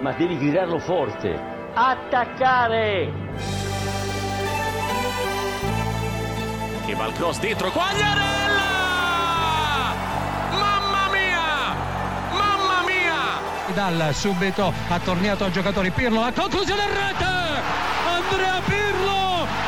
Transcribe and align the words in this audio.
ma 0.00 0.12
devi 0.12 0.38
gridarlo 0.38 0.78
forte. 0.78 1.56
Attaccare! 1.74 3.12
Che 6.86 6.94
va 6.94 7.06
il 7.06 7.12
cross 7.12 7.38
dentro, 7.38 7.70
Quagliarella! 7.70 8.62
Mamma 10.52 11.08
mia! 11.12 11.74
Mamma 12.32 12.82
mia! 12.86 13.74
Dal 13.74 14.14
subito 14.14 14.72
ha 14.88 14.98
tornato 14.98 15.44
a 15.44 15.50
giocatori 15.50 15.90
Pirlo, 15.90 16.20
la 16.20 16.32
conclusione 16.32 16.82
in 16.82 16.88
rete! 16.88 17.24
Andrea 18.06 18.60
Pirlo, 18.64 19.17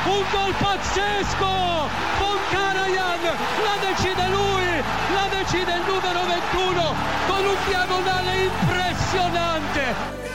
un 0.06 0.24
gol 0.32 0.54
pazzesco! 0.54 1.88
Von 2.18 2.38
Karajan, 2.50 3.22
la 3.64 3.76
decide 3.80 4.28
lui, 4.28 4.82
la 5.14 5.28
decide 5.28 5.72
il 5.72 5.84
numero 5.86 6.24
21 6.26 6.94
con 7.26 7.44
un 7.44 7.56
diagonale 7.66 8.34
impressionante! 8.44 10.29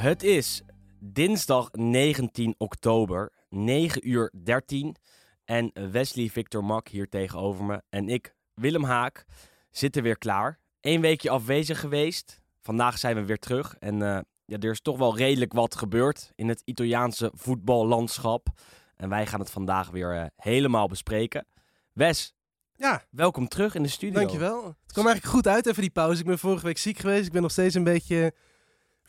Het 0.00 0.22
is 0.22 0.62
dinsdag 0.98 1.68
19 1.72 2.54
oktober, 2.58 3.32
9 3.48 4.08
uur 4.08 4.32
13. 4.42 4.96
En 5.44 5.90
Wesley 5.90 6.28
Victor 6.28 6.64
Mak 6.64 6.88
hier 6.88 7.08
tegenover 7.08 7.64
me. 7.64 7.82
En 7.88 8.08
ik, 8.08 8.34
Willem 8.54 8.84
Haak, 8.84 9.24
zitten 9.70 10.02
weer 10.02 10.18
klaar. 10.18 10.58
Eén 10.80 11.00
weekje 11.00 11.30
afwezig 11.30 11.80
geweest. 11.80 12.40
Vandaag 12.60 12.98
zijn 12.98 13.16
we 13.16 13.24
weer 13.24 13.38
terug. 13.38 13.76
En 13.78 14.02
eh, 14.02 14.18
ja, 14.44 14.58
er 14.58 14.70
is 14.70 14.80
toch 14.80 14.98
wel 14.98 15.16
redelijk 15.16 15.52
wat 15.52 15.74
gebeurd 15.74 16.32
in 16.34 16.48
het 16.48 16.62
Italiaanse 16.64 17.30
voetballandschap. 17.34 18.48
En 18.96 19.08
wij 19.08 19.26
gaan 19.26 19.40
het 19.40 19.50
vandaag 19.50 19.90
weer 19.90 20.16
eh, 20.16 20.26
helemaal 20.36 20.88
bespreken. 20.88 21.46
Wes, 21.92 22.34
Ja, 22.76 23.02
welkom 23.10 23.48
terug 23.48 23.74
in 23.74 23.82
de 23.82 23.88
studio. 23.88 24.18
dankjewel. 24.18 24.64
Het 24.64 24.92
kwam 24.92 25.06
eigenlijk 25.06 25.34
goed 25.34 25.48
uit 25.48 25.66
even 25.66 25.82
die 25.82 25.90
pauze. 25.90 26.20
Ik 26.20 26.26
ben 26.26 26.38
vorige 26.38 26.66
week 26.66 26.78
ziek 26.78 26.98
geweest. 26.98 27.26
Ik 27.26 27.32
ben 27.32 27.42
nog 27.42 27.50
steeds 27.50 27.74
een 27.74 27.84
beetje 27.84 28.34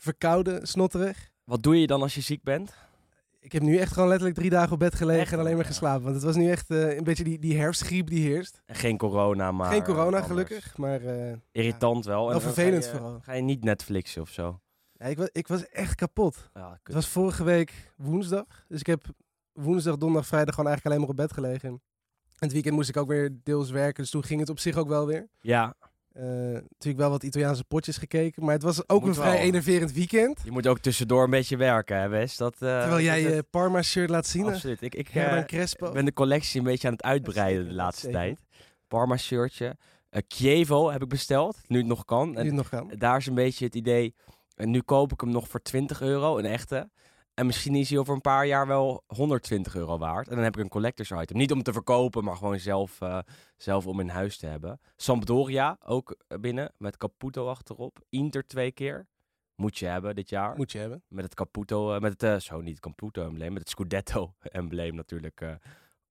verkouden, 0.02 0.66
snotterig. 0.66 1.30
Wat 1.44 1.62
doe 1.62 1.80
je 1.80 1.86
dan 1.86 2.02
als 2.02 2.14
je 2.14 2.20
ziek 2.20 2.42
bent? 2.42 2.74
Ik 3.40 3.52
heb 3.52 3.62
nu 3.62 3.76
echt 3.76 3.92
gewoon 3.92 4.08
letterlijk 4.08 4.38
drie 4.38 4.50
dagen 4.50 4.72
op 4.72 4.78
bed 4.78 4.94
gelegen 4.94 5.22
Echt 5.22 5.32
en 5.32 5.38
alleen 5.38 5.56
maar 5.56 5.64
geslapen. 5.64 6.02
Want 6.02 6.14
het 6.14 6.24
was 6.24 6.36
nu 6.36 6.50
echt 6.50 6.70
eh, 6.70 6.96
een 6.96 7.04
beetje 7.04 7.24
die, 7.24 7.38
die 7.38 7.58
herfstgriep 7.58 8.06
die 8.06 8.26
heerst. 8.26 8.62
En 8.66 8.74
geen 8.74 8.96
corona, 8.96 9.52
maar... 9.52 9.70
Geen 9.70 9.84
corona 9.84 10.20
gelukkig, 10.20 10.76
maar 10.76 11.00
eh, 11.00 11.36
Irritant 11.52 12.04
wel. 12.04 12.20
En 12.20 12.30
Wel 12.30 12.32
dan 12.32 12.52
vervelend 12.52 12.84
ga 12.84 12.92
je, 12.92 12.96
vooral. 12.96 13.20
Ga 13.20 13.32
je 13.32 13.42
niet 13.42 13.64
Netflixen 13.64 14.22
of 14.22 14.28
zo? 14.28 14.60
ja, 14.92 15.06
ik, 15.06 15.16
was, 15.16 15.28
ik 15.32 15.48
was 15.48 15.68
echt 15.68 15.94
kapot. 15.94 16.50
Ja. 16.54 16.78
Het 16.82 16.94
was 16.94 17.08
vorige 17.08 17.44
week 17.44 17.92
woensdag. 17.96 18.64
Dus 18.68 18.80
ik 18.80 18.86
heb 18.86 19.04
woensdag, 19.52 19.96
donderdag, 19.96 20.26
vrijdag 20.26 20.54
gewoon 20.54 20.70
eigenlijk 20.70 20.86
alleen 20.86 21.00
maar 21.00 21.24
op 21.24 21.28
bed 21.28 21.32
gelegen. 21.32 21.68
En 21.68 21.80
het 22.38 22.52
weekend 22.52 22.74
moest 22.74 22.88
ik 22.88 22.96
ook 22.96 23.08
weer 23.08 23.38
deels 23.42 23.70
werken. 23.70 24.02
Dus 24.02 24.10
toen 24.10 24.24
ging 24.24 24.40
het 24.40 24.48
op 24.48 24.58
zich 24.58 24.76
ook 24.76 24.88
wel 24.88 25.06
weer. 25.06 25.28
Ja, 25.40 25.74
Eh, 26.12 26.24
natuurlijk 26.52 26.96
wel 26.96 27.10
wat 27.10 27.22
Italiaanse 27.22 27.64
potjes 27.64 27.96
gekeken. 27.96 28.44
Maar 28.44 28.54
het 28.54 28.62
was 28.62 28.88
ook 28.88 29.00
Moet 29.00 29.08
een 29.08 29.14
vrij 29.14 29.32
wel. 29.32 29.40
enerverend 29.40 29.92
weekend. 29.92 30.40
je 30.44 30.50
moet 30.50 30.66
ook 30.66 30.78
tussendoor 30.78 31.24
een 31.24 31.30
beetje 31.30 31.56
werken, 31.56 32.00
hè 32.00 32.08
Wes? 32.08 32.36
Dat, 32.36 32.52
eh, 32.52 32.58
Terwijl 32.80 33.00
jij 33.00 33.22
je 33.22 33.42
Parma-shirt 33.50 34.10
laat 34.10 34.26
zien. 34.26 34.46
hè? 34.46 34.52
Absoluut. 34.52 34.82
Ik, 34.82 34.94
ik 34.94 35.08
eh, 35.08 35.44
ben 35.92 36.04
de 36.04 36.12
collectie 36.12 36.58
een 36.60 36.66
beetje 36.66 36.86
aan 36.88 36.92
het 36.94 37.02
uitbreiden 37.02 37.64
de 37.68 37.74
laatste 37.74 38.10
tijd. 38.10 38.40
Parma 38.88 39.16
shirtje. 39.16 39.76
Eh 40.10 40.22
Chievo 40.28 40.90
heb 40.90 41.02
ik 41.02 41.08
besteld, 41.08 41.58
nu 41.66 41.78
het 41.78 41.86
nog 41.86 42.04
kan. 42.04 42.36
En 42.36 42.44
het 42.46 42.54
nog 42.54 42.68
gaan. 42.68 42.88
daar 42.98 43.16
is 43.16 43.26
een 43.26 43.34
beetje 43.34 43.64
het 43.64 43.74
idee, 43.74 44.14
en 44.56 44.70
nu 44.70 44.80
koop 44.80 45.12
ik 45.12 45.20
hem 45.20 45.30
nog 45.30 45.48
voor 45.48 45.62
20 45.62 46.00
euro, 46.00 46.38
een 46.38 46.44
echte. 46.46 46.90
En 47.34 47.46
misschien 47.46 47.74
is 47.74 47.90
hij 47.90 47.98
over 47.98 48.14
een 48.14 48.20
paar 48.20 48.46
jaar 48.46 48.66
wel 48.66 49.02
120 49.06 49.74
euro 49.74 49.98
waard. 49.98 50.28
En 50.28 50.34
dan 50.34 50.44
heb 50.44 50.56
ik 50.56 50.62
een 50.62 50.68
collectors 50.68 51.10
item. 51.10 51.36
Niet 51.36 51.52
om 51.52 51.62
te 51.62 51.72
verkopen, 51.72 52.24
maar 52.24 52.36
gewoon 52.36 52.58
zelf, 52.58 53.00
eh, 53.00 53.18
zelf 53.56 53.86
om 53.86 54.00
in 54.00 54.08
huis 54.08 54.36
te 54.38 54.46
hebben. 54.46 54.80
Sampdoria 54.96 55.76
ook 55.84 56.16
eh, 56.28 56.38
binnen, 56.38 56.72
met 56.76 56.96
Caputo 56.96 57.48
achterop. 57.48 57.98
Inter 58.08 58.46
twee 58.46 58.72
keer. 58.72 59.06
Moet 59.54 59.78
je 59.78 59.86
hebben 59.86 60.14
dit 60.14 60.28
jaar. 60.28 60.56
Moet 60.56 60.72
je 60.72 60.78
hebben. 60.78 61.02
Met 61.08 61.24
het 61.24 61.34
Caputo, 61.34 61.94
eh, 61.94 62.00
met 62.00 62.20
het, 62.20 62.42
zo 62.42 62.60
niet 62.60 62.80
Caputo-embleem, 62.80 63.52
met 63.52 63.62
het 63.62 63.70
Scudetto-embleem 63.70 64.94
natuurlijk 65.02 65.58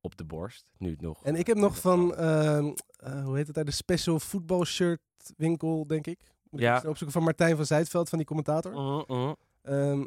op 0.02 0.18
de 0.18 0.24
borst. 0.26 0.66
Nu 0.78 0.90
het 0.90 1.02
nog. 1.02 1.24
En 1.24 1.36
ik 1.36 1.48
heb 1.48 1.58
nog 1.58 1.78
van, 1.80 2.16
ehm, 2.16 2.72
eh, 2.96 3.24
hoe 3.24 3.36
heet 3.36 3.46
het 3.46 3.56
daar, 3.56 3.66
de 3.66 3.72
special 3.72 4.20
voetbal 4.20 4.66
shirt 4.66 5.00
winkel, 5.38 5.88
denk 5.88 6.08
ik. 6.08 6.20
Moet 6.50 6.62
Ja. 6.62 6.76
opzoeken 6.76 7.12
van 7.12 7.24
Martijn 7.24 7.56
van 7.56 7.66
Zijtveld, 7.66 8.10
van 8.10 8.18
die 8.18 8.28
commentator. 8.28 8.72
Mhm, 8.72 9.34
mhm. 9.64 10.06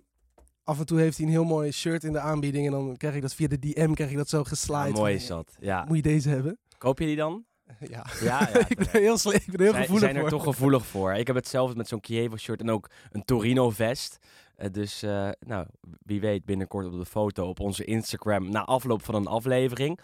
Af 0.64 0.78
en 0.78 0.86
toe 0.86 0.98
heeft 1.00 1.16
hij 1.16 1.26
een 1.26 1.32
heel 1.32 1.44
mooi 1.44 1.72
shirt 1.72 2.04
in 2.04 2.12
de 2.12 2.18
aanbieding 2.20 2.66
en 2.66 2.72
dan 2.72 2.96
krijg 2.96 3.14
ik 3.14 3.22
dat 3.22 3.34
via 3.34 3.48
de 3.48 3.58
DM, 3.58 3.92
krijg 3.92 4.10
ik 4.10 4.16
dat 4.16 4.28
zo 4.28 4.38
Ja, 4.38 4.44
geslide. 4.44 4.90
mooi 4.92 5.14
is 5.14 5.26
dat. 5.26 5.56
Ja. 5.60 5.84
Moet 5.84 5.96
je 5.96 6.02
deze 6.02 6.28
hebben? 6.28 6.58
Koop 6.78 6.98
je 6.98 7.06
die 7.06 7.16
dan? 7.16 7.44
ja. 7.78 8.06
Ja, 8.20 8.48
ja. 8.52 8.58
ik 8.68 8.76
ben 8.76 8.88
heel, 9.02 9.18
sle- 9.18 9.34
ik 9.34 9.46
ben 9.50 9.60
heel 9.60 9.70
Zij- 9.72 9.80
gevoelig 9.80 10.02
zijn 10.04 10.14
er 10.14 10.20
voor. 10.20 10.30
toch 10.30 10.42
gevoelig 10.42 10.86
voor. 10.86 11.14
Ik 11.14 11.26
heb 11.26 11.36
hetzelfde 11.36 11.76
met 11.76 11.88
zo'n 11.88 11.98
Chievo 12.04 12.36
shirt 12.36 12.60
en 12.60 12.70
ook 12.70 12.90
een 13.12 13.24
Torino 13.24 13.70
vest. 13.70 14.18
Eh, 14.56 14.70
dus 14.72 15.02
eh, 15.02 15.28
nou, 15.40 15.66
wie 16.02 16.20
weet 16.20 16.44
binnenkort 16.44 16.86
op 16.86 16.92
de 16.98 17.04
foto 17.06 17.48
op 17.48 17.60
onze 17.60 17.84
Instagram 17.84 18.50
na 18.50 18.64
afloop 18.64 19.02
van 19.04 19.14
een 19.14 19.26
aflevering. 19.26 19.98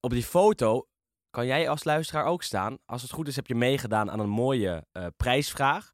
Op 0.00 0.10
die 0.10 0.22
foto 0.22 0.86
kan 1.30 1.46
jij 1.46 1.68
als 1.68 1.84
luisteraar 1.84 2.24
ook 2.24 2.42
staan. 2.42 2.78
Als 2.86 3.02
het 3.02 3.10
goed 3.10 3.28
is 3.28 3.36
heb 3.36 3.46
je 3.46 3.54
meegedaan 3.54 4.10
aan 4.10 4.20
een 4.20 4.28
mooie 4.28 4.84
eh, 4.92 5.06
prijsvraag. 5.16 5.92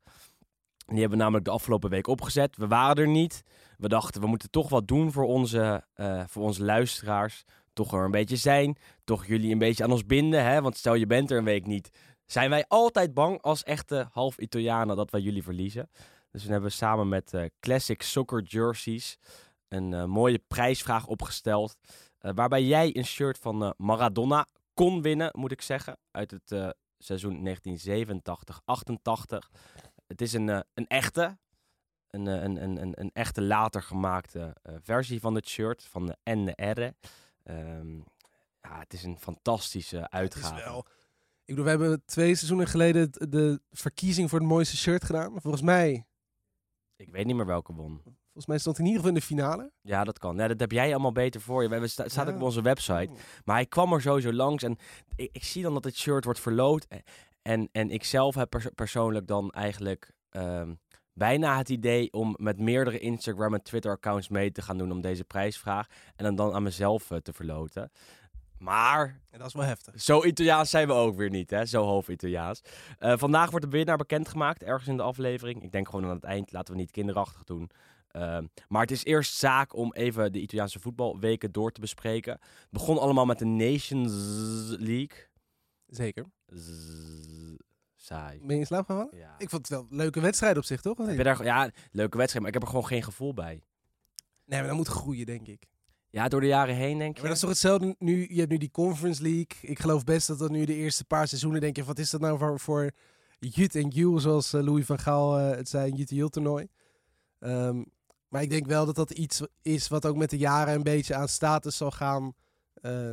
Die 0.86 0.98
hebben 1.00 1.16
we 1.18 1.22
namelijk 1.22 1.44
de 1.44 1.50
afgelopen 1.50 1.90
week 1.90 2.06
opgezet. 2.06 2.56
We 2.56 2.66
waren 2.66 2.96
er 2.96 3.08
niet. 3.08 3.42
We 3.78 3.88
dachten 3.88 4.20
we 4.20 4.26
moeten 4.26 4.50
toch 4.50 4.68
wat 4.68 4.88
doen 4.88 5.12
voor 5.12 5.24
onze, 5.24 5.84
eh, 5.94 6.22
voor 6.26 6.42
onze 6.42 6.64
luisteraars. 6.64 7.44
Toch 7.72 7.92
er 7.92 8.04
een 8.04 8.10
beetje 8.10 8.36
zijn. 8.36 8.76
Toch 9.04 9.26
jullie 9.26 9.52
een 9.52 9.58
beetje 9.58 9.84
aan 9.84 9.90
ons 9.90 10.06
binden. 10.06 10.44
Hè? 10.44 10.62
Want 10.62 10.76
stel 10.76 10.94
je 10.94 11.06
bent 11.06 11.30
er 11.30 11.38
een 11.38 11.44
week 11.44 11.66
niet 11.66 11.90
zijn 12.30 12.50
wij 12.50 12.64
altijd 12.68 13.14
bang 13.14 13.42
als 13.42 13.62
echte 13.62 14.08
half 14.12 14.38
Italianen 14.38 14.96
dat 14.96 15.10
wij 15.10 15.20
jullie 15.20 15.42
verliezen. 15.42 15.90
Dus 16.30 16.44
we 16.44 16.52
hebben 16.52 16.72
samen 16.72 17.08
met 17.08 17.34
eh, 17.34 17.44
Classic 17.60 18.02
Soccer 18.02 18.42
Jerseys 18.42 19.18
een 19.68 19.94
eh, 19.94 20.04
mooie 20.04 20.42
prijsvraag 20.46 21.06
opgesteld. 21.06 21.76
waarbij 22.18 22.62
jij 22.62 22.96
een 22.96 23.04
shirt 23.04 23.38
van 23.38 23.74
Maradona 23.76 24.46
kon 24.74 25.02
winnen, 25.02 25.30
moet 25.32 25.52
ik 25.52 25.62
zeggen. 25.62 25.98
Uit 26.10 26.30
het 26.30 26.74
seizoen 26.98 27.48
1987-88. 27.48 27.52
Het 30.06 30.20
is 30.20 30.32
een, 30.32 30.48
een 30.48 30.86
echte. 30.86 31.38
Een, 32.10 32.26
eh, 32.26 32.42
een, 32.42 32.62
een, 32.62 32.82
een, 32.82 33.00
een 33.00 33.10
echte 33.12 33.42
later 33.42 33.82
gemaakte 33.82 34.56
eh, 34.62 34.74
versie 34.82 35.20
van 35.20 35.34
het 35.34 35.48
shirt. 35.48 35.84
Van 35.84 36.06
de 36.06 36.16
N 36.34 36.44
de 36.44 36.64
R. 36.70 36.92
Ehm, 37.50 37.96
ja, 38.60 38.78
het 38.78 38.92
is 38.92 39.02
een 39.02 39.18
fantastische 39.18 39.96
Het 39.96 40.10
uitgave. 40.10 40.56
is 40.58 40.64
wel. 40.64 40.78
Ik 41.44 41.54
bedoel, 41.54 41.64
we 41.64 41.70
hebben 41.70 42.02
twee 42.04 42.34
seizoenen 42.34 42.66
geleden 42.66 43.02
het- 43.02 43.26
de 43.32 43.60
verkiezing 43.70 44.30
voor 44.30 44.38
het 44.38 44.48
mooiste 44.48 44.76
shirt 44.76 45.04
gedaan. 45.04 45.40
Volgens 45.40 45.62
mij, 45.62 46.06
Ik 46.96 47.10
weet 47.10 47.26
niet 47.26 47.36
meer 47.36 47.46
welke 47.46 47.72
won. 47.74 48.00
volgens 48.02 48.46
mij 48.46 48.58
stond 48.58 48.76
hij 48.76 48.86
in 48.86 48.92
ieder 48.92 49.06
geval 49.06 49.16
in 49.16 49.20
de 49.28 49.34
finale. 49.34 49.72
Ja, 49.80 50.04
dat 50.04 50.18
kan. 50.18 50.36
Ja, 50.36 50.48
dat 50.48 50.60
heb 50.60 50.72
jij 50.72 50.90
allemaal 50.92 51.12
beter 51.12 51.40
voor 51.40 51.62
je. 51.62 51.86
Sta- 51.88 52.08
staat 52.08 52.28
ook 52.28 52.34
op 52.34 52.42
onze 52.42 52.62
website. 52.62 53.10
Maar 53.44 53.56
hij 53.56 53.66
kwam 53.66 53.92
er 53.92 54.00
sowieso 54.00 54.32
langs 54.32 54.62
en 54.62 54.76
ik, 55.16 55.28
ik 55.32 55.44
zie 55.44 55.62
dan 55.62 55.74
dat 55.74 55.84
het 55.84 55.96
shirt 55.96 56.24
wordt 56.24 56.40
verloot. 56.40 56.86
En, 57.42 57.68
en 57.72 57.90
ik 57.90 58.04
zelf 58.04 58.34
heb 58.34 58.50
pers- 58.50 58.70
persoonlijk 58.74 59.26
dan 59.26 59.50
eigenlijk 59.50 60.12
ehm, 60.30 60.74
bijna 61.18 61.56
het 61.56 61.68
idee 61.68 62.12
om 62.12 62.36
met 62.38 62.58
meerdere 62.58 62.98
Instagram 62.98 63.54
en 63.54 63.62
Twitter 63.62 63.90
accounts 63.90 64.28
mee 64.28 64.52
te 64.52 64.62
gaan 64.62 64.78
doen 64.78 64.92
om 64.92 65.00
deze 65.00 65.24
prijsvraag. 65.24 65.86
En 66.16 66.24
dan, 66.24 66.34
dan 66.34 66.54
aan 66.54 66.62
mezelf 66.62 67.10
eh, 67.10 67.18
te 67.18 67.32
verloten. 67.32 67.90
Maar 68.58 69.20
dat 69.30 69.46
is 69.46 69.54
wel 69.54 69.64
heftig. 69.64 70.00
zo 70.00 70.24
Italiaans 70.24 70.70
zijn 70.70 70.86
we 70.86 70.92
ook 70.92 71.16
weer 71.16 71.30
niet, 71.30 71.50
hè? 71.50 71.66
Zo 71.66 71.84
half 71.84 72.08
Italiaans. 72.08 72.62
Eh, 72.98 73.16
vandaag 73.16 73.50
wordt 73.50 73.64
de 73.64 73.76
winnaar 73.76 73.96
bekendgemaakt, 73.96 74.62
ergens 74.62 74.88
in 74.88 74.96
de 74.96 75.02
aflevering. 75.02 75.62
Ik 75.62 75.72
denk 75.72 75.88
gewoon 75.88 76.04
aan 76.04 76.14
het 76.14 76.24
eind, 76.24 76.52
laten 76.52 76.74
we 76.74 76.80
niet 76.80 76.90
kinderachtig 76.90 77.44
doen. 77.44 77.70
Ehm, 78.08 78.46
maar 78.68 78.80
het 78.80 78.90
is 78.90 79.04
eerst 79.04 79.34
zaak 79.34 79.76
om 79.76 79.92
even 79.92 80.32
de 80.32 80.40
Italiaanse 80.40 80.80
voetbalweken 80.80 81.52
door 81.52 81.72
te 81.72 81.80
bespreken. 81.80 82.32
Het 82.32 82.70
begon 82.70 82.98
allemaal 82.98 83.26
met 83.26 83.38
de 83.38 83.44
Nations 83.44 84.12
League. 84.78 85.26
Zeker. 85.86 86.26
Saai. 88.00 88.38
Ben 88.38 88.54
je 88.54 88.60
in 88.60 88.66
slaap 88.66 88.86
gevallen? 88.86 89.08
Ja. 89.12 89.34
Ik 89.38 89.50
vond 89.50 89.68
het 89.68 89.70
wel 89.78 89.86
een 89.90 89.96
leuke 89.96 90.20
wedstrijd 90.20 90.56
op 90.56 90.64
zich, 90.64 90.80
toch? 90.80 90.96
Heb 90.98 91.06
niet? 91.06 91.16
je 91.16 91.22
daar, 91.22 91.44
ja, 91.44 91.70
leuke 91.90 92.16
wedstrijd, 92.16 92.44
maar 92.44 92.54
ik 92.54 92.60
heb 92.60 92.62
er 92.62 92.68
gewoon 92.68 92.86
geen 92.86 93.02
gevoel 93.02 93.34
bij. 93.34 93.62
Nee, 94.44 94.58
maar 94.58 94.68
dat 94.68 94.76
moet 94.76 94.88
groeien, 94.88 95.26
denk 95.26 95.46
ik. 95.46 95.66
Ja, 96.10 96.28
door 96.28 96.40
de 96.40 96.46
jaren 96.46 96.74
heen 96.74 96.98
denk 96.98 97.00
Ja, 97.00 97.06
je. 97.14 97.20
maar 97.20 97.22
dat 97.22 97.32
is 97.32 97.40
toch 97.40 97.50
hetzelfde 97.50 97.94
nu? 97.98 98.26
Je 98.30 98.38
hebt 98.38 98.50
nu 98.50 98.56
die 98.56 98.70
Conference 98.70 99.22
League. 99.22 99.46
Ik 99.60 99.78
geloof 99.78 100.04
best 100.04 100.26
dat 100.26 100.38
dat 100.38 100.50
nu 100.50 100.64
de 100.64 100.74
eerste 100.74 101.04
paar 101.04 101.28
seizoenen 101.28 101.60
denk 101.60 101.76
je, 101.76 101.84
wat 101.84 101.98
is 101.98 102.10
dat 102.10 102.20
nou 102.20 102.38
voor, 102.38 102.60
voor 102.60 102.90
Jut 103.38 103.74
en 103.74 103.88
Jules, 103.88 104.22
zoals 104.22 104.52
eh, 104.52 104.62
Louis 104.62 104.84
van 104.86 104.98
Gaal 104.98 105.38
eh, 105.38 105.56
het 105.56 105.68
zei, 105.68 105.90
een 105.90 105.96
Jut 105.96 106.32
toernooi. 106.32 106.68
Ehm, 107.38 107.82
maar 108.28 108.42
ik 108.42 108.50
denk 108.50 108.66
wel 108.66 108.86
dat 108.86 108.94
dat 108.94 109.10
iets 109.10 109.42
is 109.62 109.88
wat 109.88 110.06
ook 110.06 110.16
met 110.16 110.30
de 110.30 110.38
jaren 110.38 110.74
een 110.74 110.82
beetje 110.82 111.14
aan 111.14 111.28
status 111.28 111.76
zal 111.76 111.90
gaan 111.90 112.32
eh, 112.74 113.12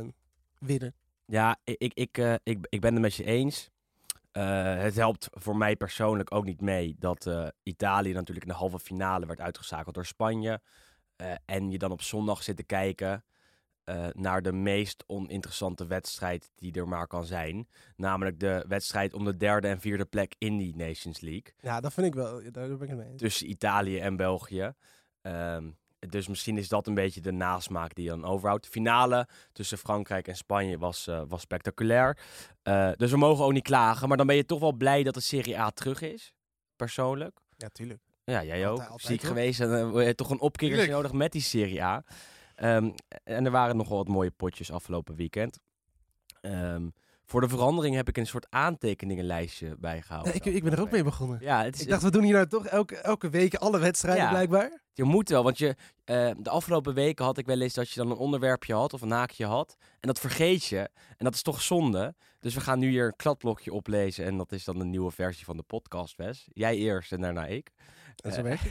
winnen. 0.58 0.94
Ja, 1.26 1.56
ik, 1.64 1.76
ik, 1.78 1.94
ik, 1.94 2.38
ik, 2.42 2.66
ik 2.68 2.80
ben 2.80 2.92
het 2.92 3.02
met 3.02 3.14
je 3.14 3.24
eens. 3.24 3.70
Eh, 4.36 4.76
het 4.76 4.94
helpt 4.94 5.28
voor 5.32 5.56
mij 5.56 5.76
persoonlijk 5.76 6.34
ook 6.34 6.44
niet 6.44 6.60
mee 6.60 6.96
dat 6.98 7.26
eh, 7.26 7.46
Italië 7.62 8.12
natuurlijk 8.12 8.46
in 8.46 8.52
de 8.52 8.58
halve 8.58 8.78
finale 8.78 9.26
werd 9.26 9.40
uitgeschakeld 9.40 9.94
door 9.94 10.06
Spanje. 10.06 10.60
Eh, 11.16 11.32
en 11.44 11.70
je 11.70 11.78
dan 11.78 11.90
op 11.90 12.02
zondag 12.02 12.42
zit 12.42 12.56
te 12.56 12.62
kijken 12.62 13.24
naar 14.12 14.42
de 14.42 14.52
meest 14.52 15.04
oninteressante 15.06 15.86
wedstrijd 15.86 16.50
die 16.54 16.72
er 16.72 16.88
maar 16.88 17.06
kan 17.06 17.24
zijn. 17.24 17.68
Namelijk 17.96 18.40
de 18.40 18.64
wedstrijd 18.68 19.14
om 19.14 19.24
de 19.24 19.36
derde 19.36 19.68
en 19.68 19.80
vierde 19.80 20.04
plek 20.04 20.34
in 20.38 20.56
die 20.56 20.76
Nations 20.76 21.20
League. 21.20 21.54
Ja, 21.58 21.80
dat 21.80 21.92
vind 21.92 22.06
ik 22.06 22.14
wel. 22.14 22.42
Daar 22.50 22.68
ben 22.68 22.82
ik 22.82 22.88
het 22.88 22.96
mee 22.98 23.08
eens. 23.08 23.20
Tussen 23.20 23.50
Italië 23.50 23.98
en 23.98 24.16
België. 24.16 24.72
Ehm, 25.20 25.70
dus 25.98 26.28
misschien 26.28 26.58
is 26.58 26.68
dat 26.68 26.86
een 26.86 26.94
beetje 26.94 27.20
de 27.20 27.32
nasmaak 27.32 27.94
die 27.94 28.04
je 28.04 28.10
dan 28.10 28.24
overhoudt. 28.24 28.66
Finale 28.68 29.28
tussen 29.52 29.78
Frankrijk 29.78 30.28
en 30.28 30.36
Spanje 30.36 30.78
was, 30.78 31.06
eh, 31.06 31.22
was 31.28 31.40
spectaculair. 31.40 32.18
Eh, 32.62 32.90
dus 32.96 33.10
we 33.10 33.16
mogen 33.16 33.44
ook 33.44 33.52
niet 33.52 33.62
klagen. 33.62 34.08
Maar 34.08 34.16
dan 34.16 34.26
ben 34.26 34.36
je 34.36 34.44
toch 34.44 34.60
wel 34.60 34.72
blij 34.72 35.02
dat 35.02 35.14
de 35.14 35.20
Serie 35.20 35.58
A 35.58 35.70
terug 35.70 36.00
is. 36.00 36.32
Persoonlijk. 36.76 37.38
Ja, 37.56 37.68
tuurlijk. 37.68 38.00
Ja, 38.24 38.44
jij 38.44 38.68
ook. 38.68 38.78
Altijd- 38.80 39.00
Ziek 39.00 39.22
geweest 39.22 39.60
en 39.60 39.92
je 39.92 40.14
toch 40.14 40.30
een 40.30 40.40
opkikker 40.40 40.88
nodig 40.88 41.12
met 41.12 41.32
die 41.32 41.42
Serie 41.42 41.82
A. 41.82 42.04
Ehm, 42.54 42.90
en 43.24 43.44
er 43.44 43.50
waren 43.50 43.76
nogal 43.76 43.96
wat 43.96 44.08
mooie 44.08 44.30
potjes 44.30 44.70
afgelopen 44.72 45.14
weekend. 45.14 45.58
Ehm, 46.40 46.88
voor 47.26 47.40
de 47.40 47.48
verandering 47.48 47.94
heb 47.94 48.08
ik 48.08 48.16
een 48.16 48.26
soort 48.26 48.46
aantekeningenlijstje 48.50 49.76
bijgehouden. 49.78 50.32
Ja, 50.32 50.38
ik, 50.38 50.44
ik 50.54 50.62
ben 50.62 50.72
er 50.72 50.80
ook 50.80 50.90
mee 50.90 51.02
begonnen. 51.04 51.38
Ja, 51.40 51.64
het 51.64 51.74
is, 51.74 51.80
Ik 51.82 51.88
dacht, 51.88 52.02
we 52.02 52.10
doen 52.10 52.22
hier 52.22 52.34
nou 52.34 52.46
toch 52.46 52.66
elke, 52.66 52.96
elke 52.96 53.28
week 53.30 53.54
alle 53.54 53.78
wedstrijden 53.78 54.24
Ja. 54.24 54.30
blijkbaar. 54.30 54.84
Je 54.92 55.04
moet 55.04 55.28
wel, 55.28 55.42
want 55.42 55.58
je, 55.58 55.76
eh, 56.04 56.30
de 56.38 56.50
afgelopen 56.50 56.94
weken 56.94 57.24
had 57.24 57.38
ik 57.38 57.46
wel 57.46 57.60
eens 57.60 57.74
dat 57.74 57.90
je 57.90 58.00
dan 58.00 58.10
een 58.10 58.16
onderwerpje 58.16 58.74
had 58.74 58.92
of 58.92 59.00
een 59.02 59.10
haakje 59.10 59.46
had. 59.46 59.76
En 60.00 60.08
dat 60.08 60.20
vergeet 60.20 60.64
je. 60.64 60.78
En 61.16 61.24
dat 61.24 61.34
is 61.34 61.42
toch 61.42 61.62
zonde. 61.62 62.14
Dus 62.40 62.54
we 62.54 62.60
gaan 62.60 62.78
nu 62.78 62.88
hier 62.88 63.06
een 63.06 63.16
kladblokje 63.16 63.72
oplezen. 63.72 64.24
En 64.24 64.36
dat 64.36 64.52
is 64.52 64.64
dan 64.64 64.78
de 64.78 64.84
nieuwe 64.84 65.10
versie 65.10 65.44
van 65.44 65.56
de 65.56 65.62
podcast, 65.62 66.16
Wes. 66.16 66.48
Jij 66.52 66.76
eerst 66.76 67.12
en 67.12 67.20
daarna 67.20 67.46
ik. 67.46 67.70
Dat 68.16 68.32
is 68.32 68.38
een 68.38 68.44
weg. 68.44 68.62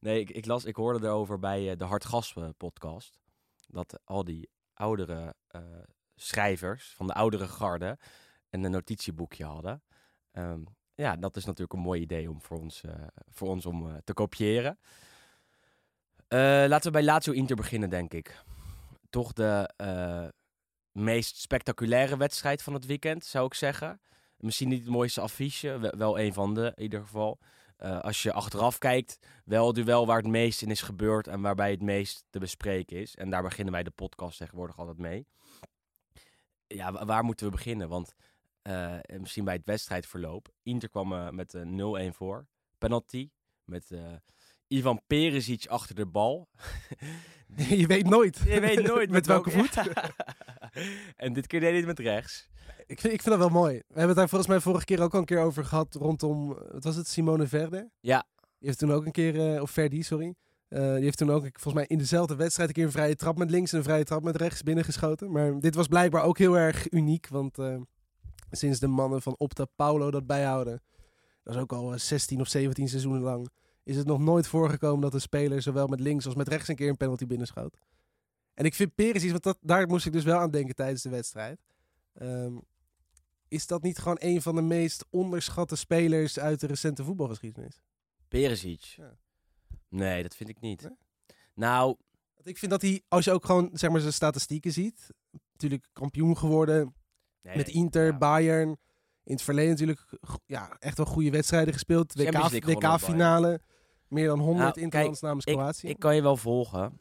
nee, 0.00 0.20
ik, 0.20 0.30
ik, 0.30 0.46
las, 0.46 0.64
ik 0.64 0.76
hoorde 0.76 1.06
erover 1.06 1.38
bij 1.38 1.70
eh, 1.70 1.76
de 1.78 1.84
Hartgas 1.84 2.34
eh, 2.36 2.48
podcast. 2.56 3.18
Dat 3.68 4.00
al 4.04 4.24
die 4.24 4.50
oudere 4.74 5.34
eh, 5.46 5.60
schrijvers 6.22 6.92
van 6.96 7.06
de 7.06 7.12
oudere 7.14 7.48
garde 7.48 7.98
een 8.50 8.64
eh, 8.64 8.70
notitieboekje 8.70 9.44
hadden. 9.44 9.82
Ehm, 10.32 10.60
ja, 10.94 11.16
dat 11.16 11.36
is 11.36 11.44
natuurlijk 11.44 11.72
een 11.72 11.78
mooi 11.84 12.00
idee 12.00 12.30
om 12.30 12.42
voor 12.42 12.58
ons, 12.58 12.82
eh, 12.82 12.92
voor 13.28 13.48
ons 13.48 13.66
om 13.66 13.88
eh, 13.90 13.96
te 14.04 14.12
kopiëren. 14.14 14.78
Eh, 16.28 16.38
laten 16.68 16.82
we 16.82 16.90
bij 16.90 17.02
Lazio 17.02 17.32
Inter 17.32 17.56
beginnen, 17.56 17.90
denk 17.90 18.12
ik. 18.12 18.42
Toch 19.10 19.32
de 19.32 19.72
meest 20.92 21.36
spectaculaire 21.36 22.16
wedstrijd 22.16 22.62
van 22.62 22.74
het 22.74 22.86
weekend, 22.86 23.24
zou 23.24 23.46
ik 23.46 23.54
zeggen. 23.54 24.00
Misschien 24.36 24.68
niet 24.68 24.80
het 24.80 24.88
mooiste 24.88 25.20
affiche, 25.20 25.78
we- 25.78 25.94
wel 25.96 26.18
een 26.18 26.32
van 26.32 26.54
de 26.54 26.72
in 26.76 26.82
ieder 26.82 27.00
geval. 27.00 27.38
Als 27.78 28.22
je 28.22 28.32
achteraf 28.32 28.78
kijkt, 28.78 29.18
wel 29.44 29.66
het 29.66 29.74
duel 29.76 30.06
waar 30.06 30.16
het 30.16 30.26
meest 30.26 30.62
in 30.62 30.70
is 30.70 30.82
gebeurd 30.82 31.26
en 31.26 31.40
waarbij 31.40 31.70
het 31.70 31.82
meest 31.82 32.24
te 32.30 32.38
bespreken 32.38 32.96
is. 32.96 33.16
En 33.16 33.30
daar 33.30 33.42
beginnen 33.42 33.72
wij 33.72 33.82
de 33.82 33.90
podcast 33.90 34.38
tegenwoordig 34.38 34.78
altijd 34.78 34.98
mee. 34.98 35.26
Ja, 36.74 36.92
wa- 36.92 37.04
waar 37.04 37.24
moeten 37.24 37.46
we 37.46 37.52
beginnen? 37.52 37.88
Want 37.88 38.14
eh, 38.62 38.94
misschien 39.18 39.44
bij 39.44 39.54
het 39.54 39.64
wedstrijdverloop. 39.66 40.48
Inter 40.62 40.88
kwam 40.88 41.12
eh, 41.12 41.28
met 41.30 41.52
een 41.52 42.10
0-1 42.12 42.16
voor. 42.16 42.46
Penalty. 42.78 43.30
Met 43.64 43.90
eh, 43.90 44.12
Ivan 44.66 45.00
Perisic 45.06 45.66
achter 45.66 45.94
de 45.94 46.06
bal. 46.06 46.48
je 47.80 47.86
weet 47.86 48.06
nooit. 48.08 48.38
Je 48.44 48.60
weet 48.60 48.82
nooit 48.82 49.10
met 49.18 49.26
welke 49.26 49.50
voet. 49.50 49.76
en 51.16 51.32
dit 51.32 51.46
keer 51.46 51.60
deed 51.60 51.68
hij 51.68 51.78
het 51.78 51.86
met 51.86 51.98
rechts. 51.98 52.48
Ik 52.86 53.00
vind, 53.00 53.12
ik 53.14 53.22
vind 53.22 53.38
dat 53.38 53.50
wel 53.50 53.60
mooi. 53.60 53.74
We 53.76 53.84
hebben 53.86 54.06
het 54.08 54.16
daar 54.16 54.28
volgens 54.28 54.50
mij 54.50 54.60
vorige 54.60 54.84
keer 54.84 55.00
ook 55.02 55.12
al 55.14 55.18
een 55.20 55.24
keer 55.24 55.40
over 55.40 55.64
gehad 55.64 55.94
rondom, 55.94 56.52
eh, 56.58 56.72
wat 56.72 56.84
was 56.84 56.96
het, 56.96 57.08
Simone 57.08 57.46
Verde? 57.46 57.90
Ja. 58.00 58.26
Die 58.58 58.68
heeft 58.68 58.78
toen 58.78 58.92
ook 58.92 59.06
een 59.06 59.12
keer, 59.12 59.54
eh, 59.54 59.62
of 59.62 59.70
Verdi, 59.70 60.02
sorry. 60.02 60.34
Eh, 60.70 60.94
die 60.94 61.02
heeft 61.04 61.18
toen 61.18 61.30
ook, 61.30 61.42
volgens 61.42 61.74
mij 61.74 61.84
in 61.86 61.98
dezelfde 61.98 62.36
wedstrijd, 62.36 62.68
een 62.68 62.74
keer 62.74 62.84
een 62.84 62.90
vrije 62.90 63.16
trap 63.16 63.38
met 63.38 63.50
links 63.50 63.72
en 63.72 63.78
een 63.78 63.84
vrije 63.84 64.04
trap 64.04 64.22
met 64.22 64.36
rechts 64.36 64.62
binnengeschoten. 64.62 65.30
Maar 65.30 65.60
dit 65.60 65.74
was 65.74 65.86
blijkbaar 65.86 66.22
ook 66.22 66.38
heel 66.38 66.58
erg 66.58 66.90
uniek, 66.90 67.28
want 67.28 67.58
eh, 67.58 67.80
sinds 68.50 68.78
de 68.78 68.86
mannen 68.86 69.22
van 69.22 69.34
Opta 69.38 69.64
Paulo 69.76 70.10
dat 70.10 70.26
bijhouden, 70.26 70.82
dat 71.42 71.54
is 71.54 71.60
ook 71.60 71.72
al 71.72 71.92
eh, 71.92 71.98
16 71.98 72.40
of 72.40 72.48
17 72.48 72.88
seizoenen 72.88 73.20
lang, 73.20 73.48
is 73.82 73.96
het 73.96 74.06
nog 74.06 74.18
nooit 74.18 74.46
voorgekomen 74.46 75.00
dat 75.00 75.14
een 75.14 75.20
speler 75.20 75.62
zowel 75.62 75.86
met 75.86 76.00
links 76.00 76.26
als 76.26 76.34
met 76.34 76.48
rechts 76.48 76.68
een 76.68 76.76
keer 76.76 76.88
een 76.88 76.96
penalty 76.96 77.26
binnenschoot. 77.26 77.78
En 78.54 78.64
ik 78.64 78.74
vind 78.74 78.94
Perisic, 78.94 79.30
want 79.30 79.42
dat, 79.42 79.58
daar 79.60 79.88
moest 79.88 80.06
ik 80.06 80.12
dus 80.12 80.24
wel 80.24 80.38
aan 80.38 80.50
denken 80.50 80.74
tijdens 80.74 81.02
de 81.02 81.08
wedstrijd. 81.08 81.60
Ehm, 82.12 82.56
is 83.48 83.66
dat 83.66 83.82
niet 83.82 83.98
gewoon 83.98 84.18
een 84.20 84.42
van 84.42 84.54
de 84.54 84.62
meest 84.62 85.04
onderschatte 85.10 85.76
spelers 85.76 86.38
uit 86.38 86.60
de 86.60 86.66
recente 86.66 87.04
voetbalgeschiedenis? 87.04 87.80
Perisic. 88.28 88.80
Ja. 88.80 89.16
Nee, 89.90 90.22
dat 90.22 90.34
vind 90.36 90.48
ik 90.48 90.60
niet. 90.60 90.82
Nee? 90.82 90.96
Nou, 91.54 91.96
Ik 92.42 92.58
vind 92.58 92.70
dat 92.70 92.82
hij, 92.82 93.02
als 93.08 93.24
je 93.24 93.32
ook 93.32 93.44
gewoon 93.44 93.70
zeg 93.72 93.90
maar, 93.90 94.00
zijn 94.00 94.12
statistieken 94.12 94.72
ziet, 94.72 95.06
natuurlijk 95.52 95.88
kampioen 95.92 96.36
geworden 96.36 96.94
nee, 97.42 97.56
met 97.56 97.68
Inter, 97.68 98.06
ja. 98.06 98.18
Bayern. 98.18 98.68
In 99.24 99.32
het 99.32 99.42
verleden 99.42 99.70
natuurlijk 99.70 100.06
ja, 100.46 100.76
echt 100.78 100.96
wel 100.96 101.06
goede 101.06 101.30
wedstrijden 101.30 101.72
gespeeld. 101.72 102.14
WK-finale. 102.14 103.60
Meer 104.08 104.26
dan 104.26 104.38
100 104.38 104.68
Nou, 104.74 104.80
interlands 104.80 105.20
namens 105.20 105.44
ik, 105.44 105.54
Kroatië. 105.54 105.88
ik 105.88 105.98
kan 105.98 106.14
je 106.14 106.22
wel 106.22 106.36
volgen. 106.36 107.00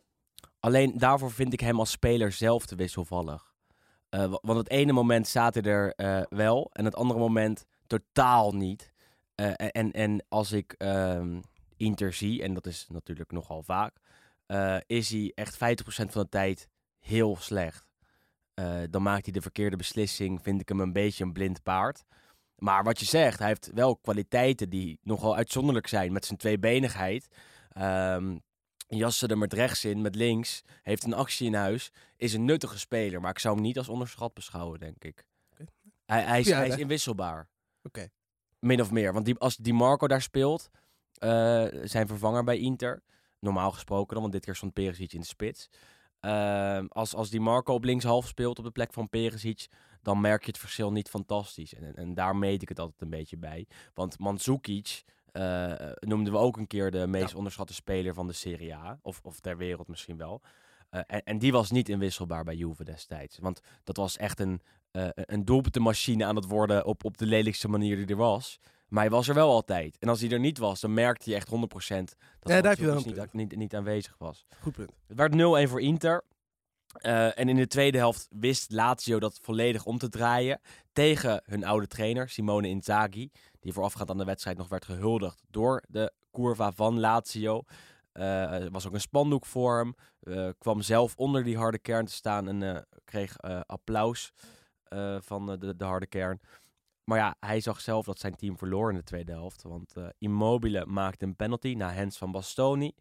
Alleen 0.60 0.98
daarvoor 0.98 1.32
vind 1.32 1.54
ik 1.54 1.60
hem 1.60 1.80
als 1.80 1.92
speler 1.92 2.32
zelf 2.32 2.66
te 2.66 2.76
wisselvallig. 2.76 3.54
Eh, 4.10 4.20
wa- 4.26 4.40
want 4.42 4.58
het 4.58 4.70
ene 4.70 4.92
moment 4.92 5.28
staat 5.28 5.54
hij 5.54 5.64
er 5.64 5.94
eh, 5.94 6.22
wel 6.30 6.70
en 6.74 6.86
het 6.86 6.96
andere 6.96 7.20
moment 7.20 7.66
totaal 7.88 8.52
niet. 8.52 8.92
Eh, 9.36 9.48
en- 9.56 9.72
en, 9.72 9.92
en 9.92 10.26
als 10.30 10.52
ik 10.52 10.74
ehm, 10.78 11.40
Inter 11.80 12.14
zie, 12.14 12.44
en 12.44 12.54
dat 12.54 12.66
is 12.66 12.86
natuurlijk 12.90 13.32
nogal 13.32 13.64
vaak, 13.64 13.98
eh, 14.46 14.78
is 14.86 15.10
hij 15.10 15.32
echt 15.36 15.58
50% 15.58 16.12
van 16.12 16.22
de 16.22 16.30
tijd 16.30 16.68
heel 17.00 17.36
slecht. 17.36 17.88
Eh, 18.54 18.82
dan 18.90 19.02
maakt 19.02 19.24
hij 19.24 19.34
de 19.34 19.42
verkeerde 19.42 19.76
beslissing, 19.76 20.42
vind 20.42 20.62
ik 20.62 20.70
hem 20.70 20.80
een 20.80 20.94
beetje 20.94 21.24
een 21.24 21.34
blind 21.34 21.64
paard. 21.64 22.04
Maar 22.56 22.84
wat 22.84 23.00
je 23.00 23.06
zegt, 23.06 23.40
hij 23.40 23.48
heeft 23.48 23.72
wel 23.74 23.98
kwaliteiten 23.98 24.70
die 24.70 25.00
nogal 25.04 25.36
uitzonderlijk 25.36 25.88
zijn 25.88 26.14
met 26.14 26.26
zijn 26.26 26.38
tweebenigheid. 26.38 27.28
Ehm 27.70 28.36
jassen 28.90 29.30
er 29.30 29.38
met 29.38 29.54
rechts 29.54 29.86
in, 29.86 30.02
met 30.02 30.16
links, 30.16 30.64
heeft 30.82 31.04
een 31.04 31.14
actie 31.14 31.48
in 31.48 31.54
huis, 31.54 31.92
is 32.18 32.34
een 32.34 32.46
nuttige 32.46 32.80
speler. 32.80 33.22
Maar 33.22 33.32
ik 33.32 33.40
zou 33.40 33.56
hem 33.56 33.64
niet 33.64 33.78
als 33.78 33.90
onderschat 33.90 34.34
beschouwen, 34.34 34.80
denk 34.80 35.04
ik. 35.04 35.26
Hij, 36.06 36.22
hij, 36.22 36.40
is, 36.40 36.48
Ja, 36.48 36.58
hij 36.58 36.68
is 36.68 36.74
hè? 36.74 36.80
inwisselbaar. 36.80 37.48
Oké. 37.84 38.10
Min 38.60 38.82
of 38.82 38.92
meer. 38.92 39.14
Want 39.14 39.26
die, 39.26 39.38
als 39.38 39.56
Di 39.56 39.74
Marco 39.74 40.08
daar 40.08 40.22
speelt, 40.22 40.70
eh, 41.20 41.66
zijn 41.84 42.08
vervanger 42.08 42.44
bij 42.44 42.58
Inter, 42.58 43.02
normaal 43.40 43.72
gesproken 43.72 44.14
dan, 44.14 44.22
want 44.22 44.34
dit 44.34 44.46
keer 44.46 44.56
stond 44.56 44.74
Perisic 44.74 45.14
in 45.14 45.20
de 45.20 45.26
spits. 45.26 45.70
Ehm, 46.20 46.86
als, 46.90 47.16
als 47.16 47.30
Di 47.30 47.40
Marco 47.40 47.74
op 47.74 47.84
linkshalf 47.84 48.28
speelt 48.28 48.60
op 48.60 48.66
de 48.66 48.72
plek 48.72 48.94
van 48.94 49.10
Perisic, 49.10 49.68
dan 50.02 50.22
merk 50.22 50.42
je 50.42 50.52
het 50.52 50.60
verschil 50.60 50.92
niet 50.92 51.10
fantastisch. 51.10 51.74
En, 51.74 51.84
en, 51.84 51.96
en 51.96 52.14
daar 52.14 52.36
meet 52.36 52.62
ik 52.62 52.70
het 52.70 52.80
altijd 52.80 53.02
een 53.02 53.10
beetje 53.10 53.38
bij. 53.38 53.68
Want 53.94 54.20
Mandzukic 54.20 55.04
eh, 55.32 55.74
noemden 56.00 56.34
we 56.34 56.40
ook 56.40 56.58
een 56.58 56.68
keer 56.68 56.92
de 56.92 57.08
meest 57.08 57.36
onderschatte 57.36 57.74
speler 57.74 58.14
van 58.14 58.28
de 58.28 58.34
Serie 58.34 58.76
A. 58.76 59.00
Of, 59.02 59.20
of 59.24 59.40
ter 59.40 59.58
wereld 59.58 59.88
misschien 59.88 60.18
wel. 60.18 60.42
Eh, 60.90 61.02
en, 61.08 61.24
en 61.24 61.40
die 61.40 61.52
was 61.52 61.72
niet 61.72 61.90
inwisselbaar 61.90 62.44
bij 62.44 62.56
Juve 62.56 62.84
destijds. 62.84 63.38
Want 63.38 63.62
dat 63.84 63.98
was 63.98 64.18
echt 64.18 64.40
een, 64.40 64.62
eh 64.92 65.10
een 65.14 65.46
doelpuntenmachine 65.46 66.26
aan 66.26 66.36
het 66.36 66.46
worden 66.46 66.86
op, 66.86 67.06
op 67.06 67.18
de 67.18 67.26
lelijkste 67.26 67.68
manier 67.68 67.96
die 67.96 68.06
er 68.06 68.16
was. 68.16 68.60
Maar 68.90 69.04
hij 69.04 69.12
was 69.12 69.28
er 69.28 69.34
wel 69.34 69.50
altijd. 69.50 69.98
En 70.00 70.10
als 70.10 70.22
hij 70.22 70.30
er 70.30 70.40
niet 70.40 70.58
was, 70.58 70.80
dan 70.80 70.94
merkte 70.94 71.30
je 71.30 71.36
echt 71.36 71.50
100% 71.50 71.52
dat 71.54 71.68
daar 72.40 72.64
heb 72.64 72.78
je 72.78 72.86
wel 72.86 72.94
Mandzukic 72.94 73.22
een 73.22 73.30
niet, 73.32 73.50
niet, 73.50 73.60
niet 73.60 73.76
aanwezig 73.76 74.16
was. 74.18 74.46
Goed 74.62 74.74
punt. 74.74 74.92
Het 75.08 75.18
werd 75.18 75.34
0-1 75.68 75.70
voor 75.70 75.82
Inter. 75.82 76.24
Eh, 76.94 77.40
en 77.40 77.50
in 77.50 77.56
de 77.56 77.68
tweede 77.68 77.98
helft 77.98 78.28
wist 78.30 78.72
Lazio 78.72 79.20
dat 79.20 79.40
volledig 79.42 79.86
om 79.86 79.98
te 79.98 80.10
draaien. 80.10 80.60
Tegen 80.94 81.42
hun 81.46 81.64
oude 81.64 81.88
trainer, 81.88 82.30
Simone 82.30 82.68
Inzaghi. 82.68 83.30
Die 83.60 83.74
voorafgaand 83.74 84.10
aan 84.10 84.18
de 84.18 84.24
wedstrijd 84.24 84.58
nog 84.58 84.68
werd 84.68 84.86
gehuldigd 84.86 85.44
door 85.48 85.84
de 85.88 86.14
curva 86.32 86.72
van 86.72 87.00
Lazio. 87.00 87.64
Eh, 88.12 88.64
er 88.64 88.72
was 88.72 88.88
ook 88.88 88.94
een 88.94 89.02
spandoek 89.02 89.46
voor 89.46 89.78
hem. 89.78 89.96
Eh, 90.20 90.50
kwam 90.58 90.82
zelf 90.82 91.16
onder 91.16 91.44
die 91.44 91.58
harde 91.58 91.80
kern 91.80 92.06
te 92.06 92.14
staan 92.14 92.48
en 92.48 92.88
kreeg 93.04 93.42
applaus 93.66 94.32
van 95.20 95.60
de, 95.60 95.76
de 95.76 95.86
harde 95.86 96.08
kern. 96.08 96.40
Maar 97.10 97.18
ja, 97.18 97.36
hij 97.40 97.60
zag 97.60 97.82
zelf 97.82 98.06
dat 98.06 98.20
zijn 98.20 98.36
team 98.36 98.58
verloor 98.58 98.90
in 98.90 98.96
de 98.96 99.04
tweede 99.04 99.32
helft. 99.32 99.64
Want 99.64 99.94
eh, 99.96 100.06
Immobile 100.18 100.86
maakte 100.86 101.26
een 101.26 101.36
penalty 101.36 101.74
na 101.74 101.94
hands 101.94 102.18
van 102.18 102.32
Bastoni. 102.32 102.92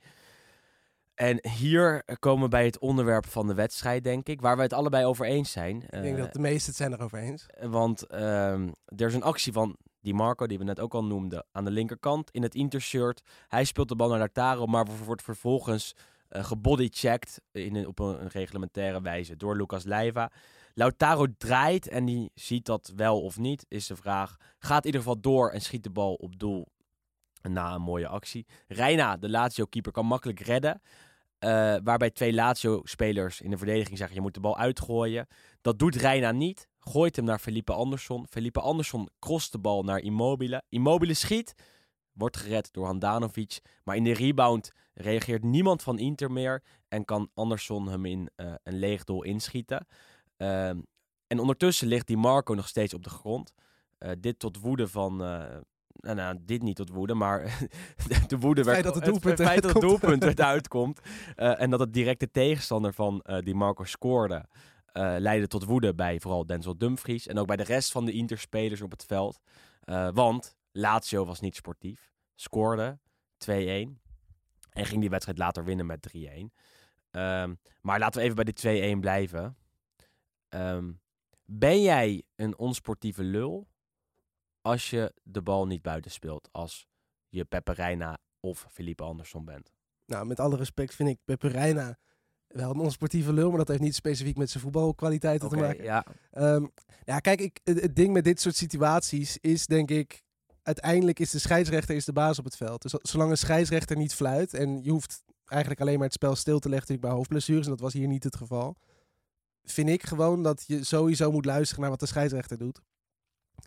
En 1.15 1.49
hier 1.49 2.03
komen 2.19 2.43
we 2.43 2.49
bij 2.49 2.65
het 2.65 2.79
onderwerp 2.79 3.27
van 3.27 3.47
de 3.47 3.55
wedstrijd, 3.55 4.05
denk 4.05 4.29
ik. 4.29 4.41
Waar 4.41 4.57
we 4.57 4.63
het 4.63 4.73
allebei 4.73 5.05
over 5.05 5.27
eens 5.27 5.51
zijn. 5.53 5.83
Ik 5.83 5.91
denk 5.91 6.17
Eh, 6.17 6.23
dat 6.23 6.33
de 6.33 6.39
meesten 6.39 6.67
het 6.67 6.77
zijn 6.77 6.93
erover 6.93 7.19
eens. 7.19 7.47
want 7.61 8.07
ehm, 8.07 8.69
er 8.85 9.07
is 9.07 9.15
een 9.15 9.23
actie 9.23 9.53
van 9.53 9.77
Di 10.01 10.13
Marco, 10.13 10.47
die 10.47 10.59
we 10.59 10.65
net 10.65 10.81
ook 10.81 10.95
al 10.95 11.05
noemden, 11.05 11.47
aan 11.53 11.65
de 11.65 11.71
linkerkant 11.71 12.31
in 12.31 12.43
het 12.43 12.55
Inter-shirt. 12.55 13.23
Hij 13.49 13.65
speelt 13.65 13.89
de 13.89 13.97
bal 13.97 14.09
naar 14.09 14.19
Lautaro, 14.19 14.67
maar 14.67 14.87
wordt 15.05 15.23
vervolgens 15.23 15.95
eh 16.29 16.45
gebodychecked 16.45 17.41
in 17.53 17.75
een, 17.77 17.87
op 17.87 17.99
een, 17.99 18.21
een 18.23 18.29
reglementaire 18.29 19.01
wijze 19.03 19.37
door 19.37 19.57
Lucas 19.57 19.85
Leiva. 19.85 20.31
Lautaro 20.79 21.27
draait 21.39 21.89
en 21.89 22.05
die 22.05 22.31
ziet 22.35 22.65
dat 22.65 22.93
wel 22.97 23.23
of 23.23 23.39
niet, 23.39 23.65
is 23.69 23.87
de 23.87 23.97
vraag. 23.97 24.37
Gaat 24.59 24.81
in 24.81 24.87
ieder 24.87 25.01
geval 25.01 25.21
door 25.21 25.51
en 25.51 25.61
schiet 25.61 25.83
de 25.83 25.91
bal 25.91 26.15
op 26.15 26.39
doel 26.39 26.67
na 27.43 27.75
een 27.75 27.83
mooie 27.83 28.09
actie. 28.09 28.47
Reina, 28.67 29.17
de 29.17 29.29
Lazio-keeper, 29.29 29.93
kan 29.93 30.07
makkelijk 30.07 30.41
redden. 30.41 30.81
eh, 31.39 31.77
waarbij 31.85 32.11
twee 32.11 32.33
Lazio-spelers 32.33 33.41
in 33.41 33.51
de 33.51 33.57
verdediging 33.59 33.99
zeggen: 33.99 34.17
je 34.17 34.23
moet 34.23 34.35
de 34.35 34.41
bal 34.41 34.59
uitgooien. 34.59 35.27
Dat 35.61 35.79
doet 35.79 35.97
Reina 35.97 36.33
niet. 36.33 36.69
Gooit 36.79 37.17
hem 37.17 37.25
naar 37.25 37.39
Felipe 37.39 37.73
Andersson. 37.73 38.27
Felipe 38.31 38.61
Andersson 38.61 39.09
crost 39.19 39.53
de 39.53 39.59
bal 39.59 39.83
naar 39.83 39.99
Immobile. 39.99 40.63
Immobile 40.69 41.15
schiet. 41.15 41.55
Wordt 42.13 42.37
gered 42.37 42.73
door 42.73 42.87
Handanovic. 42.87 43.61
Maar 43.85 43.97
in 43.97 44.05
de 44.05 44.15
rebound 44.15 44.73
reageert 44.95 45.43
niemand 45.43 45.83
van 45.83 45.99
Inter 45.99 46.31
meer. 46.33 46.63
En 46.89 47.05
kan 47.05 47.31
Andersson 47.35 47.89
hem 47.89 48.05
in 48.05 48.31
eh, 48.37 48.55
een 48.63 48.79
leeg 48.79 49.05
doel 49.05 49.23
inschieten. 49.23 49.87
Ehm, 50.39 50.79
en 51.27 51.39
ondertussen 51.39 51.89
ligt 51.89 52.07
die 52.07 52.17
Marco 52.17 52.55
nog 52.55 52.69
steeds 52.69 52.95
op 52.95 53.03
de 53.05 53.11
grond. 53.11 53.55
Eh, 53.99 54.11
dit 54.21 54.39
tot 54.39 54.61
woede 54.61 54.89
van. 54.89 55.23
eh, 55.25 55.57
nou, 56.01 56.17
nou, 56.17 56.37
dit 56.41 56.63
niet 56.63 56.77
tot 56.77 56.89
woede, 56.91 57.15
maar 57.15 57.41
de 58.29 58.39
woede 58.39 58.61
Het 58.61 58.71
feit 58.71 58.83
werd. 58.83 58.83
dat 58.83 58.95
het 58.95 59.05
doelpunt 59.05 59.39
dat 59.39 59.47
het 59.47 59.59
eruit 59.65 59.73
komt. 59.73 60.01
doelpunt 60.01 60.39
eruit 60.39 60.69
komt. 60.77 61.01
eh, 61.37 61.61
en 61.61 61.71
dat 61.71 61.81
het 61.81 61.93
directe 61.93 62.31
tegenstander 62.31 62.93
van 62.93 63.25
die 63.45 63.55
Marco 63.55 63.85
scoorde. 63.85 64.45
leidde 65.19 65.47
tot 65.47 65.65
woede 65.65 65.95
bij 65.95 66.21
vooral 66.21 66.47
Denzel 66.47 66.79
Dumfries. 66.79 67.27
En 67.27 67.39
ook 67.39 67.47
bij 67.47 67.57
de 67.57 67.63
rest 67.63 67.93
van 67.93 68.05
de 68.05 68.13
Interspelers 68.13 68.81
op 68.81 68.91
het 68.91 69.05
veld. 69.05 69.41
Want 70.13 70.57
Lazio 70.73 71.25
was 71.25 71.41
niet 71.41 71.57
sportief. 71.57 72.13
Scoorde 72.35 72.99
2-1. 73.39 74.01
En 74.71 74.87
ging 74.87 75.01
die 75.01 75.11
wedstrijd 75.11 75.39
later 75.39 75.65
winnen 75.65 75.87
met 75.87 76.01
3-1. 76.01 76.53
Ehm, 77.11 77.55
maar 77.81 77.99
laten 77.99 78.19
we 78.21 78.25
even 78.25 78.37
bij 78.37 78.45
die 78.45 78.55
2-1 78.97 79.01
blijven. 79.01 79.57
Ehm, 80.49 80.93
ben 81.45 81.83
jij 81.83 82.23
een 82.37 82.59
onsportieve 82.59 83.23
lul 83.23 83.69
als 84.61 84.91
je 84.91 85.15
de 85.23 85.43
bal 85.43 85.67
niet 85.67 85.83
buiten 85.83 86.11
speelt? 86.11 86.49
Als 86.53 86.87
je 87.29 87.45
Pepe 87.45 87.73
Reina 87.73 88.19
of 88.41 88.67
Felipe 88.71 89.03
Andersson 89.03 89.45
bent? 89.45 89.73
Nou, 90.07 90.27
met 90.27 90.41
alle 90.41 90.57
respect 90.57 90.95
vind 90.95 91.09
ik 91.09 91.19
Pepe 91.25 91.49
Reina 91.49 91.99
wel 92.49 92.71
een 92.71 92.81
onsportieve 92.81 93.33
lul, 93.33 93.49
maar 93.49 93.59
dat 93.59 93.69
heeft 93.69 93.81
niet 93.81 93.95
specifiek 93.95 94.37
met 94.37 94.51
zijn 94.51 94.63
voetbalkwaliteiten 94.63 95.49
te 95.49 95.57
maken. 95.57 95.85
ja. 95.85 96.05
Ehm, 96.31 96.67
ja, 97.05 97.19
kijk, 97.19 97.41
ik, 97.41 97.61
het, 97.65 97.97
ding 97.97 98.13
met 98.13 98.25
dit 98.25 98.41
soort 98.41 98.57
situaties 98.57 99.39
is 99.41 99.67
denk 99.67 99.91
ik, 99.91 100.23
uiteindelijk 100.63 101.19
is 101.19 101.31
de 101.31 101.39
scheidsrechter 101.39 101.95
is 101.95 102.05
de 102.05 102.13
baas 102.13 102.39
op 102.39 102.45
het 102.45 102.57
veld. 102.57 102.83
Dus 102.83 102.95
zolang 103.03 103.31
een 103.31 103.39
scheidsrechter 103.39 103.97
niet 103.97 104.15
fluit 104.15 104.55
en 104.55 104.83
je 104.83 104.91
hoeft 104.91 105.23
eigenlijk 105.45 105.81
alleen 105.81 105.97
maar 105.97 106.07
het 106.07 106.15
spel 106.15 106.37
stil 106.37 106.59
te 106.59 106.69
leggen 106.69 107.01
bij 107.01 107.11
hoofdblessures, 107.11 107.65
en 107.65 107.71
dat 107.71 107.81
was 107.81 107.93
hier 107.93 108.09
niet 108.09 108.25
het 108.25 108.37
geval, 108.37 108.77
vind 109.65 109.89
ik 109.89 110.03
gewoon 110.07 110.43
dat 110.43 110.65
je 110.67 110.85
sowieso 110.85 111.31
moet 111.31 111.45
luisteren 111.45 111.81
naar 111.81 111.91
wat 111.91 112.01
de 112.01 112.07
scheidsrechter 112.07 112.59
doet. 112.59 112.81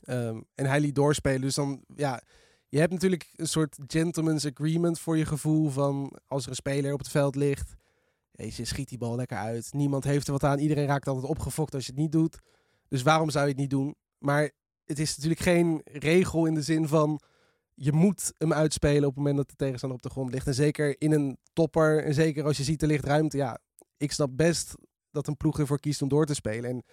Ehm, 0.04 0.42
en 0.56 0.66
hij 0.66 0.80
liet 0.80 0.96
doorspelen, 0.96 1.42
dus 1.42 1.56
dan, 1.56 1.84
ja, 1.96 2.22
je 2.68 2.80
hebt 2.80 2.92
natuurlijk 2.92 3.34
een 3.36 3.48
soort 3.48 3.78
gentleman's 3.88 4.46
agreement 4.46 5.00
voor 5.00 5.18
je 5.18 5.26
gevoel 5.26 5.70
van 5.70 6.18
als 6.28 6.44
er 6.44 6.50
een 6.50 6.56
speler 6.56 6.94
op 6.94 7.00
het 7.00 7.10
veld 7.10 7.36
ligt, 7.36 7.76
je, 8.32 8.66
schiet 8.66 8.90
die 8.90 8.98
bal 8.98 9.16
lekker 9.16 9.38
uit. 9.38 9.74
Niemand 9.74 10.04
heeft 10.04 10.26
er 10.28 10.32
wat 10.32 10.44
aan, 10.44 10.60
iedereen 10.60 10.86
raakt 10.86 11.08
altijd 11.08 11.28
opgefokt 11.28 11.74
als 11.74 11.86
je 11.86 11.92
het 11.92 12.02
niet 12.02 12.12
doet. 12.12 12.38
Dus 12.88 13.02
waarom 13.02 13.30
zou 13.30 13.44
je 13.44 13.52
het 13.52 13.60
niet 13.60 13.70
doen? 13.70 13.96
Maar 14.18 14.52
het 14.86 15.00
is 15.00 15.16
natuurlijk 15.16 15.42
geen 15.42 15.82
regel 15.84 16.46
in 16.46 16.54
de 16.54 16.62
zin 16.62 16.88
van 16.88 17.22
je 17.74 17.92
moet 17.92 18.34
hem 18.38 18.54
uitspelen 18.54 19.04
op 19.04 19.16
het 19.16 19.16
moment 19.16 19.38
dat 19.38 19.50
de 19.50 19.56
tegenstander 19.56 19.98
op 19.98 20.04
de 20.04 20.10
grond 20.10 20.32
ligt. 20.32 20.48
En 20.48 20.54
zeker 20.54 20.96
in 21.02 21.12
een 21.12 21.38
topper, 21.54 22.04
en 22.04 22.14
zeker 22.14 22.44
als 22.44 22.58
je 22.58 22.64
ziet 22.64 22.82
er 22.82 22.88
ligt 22.88 23.06
ruimte. 23.06 23.38
Ja, 23.38 23.60
ik 23.98 24.12
snap 24.12 24.30
best 24.32 24.76
dat 25.12 25.28
een 25.28 25.38
ploeg 25.38 25.60
ervoor 25.60 25.80
kiest 25.80 26.02
om 26.02 26.10
door 26.10 26.26
te 26.26 26.34
spelen. 26.34 26.70
En 26.70 26.84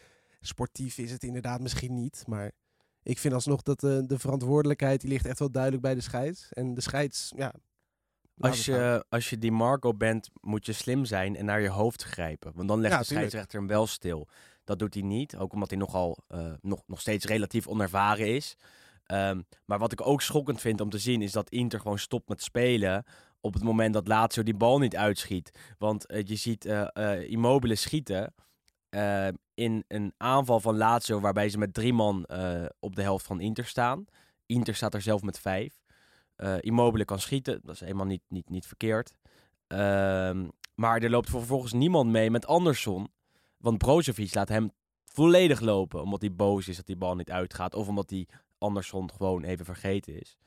sportief 0.40 0.98
is 0.98 1.10
het 1.10 1.22
inderdaad 1.22 1.60
misschien 1.60 1.94
niet, 1.94 2.24
maar 2.26 2.52
ik 3.02 3.18
vind 3.18 3.34
alsnog 3.34 3.62
dat 3.62 3.80
de, 3.80 4.06
de 4.06 4.18
verantwoordelijkheid 4.18 5.00
die 5.00 5.10
ligt 5.10 5.26
echt 5.26 5.38
wel 5.38 5.50
duidelijk 5.50 5.82
bij 5.82 5.94
de 5.94 6.00
scheids. 6.00 6.52
En 6.52 6.74
de 6.74 6.80
scheids, 6.80 7.32
ja. 7.36 7.54
Als 8.38 8.64
je, 8.64 9.04
als 9.08 9.30
je 9.30 9.38
die 9.38 9.52
Marco 9.52 9.94
bent, 9.94 10.28
moet 10.40 10.66
je 10.66 10.72
slim 10.72 11.04
zijn 11.04 11.36
en 11.36 11.44
naar 11.44 11.60
je 11.60 11.68
hoofd 11.68 12.02
grijpen. 12.02 12.52
Want 12.54 12.68
dan 12.68 12.80
legt 12.80 12.92
Ja, 12.92 12.98
de 12.98 13.04
scheidsrechter 13.04 13.58
hem 13.58 13.68
wel 13.68 13.86
stil. 13.86 14.28
Dat 14.64 14.78
doet 14.78 14.94
hij 14.94 15.02
niet, 15.02 15.36
ook 15.36 15.52
omdat 15.52 15.70
hij 15.70 15.78
nogal 15.78 16.18
eh, 16.28 16.52
nog, 16.60 16.82
nog 16.86 17.00
steeds 17.00 17.24
relatief 17.24 17.66
onervaren 17.66 18.34
is. 18.34 18.56
Ehm, 19.04 19.40
maar 19.64 19.78
wat 19.78 19.92
ik 19.92 20.06
ook 20.06 20.22
schokkend 20.22 20.60
vind 20.60 20.80
om 20.80 20.90
te 20.90 20.98
zien, 20.98 21.22
is 21.22 21.32
dat 21.32 21.50
Inter 21.50 21.80
gewoon 21.80 21.98
stopt 21.98 22.28
met 22.28 22.42
spelen 22.42 23.04
op 23.40 23.54
het 23.54 23.62
moment 23.62 23.94
dat 23.94 24.08
Lazio 24.08 24.42
die 24.42 24.54
bal 24.54 24.78
niet 24.78 24.96
uitschiet. 24.96 25.50
Want 25.78 26.06
eh, 26.06 26.22
je 26.24 26.36
ziet 26.36 26.64
eh 26.64 26.86
eh, 26.92 27.30
Immobile 27.30 27.74
schieten 27.74 28.34
in 29.54 29.84
een 29.88 30.14
aanval 30.16 30.60
van 30.60 30.76
Lazio 30.76 31.20
waarbij 31.20 31.48
ze 31.48 31.58
met 31.58 31.74
drie 31.74 31.92
man 31.92 32.26
op 32.80 32.96
de 32.96 33.02
helft 33.02 33.26
van 33.26 33.40
Inter 33.40 33.64
staan. 33.64 34.04
Inter 34.46 34.74
staat 34.74 34.94
er 34.94 35.02
zelf 35.02 35.22
met 35.22 35.38
vijf. 35.38 35.80
Immobile 36.60 37.04
kan 37.04 37.20
schieten, 37.20 37.60
dat 37.62 37.74
is 37.74 37.80
helemaal 37.80 38.06
niet, 38.06 38.22
niet, 38.28 38.48
niet 38.48 38.66
verkeerd. 38.66 39.14
Ehm, 39.66 40.48
maar 40.74 41.02
er 41.02 41.10
loopt 41.10 41.30
vervolgens 41.30 41.72
niemand 41.72 42.10
mee 42.10 42.30
met 42.30 42.46
Andersson. 42.46 43.08
Want 43.56 43.78
Brozovic 43.78 44.34
laat 44.34 44.48
hem 44.48 44.70
volledig 45.04 45.60
lopen. 45.60 46.02
Omdat 46.02 46.20
hij 46.20 46.34
boos 46.34 46.68
is 46.68 46.76
dat 46.76 46.86
die 46.86 46.96
bal 46.96 47.14
niet 47.14 47.30
uitgaat. 47.30 47.74
Of 47.74 47.88
omdat 47.88 48.10
hij 48.10 48.28
Andersson 48.58 49.10
gewoon 49.10 49.44
even 49.44 49.64
vergeten 49.64 50.20
is. 50.20 50.38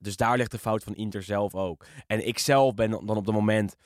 Dus 0.00 0.16
daar 0.16 0.36
ligt 0.36 0.50
de 0.50 0.58
fout 0.58 0.82
van 0.82 0.94
Inter 0.94 1.22
zelf 1.22 1.54
ook. 1.54 1.84
En 2.06 2.26
ik 2.26 2.38
zelf 2.38 2.74
ben 2.74 2.90
dan 2.90 3.16
op 3.16 3.26
het 3.26 3.34
moment 3.34 3.76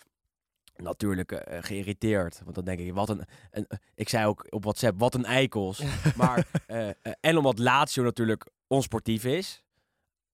natuurlijk 0.76 1.32
eh, 1.32 1.58
geïrriteerd. 1.62 2.40
Want 2.44 2.54
dan 2.54 2.64
denk 2.64 2.78
ik, 2.78 2.92
wat 2.94 3.08
een, 3.08 3.24
een... 3.50 3.66
Ik 3.94 4.08
zei 4.08 4.26
ook 4.26 4.46
op 4.50 4.62
WhatsApp, 4.62 4.98
wat 4.98 5.14
een 5.14 5.24
eikels. 5.24 5.82
maar, 6.16 6.46
eh, 6.66 6.88
en 7.20 7.36
omdat 7.36 7.58
Lazio 7.58 8.02
natuurlijk 8.02 8.50
onsportief 8.66 9.24
is. 9.24 9.62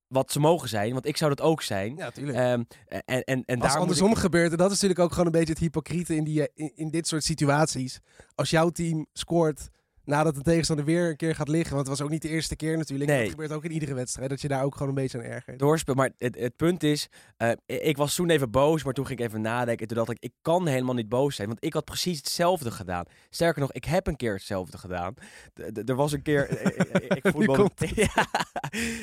Wat 0.06 0.32
ze 0.32 0.40
mogen 0.40 0.68
zijn, 0.68 0.92
want 0.92 1.06
ik 1.06 1.16
zou 1.16 1.34
dat 1.34 1.46
ook 1.46 1.62
zijn. 1.62 1.96
Ja, 1.96 2.10
tuurlijk. 2.10 2.38
Ehm, 2.38 2.62
en, 3.04 3.24
en, 3.24 3.44
en 3.44 3.60
Als 3.60 3.74
ik- 3.74 3.80
andersom 3.80 4.14
gebeurt, 4.14 4.50
en 4.50 4.56
dat 4.56 4.66
is 4.66 4.72
natuurlijk 4.72 5.00
ook 5.00 5.10
gewoon 5.10 5.26
een 5.26 5.32
beetje 5.32 5.52
het 5.52 5.62
hypocriete 5.62 6.14
in, 6.16 6.24
die, 6.24 6.48
in, 6.54 6.72
in 6.76 6.90
dit 6.90 7.06
soort 7.06 7.24
situaties. 7.24 8.00
Als 8.34 8.50
jouw 8.50 8.70
team 8.70 9.06
scoort 9.12 9.68
nadat 10.08 10.34
de 10.34 10.42
tegenstander 10.42 10.84
weer 10.84 11.08
een 11.08 11.16
keer 11.16 11.34
gaat 11.34 11.48
liggen, 11.48 11.74
want 11.74 11.86
het 11.88 11.96
was 11.96 12.06
ook 12.06 12.12
niet 12.12 12.22
de 12.22 12.28
eerste 12.28 12.56
keer 12.56 12.76
natuurlijk. 12.76 13.10
Nee. 13.10 13.20
Dat 13.20 13.30
gebeurt 13.30 13.52
ook 13.52 13.64
in 13.64 13.70
iedere 13.72 13.94
wedstrijd, 13.94 14.30
dat 14.30 14.40
je 14.40 14.48
daar 14.48 14.64
ook 14.64 14.72
gewoon 14.72 14.88
een 14.88 14.94
beetje 14.94 15.18
aan 15.18 15.24
ergert. 15.24 15.58
doorspeel. 15.58 15.94
Maar 15.94 16.10
het, 16.18 16.38
het 16.38 16.56
punt 16.56 16.82
is, 16.82 17.08
eh, 17.36 17.50
ik 17.66 17.96
was 17.96 18.14
toen 18.14 18.30
even 18.30 18.50
boos, 18.50 18.84
maar 18.84 18.92
toen 18.92 19.06
ging 19.06 19.18
ik 19.18 19.26
even 19.26 19.40
nadenken. 19.40 19.80
En 19.82 19.86
toen 19.86 19.96
dacht 19.96 20.10
ik, 20.10 20.16
ik 20.20 20.32
kan 20.42 20.66
helemaal 20.66 20.94
niet 20.94 21.08
boos 21.08 21.36
zijn, 21.36 21.48
want 21.48 21.64
ik 21.64 21.72
had 21.72 21.84
precies 21.84 22.16
hetzelfde 22.16 22.70
gedaan. 22.70 23.04
Sterker 23.30 23.60
nog, 23.60 23.72
ik 23.72 23.84
heb 23.84 24.06
een 24.06 24.16
keer 24.16 24.32
hetzelfde 24.32 24.78
gedaan. 24.78 25.14
D- 25.54 25.88
Er 25.88 25.94
was 25.96 26.12
een 26.12 26.22
keer, 26.22 26.48
eh, 26.48 26.94
eh, 26.94 27.02
ik 27.16 27.28
voetbalde, 27.34 27.70
ja, 27.94 28.26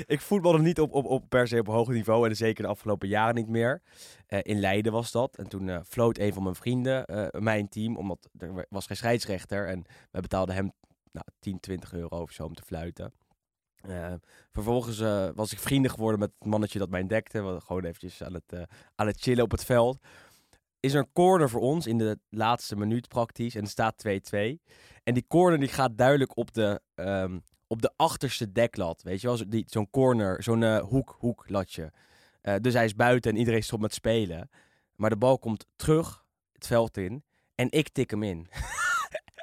ik 0.05 0.21
voetbalde 0.21 0.59
niet 0.59 0.79
op, 0.79 0.93
op, 0.93 1.05
op 1.05 1.23
per 1.29 1.47
se 1.47 1.59
op 1.59 1.67
hoog 1.67 1.87
niveau 1.89 2.29
en 2.29 2.35
zeker 2.35 2.63
de 2.63 2.69
afgelopen 2.69 3.07
jaren 3.07 3.35
niet 3.35 3.47
meer. 3.49 3.81
In 4.41 4.59
Leiden 4.59 4.91
was 4.91 5.11
dat. 5.11 5.37
En 5.37 5.47
toen 5.47 5.83
floot 5.87 6.17
een 6.17 6.33
van 6.33 6.43
mijn 6.43 6.55
vrienden 6.55 7.05
mijn 7.39 7.69
team, 7.69 7.97
omdat 7.97 8.29
er 8.37 8.65
was 8.69 8.85
geen 8.85 8.97
scheidsrechter. 8.97 9.67
En 9.67 9.83
wij 10.11 10.21
betaalden 10.21 10.55
hem 10.55 10.71
nou, 11.15 11.25
10, 11.39 11.59
20 11.59 11.93
euro 11.93 12.21
of 12.21 12.31
zo 12.31 12.43
om 12.43 12.55
te 12.55 12.63
fluiten. 12.63 13.13
Eh, 13.81 14.13
vervolgens 14.51 14.99
eh, 14.99 15.29
was 15.35 15.51
ik 15.51 15.59
vrienden 15.59 15.91
geworden 15.91 16.19
met 16.19 16.31
het 16.39 16.47
mannetje 16.47 16.79
dat 16.79 16.89
mij 16.89 17.07
dekte. 17.07 17.41
We 17.43 17.61
gewoon 17.61 17.83
eventjes 17.83 18.23
aan 18.23 18.33
het, 18.33 18.53
eh, 18.53 18.61
aan 18.95 19.07
het 19.07 19.21
chillen 19.21 19.43
op 19.43 19.51
het 19.51 19.65
veld. 19.65 19.97
Is 20.79 20.93
er 20.93 20.99
een 20.99 21.11
corner 21.13 21.49
voor 21.49 21.61
ons 21.61 21.87
in 21.87 21.97
de 21.97 22.19
laatste 22.29 22.75
minuut 22.75 23.07
praktisch. 23.07 23.55
En 23.55 23.61
er 23.61 23.69
staat 23.69 23.97
2-2. 23.97 24.61
En 25.03 25.13
die 25.13 25.25
corner 25.27 25.59
die 25.59 25.67
gaat 25.67 25.97
duidelijk 25.97 26.37
op 26.37 26.53
de, 26.53 26.81
ehm, 26.95 27.39
op 27.67 27.81
de 27.81 27.91
achterste 27.95 28.51
deklat. 28.51 29.01
Weet 29.01 29.21
je 29.21 29.27
wel, 29.27 29.63
zo'n 29.65 29.89
corner, 29.89 30.43
zo'n 30.43 30.77
hoek, 30.77 31.15
hoeklatje. 31.19 31.91
Dus 32.61 32.73
hij 32.73 32.85
is 32.85 32.95
buiten 32.95 33.31
en 33.31 33.37
iedereen 33.37 33.63
stopt 33.63 33.81
met 33.81 33.93
spelen. 33.93 34.49
Maar 34.95 35.09
de 35.09 35.17
bal 35.17 35.39
komt 35.39 35.65
terug 35.75 36.25
het 36.51 36.67
veld 36.67 36.97
in. 36.97 37.23
En 37.55 37.71
ik 37.71 37.89
tik 37.89 38.09
hem 38.09 38.23
in. 38.23 38.47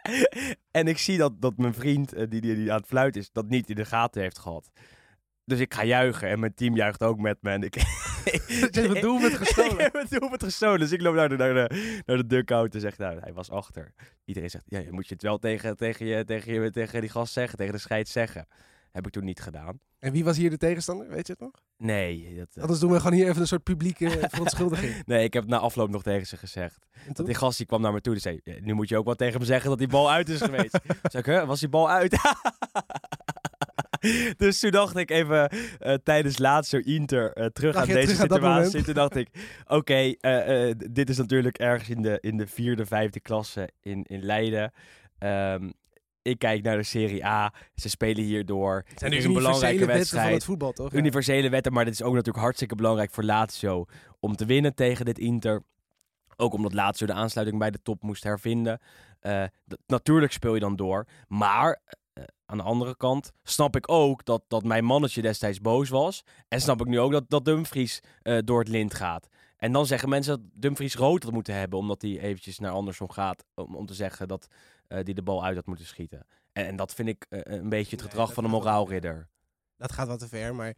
en 0.71 0.87
ik 0.87 0.99
zie 0.99 1.19
dat, 1.19 1.41
dat 1.41 1.57
mijn 1.57 1.75
vriend, 1.75 2.13
eh, 2.13 2.27
die, 2.29 2.41
die, 2.41 2.55
die 2.55 2.73
aan 2.73 2.79
het 2.79 2.87
fluiten 2.87 3.21
is, 3.21 3.33
dat 3.33 3.49
niet 3.49 3.71
in 3.71 3.77
de 3.77 3.85
gaten 3.85 4.23
heeft 4.23 4.39
gehad. 4.39 4.71
Dus 5.45 5.61
ik 5.61 5.75
ga 5.75 5.85
juichen 5.85 6.29
en 6.29 6.41
mijn 6.41 6.55
team 6.55 6.77
juicht 6.77 7.03
ook 7.03 7.19
met 7.19 7.39
me. 7.41 7.51
En 7.51 7.63
ik, 7.63 7.75
Dat 7.75 8.75
je 8.75 8.81
hebt 8.81 8.93
het 8.93 9.01
doelpunt 9.01 9.35
gestolen. 9.45 9.73
ik 9.73 9.79
heb 9.79 9.95
het 9.95 10.11
doelpunt 10.11 10.43
gestolen. 10.43 10.79
Dus 10.79 10.93
ik 10.93 11.01
loop 11.01 11.15
naar 11.15 11.29
de, 11.29 11.37
naar 11.37 11.55
de, 11.55 12.03
naar 12.07 12.17
de 12.17 12.27
dugout 12.27 12.75
en 12.75 12.81
zeg, 12.81 12.99
nou, 12.99 13.19
hij 13.21 13.33
was 13.33 13.51
achter. 13.51 13.93
Iedereen 14.25 14.51
zegt, 14.51 14.65
ja, 14.67 14.79
je 14.79 14.93
moet 14.93 15.09
je 15.09 15.15
het 15.15 15.23
wel 15.23 15.39
tegen, 15.39 15.77
tegen, 15.77 16.07
je, 16.07 16.25
tegen, 16.25 16.63
je, 16.63 16.71
tegen 16.71 17.01
die 17.01 17.11
gast 17.11 17.33
zeggen, 17.33 17.59
tegen 17.59 17.73
de 17.73 17.79
scheids 17.79 18.13
zeggen. 18.13 18.47
Heb 18.93 19.07
ik 19.07 19.13
toen 19.13 19.25
niet 19.25 19.41
gedaan. 19.41 19.81
En 19.99 20.13
wie 20.13 20.25
was 20.25 20.37
hier 20.37 20.51
de 20.51 20.57
tegenstander? 20.57 21.09
Weet 21.09 21.27
je 21.27 21.33
het 21.33 21.43
nog? 21.43 21.53
Nee, 21.77 22.35
dat, 22.37 22.49
eh, 22.55 22.63
Anders 22.63 22.81
doen 22.81 22.91
we 22.91 22.97
gewoon 23.01 23.13
hier 23.13 23.29
even 23.29 23.41
een 23.41 23.47
soort 23.47 23.63
publieke 23.63 24.27
verontschuldiging. 24.31 25.03
nee, 25.07 25.25
ik 25.25 25.33
heb 25.33 25.47
na 25.47 25.59
afloop 25.59 25.91
nog 25.91 26.03
tegen 26.03 26.27
ze 26.27 26.37
gezegd. 26.37 26.87
Dat 27.13 27.27
die 27.27 27.35
gast 27.35 27.57
die 27.57 27.67
kwam 27.67 27.81
naar 27.81 27.93
me 27.93 28.01
toe 28.01 28.15
en 28.15 28.21
zei, 28.21 28.41
"Ja, 28.45 28.55
nu 28.61 28.73
moet 28.73 28.89
je 28.89 28.97
ook 28.97 29.05
wel 29.05 29.15
tegen 29.15 29.41
me 29.41 29.47
zeggen 29.47 29.71
dat 29.71 29.79
die 29.79 29.89
bal 29.89 30.11
uit 30.11 30.29
is 30.29 30.41
geweest. 30.41 30.79
zeg 31.03 31.21
ik, 31.21 31.27
"Huh, 31.27 31.45
was 31.45 31.61
die 31.61 31.69
bal 31.69 31.91
uit? 31.91 32.17
dus 34.37 34.59
toen 34.59 34.71
dacht 34.71 34.97
ik 34.97 35.11
even 35.11 35.49
eh, 35.49 35.95
tijdens 35.95 36.39
laatste 36.39 36.83
Inter 36.83 37.33
eh, 37.33 37.47
terug 37.47 37.77
aan 37.77 37.87
deze 37.87 38.13
terug 38.13 38.21
situatie. 38.21 38.83
Toen 38.83 38.95
dacht 38.95 39.17
ik, 39.17 39.29
oké, 39.67 40.15
dit 40.93 41.09
is 41.09 41.17
natuurlijk 41.17 41.59
ergens 41.59 41.89
in 41.89 42.03
de, 42.03 42.19
in 42.21 42.37
de 42.37 42.47
vierde, 42.47 42.87
vijfde 42.87 43.21
klasse 43.21 43.71
in, 43.81 44.03
in 44.03 44.25
Leiden. 44.25 44.73
Ehm, 45.19 45.71
Ik 46.23 46.39
kijk 46.39 46.63
naar 46.63 46.77
de 46.77 46.83
Serie 46.83 47.27
A. 47.27 47.53
Ze 47.75 47.89
spelen 47.89 48.25
hier 48.25 48.47
door. 48.47 48.85
Het 48.89 49.01
Het 49.01 49.13
is 49.13 49.25
een 49.25 49.33
belangrijke 49.33 49.79
van 49.85 49.87
wedstrijd. 49.95 50.35
het 50.35 50.45
voetbal, 50.45 50.73
toch? 50.73 50.93
Ja. 50.93 50.99
Universele 50.99 51.49
wetten, 51.49 51.73
maar 51.73 51.85
dit 51.85 51.95
is 51.95 52.03
ook 52.03 52.15
natuurlijk 52.15 52.45
hartstikke 52.45 52.75
belangrijk 52.75 53.11
voor 53.11 53.25
Lazio 53.25 53.85
om 54.21 54.37
te 54.37 54.45
winnen 54.45 54.75
tegen 54.75 55.05
dit 55.05 55.19
Inter. 55.19 55.63
Ook 56.37 56.53
omdat 56.53 56.73
Lazio 56.73 57.07
de 57.07 57.13
aansluiting 57.13 57.59
bij 57.59 57.71
de 57.71 57.83
top 57.83 58.03
moest 58.03 58.23
hervinden. 58.25 58.81
Eh, 59.21 59.45
d- 59.45 59.77
natuurlijk 59.87 60.33
speel 60.33 60.55
je 60.55 60.61
dan 60.61 60.77
door. 60.77 61.07
Maar 61.29 61.81
eh, 62.13 62.25
aan 62.47 62.57
de 62.57 62.63
andere 62.65 62.97
kant 62.97 63.31
snap 63.43 63.77
ik 63.77 63.91
ook 63.91 64.25
dat, 64.25 64.43
dat 64.49 64.65
mijn 64.65 64.85
mannetje 64.85 65.23
destijds 65.23 65.61
boos 65.61 65.89
was. 65.89 66.23
En 66.49 66.61
snap 66.61 66.81
ik 66.81 66.87
nu 66.87 67.01
ook 67.01 67.13
dat, 67.13 67.25
dat 67.31 67.45
Dumfries 67.45 68.01
eh, 68.23 68.39
door 68.45 68.59
het 68.59 68.69
lint 68.69 68.95
gaat. 68.95 69.29
En 69.57 69.73
dan 69.73 69.87
zeggen 69.87 70.09
mensen 70.09 70.33
dat 70.37 70.51
Dumfries 70.55 70.95
rood 70.97 71.23
had 71.23 71.33
moeten 71.33 71.55
hebben. 71.55 71.79
Omdat 71.79 72.03
hij 72.03 72.19
eventjes 72.21 72.59
naar 72.59 72.73
Anderson 72.73 73.13
gaat. 73.13 73.45
Om, 73.55 73.77
om 73.77 73.87
te 73.87 73.95
zeggen 73.95 74.29
dat 74.29 74.47
hij 74.95 75.13
de 75.13 75.23
bal 75.23 75.45
uit 75.45 75.57
had 75.57 75.67
moeten 75.67 75.87
schieten. 75.87 76.27
En, 76.53 76.67
en 76.67 76.77
dat 76.77 76.95
vind 76.95 77.09
ik 77.09 77.27
eh, 77.29 77.41
een 77.45 77.69
beetje 77.69 77.97
het 77.97 78.05
gedrag 78.05 78.33
van 78.33 78.45
een 78.45 78.51
moraalridder. 78.51 79.29
Dat 79.77 79.93
gaat 79.93 80.07
wat 80.09 80.19
te 80.19 80.29
ver, 80.29 80.55
maar 80.55 80.75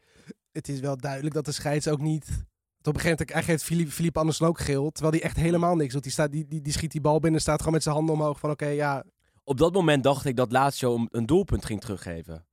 het 0.53 0.69
is 0.69 0.81
wel 0.81 0.97
duidelijk 0.97 1.35
dat 1.35 1.45
de 1.45 1.53
scheids 1.53 1.89
ook 1.89 2.01
niet... 2.01 2.45
Op 2.83 2.95
een 2.95 3.01
gegeven 3.01 3.27
moment, 3.27 3.45
geeft 3.47 3.65
Filip, 3.65 3.89
Filip 3.91 4.17
Andersen 4.19 4.47
ook 4.47 4.59
geel, 4.61 4.91
terwijl 4.91 5.15
hij 5.15 5.23
echt 5.25 5.37
helemaal 5.37 5.77
niks 5.77 5.93
doet. 5.93 6.03
Die, 6.03 6.13
staat, 6.13 6.33
die, 6.33 6.47
die, 6.47 6.61
die 6.61 6.73
schiet 6.73 6.91
die 6.93 7.01
bal 7.01 7.19
binnen, 7.19 7.41
staat 7.41 7.59
gewoon 7.59 7.73
met 7.73 7.83
zijn 7.83 7.95
handen 7.95 8.15
omhoog 8.15 8.39
van 8.39 8.51
oké, 8.51 8.67
ja, 8.67 9.05
Op 9.45 9.59
dat 9.59 9.73
moment 9.73 10.03
dacht 10.03 10.25
ik 10.25 10.37
dat 10.37 10.53
Lazio 10.53 10.95
een, 10.95 11.09
een 11.11 11.27
doelpunt 11.27 11.65
ging 11.65 11.81
teruggeven. 11.81 12.47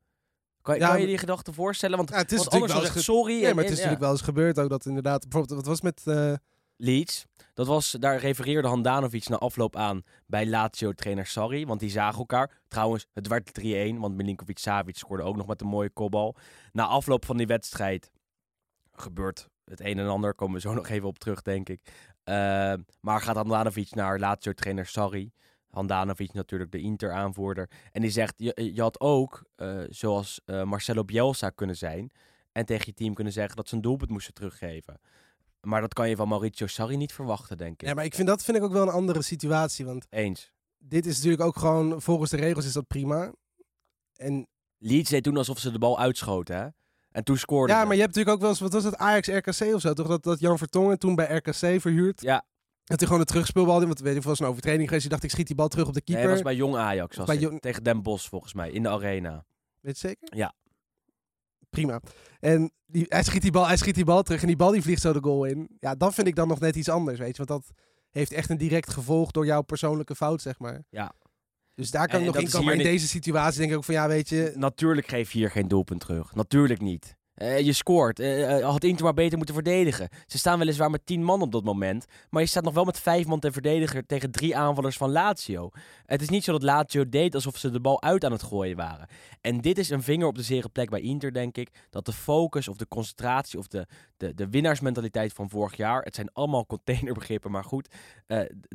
Kan, 0.62 0.77
Ja, 0.77 0.88
kan 0.89 1.01
je 1.01 1.06
die 1.08 1.18
gedachte 1.18 1.53
voorstellen? 1.53 1.98
Want, 1.98 2.10
Ja, 2.10 2.15
het 2.18 2.32
is 2.32 2.38
want 2.38 2.51
natuurlijk 2.51 2.72
anders 2.74 2.94
wel 2.94 2.94
zegt 3.03 3.08
eens 3.08 3.18
sorry. 3.18 3.41
Ja, 3.41 3.50
en- 3.50 3.56
maar 3.56 3.63
het 3.63 3.74
is 3.74 3.80
en- 3.80 3.84
ja. 3.84 3.89
natuurlijk 3.89 4.01
wel 4.01 4.12
eens 4.12 4.22
gebeurd 4.22 4.60
ook 4.60 4.70
dat 4.70 4.86
inderdaad... 4.86 5.22
Bijvoorbeeld, 5.30 5.60
wat 5.60 5.68
was 5.68 5.82
met... 5.82 6.01
eh, 6.06 6.34
Leeds, 6.84 7.26
dat 7.54 7.68
was, 7.68 7.92
daar 7.92 8.18
refereerde 8.18 8.68
Handanovic 8.68 9.30
na 9.30 9.38
afloop 9.38 9.76
aan 9.76 10.04
bij 10.26 10.48
Lazio-trainer 10.48 11.26
Sarri. 11.26 11.66
Want 11.66 11.80
die 11.80 11.90
zagen 11.90 12.20
elkaar. 12.20 12.62
Trouwens, 12.68 13.08
het 13.14 13.28
werd 13.28 13.60
3-1, 13.62 13.64
want 13.98 14.16
Milinkovic-Savic 14.16 14.98
scoorde 14.98 15.24
ook 15.24 15.36
nog 15.36 15.48
met 15.48 15.62
een 15.62 15.68
mooie 15.68 15.90
kopbal. 15.90 16.36
Na 16.72 16.86
afloop 16.86 17.26
van 17.26 17.38
die 17.38 17.48
wedstrijd 17.48 18.12
gebeurt 18.92 19.48
het 19.66 19.80
een 19.80 20.00
en 20.00 20.08
ander. 20.08 20.34
Komen 20.34 20.56
we 20.56 20.62
zo 20.62 20.74
nog 20.80 20.88
even 20.88 21.08
op 21.08 21.20
terug, 21.20 21.42
denk 21.42 21.70
ik. 21.70 21.82
Eh, 22.24 22.74
maar 23.00 23.22
gaat 23.22 23.36
Handanovic 23.36 23.96
naar 23.96 24.20
Lazio-trainer 24.20 24.86
Sarri. 24.86 25.32
Handanovic 25.70 26.34
natuurlijk 26.34 26.72
de 26.72 26.80
Inter-aanvoerder. 26.80 27.70
En 27.92 28.02
die 28.02 28.12
zegt, 28.12 28.34
je, 28.38 28.72
je 28.74 28.82
had 28.82 29.00
ook, 29.00 29.44
eh, 29.56 29.80
zoals 29.90 30.42
eh, 30.46 30.64
Marcelo 30.64 31.04
Bielsa 31.04 31.50
kunnen 31.50 31.78
zijn... 31.78 32.12
en 32.52 32.66
tegen 32.66 32.86
je 32.86 32.94
team 32.94 33.14
kunnen 33.14 33.34
zeggen 33.34 33.56
dat 33.56 33.68
ze 33.68 33.76
een 33.76 33.82
doelpunt 33.82 34.10
moesten 34.10 34.34
teruggeven. 34.34 35.00
Maar 35.62 35.82
dat 35.82 35.94
kan 35.94 36.10
je 36.10 36.15
van 36.15 36.27
Mauricio 36.27 36.68
Sarri 36.68 36.98
niet 36.98 37.13
verwachten, 37.13 37.58
denk 37.58 37.82
ik. 37.82 37.88
ja, 37.88 37.94
maar 37.94 38.06
ik 38.06 38.15
vind 38.15 38.27
dat 38.27 38.44
vind 38.44 38.58
ik 38.58 38.63
ook 38.63 38.72
wel 38.72 38.82
een 38.82 38.89
andere 38.89 39.22
situatie, 39.22 39.86
want 39.86 40.06
Eens. 40.10 40.51
dit 40.77 41.06
is 41.06 41.15
natuurlijk 41.15 41.44
ook 41.44 41.58
gewoon, 41.58 42.01
volgens 42.01 42.30
de 42.32 42.38
regels 42.38 42.65
is 42.65 42.74
dat 42.74 42.88
prima. 42.88 43.32
En 44.15 44.48
Leeds 44.77 45.10
deed 45.10 45.24
toen 45.24 45.38
alsof 45.38 45.60
ze 45.60 45.72
de 45.72 45.80
bal 45.80 46.00
uitschoten, 46.00 46.56
hè? 46.56 46.68
En 47.12 47.24
toen 47.24 47.38
scoorde 47.38 47.74
ja, 47.74 47.84
maar 47.86 47.96
je 47.96 48.01
hebt 48.01 48.15
natuurlijk 48.15 48.36
ook 48.36 48.41
wel 48.41 48.50
eens, 48.50 48.60
wat 48.60 48.74
was 48.74 48.84
het, 48.84 48.96
Ajax-RKC 48.98 49.74
of 49.74 49.82
zo, 49.82 49.94
toch? 49.94 50.08
Dat, 50.08 50.24
dat 50.24 50.39
Jan 50.39 50.58
Vertongen 50.58 51.00
toen 51.00 51.15
bij 51.15 51.36
RKC 51.36 51.82
verhuurd. 51.82 52.22
Ja. 52.22 52.46
Dat 52.84 52.98
hij 53.00 53.08
gewoon 53.08 53.20
een 53.22 53.27
terugspeelbal, 53.27 53.86
want 53.86 54.00
weet 54.00 54.15
ik, 54.15 54.24
was 54.24 54.39
een 54.39 54.46
overtreding 54.46 54.84
geweest. 54.84 55.01
Die 55.01 55.12
dacht, 55.12 55.24
ik 55.24 55.30
schiet 55.30 55.48
die 55.48 55.56
bal 55.56 55.68
terug 55.68 55.88
op 55.88 55.94
de 55.94 56.01
Nee, 56.06 56.15
keeper. 56.15 56.34
was 56.34 56.41
bij 56.44 56.56
Jong 56.56 56.75
Ajax. 56.75 57.18
Was 57.18 57.25
bij. 57.25 57.38
Jong- 57.38 57.60
Tegen 57.62 57.84
Den 57.84 58.01
Bosch, 58.01 58.30
volgens 58.30 58.53
mij. 58.53 58.72
In 58.72 58.84
de 58.84 58.89
arena. 58.89 59.46
Weet 59.80 60.00
je 60.00 60.08
zeker? 60.08 60.38
Ja. 60.38 60.53
Prima. 61.72 62.01
En 62.40 62.72
die, 62.86 63.06
hij, 63.10 63.24
schiet 63.24 63.42
die 63.42 63.51
bal, 63.51 63.68
hij 63.68 63.78
schiet 63.78 63.96
die 63.96 64.06
bal 64.06 64.24
terug 64.24 64.42
en 64.42 64.48
die 64.48 64.56
bal 64.56 64.72
die 64.72 64.82
vliegt 64.82 65.01
zo 65.01 65.13
de 65.13 65.22
goal 65.22 65.46
in. 65.46 65.70
Ja, 65.80 65.96
dat 65.96 66.13
vind 66.13 66.28
ik 66.28 66.36
dan 66.36 66.48
nog 66.48 66.60
net 66.60 66.75
iets 66.75 66.90
anders, 66.90 67.20
weet 67.20 67.38
je. 67.38 67.44
Want 67.46 67.50
dat 67.63 67.74
heeft 68.10 68.32
echt 68.32 68.50
een 68.50 68.58
direct 68.58 68.90
gevolg 68.90 69.32
door 69.32 69.46
jouw 69.46 69.62
persoonlijke 69.62 70.16
fout, 70.16 70.42
zeg 70.42 70.60
maar. 70.60 70.84
Ja. 70.90 71.13
Dus 71.75 71.92
daar 71.92 72.08
kan 72.08 72.20
En 72.20 72.25
ik 72.28 72.34
nog 72.34 72.44
in 72.44 72.50
komen. 72.50 72.63
Maar 72.66 72.74
in 72.74 72.80
niet- 72.80 72.88
deze 72.88 73.08
situatie 73.08 73.60
denk 73.60 73.72
ik 73.72 73.78
ook 73.78 73.84
van, 73.84 73.94
ja, 73.94 74.08
weet 74.08 74.30
je... 74.30 74.51
Natuurlijk 74.56 75.08
geef 75.08 75.32
je 75.32 75.38
hier 75.38 75.51
geen 75.51 75.68
doelpunt 75.68 76.00
terug. 76.00 76.36
Natuurlijk 76.36 76.82
niet. 76.82 77.16
Eh, 77.41 77.60
je 77.60 77.74
scoort. 77.74 78.19
Eh, 78.19 78.60
had 78.60 78.83
Inter 78.83 79.03
maar 79.03 79.13
beter 79.13 79.38
moeten 79.38 79.56
verdedigen. 79.56 80.10
Ze 80.27 80.38
staan 80.38 80.60
weliswaar 80.60 80.89
met 80.89 81.06
tien 81.06 81.23
man 81.23 81.41
op 81.41 81.51
dat 81.51 81.63
moment. 81.63 82.06
Maar 82.30 82.41
je 82.41 82.47
staat 82.47 82.63
nog 82.63 82.73
wel 82.73 82.84
met 82.86 82.99
vijf 82.99 83.25
man 83.27 83.39
te 83.39 83.51
verdedigen 83.51 84.06
tegen 84.06 84.32
drie 84.32 84.58
aanvallers 84.58 84.97
van 84.97 85.12
Lazio. 85.12 85.69
Het 86.06 86.21
is 86.21 86.30
niet 86.30 86.43
zo 86.43 86.51
dat 86.51 86.63
Lazio 86.63 87.10
deed 87.10 87.36
alsof 87.36 87.58
ze 87.58 87.69
de 87.69 87.80
bal 87.80 88.01
uit 88.01 88.25
aan 88.25 88.32
het 88.32 88.43
gooien 88.43 88.75
waren. 88.77 89.08
En 89.41 89.62
dit 89.62 89.77
is 89.77 89.89
een 89.89 90.04
vinger 90.04 90.27
op 90.27 90.36
de 90.36 90.43
zere 90.43 90.69
plek 90.69 90.89
bij 90.89 91.01
Inter, 91.01 91.34
denk 91.34 91.58
ik. 91.58 91.69
Dat 91.89 92.06
de 92.06 92.13
focus 92.13 92.67
of 92.67 92.77
de 92.77 92.88
concentratie 92.88 93.60
of 93.60 93.67
de, 93.67 93.86
de, 94.17 94.34
de 94.34 94.49
winnaarsmentaliteit 94.49 95.34
van 95.34 95.49
vorig 95.49 95.75
jaar. 95.77 96.01
Het 96.01 96.15
zijn 96.15 96.30
allemaal 96.34 96.65
containerbegrippen, 96.65 97.51
maar 97.51 97.63
goed. 97.63 97.88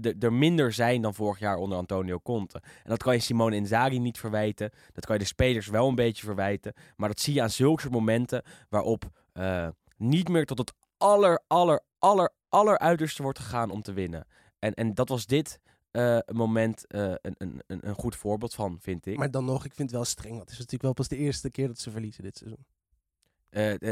d- 0.01 0.23
er 0.25 0.33
minder 0.33 0.73
zijn 0.73 1.03
dan 1.03 1.15
vorig 1.15 1.39
jaar 1.39 1.57
onder 1.57 1.79
Antonio 1.79 2.21
Conte. 2.23 2.61
En 2.63 2.91
dat 2.91 3.03
kan 3.03 3.15
je 3.15 3.21
Simone 3.21 3.57
Inzaghi 3.57 3.99
niet 3.99 4.19
verwijten. 4.19 4.71
Dat 4.93 5.05
kan 5.07 5.15
je 5.15 5.21
de 5.21 5.29
spelers 5.29 5.67
wel 5.67 5.89
een 5.89 5.95
beetje 5.95 6.25
verwijten. 6.27 6.73
Maar 6.97 7.09
dat 7.09 7.21
zie 7.21 7.35
je 7.35 7.43
aan 7.43 7.51
zulke 7.51 7.91
momenten 7.91 8.43
waarop 8.69 9.05
eh, 9.33 9.69
niet 9.97 10.29
meer 10.29 10.47
tot 10.47 10.59
het 10.59 10.73
aller, 10.97 11.43
aller, 11.47 11.81
aller, 11.99 12.33
aller 12.49 12.79
uiterste 12.79 13.23
wordt 13.23 13.39
gegaan 13.39 13.71
om 13.71 13.83
te 13.83 13.93
winnen. 13.93 14.27
En, 14.59 14.75
en 14.75 14.95
dat 14.95 15.09
was 15.09 15.27
dit 15.27 15.61
eh, 15.91 16.19
moment 16.33 16.87
eh, 16.87 17.03
een, 17.03 17.35
een, 17.39 17.63
een, 17.67 17.89
een 17.89 17.95
goed 17.95 18.17
voorbeeld 18.17 18.55
van, 18.55 18.79
vind 18.81 19.07
ik. 19.07 19.17
Maar 19.17 19.31
dan 19.31 19.45
nog, 19.45 19.65
ik 19.65 19.75
vind 19.75 19.89
het 19.89 19.97
wel 19.99 20.05
streng. 20.05 20.31
Want 20.37 20.43
het 20.43 20.51
is 20.53 20.57
natuurlijk 20.59 20.83
wel 20.83 20.93
pas 20.93 21.09
de 21.09 21.17
eerste 21.17 21.51
keer 21.51 21.67
dat 21.67 21.79
ze 21.79 21.91
verliezen 21.91 22.23
dit 22.23 22.37
seizoen. 22.37 22.67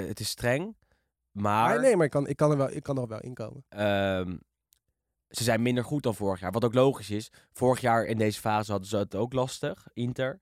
Het 0.08 0.20
is 0.20 0.28
streng, 0.28 0.76
Maar 1.30 1.80
nee, 1.80 1.96
maar 1.96 2.04
ik 2.04 2.10
kan, 2.10 2.26
ik 2.26 2.36
kan, 2.36 2.50
er, 2.50 2.56
wel, 2.56 2.70
ik 2.70 2.82
kan 2.82 2.98
er 2.98 3.08
wel 3.08 3.20
in 3.20 3.34
komen. 3.34 3.64
ehm, 3.68 4.36
ze 5.28 5.42
zijn 5.44 5.62
minder 5.62 5.84
goed 5.84 6.02
dan 6.02 6.14
vorig 6.14 6.40
jaar. 6.40 6.52
Wat 6.52 6.64
ook 6.64 6.74
logisch 6.74 7.10
is. 7.10 7.32
Vorig 7.52 7.80
jaar 7.80 8.04
in 8.04 8.18
deze 8.18 8.40
fase 8.40 8.70
hadden 8.70 8.88
ze 8.88 8.96
het 8.96 9.14
ook 9.14 9.32
lastig, 9.32 9.86
Inter. 9.92 10.40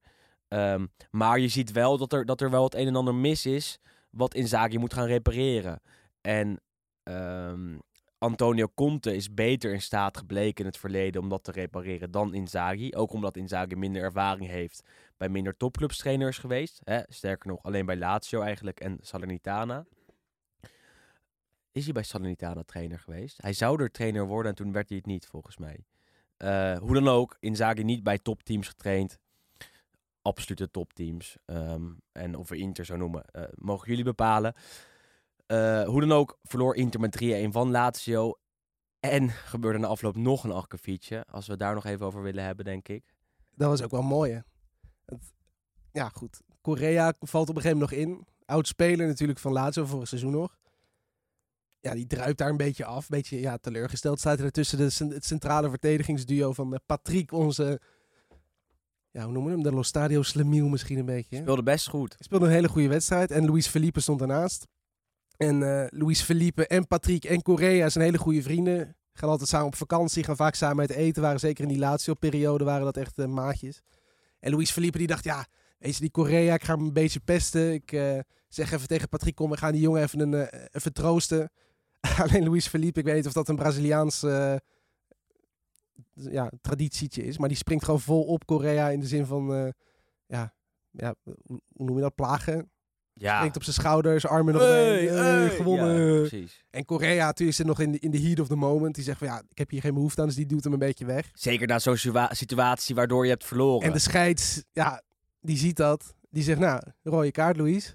Ehm, 0.48 0.86
maar 1.10 1.38
je 1.38 1.48
ziet 1.48 1.72
wel 1.72 1.98
dat 1.98 2.12
er, 2.12 2.24
dat 2.24 2.40
er 2.40 2.50
wel 2.50 2.64
het 2.64 2.74
een 2.74 2.86
en 2.86 2.96
ander 2.96 3.14
mis 3.14 3.46
is 3.46 3.78
wat 4.12 4.34
Inzaghi 4.34 4.78
moet 4.78 4.94
gaan 4.94 5.06
repareren. 5.06 5.80
En 6.20 6.60
ehm, 7.02 7.78
Antonio 8.18 8.68
Conte 8.74 9.14
is 9.14 9.34
beter 9.34 9.72
in 9.72 9.82
staat 9.82 10.16
gebleken 10.16 10.64
in 10.64 10.70
het 10.70 10.78
verleden 10.78 11.22
om 11.22 11.28
dat 11.28 11.44
te 11.44 11.52
repareren 11.52 12.10
dan 12.10 12.34
Inzaghi. 12.34 12.94
Ook 12.94 13.12
omdat 13.12 13.36
Inzaghi 13.36 13.74
minder 13.74 14.02
ervaring 14.02 14.48
heeft 14.48 14.88
bij 15.16 15.28
minder 15.28 15.56
topclubs 15.56 15.98
trainers 15.98 16.38
geweest. 16.38 16.80
Hè? 16.84 17.00
Sterker 17.08 17.48
nog, 17.48 17.62
alleen 17.62 17.86
bij 17.86 17.96
Lazio 17.96 18.40
eigenlijk 18.40 18.80
en 18.80 18.98
Salernitana. 19.00 19.86
Is 21.72 21.84
hij 21.84 21.92
bij 21.92 22.02
Salernitana 22.02 22.62
trainer 22.62 22.98
geweest? 22.98 23.42
Hij 23.42 23.52
zou 23.52 23.82
er 23.82 23.90
trainer 23.90 24.26
worden 24.26 24.50
en 24.50 24.56
toen 24.56 24.72
werd 24.72 24.88
hij 24.88 24.98
het 24.98 25.06
niet, 25.06 25.26
volgens 25.26 25.56
mij. 25.56 25.84
Eh, 26.36 26.78
hoe 26.78 26.94
dan 26.94 27.08
ook, 27.08 27.36
Inzaghi 27.40 27.82
niet 27.82 28.02
bij 28.02 28.18
topteams 28.18 28.68
getraind. 28.68 29.18
Absolute 30.22 30.70
topteams. 30.70 31.36
Ehm, 31.44 31.90
en 32.12 32.34
of 32.36 32.48
we 32.48 32.56
Inter 32.56 32.84
zo 32.84 32.96
noemen, 32.96 33.24
eh, 33.24 33.42
mogen 33.54 33.88
jullie 33.88 34.04
bepalen. 34.04 34.54
Eh, 35.46 35.84
hoe 35.84 36.00
dan 36.00 36.12
ook, 36.12 36.38
verloor 36.42 36.76
Inter 36.76 37.00
met 37.00 37.12
3-1 37.12 37.52
van 37.52 37.70
Lazio. 37.70 38.38
En 39.00 39.28
gebeurde 39.30 39.78
na 39.78 39.86
afloop 39.86 40.16
nog 40.16 40.44
een 40.44 40.52
akkefietje. 40.52 41.24
Als 41.30 41.46
we 41.46 41.56
daar 41.56 41.74
nog 41.74 41.84
even 41.84 42.06
over 42.06 42.22
willen 42.22 42.44
hebben, 42.44 42.64
denk 42.64 42.88
ik. 42.88 43.14
Dat 43.54 43.68
was 43.68 43.82
ook 43.82 43.90
wel 43.90 44.02
mooi, 44.02 44.32
hè? 44.32 44.38
Het- 45.06 45.32
ja, 45.92 46.08
goed. 46.08 46.40
Korea 46.60 47.12
valt 47.20 47.48
op 47.48 47.56
een 47.56 47.62
gegeven 47.62 47.80
moment 47.80 48.00
nog 48.08 48.18
in. 48.18 48.26
Oud 48.44 48.66
speler 48.66 49.06
natuurlijk 49.06 49.38
van 49.38 49.52
Lazio 49.52 49.84
vorig 49.84 50.08
seizoen 50.08 50.32
nog. 50.32 50.58
Ja, 51.80 51.94
die 51.94 52.06
druipt 52.06 52.38
daar 52.38 52.48
een 52.48 52.56
beetje 52.56 52.84
af. 52.84 53.08
Beetje 53.08 53.40
ja, 53.40 53.56
teleurgesteld 53.58 54.18
staat 54.18 54.40
er 54.40 54.50
tussen 54.50 54.78
de, 54.78 55.14
het 55.14 55.24
centrale 55.24 55.68
verdedigingsduo 55.68 56.52
van 56.52 56.74
eh, 56.74 56.80
Patrick, 56.86 57.32
onze... 57.32 57.80
Ja, 59.12 59.22
hoe 59.22 59.32
noemen 59.32 59.50
we 59.50 59.56
hem? 59.56 59.62
De 59.70 59.72
Los 59.72 59.88
Stadio 59.88 60.22
Slemiel 60.22 60.68
misschien 60.68 60.98
een 60.98 61.04
beetje. 61.04 61.36
hè? 61.36 61.42
Speelde 61.42 61.62
best 61.62 61.88
goed. 61.88 62.16
Speelde 62.18 62.46
een 62.46 62.52
hele 62.52 62.68
goede 62.68 62.88
wedstrijd. 62.88 63.30
En 63.30 63.46
Luis 63.46 63.66
Felipe 63.66 64.00
stond 64.00 64.18
daarnaast. 64.18 64.66
En 65.36 65.62
eh 65.62 65.86
Luis 65.90 66.22
Felipe 66.22 66.66
en 66.66 66.86
Patrick 66.86 67.24
en 67.24 67.42
Correa 67.42 67.88
zijn 67.88 68.04
hele 68.04 68.18
goede 68.18 68.42
vrienden. 68.42 68.96
Gaan 69.12 69.28
altijd 69.28 69.48
samen 69.48 69.66
op 69.66 69.74
vakantie, 69.74 70.24
gaan 70.24 70.36
vaak 70.36 70.54
samen 70.54 70.78
uit 70.80 70.90
eten. 70.90 71.22
Waren 71.22 71.40
zeker 71.40 71.62
in 71.62 71.68
die 71.68 71.78
laatste 71.78 72.14
periode 72.14 72.64
waren 72.64 72.84
dat 72.84 72.96
echt 72.96 73.18
eh, 73.18 73.26
maatjes. 73.26 73.80
En 74.40 74.52
Luis 74.52 74.70
Felipe 74.70 74.98
die 74.98 75.06
dacht, 75.06 75.24
ja, 75.24 75.46
weet 75.78 75.94
je, 75.94 76.00
die 76.00 76.10
Correa, 76.10 76.54
ik 76.54 76.64
ga 76.64 76.74
hem 76.74 76.84
een 76.84 76.92
beetje 76.92 77.20
pesten. 77.20 77.72
Ik 77.72 77.92
eh, 77.92 78.18
zeg 78.48 78.72
even 78.72 78.88
tegen 78.88 79.08
Patrick, 79.08 79.34
kom, 79.34 79.50
we 79.50 79.56
gaan 79.56 79.72
die 79.72 79.80
jongen 79.80 80.02
even, 80.02 80.20
een, 80.20 80.48
even 80.70 80.92
troosten. 80.92 81.50
Alleen 82.22 82.44
Luis 82.48 82.66
Felipe, 82.66 82.98
ik 82.98 83.04
weet 83.04 83.14
niet 83.14 83.26
of 83.26 83.32
dat 83.32 83.48
een 83.48 83.56
Braziliaans 83.56 84.22
ja, 86.14 86.50
traditietje 86.60 87.24
is. 87.24 87.38
Maar 87.38 87.48
die 87.48 87.56
springt 87.56 87.84
gewoon 87.84 88.00
vol 88.00 88.22
op 88.22 88.44
Correa 88.44 88.88
in 88.88 89.00
de 89.00 89.06
zin 89.06 89.26
van, 89.26 89.54
eh, 89.54 89.68
ja, 90.26 90.54
ja, 90.90 91.14
hoe 91.46 91.86
noem 91.86 91.96
je 91.96 92.02
dat, 92.02 92.14
plagen? 92.14 92.70
Ja. 93.14 93.36
Springt 93.36 93.56
op 93.56 93.62
zijn 93.62 93.74
schouders, 93.74 94.26
armen 94.26 94.54
nog 94.54 94.62
Hey. 94.62 95.04
Hey, 95.06 95.50
gewonnen. 95.50 96.28
Ja, 96.30 96.46
en 96.70 96.84
Correa 96.84 97.26
natuurlijk 97.26 97.56
zit 97.56 97.66
nog 97.66 97.80
in 97.80 97.92
de, 97.92 97.98
in 97.98 98.10
de 98.10 98.20
heat 98.20 98.40
of 98.40 98.46
the 98.48 98.56
moment. 98.56 98.94
Die 98.94 99.04
zegt 99.04 99.18
van 99.18 99.26
ja, 99.26 99.42
ik 99.48 99.58
heb 99.58 99.70
hier 99.70 99.80
geen 99.80 99.94
behoefte 99.94 100.20
aan, 100.20 100.26
dus 100.26 100.36
die 100.36 100.46
duwt 100.46 100.64
hem 100.64 100.72
een 100.72 100.78
beetje 100.78 101.04
weg. 101.04 101.30
Zeker 101.34 101.66
na 101.66 101.78
zo'n 101.78 101.96
situa- 101.96 102.34
situatie 102.34 102.94
waardoor 102.94 103.24
je 103.24 103.30
hebt 103.30 103.44
verloren. 103.44 103.86
En 103.86 103.92
de 103.92 103.98
scheids, 103.98 104.64
ja, 104.72 105.02
die 105.40 105.56
ziet 105.56 105.76
dat. 105.76 106.14
Die 106.30 106.42
zegt 106.42 106.58
nou, 106.58 106.82
rode 107.02 107.30
kaart, 107.30 107.56
Louise. 107.56 107.94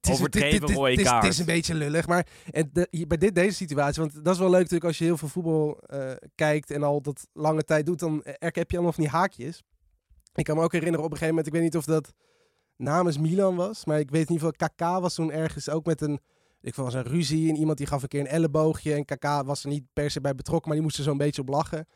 Het 0.00 0.10
Overdreven 0.12 0.66
dit- 0.66 0.76
rode 0.76 0.92
is- 0.92 1.10
Het 1.10 1.24
is 1.24 1.38
een 1.38 1.44
beetje 1.44 1.74
lullig, 1.74 2.06
maar 2.06 2.26
en 2.50 2.70
de, 2.72 3.04
bij 3.08 3.16
dit, 3.16 3.34
deze 3.34 3.54
situatie, 3.56 4.02
want 4.02 4.24
dat 4.24 4.34
is 4.34 4.40
wel 4.40 4.50
leuk 4.50 4.58
natuurlijk 4.58 4.84
als 4.84 4.98
je 4.98 5.04
heel 5.04 5.16
veel 5.16 5.28
voetbal 5.28 5.78
eh, 5.78 6.12
kijkt 6.34 6.70
en 6.70 6.82
al 6.82 7.00
dat 7.02 7.26
lange 7.32 7.62
tijd 7.64 7.86
doet, 7.86 7.98
dan 7.98 8.20
heb 8.38 8.70
je 8.70 8.76
allemaal 8.76 8.92
van 8.92 9.04
die 9.04 9.12
haakjes. 9.12 9.62
Ik 10.34 10.44
kan 10.44 10.56
me 10.56 10.62
ook 10.62 10.72
herinneren 10.72 11.04
op 11.04 11.10
een 11.12 11.18
gegeven 11.18 11.34
moment, 11.34 11.46
ik 11.54 11.60
weet 11.60 11.62
niet 11.72 11.76
of 11.76 11.84
dat 11.84 12.12
namens 12.76 13.18
Milan 13.18 13.56
was, 13.56 13.84
maar 13.84 13.98
ik 13.98 14.10
weet 14.10 14.28
in 14.28 14.34
ieder 14.34 14.52
geval, 14.52 14.68
KK 14.96 15.00
was 15.02 15.14
toen 15.14 15.32
ergens 15.32 15.68
ook 15.68 15.84
met 15.86 16.00
een, 16.00 16.20
ik 16.60 16.74
was 16.74 16.94
een 16.94 17.02
ruzie 17.02 17.48
en 17.50 17.56
iemand 17.56 17.78
die 17.78 17.86
gaf 17.86 18.02
een 18.02 18.08
keer 18.08 18.20
een 18.20 18.26
elleboogje 18.26 18.94
en 18.94 19.04
KK 19.04 19.24
was 19.44 19.62
er 19.64 19.68
niet 19.70 19.84
per 19.92 20.10
se 20.10 20.20
bij 20.20 20.34
betrokken, 20.34 20.66
maar 20.68 20.76
die 20.76 20.86
moest 20.86 20.98
er 20.98 21.04
zo'n 21.04 21.16
beetje 21.18 21.42
op 21.42 21.48
lachen. 21.48 21.86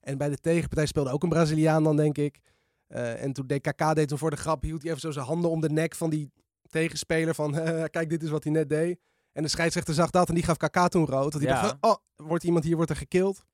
En 0.00 0.18
bij 0.18 0.28
de 0.28 0.36
tegenpartij 0.36 0.86
speelde 0.86 1.10
ook 1.10 1.22
een 1.22 1.28
Braziliaan 1.28 1.84
dan, 1.84 1.96
denk 1.96 2.18
ik. 2.18 2.38
Eh, 2.86 3.22
en 3.22 3.32
toen 3.32 3.46
deed 3.46 3.60
KK 3.60 3.94
deed 3.94 4.08
toen 4.08 4.18
voor 4.18 4.30
de 4.30 4.36
grap, 4.36 4.62
hield 4.62 4.80
hij 4.82 4.90
even 4.90 5.02
zo 5.02 5.10
zijn 5.10 5.26
handen 5.26 5.50
om 5.50 5.60
de 5.60 5.70
nek 5.70 5.94
van 5.94 6.10
die 6.10 6.30
tegenspeler 6.72 7.34
van, 7.34 7.52
kijk, 7.96 8.08
dit 8.08 8.22
is 8.22 8.30
wat 8.30 8.44
hij 8.44 8.52
net 8.52 8.68
deed. 8.68 8.98
En 9.32 9.42
de 9.42 9.48
scheidsrechter 9.48 9.94
zag 9.94 10.10
dat 10.10 10.28
en 10.28 10.34
die 10.34 10.44
gaf 10.44 10.56
KK 10.56 10.88
toen 10.88 11.06
rood. 11.06 11.32
Want 11.32 11.44
die 11.44 11.48
Ja. 11.54 11.62
dacht, 11.62 11.76
oh, 11.80 11.96
wordt 12.16 12.44
iemand 12.44 12.64
hier 12.64 12.76
wordt 12.76 12.90
er 12.90 12.96
gekild. 12.96 13.44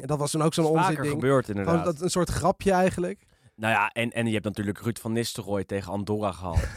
En 0.00 0.06
dat 0.06 0.18
was 0.18 0.30
toen 0.30 0.42
ook 0.42 0.54
zo'n 0.54 0.64
onzin 0.64 0.94
ding. 0.94 1.08
gebeurd 1.08 1.46
Gewoon 1.46 1.60
inderdaad. 1.60 1.84
dat, 1.84 2.00
een 2.00 2.10
soort 2.10 2.30
grapje 2.30 2.72
eigenlijk. 2.72 3.26
Nou 3.54 3.72
ja, 3.72 3.88
en, 3.90 4.10
en 4.10 4.26
je 4.26 4.32
hebt 4.32 4.44
natuurlijk 4.44 4.78
Ruud 4.80 4.98
van 4.98 5.12
Nistelrooy 5.12 5.64
tegen 5.64 5.92
Andorra 5.92 6.32
gehad. 6.32 6.58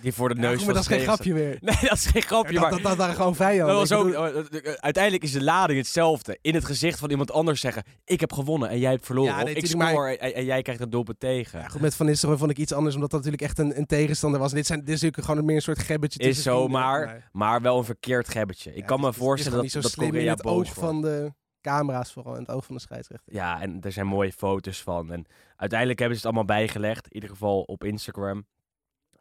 die 0.00 0.12
voor 0.12 0.28
de 0.28 0.34
Ja, 0.34 0.40
neus 0.40 0.56
goed, 0.56 0.64
maar 0.64 0.74
dat 0.74 0.82
is 0.82 0.88
geen 0.88 1.00
grapje 1.00 1.32
meer. 1.34 1.58
Nee, 1.60 1.76
dat 1.80 1.92
is 1.92 2.06
geen 2.06 2.22
grapje, 2.22 2.52
dat, 2.52 2.62
maar... 2.62 2.70
dat, 2.70 2.82
dat 2.82 2.96
waren 2.96 3.14
gewoon 3.14 3.34
vijanden. 3.34 3.76
Dat 3.76 3.88
was 3.88 3.98
ook, 3.98 4.04
bedoel- 4.06 4.24
eh, 4.26 4.70
eh, 4.70 4.74
uiteindelijk 4.80 5.24
is 5.24 5.32
de 5.32 5.42
lading 5.42 5.78
hetzelfde. 5.78 6.38
In 6.40 6.54
het 6.54 6.64
gezicht 6.64 6.98
van 6.98 7.10
iemand 7.10 7.30
anders 7.30 7.60
zeggen: 7.60 7.82
Ik 8.04 8.20
heb 8.20 8.32
gewonnen 8.32 8.68
en 8.68 8.78
jij 8.78 8.90
hebt 8.90 9.06
verloren. 9.06 9.30
Ja, 9.32 9.42
nee, 9.42 9.56
of 9.56 9.62
ik 9.62 9.66
score 9.66 10.16
en, 10.18 10.34
en 10.34 10.44
jij 10.44 10.62
krijgt 10.62 10.80
een 10.80 10.90
doelpunt 10.90 11.20
tegen. 11.20 11.58
Ja, 11.60 11.68
goed, 11.68 11.80
met 11.80 11.94
Van 11.94 12.06
Nistelrooy 12.06 12.38
vond 12.38 12.50
ik 12.50 12.58
iets 12.58 12.72
anders, 12.72 12.94
omdat 12.94 13.10
dat 13.10 13.24
natuurlijk 13.24 13.48
echt 13.50 13.58
een, 13.58 13.78
een 13.78 13.86
tegenstander 13.86 14.40
was. 14.40 14.52
Dit, 14.52 14.66
zijn, 14.66 14.78
dit 14.78 14.88
is 14.88 15.00
natuurlijk 15.00 15.28
gewoon 15.28 15.44
meer 15.44 15.56
een 15.56 15.62
soort 15.62 15.78
gebbetje 15.78 16.18
is 16.18 16.42
zo, 16.42 16.68
maar, 16.68 17.28
maar 17.32 17.60
wel 17.62 17.78
een 17.78 17.84
verkeerd 17.84 18.28
gebbetje. 18.28 18.70
Ik 18.70 18.76
Ja, 18.78 18.84
kan 18.84 19.00
me 19.00 19.12
voorstellen 19.12 19.62
dat, 19.62 19.82
dat 19.82 19.94
Korea 19.94 20.32
het 20.32 20.42
boos 20.42 20.68
oog 20.68 20.74
van 20.74 21.02
de 21.02 21.32
camera's 21.60 22.12
vooral, 22.12 22.34
in 22.34 22.40
het 22.40 22.50
oog 22.50 22.64
van 22.64 22.74
de 22.74 22.80
scheidsrechter. 22.80 23.32
Ja, 23.34 23.60
en 23.60 23.80
er 23.80 23.92
zijn 23.92 24.06
mooie 24.06 24.32
foto's 24.32 24.82
van. 24.82 25.12
En 25.12 25.26
uiteindelijk 25.56 25.98
hebben 25.98 26.18
ze 26.18 26.26
het 26.26 26.34
allemaal 26.36 26.56
bijgelegd. 26.56 27.06
In 27.06 27.14
ieder 27.14 27.30
geval 27.30 27.62
op 27.62 27.84
Instagram. 27.84 28.46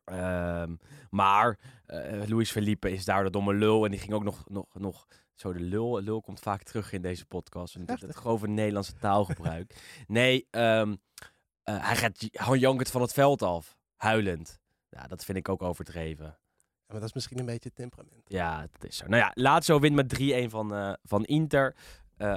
Ehm, 0.06 0.76
maar 1.10 1.60
eh 1.86 2.28
Luis 2.28 2.52
Felipe 2.52 2.92
is 2.92 3.06
daar 3.06 3.24
de 3.24 3.30
domme 3.30 3.54
lul. 3.54 3.86
En 3.86 3.92
die 3.92 4.00
ging 4.00 4.14
ook 4.14 4.24
nog, 4.24 4.44
nog, 4.50 4.66
nog 4.74 5.08
zo 5.36 5.54
de 5.54 5.60
lul. 5.60 6.02
Lul 6.02 6.22
komt 6.22 6.40
vaak 6.40 6.64
terug 6.64 6.92
in 6.92 7.02
deze 7.02 7.26
podcast. 7.26 7.76
En 7.76 7.84
het, 7.86 8.02
het 8.02 8.16
grove 8.16 8.48
Nederlandse 8.48 8.94
taalgebruik. 8.94 9.76
nee, 10.08 10.48
ehm, 10.52 10.96
eh, 11.64 11.88
hij 11.88 11.96
gaat 11.96 12.28
gewoon 12.32 12.60
jankend 12.60 12.90
van 12.90 13.02
het 13.02 13.14
veld 13.14 13.42
af. 13.42 13.78
Huilend. 13.96 14.60
Ja, 14.90 15.08
dat 15.08 15.26
vind 15.26 15.38
ik 15.38 15.50
ook 15.50 15.62
overdreven. 15.62 16.26
Ja, 16.26 16.64
maar 16.88 17.00
dat 17.00 17.08
is 17.08 17.14
misschien 17.14 17.40
een 17.40 17.46
beetje 17.46 17.70
het 17.70 17.76
temperament. 17.76 18.22
Ja, 18.28 18.68
dat 18.72 18.84
is 18.90 18.98
zo. 18.98 19.08
Nou 19.08 19.22
ja, 19.22 19.32
Lazio 19.34 19.80
wint 19.80 19.96
met 19.96 20.10
3-1 20.10 20.50
van, 20.50 20.74
eh, 20.74 20.94
van 21.04 21.24
Inter. 21.24 21.76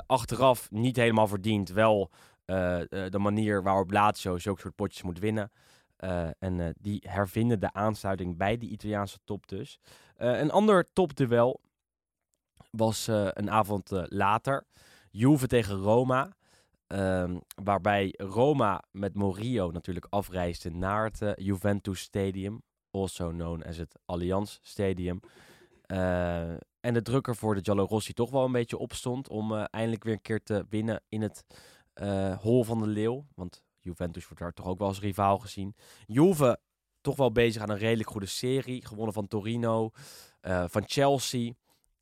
Achteraf 0.06 0.70
niet 0.70 0.96
helemaal 0.96 1.28
verdiend. 1.28 1.68
Wel 1.68 2.10
de 2.44 3.18
manier 3.18 3.62
waarop 3.62 3.90
Lazio 3.90 4.38
zulke 4.38 4.60
soort 4.60 4.74
potjes 4.74 5.02
moet 5.02 5.18
winnen. 5.18 5.50
Eh, 5.98 6.28
en 6.38 6.60
eh, 6.60 6.68
die 6.80 7.02
hervinden 7.06 7.60
de 7.60 7.72
aansluiting 7.72 8.36
bij 8.36 8.56
die 8.56 8.70
Italiaanse 8.70 9.18
top 9.24 9.48
dus. 9.48 9.78
Eh, 10.16 10.38
een 10.38 10.50
ander 10.50 10.92
topduel 10.92 11.60
was 12.70 13.06
een 13.06 13.50
avond 13.50 13.90
later. 13.92 14.64
Juve 15.10 15.46
tegen 15.46 15.76
Roma. 15.76 16.36
Ehm, 16.86 17.38
waarbij 17.62 18.14
Roma 18.16 18.82
met 18.90 19.14
Morio 19.14 19.70
natuurlijk 19.70 20.06
afreisde 20.10 20.70
naar 20.70 21.04
het 21.04 21.42
Juventus 21.42 22.00
Stadium. 22.00 22.62
Also 22.90 23.28
known 23.28 23.62
as 23.62 23.76
het 23.76 23.98
Allianz 24.04 24.58
Stadium. 24.62 25.20
En 26.80 26.94
de 26.94 27.02
drukker 27.02 27.36
voor 27.36 27.54
de 27.54 27.64
Giallorossi 27.64 28.12
toch 28.12 28.30
wel 28.30 28.44
een 28.44 28.52
beetje 28.52 28.78
opstond 28.78 29.28
om 29.28 29.52
eindelijk 29.52 30.04
weer 30.04 30.12
een 30.14 30.20
keer 30.20 30.42
te 30.42 30.66
winnen 30.68 31.02
in 31.08 31.22
het 31.22 31.44
hol 32.40 32.64
van 32.64 32.78
de 32.80 32.86
leeuw. 32.86 33.26
Want 33.34 33.62
Juventus 33.88 34.24
wordt 34.26 34.42
daar 34.42 34.52
toch 34.52 34.66
ook 34.66 34.78
wel 34.78 34.88
als 34.88 35.00
rivaal 35.00 35.38
gezien. 35.38 35.74
Juve 36.06 36.58
toch 37.00 37.16
wel 37.16 37.32
bezig 37.32 37.62
aan 37.62 37.70
een 37.70 37.78
redelijk 37.78 38.10
goede 38.10 38.26
serie. 38.26 38.86
Gewonnen 38.86 39.14
van 39.14 39.26
Torino, 39.28 39.90
eh, 40.40 40.64
van 40.68 40.82
Chelsea. 40.86 41.52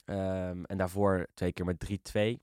Ehm, 0.04 0.62
en 0.64 0.76
daarvoor 0.76 1.26
twee 1.34 1.52
keer 1.52 1.64
met 1.64 1.78
3-2. 1.78 2.40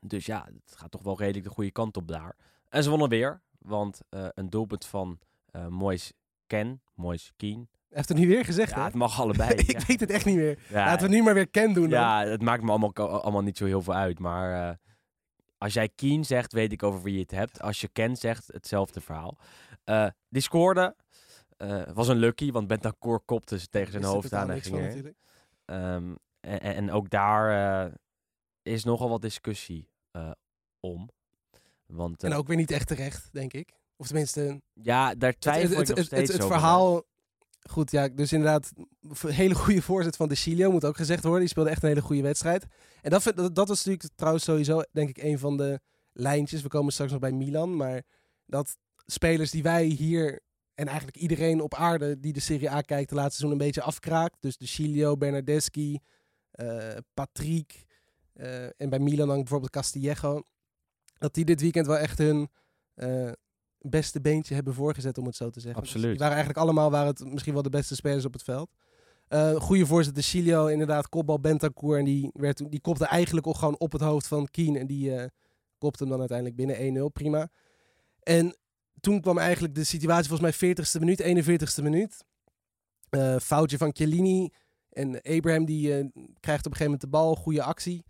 Dus 0.00 0.26
ja, 0.26 0.44
het 0.64 0.76
gaat 0.76 0.90
toch 0.90 1.02
wel 1.02 1.18
redelijk 1.18 1.44
de 1.44 1.50
goede 1.50 1.70
kant 1.70 1.96
op 1.96 2.08
daar. 2.08 2.36
En 2.68 2.82
ze 2.82 2.90
wonnen 2.90 3.08
weer, 3.08 3.42
want 3.58 4.00
eh, 4.08 4.26
een 4.34 4.50
doelpunt 4.50 4.84
van 4.86 5.18
eh 5.50 5.66
Moise 5.66 6.12
Ken, 6.46 6.82
Moise 6.94 7.32
Keen. 7.36 7.68
Heeft 7.90 8.08
het 8.08 8.18
nu 8.18 8.28
weer 8.28 8.44
gezegd, 8.44 8.70
Ja, 8.70 8.76
hè? 8.78 8.84
het 8.84 8.94
mag 8.94 9.20
allebei. 9.20 9.54
ik 9.66 9.70
ja. 9.80 9.86
weet 9.86 10.00
het 10.00 10.10
echt 10.10 10.24
niet 10.24 10.36
meer. 10.36 10.58
Ja, 10.68 10.84
Laten 10.84 11.08
we 11.08 11.14
nu 11.14 11.22
maar 11.22 11.34
weer 11.34 11.48
Ken 11.48 11.72
doen. 11.72 11.88
dan. 11.90 12.00
ja, 12.00 12.24
het 12.26 12.42
maakt 12.42 12.62
me 12.62 12.70
allemaal, 12.70 12.92
allemaal 13.22 13.42
niet 13.42 13.56
zo 13.56 13.64
heel 13.64 13.82
veel 13.82 13.94
uit. 13.94 14.18
Maar 14.18 14.78
als 15.64 15.74
jij 15.74 15.88
Keen 15.88 16.24
zegt, 16.24 16.52
weet 16.52 16.72
ik 16.72 16.82
over 16.82 17.02
wie 17.02 17.14
je 17.14 17.20
het 17.20 17.30
hebt. 17.30 17.60
Als 17.60 17.80
je 17.80 17.88
Ken 17.88 18.16
zegt, 18.16 18.46
hetzelfde 18.46 19.00
verhaal. 19.00 19.38
Eh, 19.84 20.06
die 20.28 20.42
scoorde. 20.42 20.96
eh, 21.56 21.82
was 21.92 22.08
een 22.08 22.16
lucky, 22.16 22.50
want 22.52 22.66
Bentancur 22.66 23.20
kopte 23.20 23.58
ze 23.58 23.68
tegen 23.68 23.92
zijn 23.92 24.04
hoofd 24.04 24.32
aan 24.32 24.50
en 24.50 24.60
ging. 24.62 25.14
Ehm, 25.64 26.14
en, 26.40 26.60
en- 26.60 26.90
ook 26.90 27.10
daar 27.10 27.84
eh, 27.86 27.92
is 28.62 28.84
nogal 28.84 29.08
wat 29.08 29.22
discussie 29.22 29.88
om. 30.80 31.10
Want 31.86 32.22
En 32.22 32.32
ook 32.32 32.46
weer 32.46 32.56
niet 32.56 32.70
echt 32.70 32.86
terecht, 32.86 33.32
denk 33.32 33.52
ik. 33.52 33.72
Of 33.96 34.06
tenminste, 34.06 34.62
ja, 34.72 35.14
daar 35.14 35.38
twijfel 35.38 35.78
het, 35.78 35.80
ik 35.80 35.88
nog 35.88 35.96
het, 35.96 36.06
steeds 36.06 36.32
het, 36.32 36.40
het 36.42 36.50
verhaal... 36.52 37.02
Goed, 37.70 37.90
ja, 37.90 38.08
dus 38.08 38.32
inderdaad, 38.32 38.72
hele 39.26 39.54
goede 39.54 39.82
voorzet 39.82 40.16
van 40.16 40.28
De 40.28 40.34
Cilio, 40.34 40.70
moet 40.70 40.84
ook 40.84 40.96
gezegd 40.96 41.22
worden. 41.22 41.40
Die 41.40 41.48
speelde 41.48 41.70
echt 41.70 41.82
een 41.82 41.88
hele 41.88 42.02
goede 42.02 42.22
wedstrijd. 42.22 42.66
En 43.02 43.10
dat, 43.10 43.32
dat 43.34 43.68
was 43.68 43.84
natuurlijk 43.84 44.14
trouwens 44.14 44.44
sowieso, 44.44 44.82
denk 44.92 45.08
ik, 45.08 45.22
een 45.22 45.38
van 45.38 45.56
de 45.56 45.80
lijntjes. 46.12 46.62
We 46.62 46.68
komen 46.68 46.92
straks 46.92 47.10
nog 47.10 47.20
bij 47.20 47.32
Milan, 47.32 47.76
maar 47.76 48.02
dat 48.46 48.76
spelers 49.06 49.50
die 49.50 49.62
wij 49.62 49.84
hier 49.84 50.40
en 50.74 50.86
eigenlijk 50.86 51.16
iedereen 51.16 51.60
op 51.60 51.74
aarde 51.74 52.20
die 52.20 52.32
de 52.32 52.40
Serie 52.40 52.70
A 52.70 52.80
kijkt 52.80 53.08
de 53.08 53.14
laatste 53.14 53.36
seizoen 53.36 53.60
een 53.60 53.66
beetje 53.66 53.82
afkraakt. 53.82 54.36
Dus 54.40 54.56
De 54.56 54.66
Cilio, 54.66 55.16
Bernardeschi, 55.16 55.98
eh, 56.50 56.96
Patrick 57.14 57.84
eh, 58.32 58.64
en 58.64 58.90
bij 58.90 58.98
Milan 58.98 59.28
dan 59.28 59.36
bijvoorbeeld 59.36 59.70
Castillejo. 59.70 60.42
Dat 61.18 61.34
die 61.34 61.44
dit 61.44 61.60
weekend 61.60 61.86
wel 61.86 61.98
echt 61.98 62.18
hun 62.18 62.48
eh, 62.94 63.32
beste 63.90 64.20
beentje 64.20 64.54
hebben 64.54 64.74
voorgezet, 64.74 65.18
om 65.18 65.26
het 65.26 65.36
zo 65.36 65.50
te 65.50 65.60
zeggen. 65.60 65.82
Dus 65.82 65.90
Absoluut. 65.90 66.10
die 66.10 66.18
waren 66.18 66.34
eigenlijk 66.34 66.64
allemaal 66.64 66.90
waren 66.90 67.06
het 67.06 67.32
misschien 67.32 67.52
wel 67.52 67.62
de 67.62 67.70
beste 67.70 67.94
spelers 67.94 68.24
op 68.24 68.32
het 68.32 68.42
veld. 68.42 68.70
Eh 69.28 69.54
goede 69.54 69.86
voorzet, 69.86 70.14
de 70.14 70.22
Cilio, 70.22 70.66
inderdaad, 70.66 71.08
kopbal 71.08 71.40
Bentancur. 71.40 71.98
En 71.98 72.04
die, 72.04 72.30
werd, 72.32 72.70
die 72.70 72.80
kopte 72.80 73.06
eigenlijk 73.06 73.46
al 73.46 73.52
gewoon 73.52 73.78
op 73.78 73.92
het 73.92 74.00
hoofd 74.00 74.26
van 74.26 74.48
Keen. 74.50 74.76
En 74.76 74.86
die 74.86 75.16
eh, 75.16 75.28
kopte 75.78 76.02
hem 76.02 76.10
dan 76.10 76.18
uiteindelijk 76.18 76.56
binnen 76.56 77.10
1-0, 77.10 77.12
prima. 77.12 77.48
En 78.22 78.56
toen 79.00 79.20
kwam 79.20 79.38
eigenlijk 79.38 79.74
de 79.74 79.84
situatie 79.84 80.28
volgens 80.28 80.60
mij 80.60 80.74
40ste 80.74 80.98
minuut, 81.00 81.22
41ste 81.22 81.82
minuut. 81.82 82.24
Eh, 83.10 83.36
foutje 83.38 83.78
van 83.78 83.90
Chiellini. 83.94 84.52
En 84.90 85.22
Abraham 85.22 85.64
die 85.64 85.88
krijgt 86.40 86.66
op 86.66 86.72
een 86.72 86.76
gegeven 86.76 86.84
moment 86.84 87.00
de 87.00 87.08
bal, 87.08 87.36
goede 87.36 87.62
actie. 87.62 88.04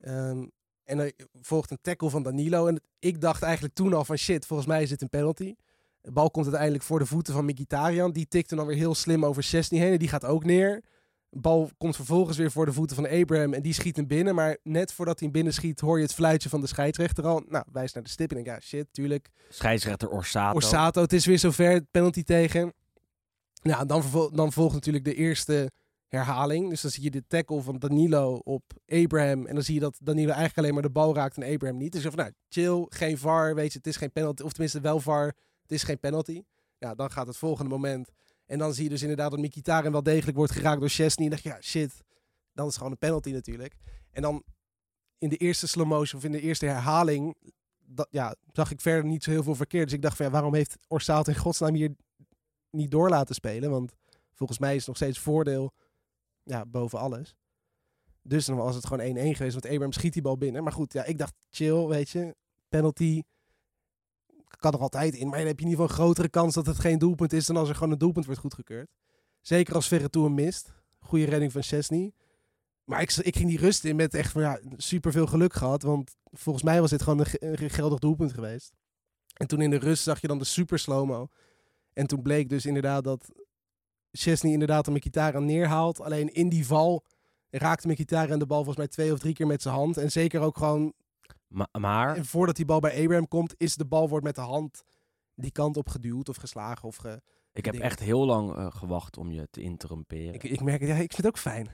Ehm, 0.00 0.44
en 0.84 0.98
er 0.98 1.12
volgt 1.40 1.70
een 1.70 1.78
tackle 1.80 2.10
van 2.10 2.22
Danilo. 2.22 2.66
En 2.66 2.80
ik 2.98 3.20
dacht 3.20 3.42
eigenlijk 3.42 3.74
toen 3.74 3.94
al 3.94 4.04
van 4.04 4.16
shit, 4.16 4.46
volgens 4.46 4.68
mij 4.68 4.82
is 4.82 4.88
dit 4.88 5.02
een 5.02 5.08
penalty. 5.08 5.54
De 6.00 6.12
bal 6.12 6.30
komt 6.30 6.44
uiteindelijk 6.44 6.84
voor 6.84 6.98
de 6.98 7.06
voeten 7.06 7.34
van 7.34 7.44
Mkhitaryan. 7.44 8.12
Die 8.12 8.28
tikte 8.28 8.54
dan 8.54 8.66
weer 8.66 8.76
heel 8.76 8.94
slim 8.94 9.24
over 9.24 9.42
Chesney 9.42 9.80
heen. 9.80 9.92
En 9.92 9.98
die 9.98 10.08
gaat 10.08 10.24
ook 10.24 10.44
neer. 10.44 10.82
De 11.28 11.40
bal 11.40 11.70
komt 11.78 11.96
vervolgens 11.96 12.36
weer 12.36 12.50
voor 12.50 12.66
de 12.66 12.72
voeten 12.72 12.96
van 12.96 13.08
Abraham. 13.08 13.52
En 13.52 13.62
die 13.62 13.72
schiet 13.72 13.96
hem 13.96 14.06
binnen. 14.06 14.34
Maar 14.34 14.56
net 14.62 14.92
voordat 14.92 15.18
hij 15.18 15.28
hem 15.28 15.36
binnen 15.36 15.54
schiet, 15.54 15.80
hoor 15.80 15.96
je 15.96 16.02
het 16.02 16.14
fluitje 16.14 16.48
van 16.48 16.60
de 16.60 16.66
scheidsrechter 16.66 17.26
al. 17.26 17.42
Nou, 17.48 17.64
wijst 17.72 17.94
naar 17.94 18.02
de 18.04 18.10
stip. 18.10 18.28
En 18.28 18.34
denk, 18.34 18.46
ja, 18.46 18.60
shit, 18.60 18.86
tuurlijk. 18.90 19.28
Scheidsrechter 19.48 20.08
Orsato. 20.08 20.54
Orsato, 20.54 21.02
het 21.02 21.12
is 21.12 21.26
weer 21.26 21.38
zover, 21.38 21.82
penalty 21.90 22.22
tegen. 22.22 22.72
Nou, 23.62 23.86
dan, 23.86 24.02
dan 24.32 24.52
volgt 24.52 24.74
natuurlijk 24.74 25.04
de 25.04 25.14
eerste 25.14 25.70
herhaling. 26.16 26.68
Dus 26.68 26.80
dan 26.80 26.90
zie 26.90 27.02
je 27.02 27.10
de 27.10 27.24
tackle 27.26 27.62
van 27.62 27.78
Danilo 27.78 28.34
op 28.44 28.62
Abraham. 28.86 29.46
En 29.46 29.54
dan 29.54 29.64
zie 29.64 29.74
je 29.74 29.80
dat 29.80 29.98
Danilo 30.02 30.28
eigenlijk 30.28 30.58
alleen 30.58 30.74
maar 30.74 30.82
de 30.82 30.90
bal 30.90 31.14
raakt 31.14 31.36
en 31.36 31.52
Abraham 31.52 31.78
niet. 31.78 31.92
Dus 31.92 32.02
je 32.02 32.10
nou, 32.10 32.32
chill, 32.48 32.86
geen 32.88 33.18
VAR, 33.18 33.54
weet 33.54 33.72
je, 33.72 33.78
het 33.78 33.86
is 33.86 33.96
geen 33.96 34.12
penalty. 34.12 34.42
Of 34.42 34.52
tenminste 34.52 34.80
wel 34.80 35.00
VAR, 35.00 35.26
het 35.62 35.72
is 35.72 35.82
geen 35.82 35.98
penalty. 35.98 36.42
Ja, 36.78 36.94
dan 36.94 37.10
gaat 37.10 37.26
het 37.26 37.36
volgende 37.36 37.70
moment. 37.70 38.10
En 38.46 38.58
dan 38.58 38.74
zie 38.74 38.84
je 38.84 38.90
dus 38.90 39.02
inderdaad 39.02 39.30
dat 39.30 39.40
Mkhitaryan 39.40 39.92
wel 39.92 40.02
degelijk 40.02 40.36
wordt 40.36 40.52
geraakt 40.52 40.80
door 40.80 40.88
Chesney. 40.88 41.26
En 41.26 41.32
dan 41.32 41.40
je, 41.42 41.48
ja, 41.48 41.60
shit, 41.60 42.02
dan 42.52 42.66
is 42.66 42.70
het 42.70 42.76
gewoon 42.76 42.92
een 42.92 42.98
penalty 42.98 43.30
natuurlijk. 43.30 43.74
En 44.10 44.22
dan 44.22 44.42
in 45.18 45.28
de 45.28 45.36
eerste 45.36 45.68
slow 45.68 45.86
motion 45.86 46.20
of 46.20 46.26
in 46.26 46.32
de 46.32 46.40
eerste 46.40 46.66
herhaling 46.66 47.36
dat, 47.78 48.06
ja, 48.10 48.34
zag 48.52 48.70
ik 48.70 48.80
verder 48.80 49.04
niet 49.04 49.24
zo 49.24 49.30
heel 49.30 49.42
veel 49.42 49.54
verkeerd. 49.54 49.84
Dus 49.84 49.92
ik 49.92 50.02
dacht 50.02 50.18
ja, 50.18 50.30
waarom 50.30 50.54
heeft 50.54 50.76
Orsaat 50.88 51.28
in 51.28 51.36
godsnaam 51.36 51.74
hier 51.74 51.94
niet 52.70 52.90
door 52.90 53.08
laten 53.08 53.34
spelen? 53.34 53.70
Want 53.70 53.92
volgens 54.32 54.58
mij 54.58 54.70
is 54.70 54.78
het 54.78 54.86
nog 54.86 54.96
steeds 54.96 55.18
voordeel 55.18 55.72
ja, 56.44 56.66
boven 56.66 56.98
alles. 56.98 57.34
Dus 58.22 58.44
dan 58.44 58.56
was 58.56 58.74
het 58.74 58.86
gewoon 58.86 59.16
1-1 59.16 59.36
geweest, 59.36 59.52
want 59.52 59.66
Abraham 59.66 59.92
schiet 59.92 60.12
die 60.12 60.22
bal 60.22 60.38
binnen. 60.38 60.62
Maar 60.62 60.72
goed, 60.72 60.92
ja, 60.92 61.04
ik 61.04 61.18
dacht 61.18 61.34
chill, 61.50 61.86
weet 61.86 62.10
je. 62.10 62.36
Penalty 62.68 63.22
kan 64.58 64.72
er 64.72 64.78
altijd 64.78 65.14
in. 65.14 65.28
Maar 65.28 65.38
dan 65.38 65.46
heb 65.46 65.58
je 65.58 65.64
in 65.64 65.70
ieder 65.70 65.84
geval 65.84 65.98
een 65.98 66.04
grotere 66.04 66.28
kans 66.28 66.54
dat 66.54 66.66
het 66.66 66.78
geen 66.78 66.98
doelpunt 66.98 67.32
is 67.32 67.46
dan 67.46 67.56
als 67.56 67.68
er 67.68 67.74
gewoon 67.74 67.92
een 67.92 67.98
doelpunt 67.98 68.24
wordt 68.24 68.40
goedgekeurd. 68.40 68.90
Zeker 69.40 69.74
als 69.74 69.88
Verretou 69.88 70.24
hem 70.24 70.34
mist. 70.34 70.72
Goede 70.98 71.24
redding 71.24 71.52
van 71.52 71.62
Chesney. 71.62 72.12
Maar 72.84 73.00
ik, 73.00 73.12
ik 73.16 73.36
ging 73.36 73.48
die 73.48 73.58
rust 73.58 73.84
in 73.84 73.96
met 73.96 74.14
echt 74.14 74.32
van 74.32 74.42
ja, 74.42 74.60
super 74.76 75.12
veel 75.12 75.26
geluk 75.26 75.52
gehad. 75.52 75.82
Want 75.82 76.16
volgens 76.30 76.64
mij 76.64 76.80
was 76.80 76.90
dit 76.90 77.02
gewoon 77.02 77.18
een, 77.18 77.60
een 77.62 77.70
geldig 77.70 77.98
doelpunt 77.98 78.32
geweest. 78.32 78.72
En 79.32 79.46
toen 79.46 79.60
in 79.60 79.70
de 79.70 79.78
rust 79.78 80.02
zag 80.02 80.20
je 80.20 80.26
dan 80.26 80.38
de 80.38 80.44
super 80.44 80.78
slow-mo. 80.78 81.28
En 81.92 82.06
toen 82.06 82.22
bleek 82.22 82.48
dus 82.48 82.66
inderdaad 82.66 83.04
dat 83.04 83.28
Chesney 84.12 84.52
inderdaad 84.52 84.86
een 84.86 84.92
Mkhitaryan 84.92 85.44
neerhaalt. 85.44 86.00
Alleen 86.00 86.32
in 86.34 86.48
die 86.48 86.66
val 86.66 87.04
raakte 87.50 87.88
Mkhitaryan 87.88 88.38
de 88.38 88.46
bal 88.46 88.56
volgens 88.56 88.76
mij 88.76 88.88
twee 88.88 89.12
of 89.12 89.18
drie 89.18 89.34
keer 89.34 89.46
met 89.46 89.62
zijn 89.62 89.74
hand. 89.74 89.96
En 89.96 90.10
zeker 90.10 90.40
ook 90.40 90.56
gewoon, 90.58 90.92
Ma- 91.48 91.68
maar, 91.78 92.16
en 92.16 92.24
voordat 92.24 92.56
die 92.56 92.64
bal 92.64 92.80
bij 92.80 93.00
Abraham 93.02 93.28
komt, 93.28 93.54
is 93.56 93.74
de 93.76 93.84
bal 93.86 94.08
wordt 94.08 94.24
met 94.24 94.34
de 94.34 94.40
hand 94.40 94.82
die 95.34 95.50
kant 95.52 95.76
op 95.76 95.88
geduwd 95.88 96.28
of 96.28 96.36
geslagen. 96.36 96.88
Of 96.88 96.96
ge... 96.96 97.20
ik 97.52 97.64
heb 97.64 97.74
dingen. 97.74 97.88
echt 97.88 98.00
heel 98.00 98.24
lang 98.26 98.56
eh, 98.56 98.66
gewacht 98.70 99.16
om 99.16 99.30
je 99.32 99.48
te 99.50 99.60
interromperen. 99.60 100.34
ik, 100.34 100.42
ik 100.42 100.60
merk 100.62 100.80
het, 100.80 100.88
ja, 100.88 100.94
ik 100.94 101.00
vind 101.00 101.16
het 101.16 101.26
ook 101.26 101.38
fijn. 101.38 101.68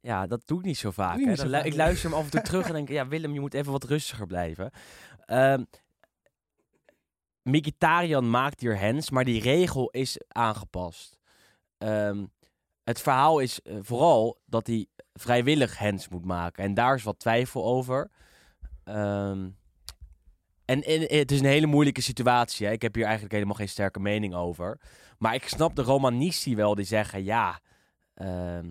Ja, 0.00 0.26
dat 0.26 0.42
doe 0.44 0.58
ik 0.58 0.64
niet 0.64 0.78
zo 0.78 0.90
vaak. 0.90 1.18
Hè. 1.18 1.24
niet 1.24 1.36
zo 1.36 1.42
Dan 1.42 1.50
lu- 1.50 1.56
vaak, 1.56 1.66
ik 1.66 1.74
luister 1.74 2.10
hem 2.10 2.18
af 2.18 2.24
en 2.24 2.30
toe 2.30 2.40
terug 2.50 2.66
en 2.66 2.72
denk, 2.72 2.88
ja 2.88 3.08
Willem, 3.08 3.32
je 3.32 3.40
moet 3.40 3.54
even 3.54 3.72
wat 3.72 3.84
rustiger 3.84 4.26
blijven. 4.26 4.70
Ehm 5.24 5.62
Mkhitaryan 7.42 8.30
maakt 8.30 8.60
hier 8.60 8.78
hens, 8.78 9.10
maar 9.10 9.24
die 9.24 9.40
regel 9.42 9.90
is 9.90 10.20
aangepast. 10.28 11.17
Ehm, 11.78 12.24
het 12.84 13.00
verhaal 13.00 13.38
is 13.38 13.62
eh, 13.62 13.76
vooral 13.80 14.40
dat 14.46 14.66
hij 14.66 14.86
vrijwillig 15.12 15.78
hens 15.78 16.08
moet 16.08 16.24
maken. 16.24 16.64
En 16.64 16.74
daar 16.74 16.94
is 16.94 17.02
wat 17.02 17.18
twijfel 17.18 17.64
over. 17.64 18.10
Ehm, 18.84 19.48
en, 20.64 20.82
en 20.82 21.00
het 21.00 21.30
is 21.30 21.40
een 21.40 21.46
hele 21.46 21.66
moeilijke 21.66 22.00
situatie. 22.00 22.70
Ik 22.70 22.82
heb 22.82 22.94
hier 22.94 23.04
eigenlijk 23.04 23.34
helemaal 23.34 23.54
geen 23.54 23.68
sterke 23.68 24.00
mening 24.00 24.34
over. 24.34 24.80
Maar 25.18 25.34
ik 25.34 25.48
snap 25.48 25.74
de 25.76 25.82
Romanisti 25.82 26.56
wel 26.56 26.74
die 26.74 26.84
zeggen, 26.84 27.24
ja... 27.24 27.60
ehm, 28.14 28.70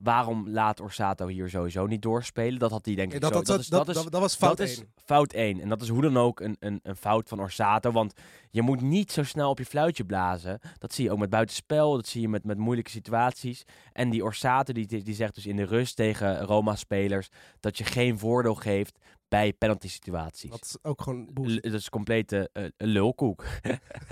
waarom 0.00 0.48
laat 0.48 0.80
Orsato 0.80 1.26
hier 1.26 1.48
sowieso 1.48 1.86
niet 1.86 2.02
doorspelen? 2.02 2.58
Dat 2.58 2.70
had 2.70 2.84
hij 2.86 2.94
denk 2.94 3.12
ik 3.12 3.20
dat, 3.20 3.32
zo. 3.32 3.36
dat, 3.36 3.46
dat, 3.46 3.58
is, 3.60 3.66
dat, 3.66 3.86
dat 3.86 3.96
is, 3.96 4.02
dat, 4.02 4.12
dat 4.12 4.20
was 4.20 4.36
fout 4.36 4.56
dat 4.56 4.66
is 4.66 4.78
één. 4.78 4.92
fout 5.04 5.32
1. 5.32 5.60
En 5.60 5.68
dat 5.68 5.82
is 5.82 5.88
hoe 5.88 6.02
dan 6.02 6.16
ook 6.16 6.40
een, 6.40 6.56
een, 6.60 6.80
een 6.82 6.96
fout 6.96 7.28
van 7.28 7.40
Orsato. 7.40 7.90
Want 7.90 8.12
je 8.50 8.62
moet 8.62 8.80
niet 8.80 9.12
zo 9.12 9.22
snel 9.22 9.50
op 9.50 9.58
je 9.58 9.64
fluitje 9.64 10.04
blazen. 10.04 10.60
Dat 10.78 10.92
zie 10.92 11.04
je 11.04 11.10
ook 11.10 11.18
met 11.18 11.30
buitenspel. 11.30 11.94
Dat 11.94 12.06
zie 12.06 12.20
je 12.20 12.28
met, 12.28 12.44
met 12.44 12.58
moeilijke 12.58 12.90
situaties. 12.90 13.62
En 13.92 14.10
die 14.10 14.24
Orsato 14.24 14.72
die, 14.72 15.02
die 15.02 15.14
zegt 15.14 15.34
dus 15.34 15.46
in 15.46 15.56
de 15.56 15.64
rust 15.64 15.96
tegen 15.96 16.40
Roma-spelers... 16.40 17.28
dat 17.60 17.78
je 17.78 17.84
geen 17.84 18.18
voordeel 18.18 18.54
geeft 18.54 18.98
bij 19.28 19.52
penalty 19.52 19.88
situaties. 19.88 20.50
Dat 20.50 20.64
is 20.64 20.76
ook 20.82 21.02
gewoon 21.02 21.28
L- 21.34 21.60
dat 21.60 21.72
is 21.72 21.84
een 21.84 21.90
complete 21.90 22.50
eh, 22.52 22.64
lulkoek. 22.76 23.44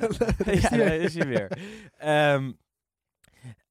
Ja, 0.61 0.69
daar 0.69 0.95
is 0.97 1.15
hij 1.15 1.27
weer. 1.27 1.59
Ehm, 1.99 2.53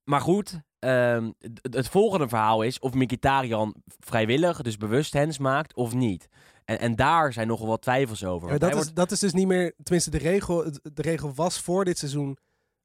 maar 0.06 0.22
goed, 0.22 0.62
ehm, 0.80 1.32
het, 1.62 1.88
volgende 1.88 2.28
verhaal 2.28 2.62
is 2.62 2.80
of 2.80 2.94
Mkhitaryan 2.94 3.76
vrijwillig, 4.00 4.62
dus 4.62 4.78
bewust 4.78 5.14
hens 5.14 5.38
maakt 5.38 5.74
of 5.74 5.94
niet. 5.94 6.28
En, 6.66 6.80
en 6.80 6.96
daar 6.96 7.34
zijn 7.34 7.48
nogal 7.48 7.68
wat 7.68 7.82
twijfels 7.82 8.26
over. 8.26 8.50
Maar 8.50 8.60
dat, 8.60 8.70
is, 8.70 8.76
wordt 8.76 8.96
dat 8.96 9.12
is 9.12 9.20
dus 9.20 9.34
niet 9.34 9.48
meer, 9.48 9.74
tenminste 9.84 10.12
de 10.12 10.18
regel, 10.18 10.72
de 10.94 11.02
regel 11.02 11.34
was 11.34 11.60
voor 11.60 11.86
dit 11.86 11.98
seizoen 11.98 12.38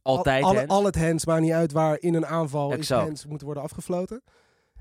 altijd 0.02 0.44
al, 0.44 0.66
al 0.66 0.84
het 0.84 0.96
hands, 0.96 1.24
maakt 1.24 1.40
niet 1.40 1.52
uit 1.52 1.72
waar 1.72 2.00
in 2.00 2.14
een 2.14 2.26
aanval 2.26 2.72
is 2.72 2.90
hands 2.90 3.26
moeten 3.26 3.46
worden 3.46 3.64
afgefloten. 3.64 4.22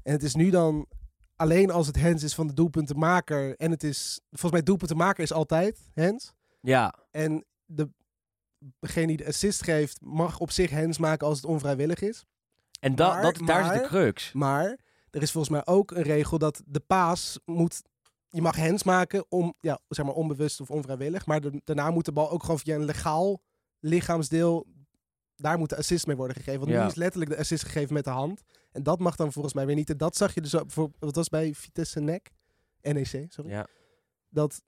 En 0.03 0.11
het 0.11 0.23
is 0.23 0.35
nu 0.35 0.49
dan 0.49 0.87
alleen 1.35 1.71
als 1.71 1.87
het 1.87 2.01
hands 2.01 2.23
is 2.23 2.35
van 2.35 2.47
de 2.47 2.53
doelpuntenmaker 2.53 3.55
en 3.55 3.71
het 3.71 3.83
is, 3.83 4.19
volgens 4.29 4.51
mij 4.51 4.63
doelpuntenmaker 4.63 5.23
is 5.23 5.33
altijd 5.33 5.89
hands. 5.95 6.33
Ja, 6.61 6.93
En 7.11 7.45
de, 7.65 7.89
degene 8.79 9.07
die 9.07 9.17
de 9.17 9.25
assist 9.27 9.63
geeft 9.63 10.01
mag 10.01 10.39
op 10.39 10.51
zich 10.51 10.71
hands 10.71 10.97
maken 10.97 11.27
als 11.27 11.37
het 11.37 11.45
onvrijwillig 11.45 12.01
is. 12.01 12.25
en 12.79 12.95
da, 12.95 13.07
Maar- 13.13 13.21
dat, 13.21 13.47
daar 13.47 13.75
is 13.75 13.81
de 13.81 13.87
crux. 13.87 14.31
Maar 14.33 14.77
er 15.11 15.21
is 15.21 15.31
volgens 15.31 15.53
mij 15.53 15.73
ook 15.73 15.91
een 15.91 16.01
regel 16.03 16.37
dat 16.37 16.61
de 16.65 16.79
paas 16.79 17.39
moet. 17.45 17.81
Je 18.29 18.41
mag 18.41 18.55
hands 18.57 18.83
maken 18.83 19.25
om, 19.29 19.53
ja, 19.59 19.79
zeg 19.87 20.05
maar 20.05 20.15
onbewust 20.15 20.61
of 20.61 20.69
onvrijwillig. 20.71 21.25
Maar 21.25 21.41
de- 21.41 21.61
daarna 21.63 21.91
moet 21.91 22.05
de 22.05 22.11
bal 22.11 22.29
ook 22.31 22.41
gewoon 22.41 22.59
via 22.59 22.75
een 22.75 22.83
legaal 22.85 23.41
lichaamsdeel. 23.79 24.65
Daar 25.35 25.57
moet 25.57 25.69
de 25.69 25.77
assist 25.77 26.07
mee 26.07 26.15
worden 26.15 26.35
gegeven. 26.35 26.59
Want 26.59 26.71
Ja. 26.71 26.81
nu 26.81 26.87
is 26.87 26.95
letterlijk 26.95 27.31
de 27.31 27.37
assist 27.37 27.63
gegeven 27.63 27.93
met 27.93 28.03
de 28.03 28.09
hand. 28.09 28.41
En 28.71 28.83
dat 28.83 28.99
mag 28.99 29.15
dan 29.15 29.31
volgens 29.31 29.53
mij 29.53 29.65
weer 29.65 29.75
niet. 29.75 29.89
En 29.89 29.97
dat 29.97 30.15
zag 30.15 30.33
je 30.33 30.41
dus 30.41 30.55
ook 30.55 30.71
voor. 30.71 30.89
Wat 30.99 31.15
was 31.15 31.29
bij 31.29 31.53
Vitesse 31.53 31.99
NEC? 31.99 32.29
NEC, 32.81 33.25
sorry. 33.29 33.49
Ja. 33.51 33.67
Dat 34.29 34.61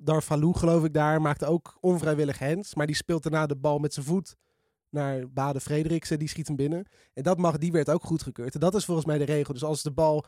Darvalou, 0.00 0.54
geloof 0.54 0.84
ik, 0.84 0.92
daar 0.92 1.20
maakte 1.20 1.46
ook 1.46 1.76
onvrijwillig 1.80 2.38
hands. 2.38 2.74
Maar 2.74 2.86
die 2.86 2.96
speelt 2.96 3.22
daarna 3.22 3.46
de 3.46 3.56
bal 3.56 3.78
met 3.78 3.94
zijn 3.94 4.06
voet 4.06 4.36
naar 4.90 5.28
Bade 5.30 5.60
Frederiksen. 5.60 6.18
Die 6.18 6.28
schiet 6.28 6.46
hem 6.46 6.56
binnen. 6.56 6.86
En 7.14 7.22
dat 7.22 7.38
mag, 7.38 7.58
die 7.58 7.72
werd 7.72 7.90
ook 7.90 8.02
goedgekeurd. 8.02 8.54
En 8.54 8.60
dat 8.60 8.74
is 8.74 8.84
volgens 8.84 9.06
mij 9.06 9.18
de 9.18 9.24
regel. 9.24 9.52
Dus 9.52 9.64
als 9.64 9.82
de 9.82 9.90
bal 9.90 10.24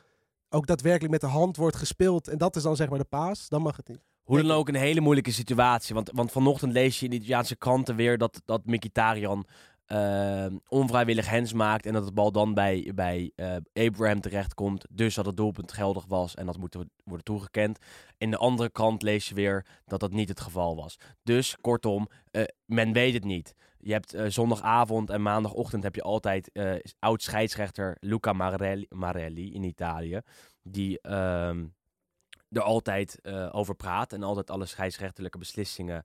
ook 0.48 0.66
daadwerkelijk 0.66 1.12
met 1.12 1.20
de 1.20 1.26
hand 1.26 1.56
wordt 1.56 1.76
gespeeld. 1.76 2.28
En 2.28 2.38
dat 2.38 2.56
is 2.56 2.62
dan 2.62 2.76
zeg 2.76 2.88
maar 2.88 2.98
de 2.98 3.04
paas. 3.04 3.48
Dan 3.48 3.62
mag 3.62 3.76
het 3.76 3.88
niet. 3.88 4.04
Hoe 4.22 4.42
dan 4.42 4.50
ook 4.50 4.68
een 4.68 4.74
hele 4.74 5.00
moeilijke 5.00 5.32
situatie. 5.32 5.94
Want, 5.94 6.10
want 6.14 6.32
vanochtend 6.32 6.72
lees 6.72 6.98
je 6.98 7.04
in 7.04 7.10
de 7.10 7.16
Italiaanse 7.16 7.56
kranten 7.56 7.96
weer 7.96 8.18
dat, 8.18 8.42
dat 8.44 8.66
Mkhitaryan 8.66 9.46
eh, 9.90 10.46
onvrijwillig 10.68 11.28
hens 11.28 11.52
maakt. 11.52 11.86
En 11.86 11.92
dat 11.92 12.06
de 12.06 12.12
bal 12.12 12.32
dan 12.32 12.54
bij, 12.54 12.92
bij 12.94 13.32
eh, 13.36 13.56
Abraham 13.86 14.20
terechtkomt. 14.20 14.86
Dus 14.90 15.14
dat 15.14 15.26
het 15.26 15.36
doelpunt 15.36 15.72
geldig 15.72 16.04
was 16.08 16.34
en 16.34 16.46
dat 16.46 16.58
moet 16.58 16.76
worden 17.04 17.24
toegekend. 17.24 17.78
In 18.18 18.30
de 18.30 18.36
andere 18.36 18.70
kant 18.70 19.02
lees 19.02 19.28
je 19.28 19.34
weer 19.34 19.66
dat 19.84 20.00
dat 20.00 20.12
niet 20.12 20.28
het 20.28 20.40
geval 20.40 20.76
was. 20.76 20.96
Dus 21.22 21.56
kortom, 21.60 22.08
eh, 22.30 22.44
men 22.64 22.92
weet 22.92 23.14
het 23.14 23.24
niet. 23.24 23.54
Je 23.78 23.92
hebt 23.92 24.14
eh, 24.14 24.24
zondagavond 24.28 25.10
en 25.10 25.22
maandagochtend 25.22 25.82
heb 25.82 25.94
je 25.94 26.02
altijd 26.02 26.52
eh, 26.52 26.74
oud-scheidsrechter 26.98 27.96
Luca 28.00 28.32
Marelli, 28.32 28.86
Marelli 28.88 29.54
in 29.54 29.62
Italië. 29.62 30.20
Die 30.62 31.00
ehm, 31.00 31.66
er 32.50 32.62
altijd 32.62 33.18
over 33.52 33.74
praat 33.74 34.12
en 34.12 34.22
altijd 34.22 34.50
alle 34.50 34.66
scheidsrechterlijke 34.66 35.38
beslissingen 35.38 36.04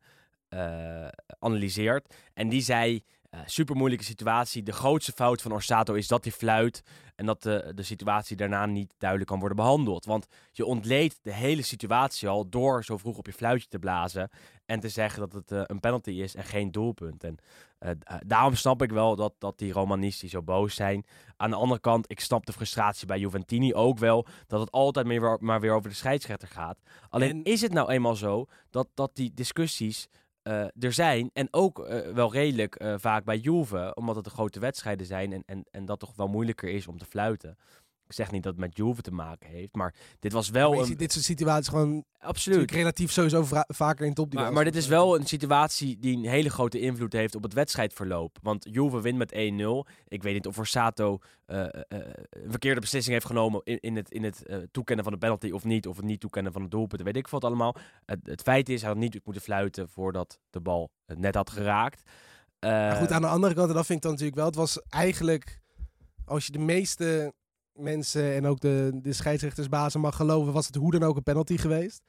analyseert. 1.40 2.16
En 2.34 2.50
die 2.50 2.62
zei, 2.62 3.04
eh 3.36 3.42
super 3.46 3.76
moeilijke 3.76 4.06
situatie. 4.06 4.64
De 4.64 4.72
grootste 4.72 5.12
fout 5.12 5.42
van 5.42 5.52
Orsato 5.52 5.94
is 5.94 6.08
dat 6.08 6.24
hij 6.24 6.34
fluit 6.34 6.82
en 7.16 7.26
dat 7.26 7.44
de, 7.44 7.72
de 7.76 7.84
situatie 7.84 8.36
daarna 8.36 8.66
niet 8.66 8.94
duidelijk 8.98 9.30
kan 9.30 9.40
worden 9.40 9.58
behandeld. 9.58 10.06
Want 10.06 10.28
je 10.52 10.66
ontleedt 10.66 11.20
de 11.22 11.34
hele 11.34 11.62
situatie 11.62 12.28
al 12.28 12.50
door 12.50 12.84
zo 12.84 12.98
vroeg 12.98 13.18
op 13.18 13.26
je 13.26 13.34
fluitje 13.34 13.68
te 13.68 13.80
blazen 13.80 14.30
en 14.66 14.80
te 14.80 14.90
zeggen 14.90 15.20
dat 15.20 15.34
het 15.34 15.52
eh, 15.52 15.62
een 15.64 15.80
penalty 15.80 16.12
is 16.12 16.36
en 16.36 16.44
geen 16.44 16.72
doelpunt. 16.72 17.24
En 17.24 17.38
eh, 17.80 17.92
eh, 17.92 18.16
daarom 18.26 18.56
snap 18.56 18.82
ik 18.82 18.92
wel 18.92 19.16
dat, 19.16 19.34
dat 19.38 19.58
die 19.58 19.72
Romanisti 19.74 20.30
zo 20.30 20.42
boos 20.42 20.76
zijn. 20.76 21.06
Aan 21.38 21.50
de 21.50 21.56
andere 21.56 21.82
kant, 21.82 22.12
ik 22.12 22.20
snap 22.20 22.46
de 22.46 22.54
frustratie 22.54 23.08
bij 23.08 23.20
Juventini 23.20 23.74
ook 23.74 23.98
wel 24.00 24.26
dat 24.48 24.60
het 24.60 24.72
altijd 24.72 25.06
meer, 25.06 25.38
maar 25.40 25.60
weer 25.60 25.74
over 25.74 25.90
de 25.90 25.96
scheidsrechter 25.96 26.48
gaat. 26.48 26.78
Alleen 27.10 27.30
En- 27.30 27.44
is 27.44 27.62
het 27.62 27.74
nou 27.74 27.90
eenmaal 27.90 28.16
zo 28.16 28.46
dat, 28.70 28.88
dat 28.94 29.16
die 29.16 29.34
discussies 29.34 30.08
eh, 30.08 30.14
er 30.80 30.94
zijn 30.94 31.30
en 31.34 31.48
ook 31.52 31.80
eh, 31.80 32.12
wel 32.14 32.34
redelijk 32.34 32.76
eh, 32.76 32.94
vaak 32.98 33.24
bij 33.24 33.38
Juve, 33.38 33.92
omdat 33.96 34.16
het 34.16 34.24
de 34.24 34.30
grote 34.30 34.60
wedstrijden 34.60 35.06
zijn 35.06 35.34
en, 35.34 35.44
en, 35.46 35.66
en 35.72 35.86
dat 35.86 36.00
toch 36.00 36.16
wel 36.16 36.28
moeilijker 36.28 36.70
is 36.70 36.88
om 36.88 36.98
te 36.98 37.06
fluiten. 37.06 37.58
Ik 38.08 38.14
zeg 38.14 38.32
niet 38.32 38.44
dat 38.44 38.52
het 38.52 38.62
met 38.62 38.78
Juve 38.78 39.02
te 39.02 39.12
maken 39.12 39.50
heeft, 39.50 39.76
maar 39.76 39.94
dit 40.20 40.32
was 40.32 40.50
wel 40.50 40.70
Maar 40.70 40.80
een... 40.80 40.86
ziet 40.86 41.00
dit 41.00 41.12
soort 41.12 41.26
situaties 41.26 41.68
gewoon 41.68 42.04
Absoluut. 42.20 42.72
relatief 42.72 43.12
sowieso 43.12 43.44
vaker 43.68 44.06
in 44.06 44.14
top 44.14 44.34
Maar, 44.34 44.54
maar 44.54 44.64
dit 44.64 44.76
is 44.76 44.88
wel 44.88 45.20
een 45.20 45.26
situatie 45.26 46.00
die 46.00 46.18
een 46.18 46.26
hele 46.26 46.50
grote 46.50 46.80
invloed 46.80 47.14
heeft 47.14 47.36
op 47.36 47.44
het 47.44 47.54
wedstrijdverloop. 47.54 48.38
Want 48.42 48.68
Juve 48.70 49.02
wint 49.02 49.18
met 49.18 49.32
1-0. 49.34 49.36
Ik 50.08 50.24
weet 50.24 50.34
niet 50.34 50.48
of 50.48 50.58
Orsato 50.58 51.20
eh, 51.46 51.64
eh, 51.64 51.68
eh, 51.88 52.00
een 52.30 52.50
verkeerde 52.50 52.80
beslissing 52.80 53.14
heeft 53.14 53.26
genomen 53.26 53.62
in, 53.64 53.80
in 53.80 53.96
het, 53.96 54.12
in 54.12 54.24
het 54.24 54.46
toekennen 54.72 55.04
van 55.04 55.14
de 55.14 55.20
penalty 55.20 55.52
of 55.52 55.64
niet. 55.64 55.88
Of 55.88 55.96
het 55.96 56.06
niet 56.06 56.20
toekennen 56.20 56.52
van 56.52 56.62
het 56.62 56.72
doelpunt. 56.72 57.02
Weet 57.02 57.16
ik 57.16 57.28
wat 57.28 57.44
allemaal. 57.44 57.76
Het, 58.06 58.20
het 58.24 58.42
feit 58.42 58.70
is, 58.70 58.82
hij 58.82 58.90
had 58.90 59.00
niet 59.00 59.20
moeten 59.24 59.44
fluiten 59.44 59.90
voordat 59.90 60.40
de 60.50 60.60
bal 60.62 60.90
het 61.06 61.20
net 61.20 61.36
had 61.36 61.50
geraakt. 61.50 62.02
Maar 62.60 62.96
goed, 62.96 63.12
aan 63.12 63.22
de 63.22 63.28
andere 63.28 63.54
kant, 63.54 63.70
en 63.70 63.76
dat 63.76 63.86
vind 63.86 63.98
ik 63.98 64.04
dan 64.04 64.12
natuurlijk 64.12 64.38
wel. 64.38 64.46
Het 64.46 64.56
was 64.56 64.82
eigenlijk, 64.90 65.62
als 66.26 66.46
je 66.46 66.52
de 66.52 66.60
meeste 66.60 67.34
mensen 67.76 68.34
en 68.36 68.46
ook 68.46 68.60
de, 68.60 68.92
de 68.94 69.14
scheidsrechtersbazen 69.14 70.00
mag 70.02 70.16
geloven, 70.16 70.54
was 70.54 70.66
het 70.68 70.76
hoe 70.76 70.92
dan 70.92 71.04
ook 71.04 71.16
een 71.16 71.24
penalty 71.24 71.58
geweest. 71.58 72.02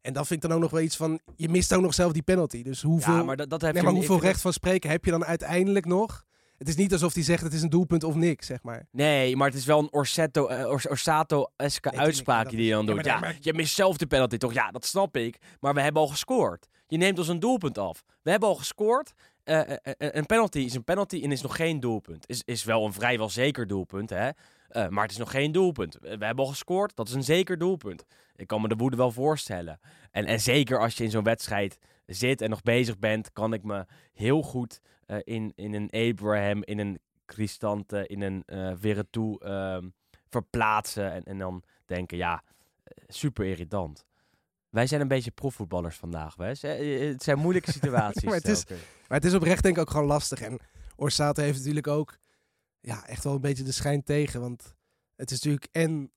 En 0.00 0.12
dan 0.12 0.26
vind 0.26 0.42
ik 0.42 0.48
dan 0.48 0.56
ook 0.58 0.62
nog 0.62 0.70
wel 0.70 0.80
iets 0.80 0.96
van, 0.96 1.20
je 1.36 1.48
mist 1.48 1.74
ook 1.74 1.82
nog 1.82 1.94
zelf 1.94 2.12
die 2.12 2.22
penalty. 2.22 2.62
Dus 2.62 2.82
hoeveel, 2.82 3.14
ja, 3.14 3.22
maar 3.22 3.36
dat, 3.36 3.50
dat 3.50 3.60
heeft 3.60 3.74
nee, 3.74 3.82
maar 3.82 3.92
hoeveel 3.92 4.20
recht 4.20 4.40
van 4.40 4.52
spreken 4.52 4.90
heb 4.90 5.04
je 5.04 5.10
dan 5.10 5.24
uiteindelijk 5.24 5.86
nog? 5.86 6.24
Het 6.58 6.68
is 6.68 6.76
niet 6.76 6.92
alsof 6.92 7.14
hij 7.14 7.22
zegt 7.22 7.42
het 7.42 7.52
is 7.52 7.62
een 7.62 7.68
doelpunt 7.68 8.04
of 8.04 8.14
niks, 8.14 8.46
zeg 8.46 8.62
maar. 8.62 8.86
Nee, 8.90 9.36
maar 9.36 9.48
het 9.48 9.56
is 9.56 9.64
wel 9.64 9.78
een 9.78 9.92
Orsetto, 9.92 10.44
Ors- 10.66 10.88
Orsato-eske 10.88 11.90
uitspraak 11.92 12.44
dat 12.44 12.52
die 12.52 12.64
je 12.64 12.70
dan 12.72 12.86
doet. 12.86 13.04
ja, 13.04 13.18
maar- 13.18 13.36
je 13.40 13.54
mist 13.54 13.74
zelf 13.74 13.96
de 13.96 14.06
penalty 14.06 14.36
toch? 14.36 14.52
Ja, 14.52 14.70
dat 14.70 14.84
snap 14.84 15.16
ik. 15.16 15.38
Maar 15.60 15.74
we 15.74 15.80
hebben 15.80 16.02
al 16.02 16.08
gescoord. 16.08 16.66
Je 16.86 16.96
neemt 16.96 17.18
ons 17.18 17.28
een 17.28 17.40
doelpunt 17.40 17.78
af. 17.78 18.02
We 18.22 18.30
hebben 18.30 18.48
al 18.48 18.54
gescoord. 18.54 19.12
Eh, 19.44 19.70
eh, 19.70 19.76
een 19.96 20.26
penalty 20.26 20.58
is 20.58 20.74
een 20.74 20.84
penalty 20.84 21.20
en 21.22 21.32
is 21.32 21.42
nog 21.42 21.56
geen 21.56 21.80
doelpunt. 21.80 22.28
Is, 22.28 22.42
is 22.44 22.64
wel 22.64 22.84
een 22.86 22.92
vrijwel 22.92 23.28
zeker 23.30 23.66
doelpunt, 23.66 24.10
hè? 24.10 24.28
Eh, 24.70 24.88
maar 24.88 25.02
het 25.02 25.12
is 25.12 25.18
nog 25.18 25.30
geen 25.30 25.52
doelpunt. 25.52 25.94
We 26.00 26.18
we 26.18 26.24
hebben 26.24 26.44
al 26.44 26.50
gescoord. 26.50 26.96
Dat 26.96 27.08
is 27.08 27.14
een 27.14 27.24
zeker 27.24 27.58
doelpunt. 27.58 28.04
Ik 28.36 28.46
kan 28.46 28.60
me 28.60 28.68
de 28.68 28.76
woede 28.76 28.96
wel 28.96 29.10
voorstellen. 29.12 29.80
En, 30.10 30.24
en 30.26 30.40
zeker 30.40 30.78
als 30.80 30.96
je 30.96 31.04
in 31.04 31.10
zo'n 31.10 31.24
wedstrijd 31.24 31.78
zit 32.06 32.40
en 32.40 32.50
nog 32.50 32.62
bezig 32.62 32.98
bent, 32.98 33.32
kan 33.32 33.52
ik 33.52 33.62
me 33.62 33.86
heel 34.12 34.42
goed 34.42 34.80
eh, 35.06 35.16
in, 35.24 35.52
in 35.54 35.74
een 35.74 35.90
Abraham, 36.10 36.62
in 36.64 36.78
een 36.78 36.98
Cristante, 37.26 38.06
in 38.06 38.20
een 38.22 38.42
eh 38.46 38.72
Veretout 38.76 39.42
ehm, 39.42 39.88
verplaatsen. 40.28 41.12
En, 41.12 41.22
en 41.24 41.38
dan 41.38 41.62
denken, 41.86 42.16
ja, 42.16 42.42
eh, 42.84 43.04
super 43.08 43.46
irritant. 43.46 44.04
Wij 44.70 44.86
zijn 44.86 45.00
een 45.00 45.08
beetje 45.08 45.30
profvoetballers 45.30 45.96
vandaag, 45.96 46.34
Wes. 46.36 46.62
Eh, 46.62 47.08
Het 47.08 47.22
zijn 47.22 47.38
moeilijke 47.38 47.72
situaties. 47.80 48.22
Maar 48.24 48.34
het 48.34 48.48
is- 48.48 48.64
telkens. 48.64 48.88
Maar 49.08 49.18
het 49.18 49.26
is 49.26 49.34
oprecht 49.34 49.62
denk 49.62 49.76
ik 49.76 49.80
ook 49.82 49.90
gewoon 49.90 50.06
lastig. 50.06 50.40
En 50.40 50.58
Orsato 50.96 51.42
heeft 51.42 51.58
natuurlijk 51.58 51.86
ook 51.86 52.16
ja, 52.80 53.06
echt 53.06 53.24
wel 53.24 53.34
een 53.34 53.40
beetje 53.40 53.64
de 53.64 53.72
schijn 53.72 54.04
tegen. 54.04 54.40
Want 54.40 54.74
het 55.16 55.30
is 55.30 55.36
natuurlijk 55.36 55.68
en 55.72 56.12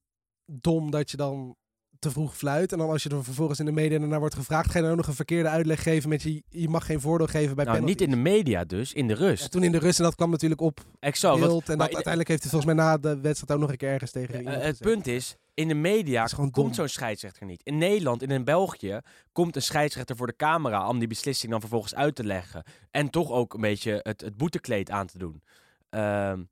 dom 0.45 0.91
dat 0.91 1.11
je 1.11 1.17
dan 1.17 1.57
te 2.03 2.11
vroeg 2.11 2.37
fluit. 2.37 2.71
En 2.71 2.77
dan 2.77 2.89
als 2.89 3.03
je 3.03 3.09
er 3.09 3.23
vervolgens 3.23 3.59
in 3.59 3.65
de 3.65 3.71
media 3.71 3.97
naar 3.97 4.19
wordt 4.19 4.35
gevraagd... 4.35 4.71
ga 4.71 4.77
je 4.77 4.83
dan 4.83 4.91
ook 4.91 4.97
nog 4.97 5.07
een 5.07 5.13
verkeerde 5.13 5.49
uitleg 5.49 5.83
geven 5.83 6.09
met 6.09 6.21
je... 6.21 6.43
je 6.49 6.69
mag 6.69 6.85
geen 6.85 7.01
voordeel 7.01 7.27
geven 7.27 7.55
bij 7.55 7.65
Nou, 7.65 7.81
niet 7.81 8.01
in 8.01 8.09
de 8.09 8.15
media 8.15 8.63
dus, 8.63 8.93
in 8.93 9.07
de 9.07 9.13
rust. 9.13 9.43
Ja, 9.43 9.49
toen 9.49 9.63
in 9.63 9.71
de 9.71 9.77
rust, 9.77 9.97
en 9.97 10.03
dat 10.03 10.15
kwam 10.15 10.29
natuurlijk 10.29 10.61
op 10.61 10.79
Exact. 10.99 11.39
beeld. 11.39 11.69
En 11.69 11.77
dat, 11.77 11.93
uiteindelijk 11.93 12.27
heeft 12.27 12.41
hij 12.41 12.51
volgens 12.51 12.73
mij 12.73 12.83
na 12.85 12.97
de 12.97 13.19
wedstrijd 13.19 13.51
ook 13.51 13.59
nog 13.59 13.71
een 13.71 13.77
keer 13.77 13.89
ergens 13.89 14.11
tegen 14.11 14.45
eh, 14.45 14.61
het 14.61 14.79
punt 14.79 15.07
is, 15.07 15.35
in 15.53 15.67
de 15.67 15.73
media 15.73 16.23
Het 16.23 16.51
komt 16.51 16.75
zo'n 16.75 16.87
scheidsrechter 16.87 17.45
niet. 17.45 17.61
In 17.63 17.77
Nederland 17.77 18.21
en 18.21 18.31
in 18.31 18.43
België 18.43 18.99
komt 19.31 19.55
een 19.55 19.61
scheidsrechter 19.61 20.15
voor 20.15 20.27
de 20.27 20.35
camera 20.35 20.87
om 20.87 20.99
die 20.99 21.07
beslissing 21.07 21.51
dan 21.51 21.61
vervolgens 21.61 21.95
uit 21.95 22.15
te 22.15 22.23
leggen. 22.23 22.63
En 22.91 23.09
toch 23.09 23.31
ook 23.31 23.53
een 23.53 23.61
beetje 23.61 23.99
het, 24.03 24.21
het 24.21 24.37
boetekleed 24.37 24.89
aan 24.89 25.07
te 25.07 25.17
doen. 25.17 25.43
Ehm, 25.89 26.43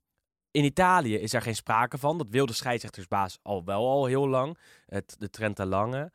in 0.52 0.64
Italië 0.64 1.14
is 1.14 1.32
er 1.32 1.42
geen 1.42 1.54
sprake 1.54 1.98
van. 1.98 2.18
Dat 2.18 2.26
wil 2.30 2.46
de 2.46 2.52
scheidsrechtersbaas 2.52 3.38
al 3.42 3.64
wel 3.64 3.88
al 3.88 4.06
heel 4.06 4.28
lang. 4.28 4.58
Het, 4.86 5.16
de 5.18 5.30
Trenta 5.30 5.66
Lange. 5.66 6.12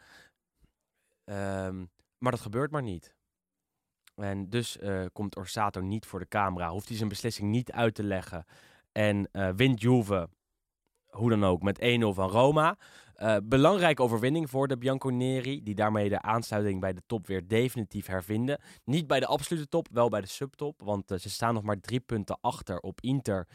Ehm, 1.23 1.85
maar 2.17 2.31
dat 2.31 2.41
gebeurt 2.41 2.71
maar 2.71 2.83
niet. 2.83 3.15
En 4.15 4.49
dus 4.49 4.77
eh, 4.77 5.05
komt 5.13 5.35
Orsato 5.35 5.81
niet 5.81 6.05
voor 6.05 6.19
de 6.19 6.27
camera. 6.27 6.69
Hoeft 6.69 6.87
hij 6.87 6.97
zijn 6.97 7.09
beslissing 7.09 7.49
niet 7.49 7.71
uit 7.71 7.95
te 7.95 8.03
leggen. 8.03 8.45
En 8.91 9.29
eh, 9.31 9.49
wint 9.55 9.81
Juve, 9.81 10.29
hoe 11.09 11.29
dan 11.29 11.43
ook, 11.43 11.61
met 11.61 11.79
1-0 11.79 11.83
van 12.13 12.29
Roma. 12.29 12.77
Eh, 13.13 13.37
belangrijke 13.43 14.01
overwinning 14.01 14.49
voor 14.49 14.67
de 14.67 14.77
Bianconeri. 14.77 15.63
Die 15.63 15.75
daarmee 15.75 16.09
de 16.09 16.21
aansluiting 16.21 16.79
bij 16.79 16.93
de 16.93 17.01
top 17.05 17.27
weer 17.27 17.47
definitief 17.47 18.07
hervinden. 18.07 18.61
Niet 18.83 19.07
bij 19.07 19.19
de 19.19 19.27
absolute 19.27 19.67
top, 19.67 19.87
wel 19.91 20.09
bij 20.09 20.21
de 20.21 20.27
subtop. 20.27 20.81
Want 20.81 21.07
ze 21.07 21.29
staan 21.29 21.53
nog 21.53 21.63
maar 21.63 21.79
drie 21.79 21.99
punten 21.99 22.37
achter 22.41 22.79
op 22.79 23.01
Inter. 23.01 23.47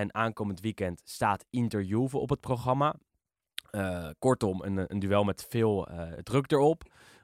En 0.00 0.14
aankomend 0.14 0.60
weekend 0.60 1.00
staat 1.04 1.44
Inter 1.50 1.82
Juve 1.82 2.18
op 2.18 2.30
het 2.30 2.40
programma. 2.40 2.94
Eh, 3.70 4.08
kortom, 4.18 4.62
een, 4.62 4.92
een 4.92 4.98
duel 4.98 5.24
met 5.24 5.46
veel 5.48 5.88
eh, 5.88 6.12
druk 6.12 6.52
erop. 6.52 6.82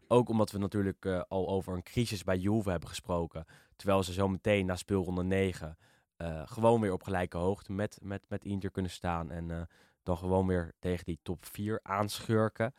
Ook 0.09 0.29
omdat 0.29 0.51
we 0.51 0.59
natuurlijk 0.59 1.05
eh, 1.05 1.23
al 1.29 1.49
over 1.49 1.75
een 1.75 1.83
crisis 1.83 2.23
bij 2.23 2.37
Juve 2.37 2.71
hebben 2.71 2.89
gesproken. 2.89 3.45
Terwijl 3.77 4.03
ze 4.03 4.13
zo 4.13 4.29
meteen 4.29 4.67
na 4.67 4.77
speelronde 4.77 5.23
9 5.23 5.79
eh, 6.17 6.43
gewoon 6.45 6.81
weer 6.81 6.93
op 6.93 7.03
gelijke 7.03 7.37
hoogte 7.37 7.73
met, 7.73 7.99
met, 8.03 8.25
met 8.29 8.45
Inter 8.45 8.71
kunnen 8.71 8.91
staan. 8.91 9.31
En 9.31 9.69
dan 10.03 10.19
gewoon 10.19 10.47
weer 10.47 10.73
tegen 10.79 11.05
die 11.05 11.19
top 11.23 11.47
4 11.47 11.81
aanschurken. 11.83 12.75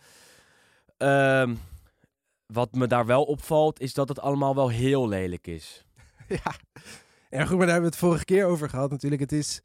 Ehm, 0.98 1.56
wat 2.46 2.74
me 2.74 2.88
daar 2.88 3.06
wel 3.06 3.24
opvalt, 3.24 3.80
is 3.80 3.94
dat 3.94 4.10
het 4.10 4.20
allemaal 4.20 4.56
wel 4.56 4.70
heel 4.70 5.08
lelijk 5.08 5.48
is. 5.48 5.86
Ja. 6.28 6.56
ja, 7.30 7.46
goed, 7.46 7.58
maar 7.58 7.66
daar 7.66 7.76
hebben 7.76 7.90
we 7.90 7.96
het 7.96 8.06
vorige 8.06 8.26
keer 8.26 8.46
over 8.46 8.70
gehad 8.70 8.90
natuurlijk. 8.90 9.22
Het 9.22 9.32
is, 9.32 9.62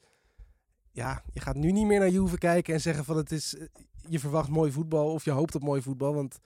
ja, 0.93 1.23
je 1.33 1.41
gaat 1.41 1.57
nu 1.57 1.73
niet 1.73 1.87
meer 1.87 1.99
naar 1.99 2.09
Juve 2.09 2.39
kijken 2.39 2.75
en 2.75 2.81
zeggen 2.81 3.05
van 3.05 3.17
het 3.17 3.33
is, 3.33 3.57
eh, 3.57 3.67
je 4.09 4.19
verwacht 4.19 4.49
mooi 4.49 4.73
voetbal 4.73 5.13
of 5.13 5.25
je 5.25 5.31
hoopt 5.31 5.55
op 5.55 5.63
mooi 5.63 5.83
voetbal. 5.83 6.15
Want 6.15 6.39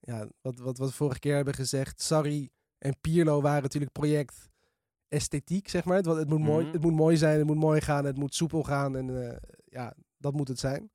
ja, 0.00 0.28
wat, 0.40 0.58
wat, 0.58 0.78
wat 0.78 0.88
we 0.88 0.94
vorige 0.94 1.18
keer 1.18 1.34
hebben 1.34 1.54
gezegd, 1.54 2.02
Sarri 2.02 2.50
en 2.78 2.96
Pirlo 3.00 3.40
waren 3.40 3.62
natuurlijk 3.62 3.92
project 3.92 4.50
esthetiek, 5.08 5.68
zeg 5.68 5.84
maar. 5.84 5.96
Het, 5.96 6.06
het, 6.06 6.28
moet, 6.28 6.38
mooi, 6.40 6.64
Mhm. 6.64 6.72
het 6.72 6.82
moet 6.82 6.92
mooi 6.94 7.16
zijn, 7.16 7.38
het 7.38 7.46
moet 7.46 7.56
mooi 7.56 7.80
gaan, 7.80 8.04
het 8.04 8.16
moet 8.16 8.34
soepel 8.34 8.62
gaan 8.62 8.96
en 8.96 9.30
eh, 9.30 9.36
ja, 9.64 9.94
dat 10.18 10.32
moet 10.32 10.48
het 10.48 10.58
zijn. 10.58 10.90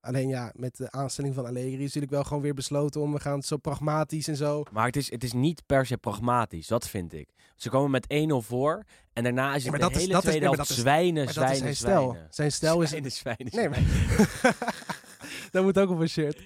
Alleen 0.00 0.28
ja, 0.28 0.52
met 0.54 0.76
de 0.76 0.90
aanstelling 0.90 1.34
van 1.34 1.46
Allegri 1.46 1.72
is 1.74 1.84
natuurlijk 1.84 2.12
wel 2.12 2.24
gewoon 2.24 2.42
weer 2.42 2.54
besloten 2.54 3.00
om 3.00 3.12
we 3.12 3.20
gaan 3.20 3.42
zo 3.42 3.56
pragmatisch 3.56 4.28
en 4.28 4.36
zo. 4.36 4.62
Maar 4.72 4.86
het 4.86 4.96
is, 4.96 5.10
het 5.10 5.24
is 5.24 5.32
niet 5.32 5.62
per 5.66 5.86
se 5.86 5.96
pragmatisch, 5.96 6.66
dat 6.66 6.88
vind 6.88 7.12
ik. 7.12 7.28
Ze 7.56 7.70
komen 7.70 7.90
met 7.90 8.06
1-0 8.14 8.46
voor 8.46 8.84
en 9.12 9.22
daarna 9.22 9.54
is 9.54 9.64
het 9.64 9.72
de 9.72 9.78
hele 9.86 10.14
is- 10.14 10.20
tweede 10.20 10.46
nee, 10.46 10.54
helft 10.54 10.70
zwijnen, 10.70 11.24
Maar 11.24 11.34
dat 11.34 11.50
is 11.50 11.58
zwijnen, 11.58 11.58
zijn 11.58 11.76
stijl. 11.76 12.16
Zijn 12.30 12.52
stijl 12.52 12.82
is... 12.82 12.88
Zwijnen, 12.88 13.12
zwijnen, 13.12 13.46
Nee, 13.52 13.68
zwijnen. 13.68 13.88
maar... 14.42 14.56
dat 15.50 15.62
moet 15.64 15.78
ook 15.78 15.90
op 15.90 15.98
een 15.98 16.08
shirt. 16.08 16.42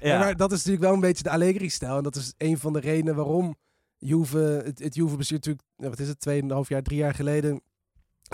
Ja. 0.00 0.18
Maar 0.18 0.36
dat 0.36 0.50
is 0.52 0.56
natuurlijk 0.58 0.84
wel 0.84 0.92
een 0.94 1.00
beetje 1.00 1.22
de 1.22 1.30
Allegri-stijl. 1.30 1.96
En 1.96 2.02
dat 2.02 2.16
is 2.16 2.34
een 2.36 2.58
van 2.58 2.72
de 2.72 2.80
redenen 2.80 3.14
waarom 3.14 3.56
Juve, 3.98 4.62
het, 4.64 4.78
het 4.78 4.94
Juve-bestuur 4.94 5.36
natuurlijk, 5.36 5.64
wat 5.76 5.98
is 5.98 6.08
het, 6.08 6.20
tweeënhalf 6.20 6.68
jaar, 6.68 6.82
drie 6.82 6.98
jaar 6.98 7.14
geleden, 7.14 7.60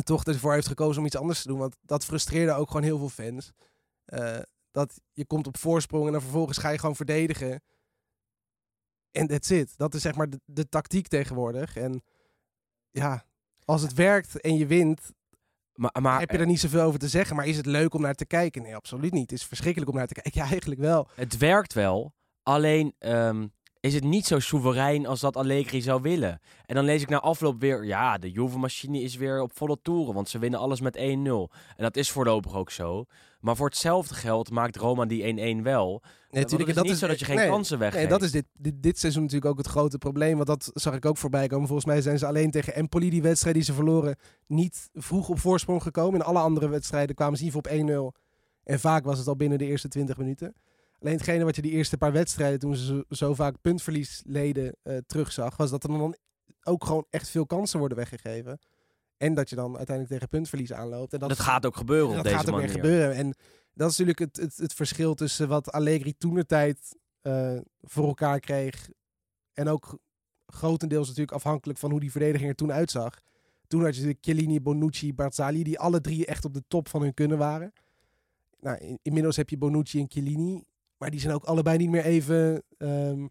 toch 0.04 0.24
ervoor 0.24 0.52
heeft 0.52 0.66
gekozen 0.66 1.00
om 1.00 1.06
iets 1.06 1.16
anders 1.16 1.42
te 1.42 1.48
doen. 1.48 1.58
Want 1.58 1.76
dat 1.82 2.04
frustreerde 2.04 2.52
ook 2.52 2.66
gewoon 2.66 2.82
heel 2.82 2.98
veel 2.98 3.08
fans. 3.08 3.52
Eh, 4.04 4.38
dat 4.74 5.00
je 5.12 5.26
komt 5.26 5.46
op 5.46 5.56
voorsprong 5.56 6.06
en 6.06 6.12
dan 6.12 6.20
vervolgens 6.20 6.58
ga 6.58 6.68
je 6.68 6.78
gewoon 6.78 6.96
verdedigen. 6.96 7.62
En 9.10 9.26
that's 9.26 9.50
it. 9.50 9.74
Dat 9.76 9.94
is 9.94 10.02
zeg 10.02 10.14
maar 10.14 10.30
de, 10.30 10.40
de 10.44 10.68
tactiek 10.68 11.06
tegenwoordig. 11.06 11.76
En 11.76 12.02
ja, 12.90 13.24
als 13.64 13.82
het 13.82 13.92
werkt 13.92 14.40
en 14.40 14.56
je 14.56 14.66
wint, 14.66 15.12
maar, 15.74 16.02
maar 16.02 16.20
heb 16.20 16.30
je 16.30 16.38
er 16.38 16.46
niet 16.46 16.60
zoveel 16.60 16.82
over 16.82 16.98
te 16.98 17.08
zeggen. 17.08 17.36
Maar 17.36 17.46
is 17.46 17.56
het 17.56 17.66
leuk 17.66 17.94
om 17.94 18.00
naar 18.00 18.14
te 18.14 18.26
kijken? 18.26 18.62
Nee, 18.62 18.76
absoluut 18.76 19.12
niet. 19.12 19.30
Het 19.30 19.40
is 19.40 19.46
verschrikkelijk 19.46 19.90
om 19.90 19.96
naar 19.96 20.06
te 20.06 20.14
kijken. 20.14 20.32
Ja, 20.42 20.48
eigenlijk 20.48 20.80
wel. 20.80 21.08
Het 21.14 21.36
werkt 21.36 21.72
wel, 21.72 22.14
alleen 22.42 22.94
ehm, 22.98 23.46
is 23.80 23.94
het 23.94 24.04
niet 24.04 24.26
zo 24.26 24.38
soeverein 24.38 25.06
als 25.06 25.20
dat 25.20 25.36
Allegri 25.36 25.80
zou 25.80 26.02
willen. 26.02 26.40
En 26.66 26.74
dan 26.74 26.84
lees 26.84 27.02
ik 27.02 27.08
na 27.08 27.20
afloop 27.20 27.60
weer, 27.60 27.84
ja, 27.84 28.18
de 28.18 28.30
Juve-machine 28.30 29.00
is 29.00 29.16
weer 29.16 29.42
op 29.42 29.56
volle 29.56 29.78
toeren, 29.82 30.14
want 30.14 30.28
ze 30.28 30.38
winnen 30.38 30.60
alles 30.60 30.80
met 30.80 30.96
1-0. 30.96 31.00
En 31.00 31.48
dat 31.76 31.96
is 31.96 32.10
voorlopig 32.10 32.54
ook 32.54 32.70
zo. 32.70 33.04
Maar 33.44 33.56
voor 33.56 33.68
hetzelfde 33.68 34.14
geld 34.14 34.50
maakt 34.50 34.76
Roma 34.76 35.04
die 35.04 35.58
1-1 35.58 35.62
wel. 35.62 36.02
Nee, 36.30 36.42
het 36.42 36.52
is 36.52 36.82
niet 36.82 36.98
zo 36.98 37.06
dat 37.06 37.18
je 37.18 37.24
geen 37.24 37.36
nee, 37.36 37.48
kansen 37.48 37.78
weggeeft. 37.78 38.02
Nee, 38.02 38.12
dat 38.12 38.22
is 38.22 38.30
dit, 38.30 38.44
dit, 38.52 38.82
dit 38.82 38.98
seizoen 38.98 39.22
natuurlijk 39.22 39.50
ook 39.50 39.58
het 39.58 39.66
grote 39.66 39.98
probleem. 39.98 40.34
Want 40.34 40.46
dat 40.46 40.70
zag 40.74 40.94
ik 40.94 41.06
ook 41.06 41.16
voorbij 41.16 41.46
komen. 41.46 41.66
Volgens 41.66 41.86
mij 41.86 42.00
zijn 42.00 42.18
ze 42.18 42.26
alleen 42.26 42.50
tegen 42.50 42.74
Empoli, 42.74 43.10
die 43.10 43.22
wedstrijd 43.22 43.54
die 43.54 43.64
ze 43.64 43.72
verloren, 43.72 44.16
niet 44.46 44.88
vroeg 44.92 45.28
op 45.28 45.38
voorsprong 45.38 45.82
gekomen. 45.82 46.20
In 46.20 46.26
alle 46.26 46.38
andere 46.38 46.68
wedstrijden 46.68 47.14
kwamen 47.14 47.38
ze 47.38 47.44
in 47.44 47.52
ieder 47.54 48.02
op 48.02 48.14
1-0. 48.14 48.20
En 48.64 48.80
vaak 48.80 49.04
was 49.04 49.18
het 49.18 49.26
al 49.26 49.36
binnen 49.36 49.58
de 49.58 49.66
eerste 49.66 49.88
20 49.88 50.16
minuten. 50.16 50.54
Alleen 51.00 51.14
hetgene 51.14 51.44
wat 51.44 51.56
je 51.56 51.62
die 51.62 51.72
eerste 51.72 51.96
paar 51.96 52.12
wedstrijden, 52.12 52.58
toen 52.58 52.76
ze 52.76 52.84
zo, 52.84 53.02
zo 53.08 53.34
vaak 53.34 53.60
puntverlies 53.60 54.22
leden, 54.26 54.76
eh, 54.82 54.96
terugzag, 55.06 55.56
was 55.56 55.70
dat 55.70 55.82
er 55.82 55.88
dan 55.88 56.16
ook 56.62 56.84
gewoon 56.84 57.06
echt 57.10 57.28
veel 57.28 57.46
kansen 57.46 57.78
worden 57.78 57.98
weggegeven. 57.98 58.58
En 59.16 59.34
dat 59.34 59.50
je 59.50 59.56
dan 59.56 59.76
uiteindelijk 59.76 60.08
tegen 60.14 60.28
puntverlies 60.28 60.72
aanloopt. 60.72 61.12
En 61.12 61.18
dat, 61.18 61.28
Dat 61.28 61.38
gaat 61.40 61.66
ook 61.66 61.76
gebeuren 61.76 62.08
op 62.08 62.14
dat 62.14 62.24
deze 62.24 62.36
gaat 62.36 62.46
ook 62.46 62.54
manier. 62.54 62.66
weer 62.68 62.76
gebeuren. 62.76 63.14
En 63.14 63.34
dat 63.74 63.90
is 63.90 63.96
natuurlijk 63.98 64.18
het, 64.18 64.36
het, 64.44 64.56
het 64.56 64.74
verschil 64.74 65.14
tussen 65.14 65.48
wat 65.48 65.72
Allegri 65.72 66.16
toenertijd 66.16 66.96
eh 67.20 67.58
voor 67.80 68.06
elkaar 68.06 68.40
kreeg. 68.40 68.88
En 69.52 69.68
ook 69.68 69.98
grotendeels 70.46 71.06
natuurlijk 71.06 71.36
afhankelijk 71.36 71.78
van 71.78 71.90
hoe 71.90 72.00
die 72.00 72.10
verdediging 72.10 72.48
er 72.50 72.56
toen 72.56 72.72
uitzag. 72.72 73.18
Toen 73.66 73.80
had 73.80 73.88
je 73.94 74.00
natuurlijk 74.00 74.24
Chiellini, 74.24 74.60
Bonucci, 74.60 75.14
Barzali, 75.14 75.62
die 75.62 75.78
alle 75.78 76.00
drie 76.00 76.26
echt 76.26 76.44
op 76.44 76.54
de 76.54 76.64
top 76.68 76.88
van 76.88 77.02
hun 77.02 77.14
kunnen 77.14 77.38
waren. 77.38 77.72
Nou, 78.60 78.78
in- 78.78 78.98
inmiddels 79.02 79.36
heb 79.36 79.48
je 79.48 79.58
Bonucci 79.58 80.00
en 80.00 80.10
Chiellini. 80.10 80.64
Maar 80.96 81.10
die 81.10 81.20
zijn 81.20 81.34
ook 81.34 81.44
allebei 81.44 81.76
niet 81.78 81.90
meer 81.90 82.04
even 82.04 82.62
ehm, 82.78 83.26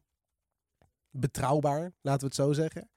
betrouwbaar, 1.09 1.93
laten 2.01 2.19
we 2.19 2.25
het 2.25 2.35
zo 2.35 2.53
zeggen. 2.53 2.89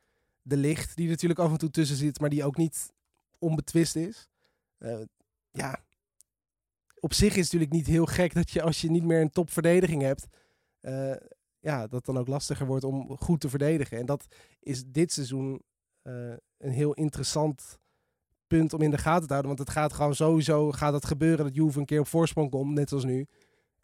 De 0.48 0.56
licht, 0.56 0.96
die 0.96 1.08
natuurlijk 1.08 1.40
af 1.40 1.50
en 1.50 1.58
toe 1.58 1.70
tussen 1.70 1.96
zit, 1.96 2.20
maar 2.20 2.30
die 2.30 2.44
ook 2.44 2.56
niet 2.56 2.92
onbetwist 3.38 3.96
is. 3.96 4.28
Eh, 4.78 5.00
ja, 5.50 5.84
op 7.00 7.12
zich 7.12 7.28
is 7.28 7.34
het 7.34 7.44
natuurlijk 7.44 7.72
niet 7.72 7.86
heel 7.86 8.06
gek 8.06 8.34
dat 8.34 8.50
je 8.50 8.62
als 8.62 8.80
je 8.80 8.90
niet 8.90 9.04
meer 9.04 9.20
een 9.20 9.30
topverdediging 9.30 10.02
hebt, 10.02 10.26
eh, 10.80 11.14
ja, 11.58 11.86
dat 11.86 12.04
dan 12.04 12.18
ook 12.18 12.26
lastiger 12.26 12.66
wordt 12.66 12.84
om 12.84 13.16
goed 13.16 13.40
te 13.40 13.48
verdedigen. 13.48 13.98
En 13.98 14.06
dat 14.06 14.26
is 14.60 14.84
dit 14.86 15.12
seizoen 15.12 15.62
eh, 16.02 16.32
een 16.58 16.72
heel 16.72 16.92
interessant 16.92 17.78
punt 18.46 18.72
om 18.72 18.82
in 18.82 18.90
de 18.90 18.98
gaten 18.98 19.26
te 19.26 19.32
houden. 19.32 19.56
Want 19.56 19.68
het 19.68 19.76
gaat 19.76 19.92
gewoon 19.92 20.14
sowieso 20.14 20.72
gaat 20.72 20.92
het 20.92 21.06
gebeuren 21.06 21.44
dat 21.44 21.54
Juve 21.54 21.78
een 21.78 21.84
keer 21.84 22.00
op 22.00 22.06
voorsprong 22.06 22.50
komt, 22.50 22.74
net 22.74 22.92
als 22.92 23.04
nu. 23.04 23.26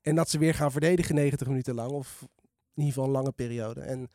En 0.01 0.15
dat 0.15 0.31
ze 0.31 0.39
weer 0.39 0.55
gaan 0.55 0.73
verdedigen 0.73 1.15
90 1.15 1.49
minuten 1.49 1.75
lang. 1.75 1.91
Of 1.91 2.21
in 2.75 2.83
ieder 2.83 2.93
geval 2.93 3.05
een 3.05 3.11
lange 3.11 3.33
periode. 3.33 3.81
En 3.81 4.09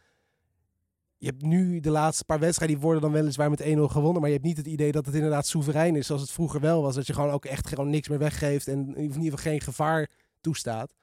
je 1.18 1.26
hebt 1.28 1.42
nu 1.42 1.80
de 1.80 1.90
laatste 1.90 2.26
paar 2.26 2.40
wedstrijden, 2.40 2.78
die 2.78 2.86
worden 2.86 3.02
dan 3.02 3.12
weliswaar 3.12 3.50
met 3.50 3.62
1-0 3.62 3.66
gewonnen. 3.66 4.22
Maar 4.22 4.30
je 4.30 4.36
hebt 4.36 4.48
niet 4.48 4.58
het 4.58 4.68
idee 4.68 4.92
dat 4.92 5.06
het 5.06 5.16
inderdaad 5.16 5.48
soeverein 5.48 5.96
is 5.96 6.06
zoals 6.06 6.22
het 6.22 6.32
vroeger 6.32 6.60
wel 6.60 6.82
was. 6.82 6.96
Dat 6.96 7.08
je 7.08 7.14
gewoon 7.14 7.32
ook 7.32 7.46
echt 7.46 7.68
gewoon 7.68 7.90
niks 7.90 8.08
meer 8.08 8.20
weggeeft 8.20 8.68
en 8.68 8.96
in 8.96 9.04
ieder 9.04 9.22
geval 9.24 9.38
geen 9.38 9.62
gevaar 9.62 10.10
toestaat. 10.42 10.94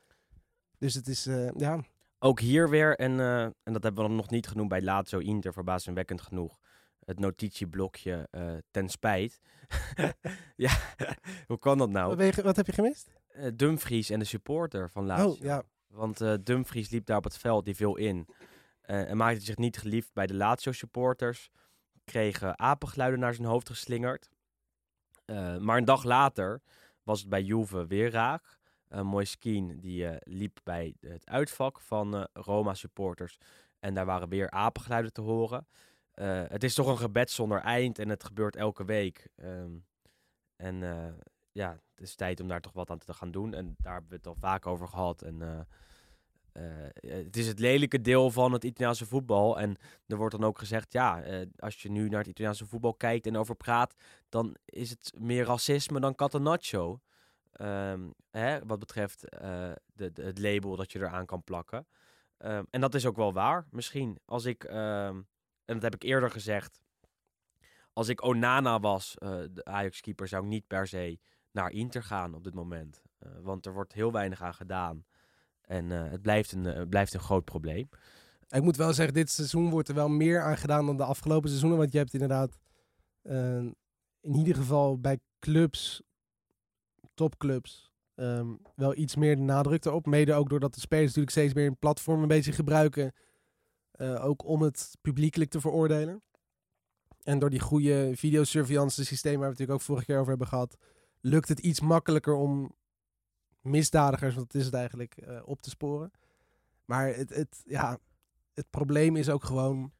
Dus 0.78 0.94
het 0.94 1.08
is, 1.08 1.26
eh, 1.26 1.50
ja, 1.56 1.84
Ook 2.18 2.40
hier 2.40 2.70
weer, 2.70 2.96
en, 2.96 3.20
eh, 3.20 3.42
en 3.42 3.72
dat 3.72 3.82
hebben 3.82 4.02
we 4.02 4.08
dan 4.08 4.16
nog 4.16 4.30
niet 4.30 4.46
genoemd 4.46 4.68
bij 4.68 4.82
Lazio 4.82 5.18
Inter, 5.18 5.52
verbazingwekkend 5.52 6.20
genoeg. 6.20 6.58
Het 7.04 7.18
notitieblokje 7.18 8.28
eh, 8.30 8.52
ten 8.70 8.88
spijt. 8.88 9.40
ja, 10.56 10.72
hoe 11.46 11.58
kan 11.58 11.78
dat 11.78 11.90
nou? 11.90 12.16
wat, 12.16 12.34
je 12.34 12.42
heb 12.42 12.66
je 12.66 12.72
gemist? 12.72 13.10
Dumfries 13.54 14.10
en 14.10 14.18
de 14.18 14.24
supporter 14.24 14.90
van 14.90 15.06
Lazio. 15.06 15.30
Oh, 15.30 15.38
ja. 15.38 15.62
Want 15.86 16.46
Dumfries 16.46 16.90
liep 16.90 17.06
daar 17.06 17.16
op 17.16 17.24
het 17.24 17.38
veld, 17.38 17.64
die 17.64 17.74
viel 17.74 17.96
in. 17.96 18.26
Eh, 18.84 19.10
en 19.10 19.16
maakte 19.16 19.44
zich 19.44 19.56
niet 19.56 19.76
geliefd 19.78 20.12
bij 20.12 20.26
de 20.26 20.34
Lazio-supporters. 20.34 21.50
Kreeg 22.04 22.42
eh, 22.42 22.50
apengeluiden 22.50 23.20
naar 23.20 23.34
zijn 23.34 23.48
hoofd 23.48 23.68
geslingerd. 23.68 24.30
Eh, 25.24 25.56
maar 25.56 25.76
een 25.76 25.84
dag 25.84 26.04
later 26.04 26.62
was 27.02 27.20
het 27.20 27.28
bij 27.28 27.42
Juve 27.42 27.86
weer 27.86 28.10
raak. 28.10 28.58
Uh, 28.88 29.00
Moiskeen 29.00 29.80
die 29.80 30.06
eh, 30.08 30.16
liep 30.20 30.60
bij 30.62 30.94
het 31.00 31.26
uitvak 31.26 31.80
van 31.80 32.16
eh, 32.16 32.24
Roma-supporters. 32.32 33.38
En 33.80 33.94
daar 33.94 34.06
waren 34.06 34.28
weer 34.28 34.50
apengeluiden 34.50 35.12
te 35.12 35.20
horen. 35.20 35.66
Eh, 36.14 36.42
het 36.48 36.64
is 36.64 36.74
toch 36.74 36.86
een 36.86 36.98
gebed 36.98 37.30
zonder 37.30 37.60
eind 37.60 37.98
en 37.98 38.08
het 38.08 38.24
gebeurt 38.24 38.56
elke 38.56 38.84
week. 38.84 39.28
Ehm, 39.36 39.72
en 40.56 40.82
eh, 40.82 41.12
ja, 41.52 41.70
het 41.94 42.00
is 42.00 42.14
tijd 42.14 42.40
om 42.40 42.48
daar 42.48 42.60
toch 42.60 42.72
wat 42.72 42.90
aan 42.90 42.98
te 42.98 43.14
gaan 43.14 43.30
doen. 43.30 43.54
En 43.54 43.74
daar 43.78 43.92
hebben 43.92 44.10
we 44.10 44.16
het 44.16 44.26
al 44.26 44.34
vaak 44.34 44.66
over 44.66 44.88
gehad. 44.88 45.22
En 45.22 45.42
eh, 45.42 45.58
eh, 45.58 45.64
het 46.94 47.36
is 47.36 47.46
het 47.46 47.58
lelijke 47.58 48.00
deel 48.00 48.30
van 48.30 48.52
het 48.52 48.64
Italiaanse 48.64 49.06
voetbal. 49.06 49.58
En 49.58 49.76
er 50.06 50.16
wordt 50.16 50.36
dan 50.36 50.44
ook 50.44 50.58
gezegd, 50.58 50.92
ja, 50.92 51.22
eh, 51.22 51.46
als 51.56 51.82
je 51.82 51.90
nu 51.90 52.08
naar 52.08 52.18
het 52.18 52.28
Italiaanse 52.28 52.66
voetbal 52.66 52.94
kijkt 52.94 53.26
en 53.26 53.36
over 53.36 53.54
praat, 53.54 53.94
dan 54.28 54.56
is 54.64 54.90
het 54.90 55.12
meer 55.18 55.44
racisme 55.44 56.00
dan 56.00 56.14
Catenaccio. 56.14 57.00
Ehm, 57.52 58.10
hè, 58.30 58.66
wat 58.66 58.78
betreft 58.78 59.28
eh, 59.28 59.72
de, 59.94 60.10
het 60.14 60.38
label 60.38 60.76
dat 60.76 60.92
je 60.92 60.98
eraan 60.98 61.26
kan 61.26 61.44
plakken. 61.44 61.86
Ehm, 62.38 62.64
en 62.70 62.80
dat 62.80 62.94
is 62.94 63.06
ook 63.06 63.16
wel 63.16 63.32
waar, 63.32 63.66
misschien. 63.70 64.18
Als 64.24 64.44
ik, 64.44 64.64
ehm, 64.64 65.22
en 65.64 65.74
dat 65.74 65.82
heb 65.82 65.94
ik 65.94 66.02
eerder 66.02 66.30
gezegd, 66.30 66.80
als 67.92 68.08
ik 68.08 68.24
Onana 68.24 68.80
was, 68.80 69.14
eh, 69.18 69.38
de 69.50 69.64
Ajax-keeper, 69.64 70.28
zou 70.28 70.42
ik 70.42 70.48
niet 70.48 70.66
per 70.66 70.86
se 70.86 71.18
naar 71.50 71.70
Inter 71.70 72.02
gaan 72.02 72.34
op 72.34 72.44
dit 72.44 72.54
moment. 72.54 73.02
Eh, 73.18 73.28
want 73.42 73.66
er 73.66 73.72
wordt 73.72 73.92
heel 73.92 74.12
weinig 74.12 74.42
aan 74.42 74.54
gedaan. 74.54 75.04
En 75.66 75.92
eh, 75.92 76.10
het 76.10 76.22
blijft 76.22 76.52
een, 76.52 76.66
eh, 76.66 76.88
blijft 76.88 77.14
een 77.14 77.20
groot 77.20 77.44
probleem. 77.44 77.88
Ik 78.48 78.62
moet 78.62 78.76
wel 78.76 78.92
zeggen, 78.92 79.14
dit 79.14 79.30
seizoen 79.30 79.70
wordt 79.70 79.88
er 79.88 79.94
wel 79.94 80.08
meer 80.08 80.42
aan 80.42 80.56
gedaan 80.56 80.86
dan 80.86 80.96
de 80.96 81.04
afgelopen 81.04 81.48
seizoenen. 81.48 81.78
Want 81.78 81.92
je 81.92 81.98
hebt 81.98 82.12
inderdaad 82.12 82.58
eh, 83.22 83.56
in 84.20 84.34
ieder 84.34 84.54
geval 84.54 85.00
bij 85.00 85.18
clubs, 85.38 86.02
topclubs, 87.14 87.90
ehm, 88.14 88.46
wel 88.74 88.96
iets 88.96 89.16
meer 89.16 89.38
nadruk 89.38 89.84
erop. 89.84 90.06
Mede 90.06 90.34
ook 90.34 90.48
doordat 90.48 90.74
de 90.74 90.80
spelers 90.80 91.06
natuurlijk 91.06 91.36
steeds 91.36 91.54
meer 91.54 91.66
een 91.66 91.78
platform 91.78 92.22
een 92.22 92.28
beetje 92.28 92.52
gebruiken. 92.52 93.12
eh, 93.94 94.24
ook 94.24 94.44
om 94.46 94.62
het 94.62 94.96
publiekelijk 95.00 95.50
te 95.50 95.60
veroordelen. 95.60 96.22
En 97.22 97.38
door 97.38 97.50
die 97.50 97.60
goede 97.60 98.12
videosurveillance 98.14 99.04
systeem 99.04 99.32
waar 99.32 99.42
we 99.42 99.48
het 99.48 99.58
natuurlijk 99.58 99.80
ook 99.80 99.86
vorige 99.86 100.04
keer 100.06 100.16
over 100.16 100.28
hebben 100.28 100.48
gehad, 100.48 100.76
lukt 101.20 101.48
het 101.48 101.58
iets 101.58 101.80
makkelijker 101.80 102.34
om 102.34 102.74
misdadigers, 103.64 104.34
want 104.34 104.52
dat 104.52 104.60
is 104.60 104.66
het 104.66 104.74
eigenlijk, 104.74 105.16
eh, 105.16 105.40
op 105.44 105.62
te 105.62 105.70
sporen. 105.70 106.10
Maar 106.84 107.06
het, 107.14 107.34
het, 107.34 107.62
ja, 107.64 107.98
het 108.54 108.66
probleem 108.70 109.16
is 109.16 109.28
ook 109.30 109.44
gewoon 109.44 109.92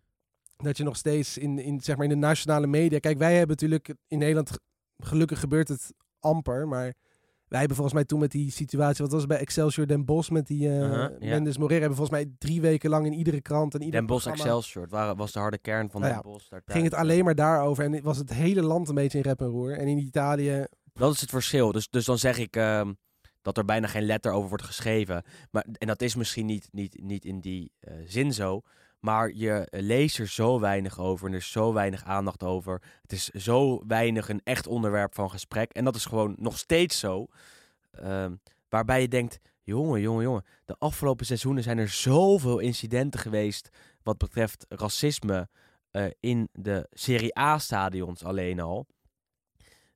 dat 0.57 0.77
je 0.77 0.85
nog 0.85 0.97
steeds 0.97 1.39
in, 1.39 1.59
in, 1.59 1.81
zeg 1.81 1.97
maar 1.97 2.05
in 2.05 2.11
de 2.21 2.27
nationale 2.27 2.67
media. 2.67 2.99
Kijk, 2.99 3.19
wij 3.19 3.31
hebben 3.37 3.49
natuurlijk 3.49 3.95
in 4.09 4.19
Nederland. 4.19 4.51
ge- 4.51 4.59
Gelukkig 4.99 5.41
gebeurt 5.41 5.69
het 5.69 5.93
amper. 6.21 6.69
Maar 6.69 6.95
wij 7.49 7.59
hebben 7.59 7.77
volgens 7.77 7.95
mij 7.97 8.05
toen 8.05 8.21
met 8.21 8.31
die 8.31 8.51
situatie. 8.51 9.03
Wat 9.03 9.13
was 9.13 9.21
het 9.21 9.31
bij 9.31 9.39
Excelsior 9.41 9.87
Den 9.87 10.05
Bosch 10.05 10.31
met 10.31 10.47
die 10.47 10.69
Uh-huh, 10.69 11.11
ja. 11.21 11.29
Mendes 11.29 11.59
Morera. 11.59 11.81
Hebben 11.81 11.97
volgens 11.97 12.17
mij 12.25 12.35
drie 12.39 12.61
weken 12.61 12.91
lang 12.91 13.07
in 13.07 13.13
iedere 13.13 13.41
krant 13.41 13.75
en 13.75 13.81
ieder 13.83 13.95
Den 13.99 14.07
programma 14.07 14.39
Excelsior, 14.39 14.83
het 14.83 15.17
was 15.17 15.33
de 15.33 15.39
harde 15.39 15.59
kern 15.59 15.91
van 15.91 16.01
Nou 16.01 16.13
Den 16.15 16.23
ja, 16.25 16.31
Bosch. 16.33 16.49
daar 16.49 16.63
ging 16.67 16.85
het 16.85 16.95
alleen 16.95 17.25
maar 17.25 17.35
daarover. 17.35 17.85
En 17.85 18.03
was 18.03 18.17
het 18.19 18.33
hele 18.33 18.63
land 18.63 18.89
een 18.89 18.95
beetje 18.95 19.19
in 19.19 19.25
rep 19.25 19.41
en 19.41 19.47
roer. 19.47 19.73
En 19.79 19.87
in 19.89 19.99
Italië. 19.99 20.67
Dat 20.93 21.13
is 21.15 21.21
het 21.21 21.31
verschil. 21.31 21.73
Dus, 21.73 21.89
dus 21.89 22.05
dan 22.05 22.19
zeg 22.19 22.39
ik 22.39 22.57
ehm, 22.57 22.93
dat 23.45 23.59
er 23.59 23.65
bijna 23.65 23.87
geen 23.87 24.07
letter 24.07 24.33
over 24.33 24.49
wordt 24.49 24.65
geschreven. 24.65 25.23
Maar, 25.51 25.65
en 25.79 25.87
dat 25.87 26.03
is 26.03 26.15
misschien 26.15 26.47
niet, 26.47 26.69
niet, 26.73 27.03
niet 27.03 27.25
in 27.25 27.41
die 27.41 27.73
eh, 27.81 27.95
zin 28.07 28.33
zo. 28.33 28.63
Maar 28.99 29.33
je 29.33 29.51
eh, 29.51 29.83
leest 29.83 30.19
er 30.19 30.29
zo 30.29 30.61
weinig 30.61 30.99
over 30.99 31.27
en 31.27 31.33
er 31.33 31.39
is 31.39 31.51
zo 31.51 31.73
weinig 31.73 32.05
aandacht 32.05 32.43
over. 32.43 32.83
Het 33.03 33.13
is 33.13 33.29
zo 33.29 33.87
weinig 33.87 34.29
een 34.29 34.41
echt 34.45 34.67
onderwerp 34.67 35.15
van 35.15 35.31
gesprek. 35.31 35.73
En 35.73 35.85
dat 35.85 35.95
is 35.95 36.05
gewoon 36.05 36.35
nog 36.39 36.59
steeds 36.59 36.99
zo. 36.99 37.27
Ehm, 37.91 38.35
waarbij 38.69 39.01
je 39.01 39.09
denkt, 39.09 39.41
jongen, 39.63 40.01
jongen, 40.01 40.23
jongen. 40.23 40.45
De 40.65 40.77
afgelopen 40.79 41.27
seizoenen 41.27 41.63
zijn 41.63 41.79
er 41.79 41.89
zoveel 41.89 42.59
incidenten 42.59 43.21
geweest 43.21 43.69
wat 44.03 44.19
betreft 44.19 44.67
racisme 44.69 45.49
eh, 45.91 46.05
in 46.21 46.49
de 46.53 46.87
Serie 46.91 47.39
A-stadions 47.39 48.25
alleen 48.25 48.61
al. 48.61 48.87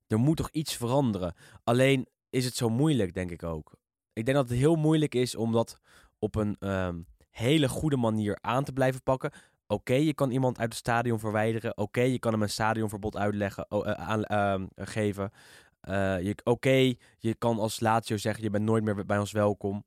Er 0.07 0.19
moet 0.19 0.37
toch 0.37 0.51
iets 0.51 0.77
veranderen. 0.77 1.35
Alleen 1.65 2.09
is 2.31 2.45
het 2.45 2.57
zo 2.57 2.69
moeilijk, 2.69 3.15
denk 3.15 3.31
ik 3.31 3.43
ook. 3.43 3.73
Ik 4.13 4.25
denk 4.25 4.37
dat 4.37 4.49
het 4.49 4.59
heel 4.59 4.77
moeilijk 4.77 5.15
is 5.15 5.35
om 5.35 5.53
dat 5.53 5.81
op 6.19 6.35
een 6.35 6.57
ehm, 6.59 7.01
hele 7.31 7.69
goede 7.69 7.97
manier 7.97 8.39
aan 8.41 8.65
te 8.65 8.73
blijven 8.73 9.03
pakken. 9.03 9.33
Oké, 9.67 9.95
je 9.95 10.15
kan 10.15 10.31
iemand 10.31 10.59
uit 10.59 10.69
het 10.69 10.79
stadion 10.79 11.19
verwijderen. 11.19 11.77
Oké, 11.77 12.01
je 12.01 12.19
kan 12.19 12.33
hem 12.33 12.43
een 12.43 12.51
stadionverbod 12.51 13.17
uitleggen, 13.17 13.67
eh, 13.69 13.93
aan, 13.93 14.25
ehm, 14.25 14.67
geven. 14.77 15.33
Eh, 15.81 16.33
Oké, 16.45 16.95
je 17.19 17.35
kan 17.39 17.59
als 17.59 17.81
Lazio 17.81 18.17
zeggen, 18.17 18.43
je 18.43 18.51
bent 18.51 18.65
nooit 18.65 18.85
meer 18.85 19.07
bij 19.07 19.19
ons 19.19 19.33
welkom. 19.33 19.85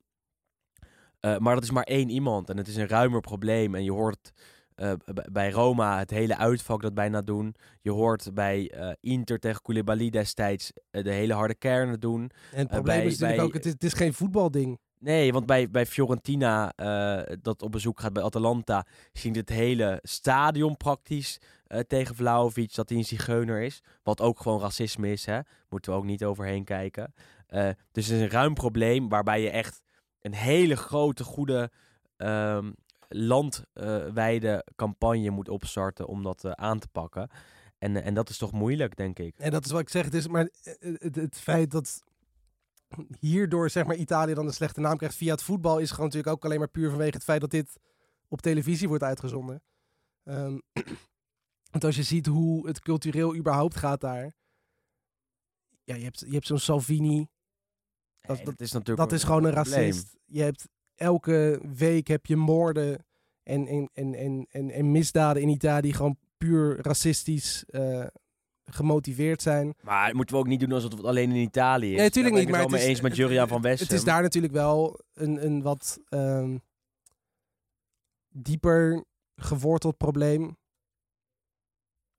Eh, 1.20 1.38
maar 1.38 1.54
dat 1.54 1.62
is 1.62 1.70
maar 1.70 1.84
één 1.84 2.08
iemand 2.08 2.50
en 2.50 2.56
het 2.56 2.68
is 2.68 2.76
een 2.76 2.88
ruimer 2.88 3.20
probleem. 3.20 3.74
En 3.74 3.84
je 3.84 3.92
hoort 3.92 4.32
eh, 4.74 4.92
bij 5.32 5.50
Roma 5.50 5.98
het 5.98 6.10
hele 6.10 6.36
uitvak 6.36 6.82
dat 6.82 6.94
bijna 6.94 7.22
doen. 7.22 7.54
Je 7.80 7.90
hoort 7.90 8.34
bij 8.34 8.70
eh, 8.70 8.92
Inter 9.00 9.38
tegen 9.38 9.62
Koulibaly 9.62 10.10
destijds 10.10 10.72
eh, 10.90 11.04
de 11.04 11.10
hele 11.12 11.32
harde 11.34 11.54
kernen 11.54 12.00
doen. 12.00 12.30
En 12.52 12.58
het 12.58 12.68
probleem 12.68 12.96
bij- 12.96 13.06
is 13.06 13.18
natuurlijk 13.18 13.36
bij- 13.36 13.46
ook. 13.46 13.54
Het 13.54 13.66
is, 13.66 13.72
het 13.72 13.84
is 13.84 13.92
geen 13.92 14.12
voetbalding. 14.14 14.78
Nee, 14.98 15.32
want 15.32 15.46
bij, 15.46 15.70
bij 15.70 15.86
Fiorentina, 15.86 16.72
dat 17.40 17.62
op 17.62 17.72
bezoek 17.72 18.00
gaat 18.00 18.12
bij 18.12 18.22
Atalanta, 18.22 18.86
zingt 19.12 19.36
het 19.36 19.48
hele 19.48 19.98
stadion 20.02 20.76
praktisch 20.76 21.38
tegen 21.86 22.14
Vlaovic 22.14 22.74
dat 22.74 22.88
hij 22.88 22.98
een 22.98 23.04
zigeuner 23.04 23.60
is. 23.62 23.82
Wat 24.02 24.20
ook 24.20 24.40
gewoon 24.40 24.60
racisme 24.60 25.12
is, 25.12 25.26
hè. 25.26 25.38
Moeten 25.68 25.92
we 25.92 25.98
ook 25.98 26.04
niet 26.04 26.24
overheen 26.24 26.64
kijken. 26.64 27.14
Dus 27.92 28.06
het 28.06 28.14
is 28.14 28.20
een 28.20 28.30
ruim 28.30 28.54
probleem 28.54 29.08
waarbij 29.08 29.42
je 29.42 29.50
echt 29.50 29.82
een 30.20 30.34
hele 30.34 30.76
grote, 30.76 31.24
goede 31.24 31.70
ehm, 32.16 32.70
landwijde 33.14 34.66
campagne 34.76 35.30
moet 35.30 35.48
opstarten 35.48 36.06
om 36.06 36.22
dat 36.22 36.44
eh, 36.44 36.50
aan 36.50 36.78
te 36.78 36.88
pakken. 36.88 37.30
En, 37.78 37.96
eh, 37.96 38.06
en 38.06 38.14
dat 38.14 38.28
is 38.28 38.38
toch 38.38 38.52
moeilijk, 38.52 38.96
denk 38.96 39.18
ik. 39.18 39.38
En 39.38 39.50
dat 39.50 39.64
is 39.64 39.70
wat 39.70 39.80
ik 39.80 39.88
zeg. 39.88 40.04
Het 40.04 40.14
is 40.14 40.28
maar 40.28 40.50
eh, 40.62 40.94
het, 40.98 41.14
het 41.14 41.38
feit 41.38 41.70
dat 41.70 42.02
hierdoor 43.18 43.70
zeg 43.70 43.84
maar 43.84 43.96
Italië 43.96 44.34
dan 44.34 44.46
een 44.46 44.52
slechte 44.52 44.80
naam 44.80 44.96
krijgt 44.96 45.16
via 45.16 45.32
het 45.32 45.42
voetbal 45.42 45.78
is 45.78 45.90
gewoon 45.90 46.06
natuurlijk 46.06 46.32
ook 46.36 46.44
alleen 46.44 46.58
maar 46.58 46.68
puur 46.68 46.88
vanwege 46.88 47.14
het 47.14 47.24
feit 47.24 47.40
dat 47.40 47.50
dit 47.50 47.78
op 48.28 48.40
televisie 48.40 48.88
wordt 48.88 49.02
uitgezonden. 49.02 49.62
Ehm, 50.24 50.58
want 51.72 51.84
als 51.84 51.96
je 51.96 52.02
ziet 52.02 52.26
hoe 52.26 52.66
het 52.66 52.80
cultureel 52.80 53.36
überhaupt 53.36 53.76
gaat 53.76 54.00
daar. 54.00 54.34
Ja, 55.84 55.94
je 55.94 56.04
hebt, 56.04 56.20
je 56.20 56.32
hebt 56.32 56.46
zo'n 56.46 56.58
Salvini. 56.58 57.28
Dat, 58.20 58.36
Nee, 58.36 58.44
dat, 58.44 58.60
is 58.60 58.72
natuurlijk 58.72 59.08
dat 59.08 59.18
is 59.18 59.24
gewoon 59.24 59.44
een 59.44 59.52
probleem. 59.52 59.74
racist. 59.74 60.16
Je 60.24 60.42
hebt 60.42 60.68
elke 61.02 61.60
week 61.74 62.06
heb 62.06 62.26
je 62.26 62.36
moorden 62.36 63.04
en, 63.42 63.66
en, 63.66 63.90
en, 63.92 64.14
en, 64.14 64.46
en, 64.50 64.70
en 64.70 64.90
misdaden 64.90 65.42
in 65.42 65.48
Italië 65.48 65.80
die 65.82 65.92
gewoon 65.94 66.16
puur 66.36 66.78
racistisch 66.82 67.64
eh, 67.68 68.06
gemotiveerd 68.64 69.42
zijn. 69.42 69.74
Maar 69.82 70.14
moeten 70.16 70.34
we 70.34 70.40
ook 70.40 70.46
niet 70.48 70.60
doen 70.60 70.72
alsof 70.72 70.90
het 70.90 71.04
alleen 71.04 71.30
in 71.30 71.36
Italië 71.36 71.90
is. 71.90 71.96
Nee, 71.96 72.02
natuurlijk 72.04 72.34
niet. 72.34 72.44
ben 72.44 72.52
Maar 72.52 72.60
ik 72.62 72.66
het 72.66 72.70
wel 72.76 72.80
mee 72.80 72.88
eens 72.94 73.00
met 73.00 73.10
het- 73.10 73.20
Juriaan 73.20 73.48
van 73.48 73.56
het- 73.56 73.66
Westen. 73.66 73.86
Het 73.86 73.96
is 73.96 74.04
daar 74.04 74.22
natuurlijk 74.22 74.52
wel 74.52 75.00
een, 75.14 75.44
een 75.46 75.62
wat 75.62 75.98
ehm, 76.08 76.56
dieper 78.28 79.04
geworteld 79.36 79.96
probleem 79.96 80.56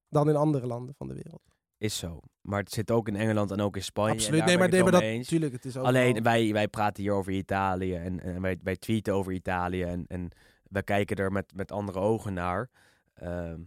dan 0.09 0.29
in 0.29 0.35
andere 0.35 0.67
landen 0.67 0.95
van 0.95 1.07
de 1.07 1.13
wereld. 1.13 1.41
Is 1.77 1.97
zo. 1.97 2.19
Maar 2.43 2.59
het 2.59 2.71
zit 2.71 2.91
ook 2.91 3.07
in 3.07 3.15
Engeland 3.15 3.51
en 3.51 3.61
ook 3.61 3.75
in 3.75 3.83
Spanje. 3.83 4.13
Absoluut. 4.13 4.45
Nee, 4.45 4.57
maar, 4.57 4.69
nee, 4.69 4.83
dat 4.83 5.01
natuurlijk. 5.01 5.53
Het 5.53 5.65
is 5.65 5.77
ook 5.77 5.85
Alleen 5.85 6.13
wel- 6.13 6.21
wij, 6.23 6.51
wij 6.53 6.67
praten 6.67 7.03
hier 7.03 7.11
over 7.13 7.31
Italië 7.31 7.95
en, 7.95 8.19
en 8.19 8.41
wij, 8.41 8.57
wij 8.63 8.75
tweeten 8.75 9.13
over 9.13 9.31
Italië 9.33 9.83
en, 9.83 10.05
en 10.07 10.29
wij 10.69 10.83
kijken 10.83 11.15
er 11.17 11.31
met, 11.31 11.51
met 11.55 11.71
andere 11.71 11.99
ogen 11.99 12.33
naar. 12.33 12.69
Ehm, 13.13 13.59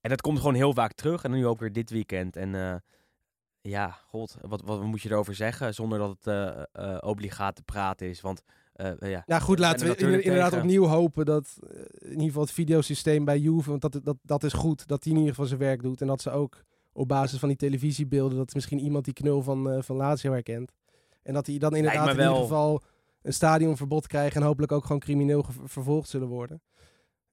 en 0.00 0.10
dat 0.10 0.20
komt 0.20 0.38
gewoon 0.38 0.54
heel 0.54 0.72
vaak 0.74 0.92
terug 0.92 1.24
en 1.24 1.30
nu 1.30 1.46
ook 1.46 1.60
weer 1.60 1.72
dit 1.72 1.90
weekend. 1.90 2.36
En 2.36 2.54
eh, 2.54 2.74
ja, 3.60 3.98
god, 4.06 4.36
wat, 4.40 4.62
wat 4.64 4.82
moet 4.82 5.02
je 5.02 5.10
erover 5.10 5.34
zeggen 5.34 5.74
zonder 5.74 5.98
dat 5.98 6.16
het 6.22 6.26
eh, 6.72 6.96
obligaat 7.00 7.56
te 7.56 7.62
praten 7.62 8.08
is? 8.08 8.20
Want 8.20 8.42
ja, 8.98 9.22
Ja, 9.26 9.38
goed, 9.38 9.58
laten 9.58 9.86
we 9.86 9.94
er 9.96 10.20
inderdaad 10.24 10.50
tegen. 10.50 10.64
opnieuw 10.64 10.84
hopen 10.84 11.24
dat 11.24 11.58
in 11.98 12.10
ieder 12.10 12.26
geval 12.26 12.42
het 12.42 12.52
videosysteem 12.52 13.24
bij 13.24 13.38
Juve, 13.38 13.70
want 13.70 13.82
dat, 13.82 14.00
dat, 14.02 14.16
dat 14.22 14.42
is 14.44 14.52
goed, 14.52 14.86
dat 14.86 15.02
die 15.02 15.12
in 15.12 15.18
ieder 15.18 15.34
geval 15.34 15.48
zijn 15.48 15.60
werk 15.60 15.82
doet. 15.82 16.00
En 16.00 16.06
dat 16.06 16.22
ze 16.22 16.30
ook 16.30 16.62
op 16.92 17.08
basis 17.08 17.38
van 17.38 17.48
die 17.48 17.58
televisiebeelden, 17.58 18.38
dat 18.38 18.54
misschien 18.54 18.78
iemand 18.80 19.04
die 19.04 19.14
knul 19.14 19.42
van, 19.42 19.70
eh 19.70 19.82
van 19.82 19.96
Lazio 19.96 20.32
herkent. 20.32 20.72
En 21.22 21.34
dat 21.34 21.44
die 21.44 21.58
dan 21.58 21.76
inderdaad 21.76 22.08
in 22.08 22.18
ieder 22.18 22.34
geval 22.34 22.82
een 23.22 23.32
stadionverbod 23.32 24.06
krijgen 24.06 24.40
en 24.40 24.46
hopelijk 24.46 24.72
ook 24.72 24.84
gewoon 24.84 25.00
crimineel 25.00 25.44
vervolgd 25.64 26.08
zullen 26.08 26.28
worden. 26.28 26.62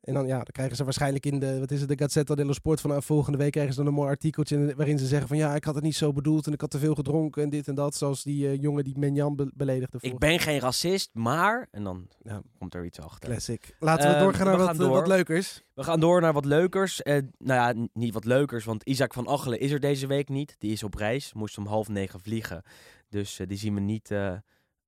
En 0.01 0.13
dan, 0.13 0.27
ja, 0.27 0.35
dan 0.35 0.45
krijgen 0.51 0.75
ze 0.75 0.83
waarschijnlijk 0.83 1.25
in 1.25 1.39
de, 1.39 1.59
wat 1.59 1.71
is 1.71 1.79
het, 1.79 1.89
de 1.89 1.97
Gazzetta 1.97 2.35
dello 2.35 2.51
Sport 2.53 2.81
van 2.81 3.03
volgende 3.03 3.37
week 3.37 3.51
krijgen 3.51 3.73
ze 3.73 3.79
dan 3.79 3.87
een 3.87 3.93
mooi 3.95 4.09
artikeltje 4.09 4.75
waarin 4.75 4.99
ze 4.99 5.05
zeggen 5.07 5.27
van 5.27 5.37
ja, 5.37 5.55
ik 5.55 5.63
had 5.63 5.75
het 5.75 5.83
niet 5.83 5.95
zo 5.95 6.13
bedoeld 6.13 6.47
en 6.47 6.53
ik 6.53 6.61
had 6.61 6.69
te 6.71 6.79
veel 6.79 6.95
gedronken 6.95 7.43
en 7.43 7.49
dit 7.49 7.67
en 7.67 7.75
dat. 7.75 7.95
Zoals 7.95 8.23
die 8.23 8.47
eh, 8.47 8.61
jongen 8.61 8.83
die 8.83 8.97
Menjan 8.97 9.35
be- 9.35 9.51
beledigde. 9.53 9.97
ik 10.01 10.17
ben 10.19 10.39
geen 10.39 10.59
racist, 10.59 11.09
maar... 11.13 11.67
En 11.71 11.83
dan 11.83 12.07
Ja. 12.23 12.41
komt 12.57 12.73
er 12.73 12.85
iets 12.85 12.99
achter. 12.99 13.29
Classic. 13.29 13.75
Laten 13.79 14.07
we 14.09 14.13
Ehm, 14.15 14.23
doorgaan 14.23 14.45
we 14.51 14.57
naar 14.57 14.65
wat, 14.65 14.69
eh, 14.73 14.77
door. 14.79 14.89
wat 14.89 15.07
leukers. 15.07 15.63
We 15.73 15.83
gaan 15.83 15.99
door 15.99 16.21
naar 16.21 16.33
wat 16.33 16.45
leukers. 16.45 17.01
Eh, 17.01 17.13
nou 17.37 17.77
ja, 17.77 17.87
niet 17.93 18.13
wat 18.13 18.25
leukers, 18.25 18.65
want 18.65 18.83
Isaac 18.83 19.13
van 19.13 19.27
Achelen 19.27 19.59
is 19.59 19.71
er 19.71 19.79
deze 19.79 20.07
week 20.07 20.29
niet. 20.29 20.55
Die 20.57 20.71
is 20.71 20.83
op 20.83 20.93
reis, 20.95 21.33
moest 21.33 21.57
om 21.57 21.65
half 21.65 21.87
negen 21.87 22.19
vliegen. 22.19 22.61
Dus 23.09 23.39
eh, 23.39 23.47
die 23.47 23.57
zien 23.57 23.73
we 23.73 23.79
niet 23.79 24.11
eh, 24.11 24.33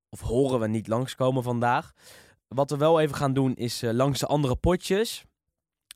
of 0.09 0.20
horen 0.20 0.59
we 0.59 0.68
niet 0.68 0.88
langskomen 0.88 1.43
vandaag. 1.43 1.91
Wat 2.56 2.70
we 2.70 2.78
wel 2.78 2.99
even 2.99 3.16
gaan 3.16 3.34
doen 3.34 3.56
is 3.56 3.84
eh, 3.84 3.91
langs 3.91 4.20
de 4.20 4.26
andere 4.26 4.56
potjes. 4.56 5.26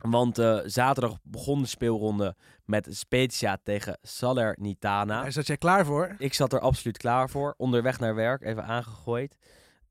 Want 0.01 0.37
eh, 0.37 0.59
zaterdag 0.65 1.17
begon 1.23 1.61
de 1.61 1.67
speelronde 1.67 2.35
met 2.65 2.87
Spezia 2.89 3.57
tegen 3.63 3.97
Salernitana. 4.01 5.21
Daar 5.21 5.31
zat 5.31 5.47
jij 5.47 5.57
klaar 5.57 5.85
voor? 5.85 6.15
Ik 6.17 6.33
zat 6.33 6.53
er 6.53 6.59
absoluut 6.59 6.97
klaar 6.97 7.29
voor. 7.29 7.53
Onderweg 7.57 7.99
naar 7.99 8.15
werk, 8.15 8.41
even 8.41 8.63
aangegooid. 8.63 9.37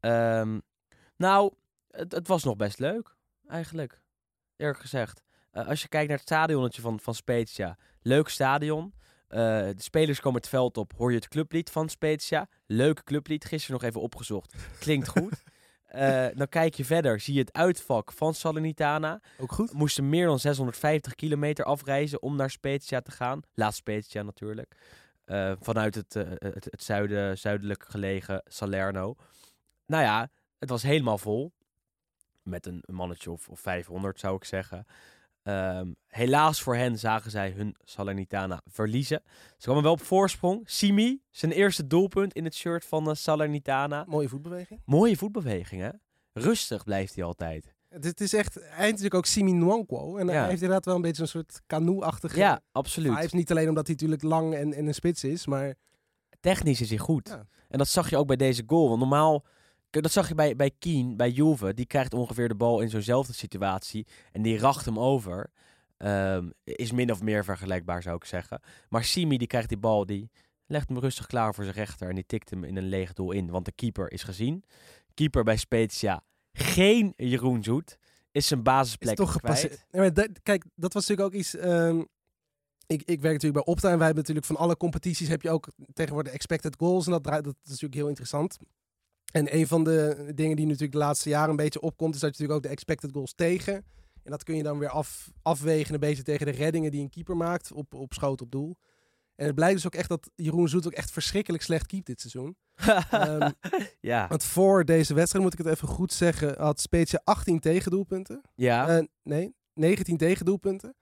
Ehm, 0.00 0.58
nou, 1.16 1.52
het, 1.90 2.12
het 2.12 2.28
was 2.28 2.44
nog 2.44 2.56
best 2.56 2.78
leuk, 2.78 3.16
eigenlijk. 3.48 4.00
Eerlijk 4.56 4.80
gezegd. 4.80 5.22
Eh, 5.50 5.68
als 5.68 5.82
je 5.82 5.88
kijkt 5.88 6.08
naar 6.08 6.18
het 6.18 6.26
stadionnetje 6.26 6.82
van, 6.82 7.00
van 7.00 7.14
Spezia. 7.14 7.76
Leuk 8.02 8.28
stadion. 8.28 8.94
De 9.28 9.74
spelers 9.76 10.20
komen 10.20 10.40
het 10.40 10.48
veld 10.48 10.76
op. 10.76 10.92
Hoor 10.96 11.10
je 11.10 11.16
het 11.16 11.28
clublied 11.28 11.70
van 11.70 11.88
Spezia. 11.88 12.48
Leuk 12.66 13.04
clublied. 13.04 13.44
Gisteren 13.44 13.80
nog 13.80 13.88
even 13.90 14.00
opgezocht. 14.00 14.54
Klinkt 14.78 15.08
goed. 15.08 15.42
Eh, 15.94 16.26
dan 16.34 16.48
kijk 16.48 16.74
je 16.74 16.84
verder. 16.84 17.20
Zie 17.20 17.34
je 17.34 17.40
het 17.40 17.52
uitvak 17.52 18.12
van 18.12 18.34
Salernitana. 18.34 19.20
Ook 19.38 19.52
goed. 19.52 19.72
Moesten 19.72 20.08
meer 20.08 20.26
dan 20.26 20.38
650 20.38 21.14
kilometer 21.14 21.64
afreizen 21.64 22.22
om 22.22 22.36
naar 22.36 22.50
Spezia 22.50 23.00
te 23.00 23.10
gaan. 23.10 23.40
Laat 23.54 23.74
Spezia 23.74 24.22
natuurlijk. 24.22 24.76
Eh, 25.24 25.52
vanuit 25.60 25.94
het, 25.94 26.16
eh, 26.16 26.24
het, 26.34 26.64
het 26.70 26.82
zuiden, 26.82 27.38
zuidelijk 27.38 27.84
gelegen 27.88 28.42
Salerno. 28.44 29.14
Nou 29.86 30.02
ja, 30.02 30.30
het 30.58 30.68
was 30.68 30.82
helemaal 30.82 31.18
vol. 31.18 31.52
Met 32.42 32.66
een 32.66 32.82
mannetje 32.86 33.30
of, 33.30 33.48
of 33.48 33.60
500 33.60 34.20
zou 34.20 34.36
ik 34.36 34.44
zeggen. 34.44 34.86
Ehm, 35.44 35.92
helaas 36.06 36.62
voor 36.62 36.76
hen 36.76 36.98
zagen 36.98 37.30
zij 37.30 37.50
hun 37.50 37.76
Salernitana 37.84 38.60
verliezen. 38.66 39.22
Ze 39.56 39.64
kwamen 39.64 39.82
wel 39.82 39.92
op 39.92 40.02
voorsprong. 40.02 40.62
Simi, 40.64 41.20
zijn 41.30 41.52
eerste 41.52 41.86
doelpunt 41.86 42.32
in 42.34 42.44
het 42.44 42.54
shirt 42.54 42.84
van 42.84 43.04
de 43.04 43.14
Salernitana. 43.14 44.04
Mooie 44.08 44.28
voetbeweging. 44.28 44.80
Mooie 44.84 45.16
voetbeweging, 45.16 45.80
hè? 45.82 45.88
Rustig 46.32 46.84
blijft 46.84 47.14
hij 47.14 47.24
altijd. 47.24 47.74
Het, 47.88 48.20
is 48.20 48.34
echt, 48.34 48.54
hij 48.60 48.86
natuurlijk 48.86 49.14
ook 49.14 49.26
Simi 49.26 49.52
Nwankwo. 49.52 50.16
En 50.16 50.26
Ja. 50.26 50.32
hij 50.32 50.42
heeft 50.48 50.52
inderdaad 50.62 50.84
wel 50.84 50.94
een 50.94 51.00
beetje 51.02 51.22
een 51.22 51.28
soort 51.28 51.60
canoe-achtige... 51.66 52.38
Ja, 52.38 52.50
Hij 52.50 52.60
absoluut. 52.72 53.16
heeft 53.18 53.32
niet 53.32 53.50
alleen 53.50 53.68
omdat 53.68 53.86
hij 53.86 53.94
natuurlijk 53.94 54.22
lang 54.22 54.54
en, 54.54 54.72
en 54.74 54.86
een 54.86 54.94
spits 54.94 55.24
is, 55.24 55.46
maar 55.46 55.74
Technisch 56.40 56.80
is 56.80 56.88
hij 56.88 56.98
goed. 56.98 57.28
Ja. 57.28 57.46
En 57.68 57.78
dat 57.78 57.88
zag 57.88 58.10
je 58.10 58.16
ook 58.16 58.26
bij 58.26 58.36
deze 58.36 58.62
goal. 58.66 58.88
Want 58.88 59.00
normaal, 59.00 59.44
dat 60.02 60.12
zag 60.12 60.28
je 60.28 60.34
bij, 60.34 60.56
bij 60.56 60.70
Keen, 60.78 61.16
bij 61.16 61.30
Juve. 61.30 61.74
Die 61.74 61.86
krijgt 61.86 62.14
ongeveer 62.14 62.48
de 62.48 62.54
bal 62.54 62.80
in 62.80 62.90
zo'nzelfde 62.90 63.32
situatie. 63.32 64.06
En 64.32 64.42
die 64.42 64.58
racht 64.58 64.84
hem 64.84 64.98
over. 64.98 65.50
Ehm, 65.96 66.50
is 66.64 66.92
min 66.92 67.10
of 67.12 67.22
meer 67.22 67.44
vergelijkbaar, 67.44 68.02
zou 68.02 68.16
ik 68.16 68.24
zeggen. 68.24 68.60
Maar 68.88 69.04
Simi, 69.04 69.38
die 69.38 69.46
krijgt 69.46 69.68
die 69.68 69.78
bal, 69.78 70.06
die 70.06 70.30
legt 70.66 70.88
hem 70.88 70.98
rustig 70.98 71.26
klaar 71.26 71.54
voor 71.54 71.64
zijn 71.64 71.76
rechter. 71.76 72.08
En 72.08 72.14
die 72.14 72.26
tikt 72.26 72.50
hem 72.50 72.64
in 72.64 72.76
een 72.76 72.88
leeg 72.88 73.12
doel 73.12 73.32
in. 73.32 73.50
Want 73.50 73.64
de 73.64 73.72
keeper 73.72 74.12
is 74.12 74.22
gezien. 74.22 74.64
Keeper 75.14 75.42
bij 75.44 75.56
Spezia, 75.56 76.22
geen 76.52 77.12
Jeroen 77.16 77.62
Zoet. 77.64 77.98
Is 78.32 78.46
zijn 78.46 78.60
is 78.60 78.66
basisplek 78.66 79.16
toch 79.16 79.36
kwijt. 79.36 79.58
gepasseerd. 79.58 79.86
Nee, 79.90 80.00
maar 80.02 80.12
dat- 80.12 80.42
kijk, 80.42 80.64
dat 80.74 80.92
was 80.92 81.06
natuurlijk 81.06 81.34
ook 81.34 81.40
iets... 81.40 81.56
ehm, 81.56 81.98
ik, 82.86 83.02
ik 83.02 83.20
werk 83.20 83.32
natuurlijk 83.34 83.64
bij 83.64 83.74
Opta 83.74 83.90
en 83.90 83.96
wij 83.96 84.06
hebben 84.06 84.22
natuurlijk 84.22 84.46
van 84.46 84.56
alle 84.56 84.76
competities 84.76 85.28
heb 85.28 85.42
je 85.42 85.50
ook 85.50 85.68
tegenwoordig 85.92 86.32
expected 86.32 86.76
goals. 86.78 87.06
En 87.06 87.12
dat, 87.12 87.22
draait, 87.22 87.44
dat 87.44 87.54
is 87.62 87.68
natuurlijk 87.70 87.94
heel 87.94 88.08
interessant. 88.08 88.56
En 89.34 89.56
een 89.56 89.66
van 89.66 89.84
de 89.84 90.30
dingen 90.34 90.56
die 90.56 90.64
natuurlijk 90.66 90.92
de 90.92 90.98
laatste 90.98 91.28
jaren 91.28 91.50
een 91.50 91.56
beetje 91.56 91.80
opkomt, 91.80 92.14
is 92.14 92.20
dat 92.20 92.36
je 92.36 92.42
natuurlijk 92.42 92.58
ook 92.58 92.70
de 92.70 92.76
expected 92.76 93.12
goals 93.12 93.34
tegen. 93.34 93.74
En 94.22 94.30
dat 94.30 94.42
kun 94.42 94.56
je 94.56 94.62
dan 94.62 94.78
weer 94.78 94.88
af, 94.88 95.30
afwegen 95.42 95.94
een 95.94 96.00
beetje 96.00 96.22
tegen 96.22 96.46
de 96.46 96.52
reddingen 96.52 96.90
die 96.90 97.00
een 97.00 97.10
keeper 97.10 97.36
maakt 97.36 97.72
op, 97.72 97.94
op 97.94 98.12
schoot 98.12 98.40
op 98.40 98.50
doel. 98.50 98.76
En 99.34 99.46
het 99.46 99.54
blijkt 99.54 99.74
dus 99.74 99.86
ook 99.86 99.94
echt 99.94 100.08
dat 100.08 100.30
Jeroen 100.34 100.68
Zoet 100.68 100.86
ook 100.86 100.92
echt 100.92 101.10
verschrikkelijk 101.10 101.62
slecht 101.62 101.86
keept 101.86 102.06
dit 102.06 102.20
seizoen. 102.20 102.56
Ehm, 103.10 103.50
ja, 104.00 104.28
want 104.28 104.44
voor 104.44 104.84
deze 104.84 105.14
wedstrijd, 105.14 105.44
moet 105.44 105.52
ik 105.52 105.64
het 105.64 105.74
even 105.74 105.88
goed 105.88 106.12
zeggen, 106.12 106.54
had 106.58 106.80
Spezia 106.80 107.20
18 107.24 107.60
tegendoelpunten. 107.60 108.40
ja. 108.54 108.88
Eh, 108.88 109.04
nee, 109.22 109.54
19 109.74 110.16
tegendoelpunten. 110.16 110.96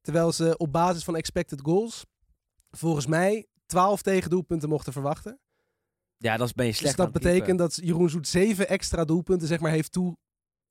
Terwijl 0.00 0.32
ze 0.32 0.56
op 0.56 0.72
basis 0.72 1.04
van 1.04 1.16
expected 1.16 1.60
goals 1.62 2.04
volgens 2.70 3.06
mij 3.06 3.46
12 3.66 4.02
tegendoelpunten 4.02 4.68
mochten 4.68 4.92
verwachten. 4.92 5.40
Ja, 6.18 6.36
dan 6.36 6.48
ben 6.54 6.66
je 6.66 6.72
slecht 6.72 6.96
dus 6.96 7.04
dat 7.04 7.12
betekent 7.12 7.58
dat 7.58 7.74
Jeroen 7.74 8.10
Zoet 8.10 8.28
7 8.28 8.68
extra 8.68 9.04
doelpunten 9.04 9.48
zeg 9.48 9.60
maar, 9.60 9.70
heeft 9.70 9.92
toe 9.92 10.16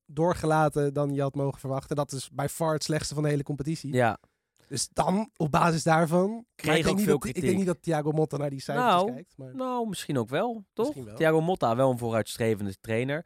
doorgelaten 0.06 0.94
dan 0.94 1.14
je 1.14 1.22
had 1.22 1.36
mogen 1.36 1.60
verwachten. 1.60 1.96
Dat 1.96 2.12
is 2.12 2.30
bij 2.34 2.50
far 2.50 2.74
het 2.74 2.84
slechtste 2.84 3.14
van 3.14 3.24
de 3.24 3.30
hele 3.30 3.44
competitie. 3.44 3.94
Ja, 3.94 4.20
Dus 4.68 4.90
dan, 4.94 5.30
op 5.38 5.52
basis 5.52 5.84
daarvan... 5.84 6.46
Kreeg 6.56 6.78
ik 6.78 6.88
ook 6.88 6.96
niet 6.96 7.06
veel 7.06 7.20
dat, 7.20 7.36
Ik 7.36 7.42
denk 7.42 7.58
niet 7.58 7.66
dat 7.66 7.82
Thiago 7.82 8.12
Motta 8.12 8.38
naar 8.38 8.50
die 8.50 8.62
cijfers 8.62 8.88
Nou, 8.88 9.12
kijkt. 9.12 9.34
Maar... 9.38 9.56
Nou, 9.56 9.88
misschien 9.88 10.18
ook 10.18 10.30
wel, 10.30 10.66
toch? 10.74 10.94
Wel. 10.94 11.16
Thiago 11.16 11.42
Motta, 11.42 11.76
wel 11.76 11.92
een 11.92 11.98
vooruitstrevende 11.98 12.76
trainer. 12.80 13.26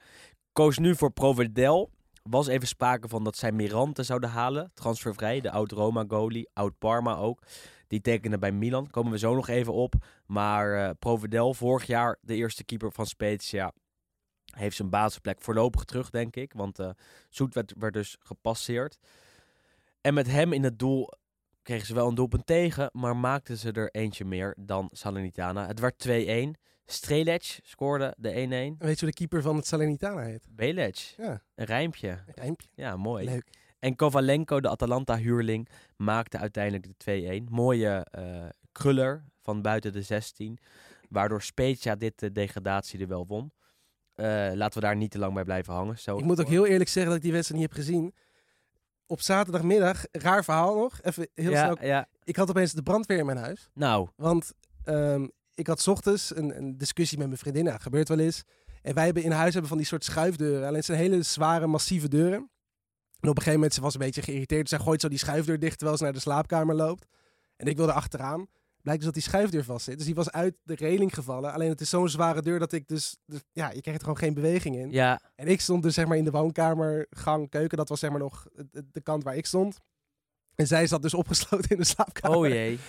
Koos 0.51 0.77
nu 0.77 0.95
voor 0.95 1.11
Provedel. 1.11 1.91
Was 2.23 2.47
even 2.47 2.67
sprake 2.67 3.07
van 3.07 3.23
dat 3.23 3.37
zij 3.37 3.51
Mirante 3.51 4.03
zouden 4.03 4.29
halen. 4.29 4.71
Transfervrij, 4.73 5.41
de 5.41 5.51
oud-Roma-goalie. 5.51 6.49
Oud-Parma 6.53 7.15
ook. 7.15 7.43
Die 7.91 8.01
tekende 8.01 8.37
bij 8.37 8.51
Milan. 8.51 8.89
Komen 8.89 9.11
we 9.11 9.17
zo 9.17 9.35
nog 9.35 9.47
even 9.47 9.73
op. 9.73 9.93
Maar 10.25 10.73
eh 10.83 10.89
Provedel, 10.99 11.53
vorig 11.53 11.85
jaar 11.85 12.17
de 12.21 12.35
eerste 12.35 12.63
keeper 12.63 12.91
van 12.91 13.05
Spezia... 13.05 13.73
heeft 14.55 14.75
zijn 14.75 14.89
basisplek 14.89 15.41
voorlopig 15.41 15.83
terug, 15.83 16.09
denk 16.09 16.35
ik. 16.35 16.53
Want 16.53 16.79
eh 16.79 16.89
Zoet 17.29 17.53
werd, 17.53 17.73
werd 17.77 17.93
dus 17.93 18.15
gepasseerd. 18.19 18.97
En 20.01 20.13
met 20.13 20.27
hem 20.27 20.53
in 20.53 20.63
het 20.63 20.79
doel 20.79 21.09
kregen 21.61 21.85
ze 21.87 21.93
wel 21.93 22.07
een 22.07 22.15
doelpunt 22.15 22.45
tegen, 22.45 22.89
maar 22.93 23.15
maakten 23.17 23.57
ze 23.57 23.71
er 23.71 23.89
eentje 23.91 24.25
meer 24.25 24.55
dan 24.59 24.89
Salernitana. 24.91 25.67
Het 25.67 25.79
werd 25.79 26.07
2-1. 26.57 26.59
Strelec 26.85 27.59
scoorde 27.63 28.13
de 28.17 28.29
1-1. 28.29 28.37
Weet 28.37 28.79
je 28.79 28.85
hoe 28.85 28.95
de 29.09 29.13
keeper 29.13 29.41
van 29.41 29.55
het 29.55 29.67
Salernitana 29.67 30.21
heet? 30.21 30.47
Belec, 30.49 30.95
Ja, 31.17 31.41
een 31.55 31.65
rijmpje. 31.65 32.09
een 32.09 32.33
rijmpje. 32.35 32.67
Ja, 32.73 32.95
mooi. 32.97 33.25
Leuk. 33.25 33.49
En 33.81 33.95
Kovalenko, 33.95 34.59
de 34.59 34.69
Atalanta-huurling, 34.69 35.69
maakte 35.95 36.37
uiteindelijk 36.37 36.87
de 36.97 37.41
2-1. 37.41 37.49
Mooie 37.49 38.05
eh, 38.11 38.45
kruller 38.71 39.25
van 39.41 39.61
buiten 39.61 39.91
de 39.91 40.01
16, 40.01 40.57
waardoor 41.09 41.41
Spezia 41.41 41.95
dit 41.95 42.19
de 42.19 42.31
degradatie 42.31 42.99
er 42.99 43.07
wel 43.07 43.27
won. 43.27 43.51
Eh, 44.13 44.25
laten 44.53 44.79
we 44.79 44.85
daar 44.85 44.95
niet 44.95 45.11
te 45.11 45.19
lang 45.19 45.33
bij 45.33 45.43
blijven 45.43 45.73
hangen. 45.73 45.99
Zo 45.99 46.17
Ik 46.17 46.23
moet 46.23 46.39
ook 46.39 46.47
heel 46.47 46.65
eerlijk 46.65 46.89
zeggen 46.89 47.05
dat 47.05 47.15
ik 47.15 47.23
die 47.23 47.31
wedstrijd 47.31 47.61
niet 47.61 47.71
heb 47.71 47.79
gezien. 47.79 48.13
Op 49.05 49.21
zaterdagmiddag, 49.21 50.03
raar 50.11 50.43
verhaal 50.43 50.75
nog, 50.75 51.01
even 51.01 51.29
heel 51.33 51.51
ja, 51.51 51.63
snel. 51.63 51.85
ja, 51.85 52.07
Ik 52.23 52.35
had 52.35 52.49
opeens 52.49 52.73
de 52.73 52.83
brandweer 52.83 53.17
in 53.17 53.25
mijn 53.25 53.37
huis. 53.37 53.69
nou, 53.73 54.09
Want 54.15 54.53
ehm, 54.83 55.27
ik 55.53 55.67
had 55.67 55.81
's 55.81 55.87
ochtends 55.87 56.35
een, 56.35 56.57
een 56.57 56.77
discussie 56.77 57.17
met 57.17 57.27
mijn 57.27 57.39
vriendin. 57.39 57.63
Nou, 57.63 57.79
gebeurt 57.79 58.07
wel 58.07 58.19
eens. 58.19 58.43
En 58.81 58.93
wij 58.93 59.05
hebben 59.05 59.23
in 59.23 59.31
huis 59.31 59.51
hebben 59.51 59.69
van 59.69 59.77
die 59.77 59.87
soort 59.87 60.03
schuifdeuren. 60.03 60.63
Alleen 60.63 60.75
het 60.75 60.85
zijn 60.85 60.97
hele 60.97 61.23
zware, 61.23 61.67
massieve 61.67 62.07
deuren. 62.07 62.49
En 63.21 63.29
op 63.29 63.35
een 63.37 63.43
gegeven 63.43 63.53
moment, 63.53 63.73
ze 63.73 63.81
was 63.81 63.93
een 63.93 63.99
beetje 63.99 64.21
geïrriteerd. 64.21 64.69
Zij 64.69 64.79
gooit 64.79 65.01
zo 65.01 65.07
die 65.07 65.17
schuifdeur 65.17 65.59
dicht 65.59 65.77
terwijl 65.77 65.97
ze 65.97 66.03
naar 66.03 66.13
de 66.13 66.19
slaapkamer 66.19 66.75
loopt. 66.75 67.07
En 67.55 67.67
ik 67.67 67.77
wilde 67.77 67.93
achteraan. 67.93 68.47
Blijkt 68.81 69.01
dus 69.03 69.11
dat 69.13 69.21
die 69.21 69.31
schuifdeur 69.31 69.63
vast 69.63 69.85
zit. 69.85 69.97
Dus 69.97 70.05
die 70.05 70.15
was 70.15 70.31
uit 70.31 70.55
de 70.63 70.75
reling 70.75 71.13
gevallen. 71.13 71.53
Alleen 71.53 71.69
het 71.69 71.81
is 71.81 71.89
zo'n 71.89 72.09
zware 72.09 72.41
deur 72.41 72.59
dat 72.59 72.71
ik 72.71 72.87
dus, 72.87 73.17
dus... 73.25 73.39
Ja, 73.51 73.71
je 73.71 73.81
krijgt 73.81 73.99
er 74.01 74.05
gewoon 74.07 74.17
geen 74.17 74.33
beweging 74.33 74.75
in. 74.75 74.91
ja, 74.91 75.19
En 75.35 75.47
ik 75.47 75.61
stond 75.61 75.83
dus 75.83 75.93
zeg 75.93 76.05
maar 76.07 76.17
in 76.17 76.23
de 76.23 76.31
woonkamer, 76.31 77.05
gang, 77.09 77.49
keuken. 77.49 77.77
Dat 77.77 77.89
was 77.89 77.99
zeg 77.99 78.09
maar 78.09 78.19
nog 78.19 78.47
de, 78.91 79.01
kant 79.01 79.23
waar 79.23 79.35
ik 79.35 79.45
stond. 79.45 79.77
En 80.55 80.67
zij 80.67 80.87
zat 80.87 81.01
dus 81.01 81.13
opgesloten 81.21 81.69
in 81.69 81.77
de 81.77 81.83
slaapkamer. 81.83 82.37
oh 82.37 82.47
jee. 82.47 82.79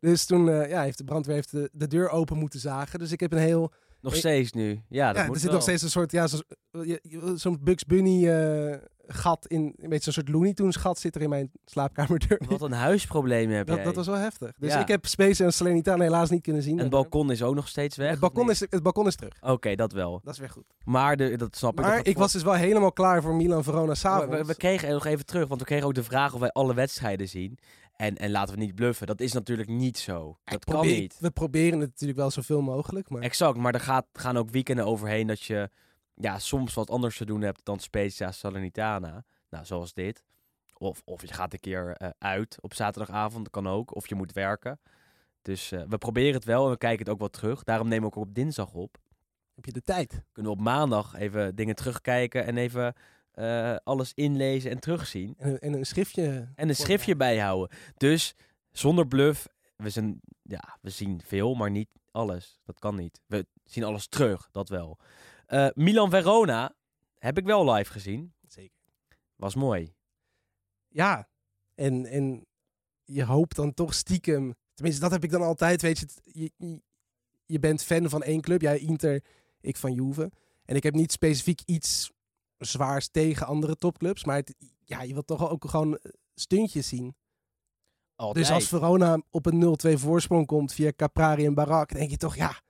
Dus 0.00 0.24
toen 0.24 0.48
eh, 0.48 0.68
ja, 0.68 0.82
heeft 0.82 0.98
de 0.98 1.04
brandweer 1.04 1.34
heeft 1.34 1.50
de, 1.50 1.70
de 1.72 1.86
deur 1.86 2.08
open 2.08 2.36
moeten 2.38 2.60
zagen. 2.60 2.98
Dus 2.98 3.12
ik 3.12 3.20
heb 3.20 3.32
een 3.32 3.38
heel... 3.38 3.72
Nog 4.00 4.16
steeds 4.16 4.52
nu. 4.52 4.82
Ja, 4.88 5.06
dat 5.12 5.16
ja, 5.16 5.24
moet 5.26 5.34
er 5.34 5.40
zit 5.40 5.42
wel. 5.44 5.52
nog 5.52 5.62
steeds 5.62 5.82
een 5.82 5.90
soort... 5.90 6.12
Ja, 6.12 6.26
zo- 6.26 6.40
je- 6.70 7.32
zo'n 7.36 7.58
Bugs 7.62 7.84
Bunny 7.84 8.28
eh, 8.28 8.76
gat 9.14 9.46
in... 9.46 9.74
Een 9.78 9.88
beetje 9.88 10.12
zo'n 10.12 10.12
soort 10.12 10.28
Looney 10.28 10.52
Tunes 10.52 10.76
gat 10.76 10.98
zit 10.98 11.14
er 11.14 11.22
in 11.22 11.28
mijn 11.28 11.50
slaapkamerdeur. 11.64 12.40
Wat 12.48 12.62
een 12.62 12.72
huisprobleem 12.72 13.50
heb 13.50 13.66
dat, 13.66 13.76
jij. 13.76 13.84
dat 13.84 13.94
was 13.94 14.06
wel 14.06 14.16
heftig. 14.16 14.52
Dus 14.58 14.72
Ja. 14.72 14.80
ik 14.80 14.88
heb 14.88 15.06
Space 15.06 15.44
en 15.44 15.52
Salernitana 15.52 16.02
helaas 16.02 16.30
niet 16.30 16.42
kunnen 16.42 16.62
zien. 16.62 16.76
En 16.76 16.82
het 16.82 16.90
balkon 16.90 17.30
is 17.30 17.42
ook 17.42 17.54
nog 17.54 17.68
steeds 17.68 17.96
weg? 17.96 18.10
het, 18.10 18.20
balkon 18.20 18.50
is, 18.50 18.60
het 18.60 18.82
balkon 18.82 19.06
is 19.06 19.16
terug. 19.16 19.32
Oké, 19.40 19.74
dat 19.74 19.92
wel. 19.92 20.20
Dat 20.24 20.32
is 20.34 20.40
weer 20.40 20.50
goed. 20.50 20.64
Maar 20.84 21.16
de, 21.16 21.36
dat 21.36 21.56
snap 21.56 21.72
ik. 21.78 21.84
Maar 21.84 21.96
dat 21.96 22.06
ik 22.06 22.18
was 22.18 22.32
dus 22.32 22.42
wel 22.42 22.54
helemaal 22.54 22.92
klaar 22.92 23.22
voor 23.22 23.34
Milan 23.34 23.64
Verona 23.64 23.86
we, 23.86 23.94
s'avonds. 23.94 24.36
we, 24.36 24.44
we 24.44 24.54
kregen 24.54 24.90
nog 24.90 25.06
even 25.06 25.26
terug, 25.26 25.48
want 25.48 25.60
we 25.60 25.66
kregen 25.66 25.86
ook 25.86 25.94
de 25.94 26.02
vraag 26.04 26.34
of 26.34 26.40
wij 26.40 26.50
alle 26.50 26.74
wedstrijden 26.74 27.28
zien. 27.28 27.58
En, 27.96 28.16
en 28.16 28.30
laten 28.30 28.54
we 28.54 28.60
niet 28.60 28.74
bluffen, 28.74 29.06
dat 29.06 29.20
is 29.20 29.32
natuurlijk 29.32 29.68
niet 29.68 29.98
zo. 29.98 30.38
Dat 30.44 30.64
kan 30.64 30.74
Probeer- 30.74 31.00
niet. 31.00 31.16
We 31.20 31.30
proberen 31.30 31.80
het 31.80 31.88
natuurlijk 31.90 32.18
wel 32.18 32.30
zoveel 32.30 32.60
mogelijk. 32.60 33.08
Maar 33.10 33.22
Exact, 33.22 33.56
maar 33.58 33.74
er 33.74 33.80
gaat, 33.80 34.06
gaan 34.12 34.36
ook 34.36 34.50
weekenden 34.50 34.86
overheen 34.86 35.26
dat 35.26 35.42
je 35.42 35.70
ja, 36.22 36.38
soms 36.38 36.74
wat 36.74 36.90
anders 36.90 37.16
te 37.16 37.24
doen 37.24 37.40
hebt 37.40 37.60
dan 37.64 37.78
Spezia 37.78 38.32
Salernitana. 38.32 39.24
Nou, 39.50 39.64
zoals 39.64 39.92
dit. 39.94 40.24
Of, 40.78 41.02
of 41.04 41.20
je 41.20 41.32
gaat 41.32 41.52
een 41.52 41.60
keer 41.60 41.96
eh, 41.96 42.08
uit 42.18 42.56
op 42.60 42.74
zaterdagavond, 42.74 43.44
dat 43.44 43.52
kan 43.52 43.68
ook. 43.68 43.94
Of 43.94 44.08
je 44.08 44.14
moet 44.14 44.32
werken. 44.32 44.80
Dus 45.42 45.72
eh, 45.72 45.82
we 45.88 45.98
proberen 45.98 46.34
het 46.34 46.44
wel 46.44 46.64
en 46.64 46.70
we 46.70 46.76
kijken 46.78 46.98
het 47.04 47.08
ook 47.08 47.18
wel 47.18 47.28
terug. 47.30 47.62
Daarom 47.64 47.88
nemen 47.88 48.08
we 48.10 48.16
ook 48.16 48.22
op 48.26 48.34
dinsdag 48.34 48.72
op. 48.72 48.96
heb 49.54 49.64
je 49.64 49.72
de 49.72 49.82
tijd? 49.82 50.22
Kunnen 50.32 50.52
we 50.52 50.58
op 50.58 50.64
maandag 50.64 51.14
even 51.14 51.54
dingen 51.54 51.74
terugkijken 51.74 52.44
en 52.44 52.56
even 52.56 52.94
eh, 53.32 53.76
alles 53.84 54.12
inlezen 54.14 54.70
en 54.70 54.78
terugzien. 54.80 55.34
En, 55.38 55.50
een- 55.52 55.58
en 55.58 55.72
een 55.72 55.86
schriftje. 55.86 56.48
En 56.54 56.68
een 56.68 56.76
schriftje 56.76 57.16
bijhouden. 57.16 57.76
Dus 57.96 58.34
zonder 58.70 59.06
bluff, 59.06 59.48
we, 59.76 59.90
zijn, 59.90 60.20
ja, 60.42 60.78
we 60.80 60.90
zien 60.90 61.20
veel, 61.24 61.54
maar 61.54 61.70
niet 61.70 61.88
alles. 62.10 62.60
Dat 62.64 62.78
kan 62.78 62.94
niet. 62.96 63.20
We 63.26 63.46
zien 63.64 63.84
alles 63.84 64.06
terug, 64.06 64.48
dat 64.50 64.68
wel. 64.68 64.98
Eh, 65.52 65.68
Milan-Verona 65.74 66.74
heb 67.18 67.38
ik 67.38 67.44
wel 67.44 67.72
live 67.72 67.92
gezien. 67.92 68.34
Zeker. 68.46 68.78
Was 69.36 69.54
mooi. 69.54 69.94
Ja, 70.88 71.28
en, 71.74 72.06
en 72.06 72.46
je 73.04 73.24
hoopt 73.24 73.56
dan 73.56 73.74
toch 73.74 73.94
stiekem... 73.94 74.54
Tenminste, 74.74 75.02
dat 75.02 75.10
heb 75.10 75.24
ik 75.24 75.30
dan 75.30 75.42
altijd, 75.42 75.82
weet 75.82 75.98
je. 75.98 76.06
Je, 76.22 76.52
je, 76.56 76.82
je 77.46 77.58
bent 77.58 77.82
fan 77.82 78.08
van 78.08 78.22
één 78.22 78.40
club. 78.40 78.60
Jij 78.60 78.78
Inter, 78.78 79.24
ik 79.60 79.76
van 79.76 79.92
Juve. 79.92 80.32
En 80.64 80.76
ik 80.76 80.82
heb 80.82 80.94
niet 80.94 81.12
specifiek 81.12 81.60
iets 81.64 82.10
zwaars 82.58 83.08
tegen 83.08 83.46
andere 83.46 83.76
topclubs. 83.76 84.24
Maar 84.24 84.36
het, 84.36 84.54
ja, 84.84 85.02
je 85.02 85.12
wilt 85.12 85.26
toch 85.26 85.50
ook 85.50 85.64
gewoon 85.64 85.98
stuntjes 86.34 86.88
zien. 86.88 87.16
Altijd. 88.14 88.46
Dus 88.46 88.54
als 88.54 88.68
Verona 88.68 89.22
op 89.30 89.46
een 89.46 89.76
0-2 89.86 89.92
voorsprong 89.92 90.46
komt 90.46 90.72
via 90.72 90.92
Caprari 90.96 91.46
en 91.46 91.54
Barak, 91.54 91.92
denk 91.92 92.10
je 92.10 92.16
toch, 92.16 92.36
ja, 92.36 92.60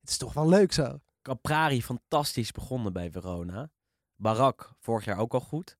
het 0.00 0.10
is 0.10 0.16
toch 0.16 0.32
wel 0.32 0.48
leuk 0.48 0.72
zo. 0.72 0.98
Caprari 1.22 1.82
fantastisch 1.82 2.52
begonnen 2.52 2.92
bij 2.92 3.10
Verona. 3.10 3.70
Barak 4.16 4.72
vorig 4.78 5.04
jaar 5.04 5.18
ook 5.18 5.34
al 5.34 5.40
goed. 5.40 5.76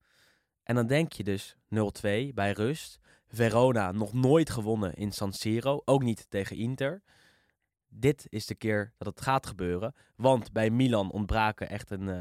En 0.62 0.74
dan 0.74 0.86
denk 0.86 1.12
je 1.12 1.24
dus 1.24 1.57
0-2 1.74 2.34
bij 2.34 2.53
rust. 2.53 3.01
Verona 3.28 3.93
nog 3.93 4.12
nooit 4.12 4.51
gewonnen 4.51 4.95
in 4.95 5.12
San 5.12 5.32
Siro. 5.32 5.82
Ook 5.84 6.03
niet 6.03 6.26
tegen 6.28 6.57
Inter. 6.57 7.03
Dit 7.88 8.26
is 8.28 8.47
de 8.47 8.55
keer 8.55 8.93
dat 8.99 9.07
het 9.07 9.20
gaat 9.20 9.47
gebeuren. 9.47 9.95
Want 10.16 10.53
bij 10.53 10.70
Milan 10.70 11.11
ontbraken 11.11 11.68
echt, 11.68 11.91
een, 11.91 12.09
eh, 12.09 12.20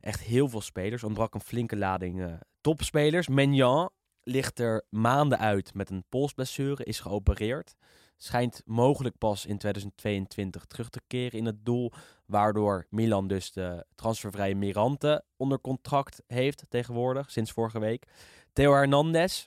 echt 0.00 0.20
heel 0.20 0.48
veel 0.48 0.60
spelers. 0.60 1.04
Ontbrak 1.04 1.34
een 1.34 1.40
flinke 1.40 1.76
lading 1.76 2.22
eh, 2.22 2.34
topspelers. 2.60 3.28
Menjan 3.28 3.90
ligt 4.22 4.58
er 4.58 4.84
maanden 4.88 5.38
uit 5.38 5.74
met 5.74 5.90
een 5.90 6.04
polsblessure. 6.08 6.84
Is 6.84 7.00
geopereerd. 7.00 7.76
Schijnt 8.22 8.62
mogelijk 8.64 9.18
pas 9.18 9.46
in 9.46 9.58
2022 9.58 10.64
terug 10.64 10.88
te 10.88 11.00
keren 11.06 11.38
in 11.38 11.46
het 11.46 11.64
doel. 11.64 11.92
Waardoor 12.26 12.86
Milan 12.90 13.28
dus 13.28 13.52
de 13.52 13.86
transfervrije 13.94 14.54
Mirante 14.54 15.24
onder 15.36 15.60
contract 15.60 16.22
heeft 16.26 16.64
tegenwoordig, 16.68 17.30
sinds 17.30 17.50
vorige 17.50 17.78
week. 17.78 18.06
Theo 18.52 18.72
Hernandez, 18.72 19.46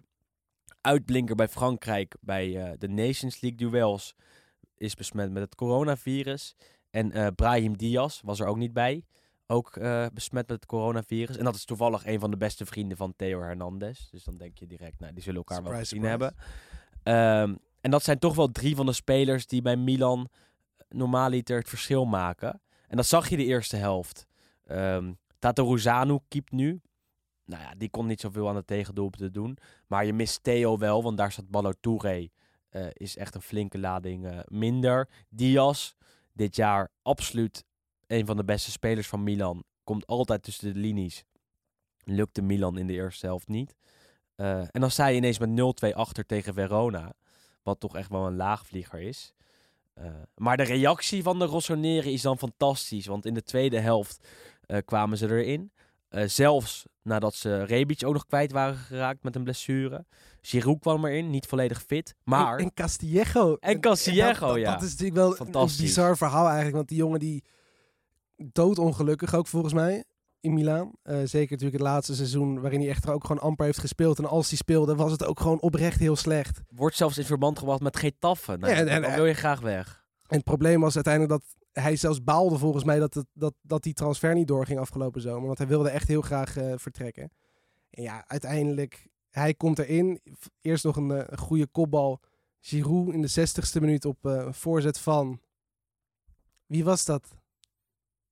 uitblinker 0.82 1.36
bij 1.36 1.48
Frankrijk 1.48 2.16
bij 2.20 2.64
eh, 2.64 2.74
de 2.78 2.88
Nations 2.88 3.42
League 3.42 3.70
duels, 3.70 4.16
is 4.78 4.96
besmet 4.96 5.32
met 5.32 5.44
het 5.44 5.56
coronavirus. 5.56 6.56
En 6.90 7.12
eh, 7.12 7.28
Brahim 7.36 7.78
Diaz 7.78 8.22
was 8.22 8.40
er 8.40 8.48
ook 8.48 8.58
niet 8.58 8.74
bij. 8.74 9.06
Ook 9.48 9.76
eh, 9.76 10.06
besmet 10.14 10.48
met 10.48 10.58
het 10.58 10.66
coronavirus. 10.66 11.38
En 11.38 11.44
dat 11.44 11.56
is 11.56 11.66
toevallig 11.66 12.06
een 12.06 12.20
van 12.20 12.32
de 12.32 12.38
beste 12.38 12.66
vrienden 12.66 12.98
van 12.98 13.14
Theo 13.16 13.42
Hernandez. 13.42 14.10
Dus 14.10 14.24
dan 14.24 14.38
denk 14.38 14.58
je 14.58 14.68
direct, 14.68 15.00
nou, 15.00 15.14
die 15.14 15.24
zullen 15.24 15.44
elkaar 15.46 15.64
wel 15.64 15.74
gezien 15.74 16.04
hebben. 16.04 16.36
Ehm, 17.04 17.54
en 17.86 17.92
dat 17.92 18.04
zijn 18.04 18.20
toch 18.20 18.36
wel 18.36 18.52
drie 18.52 18.76
van 18.76 18.86
de 18.86 18.94
spelers 18.94 19.48
die 19.48 19.62
bij 19.62 19.76
Milan 19.76 20.30
normaaliter 20.90 21.58
het 21.58 21.70
verschil 21.70 22.06
maken. 22.06 22.62
En 22.88 22.98
dat 22.98 23.06
zag 23.06 23.30
je 23.30 23.38
de 23.38 23.46
eerste 23.46 23.76
helft. 23.76 24.28
Ehm 24.64 25.14
Tato 25.40 25.70
Ruzanu 25.70 26.20
keept 26.28 26.52
nu. 26.52 26.82
Nou 27.46 27.62
ja, 27.62 27.74
die 27.78 27.90
kon 27.90 28.06
niet 28.06 28.22
zoveel 28.22 28.50
aan 28.50 28.56
de 28.56 28.66
tegendoelpunten 28.66 29.34
doen. 29.34 29.58
Maar 29.88 30.06
je 30.06 30.14
mist 30.14 30.44
Theo 30.44 30.78
wel, 30.78 31.04
want 31.04 31.18
daar 31.18 31.32
staat 31.32 31.50
Ballo 31.50 31.74
Touré. 31.80 32.28
eh, 32.70 32.86
is 32.94 33.18
echt 33.18 33.36
een 33.36 33.42
flinke 33.42 33.80
lading 33.80 34.26
eh, 34.26 34.40
minder. 34.46 35.10
Diaz, 35.30 35.94
dit 36.34 36.56
jaar 36.56 36.92
absoluut 37.02 37.64
een 38.08 38.26
van 38.26 38.38
de 38.38 38.44
beste 38.46 38.72
spelers 38.72 39.08
van 39.08 39.24
Milan. 39.24 39.64
Komt 39.84 40.08
altijd 40.08 40.44
tussen 40.44 40.74
de 40.74 40.80
linies. 40.80 41.24
Lukte 42.04 42.42
Milan 42.42 42.78
in 42.78 42.88
de 42.88 42.94
eerste 42.94 43.26
helft 43.26 43.48
niet. 43.48 43.76
Eh, 44.36 44.60
en 44.60 44.82
dan 44.82 44.92
sta 44.92 45.08
je 45.08 45.18
ineens 45.18 45.40
met 45.40 45.50
0-2 45.50 45.96
achter 45.96 46.26
tegen 46.26 46.54
Verona. 46.54 47.14
Wat 47.66 47.80
toch 47.80 47.96
echt 47.96 48.10
wel 48.10 48.26
een 48.28 48.36
laagvlieger 48.36 49.02
is. 49.02 49.34
Eh, 49.94 50.06
maar 50.36 50.58
de 50.58 50.64
reactie 50.64 51.24
van 51.24 51.40
de 51.40 51.46
Rossoneri 51.46 52.14
is 52.14 52.22
dan 52.22 52.38
fantastisch. 52.38 53.06
Want 53.06 53.26
in 53.26 53.34
de 53.34 53.44
tweede 53.44 53.80
helft 53.80 54.28
eh, 54.66 54.78
kwamen 54.86 55.18
ze 55.18 55.28
erin. 55.28 55.72
Eh, 56.10 56.28
zelfs 56.28 56.86
nadat 57.02 57.36
ze 57.36 57.64
Rebic 57.64 58.06
ook 58.06 58.14
nog 58.14 58.26
kwijt 58.26 58.52
waren 58.52 58.76
geraakt 58.76 59.24
met 59.24 59.36
een 59.36 59.44
blessure. 59.44 60.06
Giroud 60.42 60.80
kwam 60.80 61.06
erin, 61.06 61.30
niet 61.30 61.46
volledig 61.46 61.84
fit. 61.84 62.16
Maar 62.24 62.58
En, 62.58 62.64
en 62.64 62.74
Castillejo. 62.74 63.56
En 63.60 63.80
Castillejo, 63.80 64.30
dat, 64.30 64.40
dat, 64.40 64.56
ja. 64.58 64.72
Dat 64.74 64.82
is 64.82 64.90
natuurlijk 64.90 65.18
wel 65.18 65.30
een 65.30 65.36
Fantastisch. 65.36 65.82
bizar 65.82 66.18
verhaal 66.18 66.46
eigenlijk. 66.46 66.76
Want 66.76 66.88
die 66.88 66.98
jongen 66.98 67.20
die 67.20 67.44
doodongelukkig 68.38 69.34
ook 69.36 69.48
volgens 69.48 69.74
mij 69.74 70.04
in 70.46 70.54
Milaan. 70.54 70.92
Eh, 71.04 71.18
zeker 71.24 71.52
natuurlijk 71.52 71.74
het 71.84 71.92
laatste 71.92 72.16
seizoen 72.16 72.62
waarin 72.62 72.80
hij 72.80 72.90
echt 72.90 73.10
ook 73.10 73.26
gewoon 73.26 73.42
amper 73.42 73.66
heeft 73.66 73.80
gespeeld. 73.80 74.18
En 74.20 74.26
als 74.26 74.48
hij 74.50 74.58
speelde 74.58 74.96
was 74.96 75.12
het 75.12 75.24
ook 75.26 75.40
gewoon 75.40 75.60
oprecht 75.62 76.00
heel 76.00 76.16
slecht. 76.16 76.62
wordt 76.76 76.96
zelfs 76.96 77.18
in 77.18 77.26
verband 77.26 77.60
gebracht 77.60 77.82
met 77.82 77.98
Getafe. 77.98 78.58
Nou, 78.58 78.74
Ja, 78.74 78.80
en- 78.80 78.88
en- 78.88 79.02
dan 79.02 79.14
wil 79.14 79.26
je 79.26 79.34
graag 79.34 79.60
weg. 79.62 80.06
En 80.28 80.36
het 80.36 80.46
probleem 80.46 80.82
was 80.82 80.96
uiteindelijk 80.96 81.34
dat 81.34 81.56
hij 81.84 81.96
zelfs 81.96 82.24
baalde 82.24 82.58
volgens 82.58 82.84
mij 82.84 83.00
dat, 83.00 83.14
het, 83.14 83.26
dat, 83.34 83.54
dat 83.62 83.84
die 83.84 83.94
transfer 83.94 84.34
niet 84.34 84.48
doorging 84.48 84.80
afgelopen 84.80 85.22
zomer. 85.22 85.46
Want 85.46 85.58
hij 85.58 85.68
wilde 85.68 85.90
echt 85.90 86.08
heel 86.08 86.22
graag 86.22 86.58
eh, 86.58 86.74
vertrekken. 86.76 87.32
En 87.90 88.04
ja, 88.04 88.24
uiteindelijk, 88.28 89.08
hij 89.30 89.54
komt 89.54 89.80
erin. 89.80 90.22
Eerst 90.62 90.84
nog 90.84 90.96
een, 90.96 91.12
eh, 91.12 91.24
een 91.26 91.38
goede 91.38 91.68
kopbal. 91.68 92.20
Giroud 92.60 93.14
in 93.14 93.22
de 93.22 93.28
60ste 93.30 93.80
minuut 93.80 94.06
op 94.06 94.18
voorzet 94.50 95.00
van... 95.00 95.40
Wie 96.66 96.84
was 96.84 97.06
dat? 97.06 97.28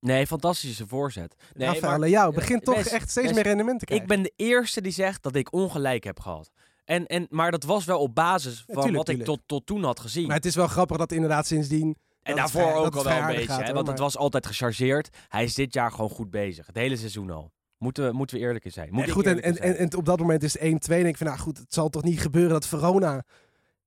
Nee, 0.04 0.26
fantastische 0.26 0.86
voorzet. 0.86 1.34
Nee, 1.52 1.68
Rafael 1.68 1.90
maar- 1.98 2.08
Leao. 2.08 2.30
Begint 2.32 2.64
toch 2.64 2.76
echt 2.76 3.10
steeds 3.10 3.32
meer 3.32 3.42
rendement 3.42 3.78
te 3.78 3.84
Ik 3.84 3.86
krijgen. 3.86 4.08
ben 4.08 4.22
de 4.22 4.32
eerste 4.36 4.80
die 4.80 4.92
zegt 4.92 5.22
dat 5.22 5.34
ik 5.34 5.52
ongelijk 5.52 6.04
heb 6.04 6.20
gehad. 6.20 6.50
En, 6.84 7.06
en, 7.06 7.26
maar 7.30 7.50
dat 7.50 7.64
was 7.64 7.84
wel 7.84 8.00
op 8.00 8.14
basis 8.14 8.64
van 8.66 8.74
tuurlijk, 8.74 8.96
wat 8.96 9.08
ik 9.08 9.24
tot, 9.24 9.40
tot 9.46 9.66
toen 9.66 9.84
had 9.84 10.00
gezien. 10.00 10.26
Maar 10.26 10.36
het 10.36 10.44
is 10.44 10.54
wel 10.54 10.66
grappig 10.66 10.96
dat 10.96 11.12
inderdaad 11.12 11.46
sindsdien... 11.46 11.96
en 12.22 12.36
daarvoor 12.36 12.60
vrij- 12.62 12.74
ook 12.74 12.94
al 12.96 13.04
wel 13.04 13.16
een 13.16 13.26
beetje. 13.26 13.46
gaat, 13.46 13.66
hè, 13.66 13.72
want 13.72 13.86
het 13.86 13.98
was 13.98 14.16
altijd 14.16 14.46
gechargeerd. 14.46 15.08
Hij 15.28 15.44
is 15.44 15.54
dit 15.54 15.74
jaar 15.74 15.90
gewoon 15.90 16.10
goed 16.10 16.30
bezig. 16.30 16.66
Het 16.66 16.76
hele 16.76 16.96
seizoen 16.96 17.30
al. 17.30 17.52
Moeten 17.78 18.06
we, 18.06 18.12
moeten 18.12 18.36
we 18.36 18.42
eerlijk 18.42 18.64
in 18.64 18.72
zijn. 18.72 18.88
Moet 18.92 19.06
ik 19.06 19.12
goed, 19.12 19.26
en, 19.26 19.42
en, 19.42 19.54
zijn. 19.54 19.76
en, 19.76 19.96
op 19.96 20.04
dat 20.04 20.18
moment 20.18 20.42
is 20.42 20.58
het 20.60 20.88
1-2. 20.88 20.92
En 20.94 21.06
ik 21.06 21.16
van, 21.16 21.26
nou 21.26 21.38
goed, 21.38 21.58
het 21.58 21.74
zal 21.74 21.88
toch 21.88 22.02
niet 22.02 22.20
gebeuren 22.20 22.52
dat 22.52 22.66
Verona... 22.66 23.24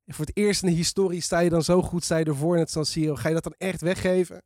Voor 0.07 0.25
het 0.25 0.37
eerst 0.37 0.63
in 0.63 0.69
de 0.69 0.75
historie 0.75 1.21
sta 1.21 1.39
je 1.39 1.49
dan 1.49 1.63
zo 1.63 1.81
goed, 1.81 2.07
je 2.07 2.13
ervoor 2.13 2.53
in 2.55 2.61
het 2.61 2.71
San 2.71 2.85
Siro. 2.85 3.15
Ga 3.15 3.27
je 3.27 3.33
dat 3.33 3.43
dan 3.43 3.55
echt 3.57 3.81
weggeven? 3.81 4.41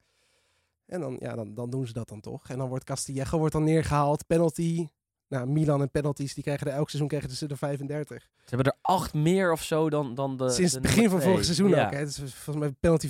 En 0.92 1.00
dan, 1.00 1.16
ja, 1.20 1.36
dan, 1.36 1.54
dan 1.54 1.70
doen 1.70 1.88
ze 1.88 1.94
dat 1.94 2.08
dan 2.10 2.20
toch. 2.22 2.50
En 2.50 2.58
dan 2.58 2.70
wordt 2.70 2.84
Castillejo 2.84 3.38
wordt 3.38 3.54
dan 3.54 3.64
neergehaald. 3.64 4.28
Penalty. 4.28 4.88
Nou, 5.28 5.48
Milan 5.48 5.82
en 5.82 5.92
penalties, 5.92 6.34
die 6.34 6.44
krijgen 6.44 6.68
er 6.68 6.74
elk 6.74 6.88
seizoen 6.90 7.08
krijgen 7.08 7.30
ze 7.30 7.48
er 7.48 7.58
35. 7.58 8.22
Ze 8.22 8.56
hebben 8.56 8.66
er 8.74 8.78
acht 8.82 9.14
meer 9.14 9.52
of 9.52 9.64
zo 9.64 9.90
dan, 9.90 10.16
dan 10.16 10.38
de. 10.38 10.50
Sinds 10.50 10.72
de 10.72 10.78
het 10.80 10.88
begin 10.88 11.10
van 11.10 11.22
vorig 11.22 11.44
seizoen 11.44 11.70
Ja. 11.70 11.86
ook. 11.86 11.92
Hè. 11.92 12.02
Is 12.02 12.16
volgens 12.18 12.56
mij 12.56 12.72
penalty 12.80 13.08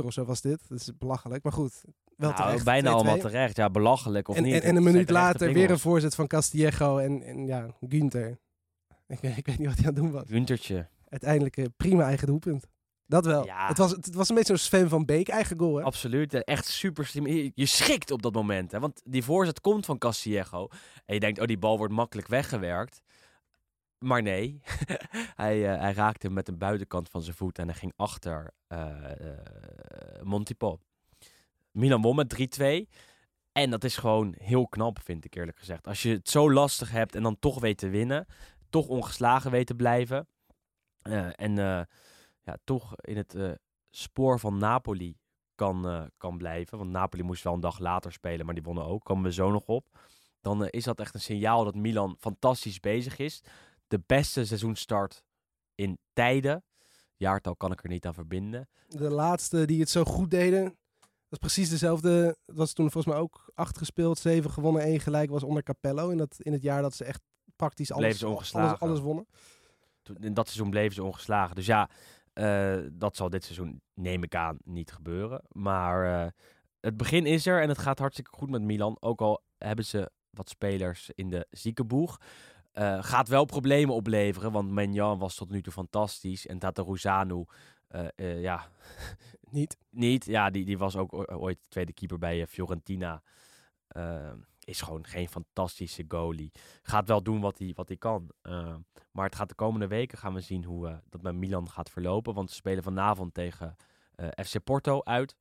3-24 0.00 0.04
of 0.04 0.12
zo 0.12 0.24
was 0.24 0.40
dit. 0.40 0.60
Dat 0.68 0.80
is 0.80 0.90
belachelijk. 0.98 1.42
Maar 1.42 1.52
goed, 1.52 1.82
wel 2.16 2.30
Nou, 2.30 2.42
terecht. 2.42 2.64
bijna 2.64 2.90
2-2. 2.90 2.92
allemaal 2.94 3.18
terecht. 3.18 3.56
Ja, 3.56 3.70
belachelijk 3.70 4.28
of 4.28 4.36
en, 4.36 4.42
niet. 4.42 4.54
en, 4.54 4.62
en 4.62 4.76
een 4.76 4.82
minuut 4.82 5.10
later 5.10 5.52
weer 5.52 5.70
een 5.70 5.78
voorzet 5.78 6.14
van 6.14 6.26
Castillejo 6.26 6.98
en, 6.98 7.22
en 7.22 7.46
ja, 7.46 7.66
Günther. 7.88 8.38
Ik, 9.06 9.18
weet- 9.20 9.36
ik 9.36 9.46
weet 9.46 9.58
niet 9.58 9.68
wat 9.68 9.76
hij 9.76 9.86
aan 9.86 9.94
het 9.94 10.02
doen 10.02 10.10
was. 10.12 10.24
Guntertje. 10.28 10.88
Uiteindelijk 11.08 11.56
eh, 11.56 11.64
prima 11.76 12.04
eigen 12.04 12.26
doelpunt. 12.26 12.66
Dat 13.08 13.24
wel. 13.24 13.44
Ja. 13.44 13.66
Het, 13.66 13.78
was, 13.78 13.90
het 13.90 14.14
was 14.14 14.28
een 14.28 14.34
beetje 14.34 14.56
zo'n 14.56 14.66
Sven 14.66 14.88
van 14.88 15.04
Beek 15.04 15.28
eigen 15.28 15.58
goal. 15.58 15.76
Hè? 15.76 15.82
Absoluut. 15.82 16.44
Echt 16.44 16.66
super 16.66 17.06
slim. 17.06 17.26
Je, 17.54 17.66
schrikt 17.66 18.10
op 18.10 18.22
dat 18.22 18.32
moment. 18.32 18.72
Hè? 18.72 18.80
Want 18.80 19.02
die 19.04 19.24
voorzet 19.24 19.60
komt 19.60 19.86
van 19.86 19.98
Castillejo. 19.98 20.68
En 21.04 21.14
je 21.14 21.20
denkt, 21.20 21.40
oh, 21.40 21.46
die 21.46 21.58
bal 21.58 21.78
wordt 21.78 21.92
makkelijk 21.92 22.28
weggewerkt. 22.28 23.02
Maar 23.98 24.22
nee, 24.22 24.60
hij, 25.42 25.72
eh, 25.72 25.80
hij 25.80 25.92
raakte 25.92 26.26
hem 26.26 26.34
met 26.34 26.46
de 26.46 26.52
buitenkant 26.52 27.08
van 27.08 27.22
zijn 27.22 27.36
voet 27.36 27.58
en 27.58 27.68
hij 27.68 27.76
ging 27.76 27.92
achter 27.96 28.50
eh 28.66 29.10
eh, 29.10 30.22
Montipol. 30.22 30.80
Milan 31.70 32.02
won 32.02 32.16
met 32.16 32.58
3-2. 32.60 32.98
En 33.52 33.70
dat 33.70 33.84
is 33.84 33.96
gewoon 33.96 34.34
heel 34.38 34.68
knap, 34.68 34.98
vind 35.02 35.24
ik 35.24 35.34
eerlijk 35.34 35.58
gezegd. 35.58 35.86
Als 35.86 36.02
je 36.02 36.10
het 36.10 36.28
zo 36.28 36.52
lastig 36.52 36.90
hebt 36.90 37.14
en 37.14 37.22
dan 37.22 37.38
toch 37.38 37.60
weet 37.60 37.78
te 37.78 37.88
winnen. 37.88 38.26
Toch 38.70 38.86
ongeslagen 38.86 39.50
weet 39.50 39.66
te 39.66 39.74
blijven. 39.74 40.28
en 41.32 41.86
ja, 42.48 42.56
toch 42.64 42.94
in 43.00 43.16
het 43.16 43.34
eh, 43.34 43.50
spoor 43.90 44.38
van 44.40 44.58
Napoli 44.58 45.16
kan, 45.54 45.88
eh, 45.88 46.02
kan 46.16 46.38
blijven. 46.38 46.78
Want 46.78 46.90
Napoli 46.90 47.22
moest 47.22 47.44
wel 47.44 47.54
een 47.54 47.60
dag 47.60 47.78
later 47.78 48.12
spelen, 48.12 48.44
maar 48.46 48.54
die 48.54 48.62
wonnen 48.64 48.84
ook. 48.84 49.04
Komen 49.04 49.24
we 49.24 49.32
zo 49.32 49.50
nog 49.50 49.66
op. 49.66 49.98
Dan 50.40 50.64
eh, 50.64 50.68
is 50.70 50.84
dat 50.84 51.00
echt 51.00 51.14
een 51.14 51.20
signaal 51.20 51.64
dat 51.64 51.74
Milan 51.74 52.16
fantastisch 52.18 52.80
bezig 52.80 53.18
is. 53.18 53.42
De 53.86 54.02
beste 54.06 54.44
seizoenstart 54.46 55.24
in 55.74 55.98
tijden. 56.12 56.64
Jaartal 57.16 57.56
kan 57.56 57.72
ik 57.72 57.82
er 57.82 57.88
niet 57.88 58.06
aan 58.06 58.14
verbinden. 58.14 58.68
De 58.86 59.10
laatste 59.10 59.64
die 59.64 59.80
het 59.80 59.90
zo 59.90 60.04
goed 60.04 60.30
deden. 60.30 60.64
Dat 61.00 61.38
is 61.38 61.38
precies 61.38 61.68
dezelfde. 61.70 62.36
Dat 62.46 62.56
was 62.56 62.72
toen 62.72 62.90
volgens 62.90 63.14
mij 63.14 63.22
ook 63.22 63.50
acht 63.54 63.78
gespeeld, 63.78 64.18
zeven 64.18 64.50
gewonnen, 64.50 64.82
één 64.82 65.00
gelijk 65.00 65.30
was 65.30 65.42
onder 65.42 65.62
Capello. 65.62 66.08
In, 66.08 66.16
dat, 66.18 66.36
in 66.38 66.52
het 66.52 66.62
jaar 66.62 66.82
dat 66.82 66.94
ze 66.94 67.04
echt 67.04 67.20
praktisch 67.56 67.92
alles, 67.92 68.04
alles, 68.24 68.80
alles 68.80 69.00
wonnen. 69.00 69.26
Toen- 70.02 70.16
In 70.20 70.34
dat 70.34 70.46
seizoen 70.46 70.70
bleven 70.70 70.94
ze 70.94 71.02
ongeslagen. 71.02 71.54
Dus 71.56 71.66
ja, 71.66 71.90
eh, 72.38 72.76
dat 72.92 73.16
zal 73.16 73.30
dit 73.30 73.44
seizoen, 73.44 73.80
neem 73.94 74.22
ik 74.22 74.34
aan, 74.34 74.58
niet 74.64 74.92
gebeuren. 74.92 75.42
Maar 75.48 76.24
eh, 76.24 76.30
het 76.80 76.96
begin 76.96 77.26
is 77.26 77.46
er 77.46 77.62
en 77.62 77.68
het 77.68 77.78
gaat 77.78 77.98
hartstikke 77.98 78.36
goed 78.36 78.50
met 78.50 78.62
Milan. 78.62 78.96
Ook 79.00 79.20
al 79.20 79.42
hebben 79.56 79.84
ze 79.84 80.10
wat 80.30 80.48
spelers 80.48 81.10
in 81.14 81.30
de 81.30 81.46
ziekenboeg. 81.50 82.20
Eh, 82.72 83.02
gaat 83.02 83.28
wel 83.28 83.44
problemen 83.44 83.94
opleveren, 83.94 84.52
want 84.52 84.70
Menjan 84.70 85.18
was 85.18 85.34
tot 85.34 85.50
nu 85.50 85.62
toe 85.62 85.72
fantastisch. 85.72 86.46
En 86.46 86.58
Tataruzanu, 86.58 87.44
eh 87.88 88.08
eh 88.16 88.40
ja, 88.40 88.68
Niet. 89.50 89.76
Niet, 89.90 90.24
ja, 90.24 90.50
die, 90.50 90.64
die 90.64 90.78
was 90.78 90.96
ook 90.96 91.32
ooit 91.32 91.58
tweede 91.68 91.92
keeper 91.92 92.18
bij 92.18 92.46
Fiorentina. 92.46 93.22
Is 94.68 94.80
gewoon 94.80 95.06
geen 95.06 95.28
fantastische 95.28 96.04
goalie. 96.08 96.52
Gaat 96.82 97.08
wel 97.08 97.22
doen 97.22 97.40
wat 97.40 97.58
hij 97.58 97.72
wat 97.74 97.88
hij 97.88 97.96
kan. 97.96 98.30
Eh, 98.42 98.74
maar 99.12 99.24
het 99.24 99.34
gaat 99.34 99.48
de 99.48 99.54
komende 99.54 99.86
weken 99.86 100.18
gaan 100.18 100.34
we 100.34 100.40
zien 100.40 100.64
hoe 100.64 100.88
eh, 100.88 100.96
dat 101.08 101.22
bij 101.22 101.32
Milan 101.32 101.70
gaat 101.70 101.90
verlopen. 101.90 102.34
Want 102.34 102.50
ze 102.50 102.56
spelen 102.56 102.82
vanavond 102.82 103.34
tegen 103.34 103.76
eh, 104.14 104.28
FC 104.44 104.64
Porto 104.64 105.02
uit. 105.02 105.36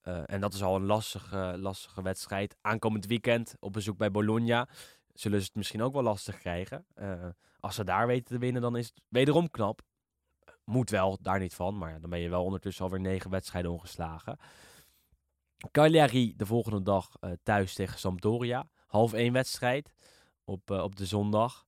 Eh, 0.00 0.22
en 0.26 0.40
dat 0.40 0.54
is 0.54 0.62
al 0.62 0.76
een 0.76 0.84
lastige, 0.84 1.54
lastige 1.58 2.02
wedstrijd. 2.02 2.56
Aankomend 2.60 3.06
weekend 3.06 3.54
op 3.60 3.72
bezoek 3.72 3.96
bij 3.96 4.10
Bologna. 4.10 4.68
Zullen 5.12 5.38
ze 5.38 5.46
het 5.46 5.54
misschien 5.54 5.82
ook 5.82 5.92
wel 5.92 6.02
lastig 6.02 6.38
krijgen. 6.38 6.86
Als 7.60 7.74
ze 7.74 7.84
daar 7.84 8.06
weten 8.06 8.24
te 8.24 8.38
winnen, 8.38 8.62
dan 8.62 8.76
is 8.76 8.86
het 8.86 9.00
wederom 9.08 9.50
knap. 9.50 9.82
Moet 10.64 10.90
wel, 10.90 11.18
daar 11.20 11.38
niet 11.38 11.54
van. 11.54 11.78
Maar 11.78 12.00
dan 12.00 12.10
ben 12.10 12.20
je 12.20 12.28
wel 12.28 12.44
ondertussen 12.44 12.84
alweer 12.84 13.00
negen 13.00 13.30
wedstrijden 13.30 13.70
ongeslagen. 13.70 14.38
Cagliari 15.70 16.34
de 16.36 16.46
volgende 16.46 16.82
dag 16.82 17.10
eh, 17.20 17.30
thuis 17.42 17.74
tegen 17.74 17.98
Sampdoria. 17.98 18.68
Half 18.86 19.12
één 19.12 19.32
wedstrijd 19.32 19.94
op, 20.44 20.70
eh, 20.70 20.82
op 20.82 20.96
de 20.96 21.06
zondag. 21.06 21.66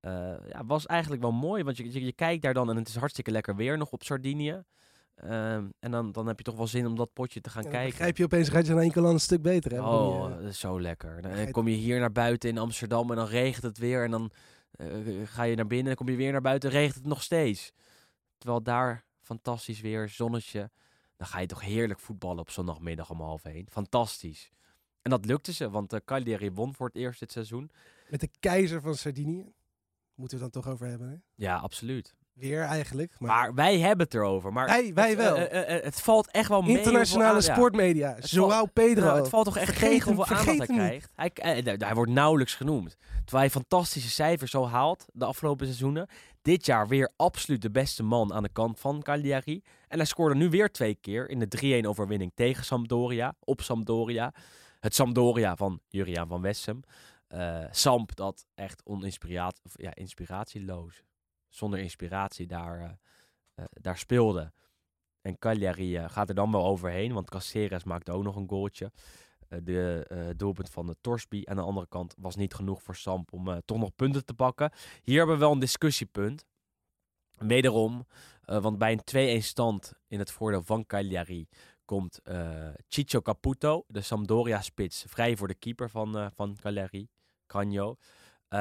Eh, 0.00 0.34
ja, 0.48 0.64
was 0.64 0.86
eigenlijk 0.86 1.22
wel 1.22 1.32
mooi, 1.32 1.62
want 1.62 1.76
je, 1.76 1.92
je, 1.92 2.04
je 2.04 2.12
kijkt 2.12 2.42
daar 2.42 2.54
dan 2.54 2.70
en 2.70 2.76
het 2.76 2.88
is 2.88 2.96
hartstikke 2.96 3.30
lekker 3.30 3.56
weer 3.56 3.78
nog 3.78 3.90
op 3.90 4.02
Sardinië. 4.02 4.62
Ehm, 5.14 5.68
en 5.78 5.90
dan, 5.90 6.12
dan 6.12 6.26
heb 6.26 6.38
je 6.38 6.44
toch 6.44 6.56
wel 6.56 6.66
zin 6.66 6.86
om 6.86 6.96
dat 6.96 7.12
potje 7.12 7.40
te 7.40 7.50
gaan 7.50 7.64
En 7.64 7.70
dan 7.70 7.72
kijken. 7.72 7.90
begrijp 7.90 8.16
je 8.16 8.24
opeens, 8.24 8.48
gaat 8.48 8.66
je 8.66 8.72
aan 8.72 8.80
één 8.80 8.92
kant 8.92 9.06
een 9.06 9.20
stuk 9.20 9.42
beter. 9.42 9.72
Hè? 9.72 9.80
Oh, 9.80 10.30
dat 10.30 10.40
is 10.40 10.58
zo 10.58 10.80
lekker. 10.80 11.22
Dan 11.22 11.50
kom 11.50 11.68
je 11.68 11.76
hier 11.76 12.00
naar 12.00 12.12
buiten 12.12 12.50
in 12.50 12.58
Amsterdam 12.58 13.10
en 13.10 13.16
dan 13.16 13.26
regent 13.26 13.62
het 13.62 13.78
weer. 13.78 14.04
En 14.04 14.10
dan 14.10 14.30
ga 15.24 15.42
je 15.42 15.56
naar 15.56 15.66
binnen 15.66 15.90
en 15.90 15.96
dan 15.96 16.06
kom 16.06 16.08
je 16.08 16.16
weer 16.16 16.32
naar 16.32 16.40
buiten 16.40 16.70
en 16.70 16.76
regent 16.76 16.94
het 16.94 17.06
nog 17.06 17.22
steeds. 17.22 17.72
Terwijl 18.38 18.62
daar 18.62 19.04
fantastisch 19.20 19.80
weer, 19.80 20.08
zonnetje. 20.08 20.70
Dan 21.16 21.26
ga 21.26 21.38
je 21.38 21.46
toch 21.46 21.60
heerlijk 21.60 22.00
voetballen 22.00 22.38
op 22.38 22.50
zondagmiddag 22.50 23.10
om 23.10 23.20
half 23.20 23.44
één. 23.44 23.66
Fantastisch. 23.70 24.50
En 25.02 25.10
dat 25.10 25.24
lukte 25.24 25.52
ze, 25.52 25.70
want 25.70 25.92
uh, 25.92 26.00
Cagliari 26.04 26.50
won 26.50 26.74
voor 26.74 26.86
het 26.86 26.96
eerst 26.96 27.20
dit 27.20 27.32
seizoen. 27.32 27.70
Met 28.08 28.20
de 28.20 28.30
keizer 28.40 28.80
van 28.80 28.94
Sardinië. 28.94 29.52
Moeten 30.14 30.38
we 30.38 30.44
het 30.44 30.52
dan 30.52 30.62
toch 30.62 30.72
over 30.72 30.86
hebben. 30.86 31.08
Hè? 31.08 31.16
Ja, 31.34 31.56
absoluut. 31.56 32.15
Weer 32.38 32.62
eigenlijk. 32.62 33.14
Maar, 33.18 33.28
Maar 33.30 33.54
wij 33.54 33.78
hebben 33.78 34.04
het 34.04 34.14
erover. 34.14 34.52
Maar 34.52 34.66
Wij- 34.66 34.94
wij 34.94 35.08
het, 35.08 35.18
wel. 35.18 35.36
eh, 35.36 35.42
eh, 35.70 35.76
eh, 35.76 35.84
het 35.84 36.00
valt 36.00 36.30
echt 36.30 36.48
wel 36.48 36.62
mee. 36.62 36.76
internationale 36.78 37.34
ja. 37.42 37.54
sportmedia. 37.54 38.16
Joao 38.20 38.48
valt- 38.50 38.72
Pedro. 38.72 39.04
Nou, 39.04 39.18
het 39.18 39.28
valt 39.28 39.44
toch 39.44 39.56
echt 39.56 39.66
Vergeet 39.66 39.90
tegen 39.90 40.14
hoeveel 40.14 40.36
aandacht 40.36 40.58
hij 40.58 40.66
krijgt. 40.66 41.10
Hij, 41.14 41.30
hij, 41.78 41.94
wordt 41.94 42.12
nauwelijks 42.12 42.54
genoemd. 42.54 42.96
Terwijl 43.24 43.38
hij 43.44 43.50
fantastische 43.50 44.10
cijfers 44.10 44.50
zo 44.50 44.66
haalt 44.66 45.06
de 45.12 45.24
afgelopen 45.24 45.66
seizoenen. 45.66 46.08
Dit 46.42 46.66
jaar 46.66 46.88
weer 46.88 47.12
absoluut 47.16 47.62
de 47.62 47.70
beste 47.70 48.02
man 48.02 48.32
aan 48.32 48.42
de 48.42 48.52
kant 48.52 48.80
van 48.80 49.02
Cagliari. 49.02 49.62
En 49.88 49.96
hij 49.96 50.06
scoorde 50.06 50.34
nu 50.34 50.48
weer 50.50 50.70
twee 50.70 50.94
keer 50.94 51.30
in 51.30 51.38
de 51.38 51.48
3-1 51.48 51.86
overwinning 51.88 52.32
tegen 52.34 52.64
Sampdoria. 52.64 53.34
Op 53.40 53.60
Sampdoria. 53.60 54.32
Het 54.80 54.94
Sampdoria 54.94 55.56
van 55.56 55.80
Juriaan 55.88 56.28
van 56.28 56.40
Wessem. 56.40 56.80
Samp 57.70 58.16
dat 58.16 58.46
echt 58.54 58.82
oninspiratie, 58.84 59.64
of, 59.64 59.72
ja, 59.76 59.94
inspiratieloos. 59.94 61.02
Zonder 61.56 61.78
inspiratie 61.78 62.46
daar, 62.46 62.80
eh, 62.80 62.90
eh, 63.54 63.64
daar 63.70 63.98
speelde. 63.98 64.52
En 65.20 65.38
Cagliari 65.38 65.96
eh, 65.96 66.08
gaat 66.08 66.28
er 66.28 66.34
dan 66.34 66.52
wel 66.52 66.64
overheen, 66.64 67.12
want 67.12 67.30
Caceres 67.30 67.84
maakte 67.84 68.12
ook 68.12 68.22
nog 68.22 68.36
een 68.36 68.48
goaltje. 68.48 68.92
De 69.62 70.34
doelpunt 70.36 70.70
van 70.70 70.86
de 70.86 70.96
Torsby 71.00 71.42
aan 71.44 71.56
de 71.56 71.62
andere 71.62 71.86
kant 71.86 72.14
was 72.18 72.36
niet 72.36 72.54
genoeg 72.54 72.82
voor 72.82 72.96
Samp 72.96 73.32
om 73.32 73.60
toch 73.64 73.78
nog 73.78 73.94
punten 73.94 74.24
te 74.24 74.34
pakken. 74.34 74.72
Hier 75.02 75.16
hebben 75.18 75.34
we 75.34 75.40
wel 75.40 75.52
een 75.52 75.58
discussiepunt. 75.58 76.44
Wederom, 77.38 78.06
want 78.44 78.78
bij 78.78 78.92
een 78.92 79.40
2-1 79.40 79.44
stand 79.44 79.92
in 80.08 80.18
het 80.18 80.30
voordeel 80.30 80.62
van 80.62 80.86
Cagliari 80.86 81.48
komt 81.84 82.20
Ciccio 82.88 83.20
Caputo, 83.20 83.84
de 83.86 84.00
Sampdoria-spits, 84.00 85.04
vrij 85.08 85.36
voor 85.36 85.48
de 85.48 85.54
keeper 85.54 85.90
van, 85.90 86.30
van 86.34 86.56
Cagliari, 86.60 87.08
Cagno. 87.46 87.96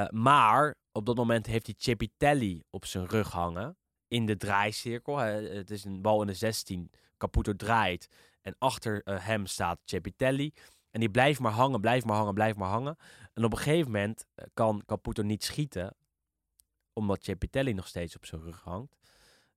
Maar 0.10 0.76
op 0.96 1.06
dat 1.06 1.16
moment 1.16 1.46
heeft 1.46 1.66
hij 1.66 1.76
Cepitelli 1.78 2.64
op 2.70 2.86
zijn 2.86 3.06
rug 3.06 3.32
hangen 3.32 3.78
in 4.08 4.26
de 4.26 4.38
draaicirkel. 4.38 5.18
Het 5.18 5.72
is 5.72 5.84
een 5.84 6.02
bal 6.02 6.22
in 6.22 6.28
de 6.28 6.34
16. 6.34 6.92
Caputo 7.18 7.56
draait. 7.56 8.08
En 8.42 8.56
achter 8.58 9.04
eh, 9.04 9.26
hem 9.26 9.46
staat 9.46 9.80
Cepitelli. 9.86 10.54
En 10.92 11.00
die 11.00 11.10
blijft 11.10 11.40
maar 11.40 11.52
hangen, 11.52 11.82
blijft 11.82 12.06
maar 12.06 12.16
hangen, 12.16 12.34
blijft 12.34 12.58
maar 12.58 12.70
hangen. 12.70 12.98
En 13.34 13.44
op 13.44 13.52
een 13.52 13.58
gegeven 13.58 13.92
moment 13.92 14.26
eh, 14.36 14.46
kan 14.54 14.84
Caputo 14.86 15.24
niet 15.24 15.44
schieten. 15.44 15.96
Omdat 16.94 17.24
Cepitelli 17.24 17.74
nog 17.74 17.88
steeds 17.88 18.16
op 18.16 18.26
zijn 18.26 18.42
rug 18.42 18.62
hangt. 18.62 18.98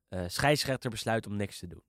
Eh 0.09 0.25
scheidsrechter 0.29 0.91
besluit 0.91 1.27
om 1.27 1.37
niks 1.37 1.59
te 1.59 1.67
doen. 1.67 1.83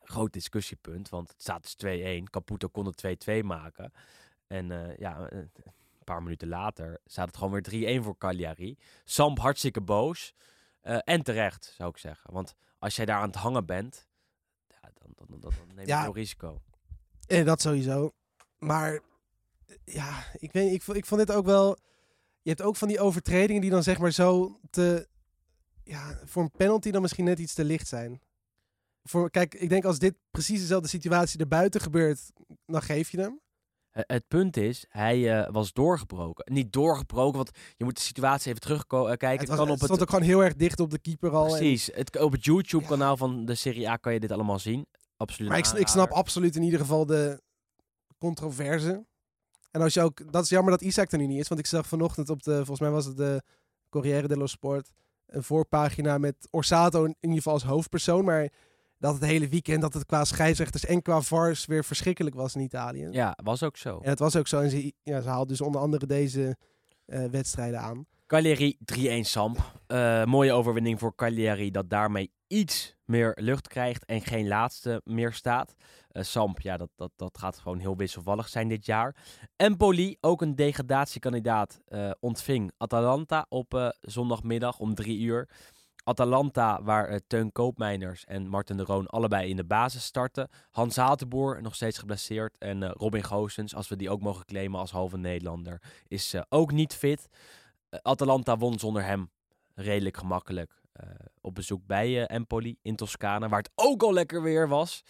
Groot 0.00 0.32
discussiepunt, 0.32 1.08
want 1.08 1.28
het 1.28 1.40
staat 1.40 1.76
dus 1.78 2.20
2-1. 2.20 2.22
Caputo 2.30 2.68
kon 2.68 2.86
het 2.86 3.28
2-2 3.28 3.44
maken. 3.44 3.92
En 4.46 4.94
ja, 4.98 5.30
een 6.08 6.14
paar 6.14 6.22
minuten 6.22 6.48
later 6.48 7.00
staat 7.04 7.26
het 7.26 7.36
gewoon 7.36 7.52
weer 7.62 8.00
3-1 8.00 8.04
voor 8.04 8.18
Cagliari. 8.18 8.78
Samp 9.04 9.38
hartstikke 9.38 9.80
boos. 9.80 10.34
Eh, 10.80 10.98
en 11.04 11.22
terecht, 11.22 11.72
zou 11.76 11.90
ik 11.90 11.96
zeggen. 11.98 12.32
Want 12.32 12.54
als 12.78 12.96
jij 12.96 13.04
daar 13.04 13.18
aan 13.20 13.26
het 13.26 13.34
hangen 13.36 13.66
bent, 13.66 14.08
ja, 14.68 14.90
dan, 14.94 15.10
dan, 15.14 15.26
dan, 15.30 15.40
dan 15.40 15.52
neem 15.66 15.78
je 15.78 15.86
Ja. 15.86 16.02
veel 16.02 16.14
risico. 16.14 16.62
Eh, 17.26 17.44
dat 17.44 17.60
sowieso. 17.60 18.12
Maar 18.58 18.92
eh, 18.94 19.76
ja, 19.84 20.24
ik, 20.36 20.52
weet, 20.52 20.72
ik, 20.72 20.82
vond- 20.82 20.96
ik 20.96 21.06
vond 21.06 21.26
dit 21.26 21.36
ook 21.36 21.46
wel. 21.46 21.78
Je 22.42 22.50
hebt 22.50 22.62
ook 22.62 22.76
van 22.76 22.88
die 22.88 23.00
overtredingen 23.00 23.60
die 23.62 23.70
dan 23.70 23.82
zeg 23.82 23.98
maar 23.98 24.10
zo 24.12 24.60
te. 24.70 25.08
Ja, 25.84 26.18
voor 26.24 26.42
een 26.42 26.50
penalty 26.50 26.90
dan 26.90 27.02
misschien 27.02 27.24
net 27.24 27.38
iets 27.38 27.54
te 27.54 27.64
licht 27.64 27.88
zijn. 27.88 28.20
Voor, 29.02 29.30
kijk, 29.30 29.54
ik 29.54 29.68
denk 29.68 29.84
als 29.84 29.98
dit 29.98 30.14
precies 30.30 30.60
dezelfde 30.60 30.88
situatie 30.88 31.40
erbuiten 31.40 31.80
gebeurt, 31.80 32.30
dan 32.66 32.82
geef 32.82 33.10
je 33.10 33.20
hem. 33.20 33.40
Eh, 33.94 34.02
het 34.06 34.28
punt 34.28 34.56
is, 34.56 34.84
hij 34.88 35.38
eh, 35.44 35.52
was 35.52 35.72
doorgebroken. 35.72 36.52
Niet 36.54 36.72
doorgebroken, 36.72 37.36
want 37.36 37.50
je 37.76 37.84
moet 37.84 37.96
de 37.96 38.02
situatie 38.02 38.48
even 38.48 38.60
terugkijken. 38.60 39.28
Het, 39.30 39.40
Het 39.40 39.48
was, 39.48 39.56
kan 39.58 39.66
het 39.66 39.74
op 39.74 39.80
het, 39.80 39.84
stond 39.84 40.00
ook 40.02 40.10
gewoon 40.10 40.24
heel 40.24 40.44
erg 40.44 40.54
dicht 40.54 40.80
op 40.80 40.90
de 40.90 40.98
keeper 40.98 41.30
al. 41.30 41.44
en- 41.44 41.50
precies, 41.50 41.86
het, 41.94 42.18
op 42.20 42.32
het 42.32 42.44
Ja. 42.44 42.52
YouTube-kanaal 42.52 43.16
van 43.16 43.44
de 43.44 43.54
Serie 43.54 43.88
A 43.88 43.96
kan 43.96 44.12
je 44.12 44.20
dit 44.20 44.32
allemaal 44.32 44.58
zien. 44.58 44.86
Absoluut. 45.16 45.50
maar 45.50 45.58
ik, 45.58 45.66
ik 45.66 45.88
snap 45.88 46.10
absoluut 46.10 46.56
in 46.56 46.62
ieder 46.62 46.80
geval 46.80 47.06
de 47.06 47.40
controverse. 48.18 49.06
En 49.70 49.80
als 49.80 49.94
je 49.94 50.00
ook, 50.02 50.32
dat 50.32 50.42
is 50.42 50.48
jammer 50.48 50.70
dat 50.72 50.80
Isaac 50.82 51.12
er 51.12 51.18
nu 51.18 51.26
niet 51.26 51.40
is, 51.40 51.48
want 51.48 51.60
ik 51.60 51.66
zag 51.66 51.86
vanochtend 51.86 52.28
op 52.30 52.42
de, 52.42 52.54
volgens 52.56 52.80
mij 52.80 52.90
was 52.90 53.04
het 53.04 53.16
de 53.16 53.42
Corriere 53.88 54.28
dello 54.28 54.46
Sport, 54.46 54.90
een 55.26 55.42
voorpagina 55.42 56.18
met 56.18 56.48
Orsato 56.50 57.04
in 57.04 57.16
ieder 57.20 57.36
geval 57.36 57.52
als 57.52 57.62
hoofdpersoon, 57.64 58.24
maar 58.24 58.48
dat 59.04 59.14
het 59.14 59.24
hele 59.24 59.48
weekend, 59.48 59.80
dat 59.80 59.94
het 59.94 60.06
qua 60.06 60.24
scheidsrechters 60.24 60.84
en 60.84 61.02
qua 61.02 61.20
VARs 61.20 61.66
weer 61.66 61.84
verschrikkelijk 61.84 62.36
was 62.36 62.54
in 62.54 62.60
Italië. 62.60 63.08
Ja, 63.10 63.38
was 63.42 63.62
ook 63.62 63.76
zo. 63.76 63.98
En 64.02 64.10
het 64.10 64.18
was 64.18 64.36
ook 64.36 64.46
zo, 64.46 64.60
en 64.60 64.70
ze, 64.70 64.92
ja, 65.02 65.20
ze 65.20 65.28
haalt 65.28 65.48
dus 65.48 65.60
onder 65.60 65.80
andere 65.80 66.06
deze 66.06 66.56
eh, 67.06 67.24
wedstrijden 67.24 67.80
aan. 67.80 68.06
Cagliari 68.26 68.78
3-1 68.94 69.20
Samp. 69.20 69.72
Eh, 69.86 70.24
mooie 70.24 70.52
overwinning 70.52 70.98
voor 70.98 71.14
Cagliari 71.14 71.70
dat 71.70 71.90
daarmee 71.90 72.32
iets 72.46 72.96
meer 73.04 73.36
lucht 73.40 73.68
krijgt 73.68 74.04
en 74.04 74.20
geen 74.20 74.48
laatste 74.48 75.00
meer 75.04 75.32
staat. 75.32 75.74
Eh, 76.08 76.22
Samp, 76.22 76.60
ja, 76.60 76.76
dat, 76.76 76.90
dat, 76.96 77.10
dat 77.16 77.38
gaat 77.38 77.58
gewoon 77.58 77.78
heel 77.78 77.96
wisselvallig 77.96 78.48
zijn 78.48 78.68
dit 78.68 78.86
jaar. 78.86 79.16
Empoli, 79.56 80.16
ook 80.20 80.42
een 80.42 80.54
degradatiekandidaat, 80.54 81.80
ontving 82.20 82.72
Atalanta 82.76 83.46
op 83.48 83.94
zondagmiddag 84.00 84.78
om 84.78 84.94
drie 84.94 85.20
uur. 85.20 85.48
Atalanta, 86.04 86.82
waar 86.82 87.08
eh, 87.08 87.18
Teun 87.26 87.52
Koopmeiners 87.52 88.24
en 88.24 88.48
Martin 88.48 88.76
de 88.76 88.82
Roon 88.82 89.06
allebei 89.06 89.48
in 89.48 89.56
de 89.56 89.64
basis 89.64 90.04
starten. 90.04 90.48
Hans 90.70 90.96
Hatenboer, 90.96 91.62
nog 91.62 91.74
steeds 91.74 91.98
geblesseerd. 91.98 92.56
En 92.58 92.82
eh, 92.82 92.90
Robin 92.92 93.24
Goossens, 93.24 93.74
als 93.74 93.88
we 93.88 93.96
die 93.96 94.10
ook 94.10 94.20
mogen 94.20 94.44
claimen 94.44 94.80
als 94.80 94.90
halve 94.90 95.16
Nederlander, 95.16 95.82
is 96.08 96.34
eh, 96.34 96.42
ook 96.48 96.72
niet 96.72 96.94
fit. 96.94 97.28
Atalanta 98.02 98.56
won 98.56 98.78
zonder 98.78 99.04
hem 99.04 99.30
redelijk 99.74 100.16
gemakkelijk 100.16 100.82
op 101.40 101.54
bezoek 101.54 101.86
bij 101.86 102.26
Empoli 102.26 102.76
in 102.82 102.96
Toscane, 102.96 103.48
waar 103.48 103.58
het 103.58 103.70
ook 103.74 104.02
al 104.02 104.12
lekker 104.12 104.42
weer 104.42 104.68
was. 104.68 105.02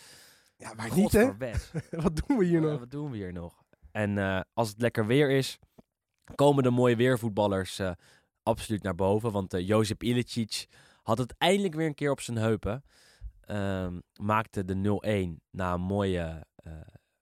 Ja, 0.56 0.74
maar 0.74 0.94
niet 0.94 1.12
hè? 1.12 1.32
Wat 2.02 2.20
doen 2.26 2.38
we 2.38 2.44
hier 2.44 2.60
nog? 2.60 2.78
wat 2.78 2.90
doen 2.90 3.10
we 3.10 3.16
hier 3.16 3.32
nog? 3.32 3.62
En 3.90 4.44
als 4.54 4.68
het 4.68 4.80
lekker 4.80 5.06
weer 5.06 5.30
is, 5.30 5.58
komen 6.34 6.62
de 6.62 6.70
mooie 6.70 6.96
weervoetballers 6.96 7.80
absoluut 8.44 8.82
naar 8.82 8.94
boven. 8.94 9.32
Want 9.32 9.54
uh, 9.54 9.66
Josip 9.66 10.02
Ilicic 10.02 10.66
had 11.04 11.18
het 11.18 11.34
eindelijk 11.38 11.74
weer 11.74 11.86
een 11.86 11.94
keer 11.94 12.10
op 12.10 12.20
zijn 12.20 12.36
heupen. 12.36 12.84
Um, 13.48 14.02
maakte 14.20 14.64
de 14.64 15.34
0-1 15.36 15.42
na 15.50 15.74
een 15.74 15.80
mooie 15.80 16.46
uh, 16.66 16.72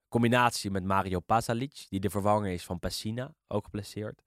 combinatie 0.09 0.71
met 0.71 0.85
Mario 0.85 1.21
Pasalic, 1.21 1.87
die 1.89 2.01
de 2.01 2.11
vervanger 2.11 2.53
is 2.53 2.65
van 2.65 2.79
Pessina, 2.79 3.35
ook 3.47 3.65
geblesseerd. 3.65 4.23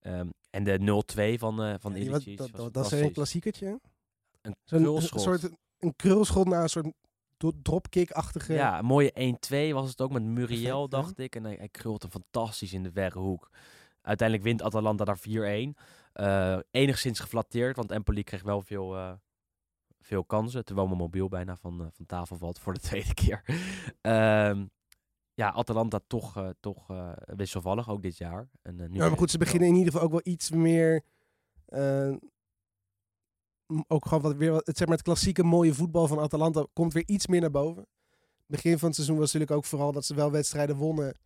Um, 0.00 0.32
en 0.50 0.64
de 0.64 1.02
0-2 1.36 1.38
van, 1.38 1.66
uh, 1.66 1.74
van 1.78 1.92
ja, 1.92 1.98
Ilicic. 1.98 2.38
dat, 2.38 2.50
dat, 2.52 2.72
dat 2.72 2.92
is 2.92 3.00
een 3.00 3.12
klassiekertje. 3.12 3.80
Een 4.40 4.56
krulschot. 4.64 5.12
Een, 5.12 5.38
soort, 5.38 5.52
een 5.78 5.96
krulschot 5.96 6.48
naar 6.48 6.62
een 6.62 6.68
soort 6.68 6.94
dropkick-achtige... 7.62 8.52
Ja, 8.52 8.78
een 8.78 8.84
mooie 8.84 9.36
1-2 9.70 9.72
was 9.72 9.90
het 9.90 10.00
ook 10.00 10.12
met 10.12 10.22
Muriel, 10.22 10.88
Perfect, 10.88 10.90
dacht 10.90 11.18
ik. 11.18 11.36
En 11.36 11.44
hij, 11.44 11.54
hij 11.54 11.68
krult 11.68 12.02
hem 12.02 12.10
fantastisch 12.10 12.72
in 12.72 12.82
de 12.82 12.92
verre 12.92 13.18
hoek. 13.18 13.50
Uiteindelijk 14.00 14.48
wint 14.48 14.62
Atalanta 14.62 15.04
daar 15.04 15.18
4-1. 15.18 15.22
Uh, 16.20 16.58
enigszins 16.70 17.20
geflatteerd, 17.20 17.76
want 17.76 17.90
Empoli 17.90 18.22
kreeg 18.24 18.42
wel 18.42 18.62
veel, 18.62 18.96
uh, 18.96 19.12
veel 20.00 20.24
kansen, 20.24 20.64
terwijl 20.64 20.86
mijn 20.86 20.98
mobiel 20.98 21.28
bijna 21.28 21.56
van, 21.56 21.80
eh, 21.80 21.86
van 21.92 22.06
tafel 22.06 22.36
valt 22.36 22.58
voor 22.58 22.72
de 22.74 22.80
tweede 22.88 23.14
keer. 23.14 23.42
Ehm, 24.00 24.66
ja, 25.34 25.52
Atalanta 25.52 26.00
toch, 26.06 26.36
eh, 26.36 26.48
toch 26.60 26.90
eh, 26.90 27.12
wisselvallig, 27.16 27.88
ook 27.88 28.02
dit 28.02 28.16
jaar. 28.16 28.48
En, 28.62 28.80
eh, 28.80 28.88
nu 28.88 28.96
Ja, 28.98 29.08
maar 29.08 29.18
goed, 29.18 29.30
ze 29.30 29.38
beginnen 29.38 29.68
in 29.68 29.74
ieder 29.74 29.92
geval 29.92 30.06
ook 30.06 30.12
wel 30.12 30.32
iets 30.32 30.50
meer. 30.50 31.04
eh, 31.66 32.14
ook 33.86 34.06
gewoon 34.06 34.22
wat 34.22 34.34
weer 34.36 34.50
wat, 34.52 34.66
het, 34.66 34.76
zeg 34.76 34.86
maar, 34.86 34.96
het 34.96 35.06
klassieke 35.06 35.42
mooie 35.42 35.74
voetbal 35.74 36.06
van 36.06 36.18
Atalanta 36.18 36.66
komt 36.72 36.92
weer 36.92 37.06
iets 37.06 37.26
meer 37.26 37.40
naar 37.40 37.50
boven. 37.50 37.86
Begin 38.46 38.78
van 38.78 38.86
het 38.86 38.94
seizoen 38.96 39.18
was 39.18 39.32
natuurlijk 39.32 39.58
ook 39.58 39.64
vooral 39.64 39.92
dat 39.92 40.04
ze 40.04 40.14
wel 40.14 40.30
wedstrijden 40.30 40.76
wonnen 40.76 41.16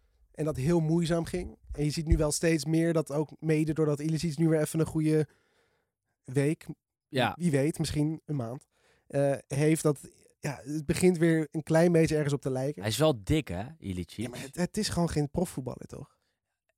en 0.41 0.47
dat 0.47 0.57
heel 0.57 0.80
moeizaam 0.80 1.24
ging. 1.24 1.59
En 1.72 1.84
je 1.84 1.91
ziet 1.91 2.07
nu 2.07 2.16
wel 2.16 2.32
steeds 2.32 2.64
meer 2.64 2.93
dat 2.93 3.12
ook 3.12 3.30
mede 3.38 3.72
doordat 3.72 4.01
Ilicic 4.01 4.38
nu 4.38 4.49
weer 4.49 4.61
even 4.61 4.80
een 4.80 4.86
goede 4.86 5.26
week, 6.24 6.66
Ja, 7.09 7.34
wie 7.38 7.51
weet, 7.51 7.78
misschien 7.78 8.20
een 8.24 8.36
maand, 8.36 8.66
eh, 9.07 9.34
heeft 9.47 9.82
dat. 9.82 10.01
Ja, 10.38 10.61
het 10.64 10.86
begint 10.86 11.18
weer 11.18 11.49
een 11.51 11.62
klein 11.62 11.93
beetje 11.93 12.14
ergens 12.14 12.34
op 12.34 12.41
te 12.41 12.51
lijken. 12.51 12.82
hij 12.82 12.91
is 12.91 12.97
wel 12.99 13.24
dik, 13.24 13.49
hè, 13.49 13.64
Ilicic? 13.78 14.16
Ja, 14.24 14.28
maar 14.28 14.41
het, 14.41 14.57
het 14.57 14.76
is 14.76 14.88
gewoon 14.88 15.09
geen 15.11 15.30
profvoetballer, 15.30 15.86
toch? 15.86 16.18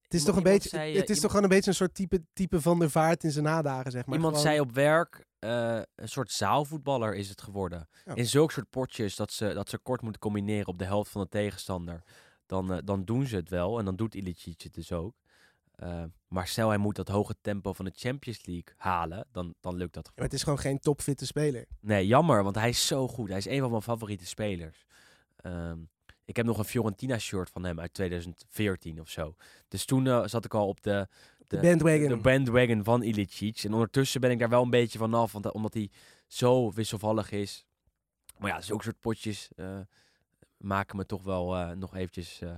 Het 0.03 0.15
is 0.15 0.27
Iemand- 0.27 0.27
toch 0.27 0.37
een 0.37 0.53
beetje, 0.59 0.69
zei, 0.69 0.83
eh, 0.83 0.87
het 0.89 0.95
is 0.97 1.17
iemand- 1.17 1.21
toch 1.21 1.31
gewoon 1.31 1.45
een 1.45 1.55
beetje 1.57 1.71
een 1.71 1.77
soort 1.77 1.95
type, 1.95 2.25
type 2.33 2.61
van 2.61 2.79
der 2.79 2.91
Vaart 2.91 3.25
in 3.25 3.31
zijn 3.31 3.45
nadagen, 3.45 3.91
zeg 3.91 4.07
maar. 4.07 4.15
Iemand 4.17 4.37
Gewoon- 4.37 4.51
zei 4.53 4.61
op 4.61 4.73
werk, 4.73 5.25
eh, 5.39 5.81
een 5.95 6.09
soort 6.09 6.31
zaalvoetballer 6.33 7.15
is 7.15 7.29
het 7.29 7.43
geworden. 7.43 7.89
Ja. 8.05 8.15
In 8.15 8.27
zulke 8.27 8.53
soort 8.53 8.71
potjes 8.71 9.17
dat 9.17 9.33
ze, 9.33 9.53
dat 9.55 9.69
ze 9.69 9.79
kort 9.79 10.03
moeten 10.03 10.21
combineren 10.21 10.67
op 10.67 10.79
de 10.79 10.85
helft 10.85 11.11
van 11.11 11.21
de 11.23 11.29
tegenstander. 11.29 12.03
Dan, 12.47 12.72
eh, 12.72 12.78
dan 12.84 13.05
doen 13.05 13.26
ze 13.26 13.36
het 13.36 13.49
wel 13.49 13.78
en 13.78 13.84
dan 13.84 13.97
doet 13.97 14.14
Ilicic 14.14 14.62
het 14.62 14.74
dus 14.74 14.93
ook. 14.93 15.14
Eh, 15.74 16.05
maar 16.28 16.47
stel 16.47 16.68
hij 16.68 16.78
moet 16.78 16.97
dat 16.97 17.09
hoge 17.09 17.34
tempo 17.40 17.72
van 17.72 17.84
de 17.84 17.93
Champions 17.95 18.47
League 18.47 18.74
halen, 18.76 19.26
dan, 19.32 19.55
dan 19.61 19.76
lukt 19.76 19.95
dat 19.95 20.07
Ja, 20.07 20.12
maar 20.14 20.24
het 20.24 20.34
is 20.34 20.43
gewoon 20.43 20.59
geen 20.59 20.78
topfitte 20.78 21.26
speler. 21.26 21.66
Nee, 21.80 22.07
jammer, 22.07 22.43
want 22.43 22.55
hij 22.55 22.68
is 22.68 22.86
zo 22.86 23.09
goed. 23.09 23.28
Hij 23.28 23.38
is 23.38 23.47
een 23.47 23.61
van 23.61 23.70
mijn 23.70 23.82
favoriete 23.82 24.26
spelers. 24.26 24.84
Ehm, 25.36 25.78
ik 26.24 26.36
heb 26.36 26.47
nog 26.47 26.59
een 26.59 26.64
Fiorentina-shirt 26.64 27.51
van 27.51 27.64
hem 27.64 27.80
uit 27.80 27.95
2014 27.95 29.01
of 29.01 29.09
zo. 29.09 29.34
Dus 29.68 29.84
toen 29.84 30.07
eh, 30.07 30.26
zat 30.26 30.45
ik 30.45 30.55
al 30.55 30.68
op 30.68 30.82
de, 30.82 31.09
De 31.47 31.61
bandwagon. 31.61 32.09
de 32.09 32.16
bandwagon 32.16 32.84
van 32.84 33.03
Ilicic. 33.03 33.62
En 33.62 33.72
ondertussen 33.72 34.20
ben 34.20 34.30
ik 34.30 34.38
daar 34.38 34.49
wel 34.49 34.62
een 34.62 34.70
beetje 34.70 34.99
vanaf, 34.99 35.32
want, 35.32 35.53
omdat 35.53 35.74
hij 35.74 35.90
zo 36.26 36.72
wisselvallig 36.72 37.30
is. 37.30 37.66
Maar 38.38 38.51
ja, 38.51 38.61
zulke 38.61 38.82
soort 38.82 39.01
potjes 39.01 39.49
maken 40.63 40.97
me 40.97 41.07
toch 41.07 41.23
wel 41.23 41.57
eh, 41.57 41.71
nog 41.71 41.95
eventjes 41.97 42.41
eh, 42.41 42.51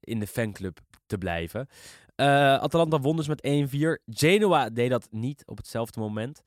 in 0.00 0.18
de 0.18 0.26
fanclub 0.26 0.78
te 1.06 1.18
blijven. 1.18 1.68
Eh, 2.14 2.26
Atalanta 2.54 3.00
won 3.00 3.16
dus 3.16 3.28
met 3.28 3.46
1-4. 3.46 4.02
Genoa 4.06 4.70
deed 4.70 4.90
dat 4.90 5.08
niet 5.10 5.42
op 5.46 5.56
hetzelfde 5.56 6.00
moment. 6.00 6.42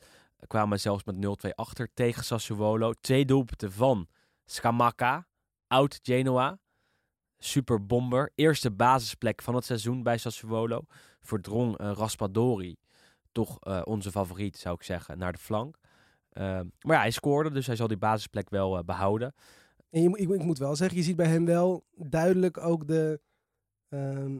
Kwamen 0.48 0.80
zelfs 0.80 1.04
met 1.04 1.46
0-2 1.48 1.50
achter 1.56 1.90
tegen 1.94 2.24
Sassuolo. 2.24 2.94
Twee 2.94 3.26
doelpunten 3.26 3.72
van 3.72 4.08
Scamacca, 4.46 5.28
oud 5.68 6.00
Genoa. 6.04 6.60
Super 7.38 7.86
bomber. 7.86 8.32
Eerste 8.36 8.72
basisplek 8.72 9.42
van 9.42 9.56
het 9.56 9.66
seizoen 9.66 10.04
bij 10.04 10.18
Sassuolo. 10.18 10.86
Verdrong 11.22 11.78
eh, 11.78 11.92
Raspadori, 11.92 12.76
toch 13.32 13.84
onze 13.86 14.12
favoriet 14.12 14.58
zou 14.58 14.76
ik 14.76 14.84
zeggen, 14.84 15.18
naar 15.18 15.32
de 15.32 15.40
flank. 15.40 15.78
Maar 16.36 16.96
ja, 16.96 17.00
hij 17.00 17.12
scoorde, 17.12 17.52
dus 17.52 17.68
hij 17.68 17.76
zal 17.76 17.88
die 17.88 17.98
basisplek 17.98 18.50
wel 18.50 18.78
eh, 18.78 18.84
behouden. 18.84 19.34
En 19.96 20.02
je, 20.02 20.10
ik, 20.18 20.30
ik 20.30 20.44
moet 20.44 20.58
wel 20.58 20.76
zeggen, 20.76 20.98
je 20.98 21.04
ziet 21.04 21.16
bij 21.16 21.28
hem 21.28 21.46
wel 21.46 21.84
duidelijk 21.96 22.58
ook 22.58 22.88
de 22.88 23.20
ehm, 23.90 24.38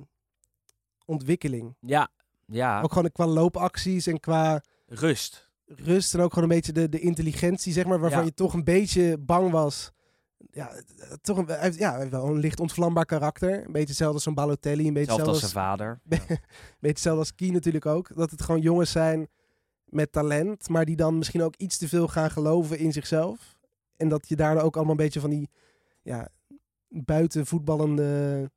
ontwikkeling. 1.06 1.76
Ja, 1.80 2.10
ja, 2.46 2.82
Ook 2.82 2.94
gewoon 2.94 3.12
qua 3.12 3.26
loopacties 3.26 4.08
en 4.08 4.20
qua 4.20 4.62
rust. 4.86 5.50
rust 5.66 6.14
en 6.14 6.20
ook 6.20 6.34
gewoon 6.34 6.50
een 6.50 6.56
beetje 6.56 6.72
de, 6.72 6.90
de 6.90 7.00
intelligentie, 7.00 7.74
zeg 7.74 7.86
maar, 7.86 8.00
waarvan 8.00 8.20
Ja. 8.20 8.26
je 8.26 8.34
toch 8.34 8.54
een 8.54 8.64
beetje 8.64 9.18
bang 9.18 9.52
was. 9.52 9.92
Ja, 10.52 10.72
toch 11.22 11.38
een, 11.38 11.50
heeft, 11.50 11.78
ja, 11.78 11.98
heeft 11.98 12.12
wel 12.12 12.26
een 12.28 12.40
licht 12.40 12.60
ontvlambaar 12.60 13.06
karakter. 13.06 13.54
Een 13.66 13.72
beetje 13.72 13.88
hetzelfde 13.88 14.14
als 14.14 14.24
zo'n 14.24 14.34
Balotelli, 14.34 14.88
een 14.88 14.94
beetje 14.94 15.14
Zelfs 15.14 15.30
als 15.30 15.42
hetzelfde 15.42 15.78
zijn 15.78 15.78
vader. 15.78 16.00
Be- 16.04 16.18
beetje 16.80 16.88
hetzelfde 16.88 17.20
als 17.20 17.36
Key 17.36 17.50
natuurlijk 17.50 17.86
ook. 17.86 18.16
Dat 18.16 18.32
het 18.32 18.42
gewoon 18.42 18.62
jongens 18.62 18.92
zijn 18.92 19.28
met 19.86 20.12
talent, 20.12 20.70
maar 20.70 20.86
die 20.86 20.96
dan 20.96 21.18
misschien 21.18 21.44
ook 21.44 21.56
iets 21.56 21.78
te 21.78 21.88
veel 21.88 22.08
gaan 22.08 22.32
geloven 22.32 22.78
in 22.78 22.92
zichzelf. 22.92 23.55
En 23.98 24.10
dat 24.10 24.28
je 24.30 24.36
daar 24.36 24.62
ook 24.64 24.76
allemaal 24.76 24.92
een 24.94 25.04
beetje 25.04 25.20
van 25.20 25.30
die 25.30 25.50
ja, 26.02 26.30
buiten 26.88 27.46
voetballende 27.46 28.52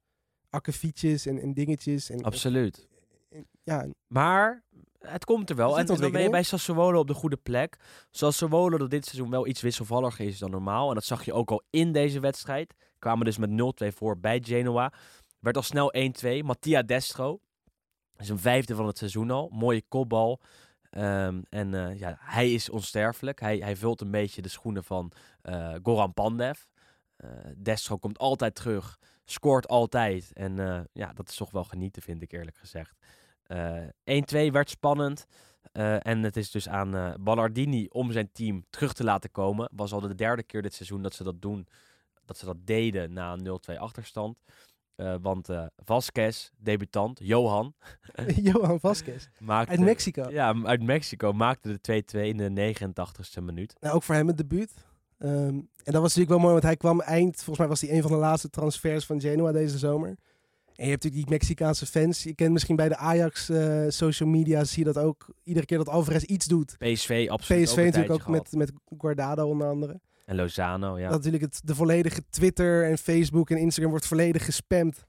akkefietjes 0.51 1.27
en, 1.27 1.39
en 1.39 1.53
dingetjes. 1.53 2.11
En, 2.11 2.23
Absoluut. 2.23 2.89
en- 3.29 3.47
ja, 3.63 3.87
Maar 4.07 4.65
het 4.99 5.25
komt 5.25 5.51
er 5.51 5.57
wel. 5.57 5.79
En, 5.79 5.87
dan 5.87 6.11
ben 6.11 6.23
je 6.23 6.31
bij 6.31 6.43
Sassuolo 6.43 6.99
op 6.99 7.07
de 7.07 7.15
goede 7.15 7.37
plek. 7.37 7.77
Sassuolo 8.11 8.79
dat 8.79 8.91
dit 8.91 9.05
seizoen 9.05 9.31
wel 9.31 9.47
iets 9.47 9.61
wisselvalliger 9.61 10.27
is 10.27 10.39
dan 10.39 10.51
normaal. 10.51 10.89
En 10.89 10.95
dat 10.95 11.05
zag 11.05 11.25
je 11.25 11.33
ook 11.33 11.51
al 11.51 11.63
in 11.71 11.93
deze 11.93 12.21
wedstrijd. 12.21 12.75
Kwamen 12.99 13.25
dus 13.25 13.39
met 13.39 13.51
0-2 13.85 13.89
voor 13.95 14.19
bij 14.19 14.41
Genoa. 14.45 14.93
Werd 15.39 15.57
al 15.57 15.63
snel 15.63 15.95
1-2. 16.25 16.45
Mattia 16.45 16.83
Destro. 16.83 17.41
is 18.17 18.29
een 18.29 18.39
vijfde 18.39 18.75
van 18.75 18.87
het 18.87 18.99
seizoen 18.99 19.31
al. 19.31 19.49
Mooie 19.53 19.83
kopbal. 19.89 20.41
Ehm, 20.99 21.41
en 21.49 21.75
eh, 21.75 21.99
ja, 21.99 22.17
hij 22.21 22.53
is 22.53 22.71
onsterfelijk. 22.71 23.41
Hij, 23.41 23.57
hij 23.57 23.77
vult 23.77 24.01
een 24.01 24.11
beetje 24.11 24.43
de 24.43 24.49
schoenen 24.49 24.85
van 24.85 25.13
eh, 25.43 25.75
Goran 25.83 26.15
Pandev. 26.15 26.61
Eh, 27.17 27.31
Destro 27.57 27.97
komt 27.97 28.19
altijd 28.19 28.55
terug. 28.55 28.99
Scoort 29.25 29.69
altijd. 29.69 30.33
En 30.33 30.57
ja, 30.93 31.13
dat 31.13 31.29
is 31.29 31.37
toch 31.37 31.51
wel 31.51 31.65
genieten, 31.65 32.03
vind 32.03 32.23
ik 32.23 32.33
eerlijk 32.33 32.57
gezegd. 32.57 32.99
Eh 33.43 33.83
1-2 34.49 34.51
werd 34.53 34.71
spannend. 34.71 35.27
En 35.73 36.23
het 36.23 36.37
is 36.37 36.51
dus 36.51 36.69
aan 36.69 37.15
Ballardini 37.21 37.87
om 37.89 38.13
zijn 38.13 38.33
team 38.33 38.65
terug 38.71 38.93
te 38.93 39.05
laten 39.05 39.31
komen. 39.31 39.71
Was 39.73 39.93
al 39.93 40.01
de 40.01 40.15
derde 40.15 40.43
keer 40.43 40.63
dit 40.63 40.75
seizoen 40.75 41.03
dat 41.03 41.15
ze 41.15 41.23
dat 41.23 41.43
doen. 41.43 41.69
Dat 42.25 42.39
ze 42.39 42.45
dat 42.45 42.67
deden 42.67 43.13
na 43.13 43.33
een 43.33 43.61
0-2 43.71 43.77
achterstand. 43.77 44.39
Eh, 44.99 45.15
want 45.21 45.49
eh 45.49 45.65
Vasquez, 45.85 46.51
debutant, 46.57 47.21
Johan, 47.23 47.75
Johan 48.43 48.81
Vasquez 48.81 49.29
maakte... 49.39 49.71
uit 49.71 49.81
Mexico. 49.81 50.31
Ja, 50.31 50.55
uit 50.63 50.83
Mexico 50.83 51.33
maakte 51.33 51.79
de 51.81 52.05
2-2 52.17 52.21
in 52.21 52.37
de 52.37 52.75
89ste 52.75 53.43
minuut. 53.43 53.75
Nou, 53.81 53.95
ook 53.95 54.03
voor 54.03 54.15
hem 54.15 54.27
het 54.27 54.37
debuut. 54.37 54.73
Ehm, 55.19 55.33
en 55.59 55.93
dat 55.93 55.95
was 55.95 56.15
natuurlijk 56.15 56.29
wel 56.29 56.39
mooi, 56.39 56.53
want 56.53 56.63
hij 56.63 56.77
kwam 56.77 57.01
eind, 57.01 57.35
volgens 57.35 57.59
mij 57.59 57.69
was 57.69 57.81
hij 57.81 57.91
een 57.91 58.03
van 58.03 58.11
de 58.11 58.17
laatste 58.17 58.51
transfers 58.51 59.07
van 59.07 59.21
Genoa 59.21 59.53
deze 59.53 59.79
zomer. 59.79 60.09
En 60.09 60.85
je 60.85 60.91
hebt 60.91 61.03
natuurlijk 61.03 61.31
die 61.31 61.39
Mexicaanse 61.39 61.87
fans. 61.87 62.23
Je 62.23 62.35
kent 62.35 62.53
misschien 62.53 62.77
bij 62.77 62.89
de 62.89 62.97
Ajax 62.97 63.49
eh, 63.49 63.85
social 63.89 64.29
media, 64.29 64.65
zie 64.65 64.85
je 64.85 64.93
dat 64.93 65.05
ook. 65.05 65.35
Iedere 65.43 65.67
keer 65.67 65.79
dat 65.79 65.89
Alvarez 65.89 66.23
iets 66.23 66.47
doet. 66.47 66.77
PSV 66.79 67.27
absoluut 67.31 67.65
PSV 67.65 67.79
ook 67.79 67.85
natuurlijk 67.85 68.13
ook 68.13 68.29
met, 68.29 68.53
met 68.53 68.73
Guardado 68.99 69.49
onder 69.49 69.69
andere. 69.69 70.01
En 70.29 70.37
Lozano, 70.37 70.99
ja. 70.99 71.09
Dat 71.09 71.17
natuurlijk 71.17 71.43
het, 71.43 71.61
de 71.65 71.75
volledige 71.75 72.23
Twitter 72.31 72.91
en 72.91 72.99
Facebook 72.99 73.51
en 73.51 73.57
Instagram 73.57 73.91
wordt 73.91 74.07
volledig 74.07 74.45
gespamd 74.45 75.05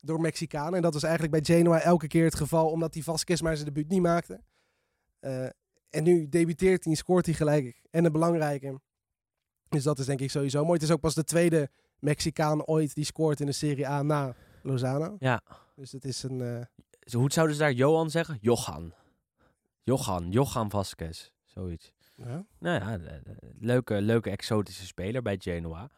door 0.00 0.20
Mexicanen. 0.20 0.74
En 0.74 0.82
dat 0.82 0.92
was 0.92 1.02
eigenlijk 1.02 1.32
bij 1.32 1.56
Genoa 1.56 1.80
elke 1.80 2.06
keer 2.06 2.24
het 2.24 2.34
geval, 2.34 2.70
omdat 2.70 2.92
die 2.92 3.04
Vasquez 3.04 3.40
maar 3.40 3.56
zijn 3.56 3.66
debuut 3.66 3.88
niet 3.88 4.02
maakte. 4.02 4.40
Eh, 5.20 5.44
en 5.90 6.02
nu 6.02 6.28
debuteert 6.28 6.84
hij, 6.84 6.94
scoort 6.94 7.26
hij 7.26 7.34
gelijk. 7.34 7.82
En 7.90 8.04
een 8.04 8.12
belangrijke. 8.12 8.80
Dus 9.68 9.82
dat 9.82 9.98
is 9.98 10.06
denk 10.06 10.20
ik 10.20 10.30
sowieso 10.30 10.64
mooi. 10.64 10.74
Het 10.74 10.82
is 10.82 10.90
ook 10.90 11.00
pas 11.00 11.14
de 11.14 11.24
tweede 11.24 11.70
Mexicaan 11.98 12.64
ooit 12.64 12.94
die 12.94 13.04
scoort 13.04 13.40
in 13.40 13.46
de 13.46 13.52
Serie 13.52 13.88
A 13.88 14.02
na 14.02 14.34
Lozano. 14.62 15.16
Ja. 15.18 15.42
Dus 15.74 15.92
het 15.92 16.04
is 16.04 16.22
een... 16.22 16.66
Zo, 17.00 17.18
Hoe 17.18 17.32
zouden 17.32 17.56
ze 17.56 17.62
daar 17.62 17.72
Johan 17.72 18.10
zeggen? 18.10 18.38
Johan. 18.40 18.92
Johan, 19.82 20.30
Johan 20.30 20.70
Vasquez. 20.70 21.30
Zoiets. 21.44 21.92
Nou 22.58 22.80
ja, 22.80 22.98
de- 22.98 23.20
de- 23.24 23.54
leuke, 23.58 24.00
leuke 24.00 24.30
exotische 24.30 24.86
speler 24.86 25.22
bij 25.22 25.36
Genoa. 25.40 25.90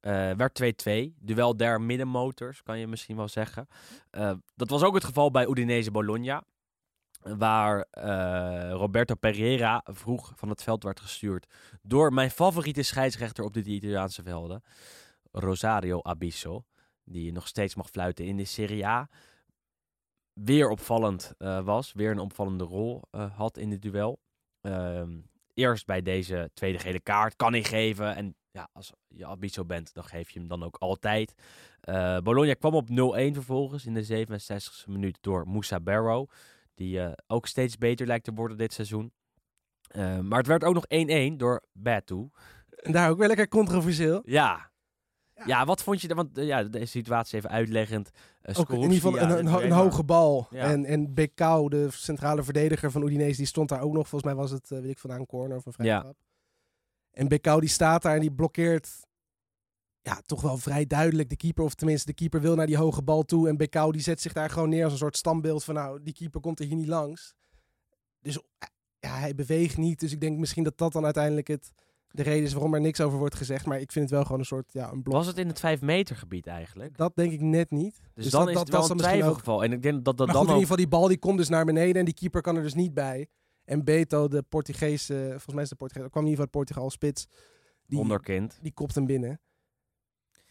Eh, 0.00 0.30
werd 0.32 0.54
2-2. 0.54 1.14
Duel 1.20 1.56
der 1.56 1.80
middenmotors, 1.80 2.62
kan 2.62 2.78
je 2.78 2.86
misschien 2.86 3.16
wel 3.16 3.28
zeggen. 3.28 3.68
Eh, 4.10 4.32
dat 4.54 4.70
was 4.70 4.82
ook 4.82 4.94
het 4.94 5.04
geval 5.04 5.30
bij 5.30 5.46
Udinese 5.48 5.90
Bologna. 5.90 6.42
Waar 7.22 7.86
eh, 7.90 8.70
Roberto 8.72 9.14
Pereira 9.14 9.80
vroeg 9.84 10.32
van 10.36 10.48
het 10.48 10.62
veld 10.62 10.82
werd 10.82 11.00
gestuurd 11.00 11.46
door 11.82 12.12
mijn 12.12 12.30
favoriete 12.30 12.82
scheidsrechter 12.82 13.44
op 13.44 13.52
de 13.52 13.62
Italiaanse 13.64 14.22
velden. 14.22 14.62
Rosario 15.30 16.02
Abisso. 16.02 16.64
Die 17.04 17.32
nog 17.32 17.46
steeds 17.46 17.74
mag 17.74 17.90
fluiten 17.90 18.24
in 18.24 18.36
de 18.36 18.44
Serie 18.44 18.86
A. 18.86 19.08
Weer 20.32 20.68
opvallend 20.68 21.34
eh, 21.38 21.64
was. 21.64 21.92
Weer 21.92 22.10
een 22.10 22.18
opvallende 22.18 22.64
rol 22.64 23.02
eh, 23.10 23.36
had 23.36 23.56
in 23.56 23.70
het 23.70 23.82
duel. 23.82 24.20
Ehm, 24.60 25.18
eerst 25.54 25.86
bij 25.86 26.02
deze 26.02 26.50
tweede 26.54 26.78
gele 26.78 27.00
kaart 27.00 27.36
kan 27.36 27.52
hij 27.52 27.64
geven. 27.64 28.14
En 28.14 28.36
ja, 28.50 28.68
als 28.72 28.92
je 29.08 29.26
Abisso 29.26 29.64
bent, 29.64 29.94
dan 29.94 30.04
geef 30.04 30.30
je 30.30 30.38
hem 30.38 30.48
dan 30.48 30.62
ook 30.62 30.76
altijd. 30.76 31.34
Eh, 31.80 32.18
Bologna 32.18 32.54
kwam 32.54 32.74
op 32.74 32.88
0-1 32.88 33.34
vervolgens 33.34 33.86
in 33.86 33.94
de 33.94 34.04
67e 34.04 34.90
minuut 34.90 35.18
door 35.20 35.48
Moussa 35.48 35.80
Barrow. 35.80 36.28
Die 36.74 37.00
eh, 37.00 37.12
ook 37.26 37.46
steeds 37.46 37.78
beter 37.78 38.06
lijkt 38.06 38.24
te 38.24 38.32
worden 38.32 38.56
dit 38.56 38.72
seizoen. 38.72 39.12
Eh, 39.88 40.18
maar 40.18 40.38
het 40.38 40.46
werd 40.46 40.64
ook 40.64 40.74
nog 40.74 40.86
1-1 40.88 41.36
door 41.36 41.62
Batu. 41.72 42.30
En 42.70 42.92
daar 42.92 43.10
ook 43.10 43.18
weer 43.18 43.28
lekker 43.28 43.48
controversieel. 43.48 44.22
Ja. 44.24 44.71
Ja. 45.34 45.42
Ja, 45.46 45.64
wat 45.64 45.82
vond 45.82 46.00
je 46.00 46.08
er? 46.08 46.14
Want 46.14 46.38
eh, 46.38 46.46
ja, 46.46 46.62
de 46.64 46.86
situatie 46.86 47.38
even 47.38 47.50
uitleggend. 47.50 48.10
Eh, 48.42 48.58
Ook 48.58 48.70
in 48.70 48.76
ieder 48.80 48.92
geval 48.94 49.18
een, 49.18 49.38
een, 49.38 49.46
ho- 49.46 49.60
een 49.60 49.70
hoge 49.72 50.04
bal. 50.04 50.46
Ja. 50.50 50.70
En, 50.70 50.84
en 50.84 51.14
Bekau, 51.14 51.68
de 51.68 51.88
centrale 51.90 52.42
verdediger 52.42 52.90
van 52.90 53.02
Udinese, 53.02 53.36
die 53.36 53.46
stond 53.46 53.68
daar 53.68 53.80
ook 53.80 53.92
nog. 53.92 54.08
Volgens 54.08 54.32
mij 54.32 54.40
was 54.42 54.50
het, 54.50 54.70
eh, 54.70 54.78
weet 54.80 54.90
ik 54.90 54.98
vandaan, 54.98 55.20
een 55.20 55.26
corner 55.26 55.56
of 55.56 55.66
een 55.66 55.72
vrije 55.72 55.90
Ja. 55.90 56.12
En 57.10 57.28
Bekau 57.28 57.60
die 57.60 57.68
staat 57.68 58.02
daar 58.02 58.14
en 58.14 58.20
die 58.20 58.32
blokkeert 58.32 58.90
ja, 60.02 60.20
toch 60.26 60.40
wel 60.42 60.56
vrij 60.56 60.86
duidelijk 60.86 61.28
de 61.28 61.36
keeper. 61.36 61.64
Of 61.64 61.74
tenminste, 61.74 62.06
de 62.06 62.14
keeper 62.14 62.40
wil 62.40 62.54
naar 62.54 62.66
die 62.66 62.76
hoge 62.76 63.02
bal 63.02 63.22
toe. 63.22 63.48
En 63.48 63.56
Bekau 63.56 63.92
die 63.92 64.00
zet 64.02 64.20
zich 64.20 64.32
daar 64.32 64.50
gewoon 64.50 64.68
neer 64.68 64.82
als 64.84 64.92
een 64.92 64.98
soort 64.98 65.16
standbeeld 65.16 65.64
van... 65.64 65.74
nou, 65.74 66.02
die 66.02 66.14
keeper 66.14 66.40
komt 66.40 66.60
er 66.60 66.66
hier 66.66 66.76
niet 66.76 66.86
langs. 66.88 67.34
Dus 68.20 68.38
ja, 68.98 69.14
hij 69.18 69.34
beweegt 69.34 69.76
niet. 69.76 70.00
Dus 70.00 70.12
ik 70.12 70.20
denk 70.20 70.38
misschien 70.38 70.64
dat 70.64 70.78
dat 70.78 70.92
dan 70.92 71.04
uiteindelijk 71.04 71.48
het, 71.48 71.72
de 72.12 72.22
reden 72.22 72.44
is 72.44 72.52
waarom 72.52 72.74
er 72.74 72.80
niks 72.80 73.00
over 73.00 73.18
wordt 73.18 73.34
gezegd. 73.34 73.66
Maar 73.66 73.80
ik 73.80 73.92
vind 73.92 74.04
het 74.04 74.14
wel 74.14 74.22
gewoon 74.24 74.38
een 74.38 74.44
soort, 74.44 74.72
ja, 74.72 74.90
een 74.92 75.02
blok. 75.02 75.14
Was 75.16 75.26
het 75.26 75.38
in 75.38 75.48
het 75.48 75.60
5 75.60 75.80
meter 75.80 76.16
gebied 76.16 76.46
eigenlijk? 76.46 76.96
Dat 76.96 77.16
denk 77.16 77.32
ik 77.32 77.40
net 77.40 77.70
niet. 77.70 78.00
Dus, 78.14 78.30
dan 78.30 78.40
dat, 78.40 78.48
is 78.48 78.54
dat 78.54 78.62
het 78.62 78.70
wel 78.72 78.80
was 78.80 78.90
een 78.90 78.96
dan 78.96 79.06
twijfelgeval. 79.06 79.64
En 79.64 79.72
ik 79.72 79.82
denk 79.82 80.04
dat 80.04 80.16
dat 80.16 80.26
maar 80.26 80.36
dan 80.36 80.44
goed, 80.46 80.54
in 80.54 80.60
ieder 80.60 80.60
geval, 80.60 80.76
die 80.76 80.88
bal 80.98 81.08
die 81.08 81.18
komt 81.18 81.38
dus 81.38 81.48
naar 81.48 81.64
beneden 81.64 81.94
en 81.96 82.04
die 82.04 82.14
keeper 82.14 82.40
kan 82.40 82.56
er 82.56 82.62
dus 82.62 82.74
niet 82.74 82.94
bij. 82.94 83.28
En 83.64 83.84
Beto, 83.84 84.28
de 84.28 84.42
Portugese, 84.42 85.26
volgens 85.28 85.54
mij 85.54 85.62
is 85.62 85.68
de 85.68 85.74
Portugees, 85.76 86.08
kwam 86.10 86.22
in 86.24 86.30
ieder 86.30 86.44
geval 86.44 86.60
Portugal 86.60 86.90
spits. 86.90 87.28
Die, 87.86 87.98
Wonderkind. 87.98 88.58
die 88.62 88.72
kopt 88.72 88.94
hem 88.94 89.06
binnen. 89.06 89.40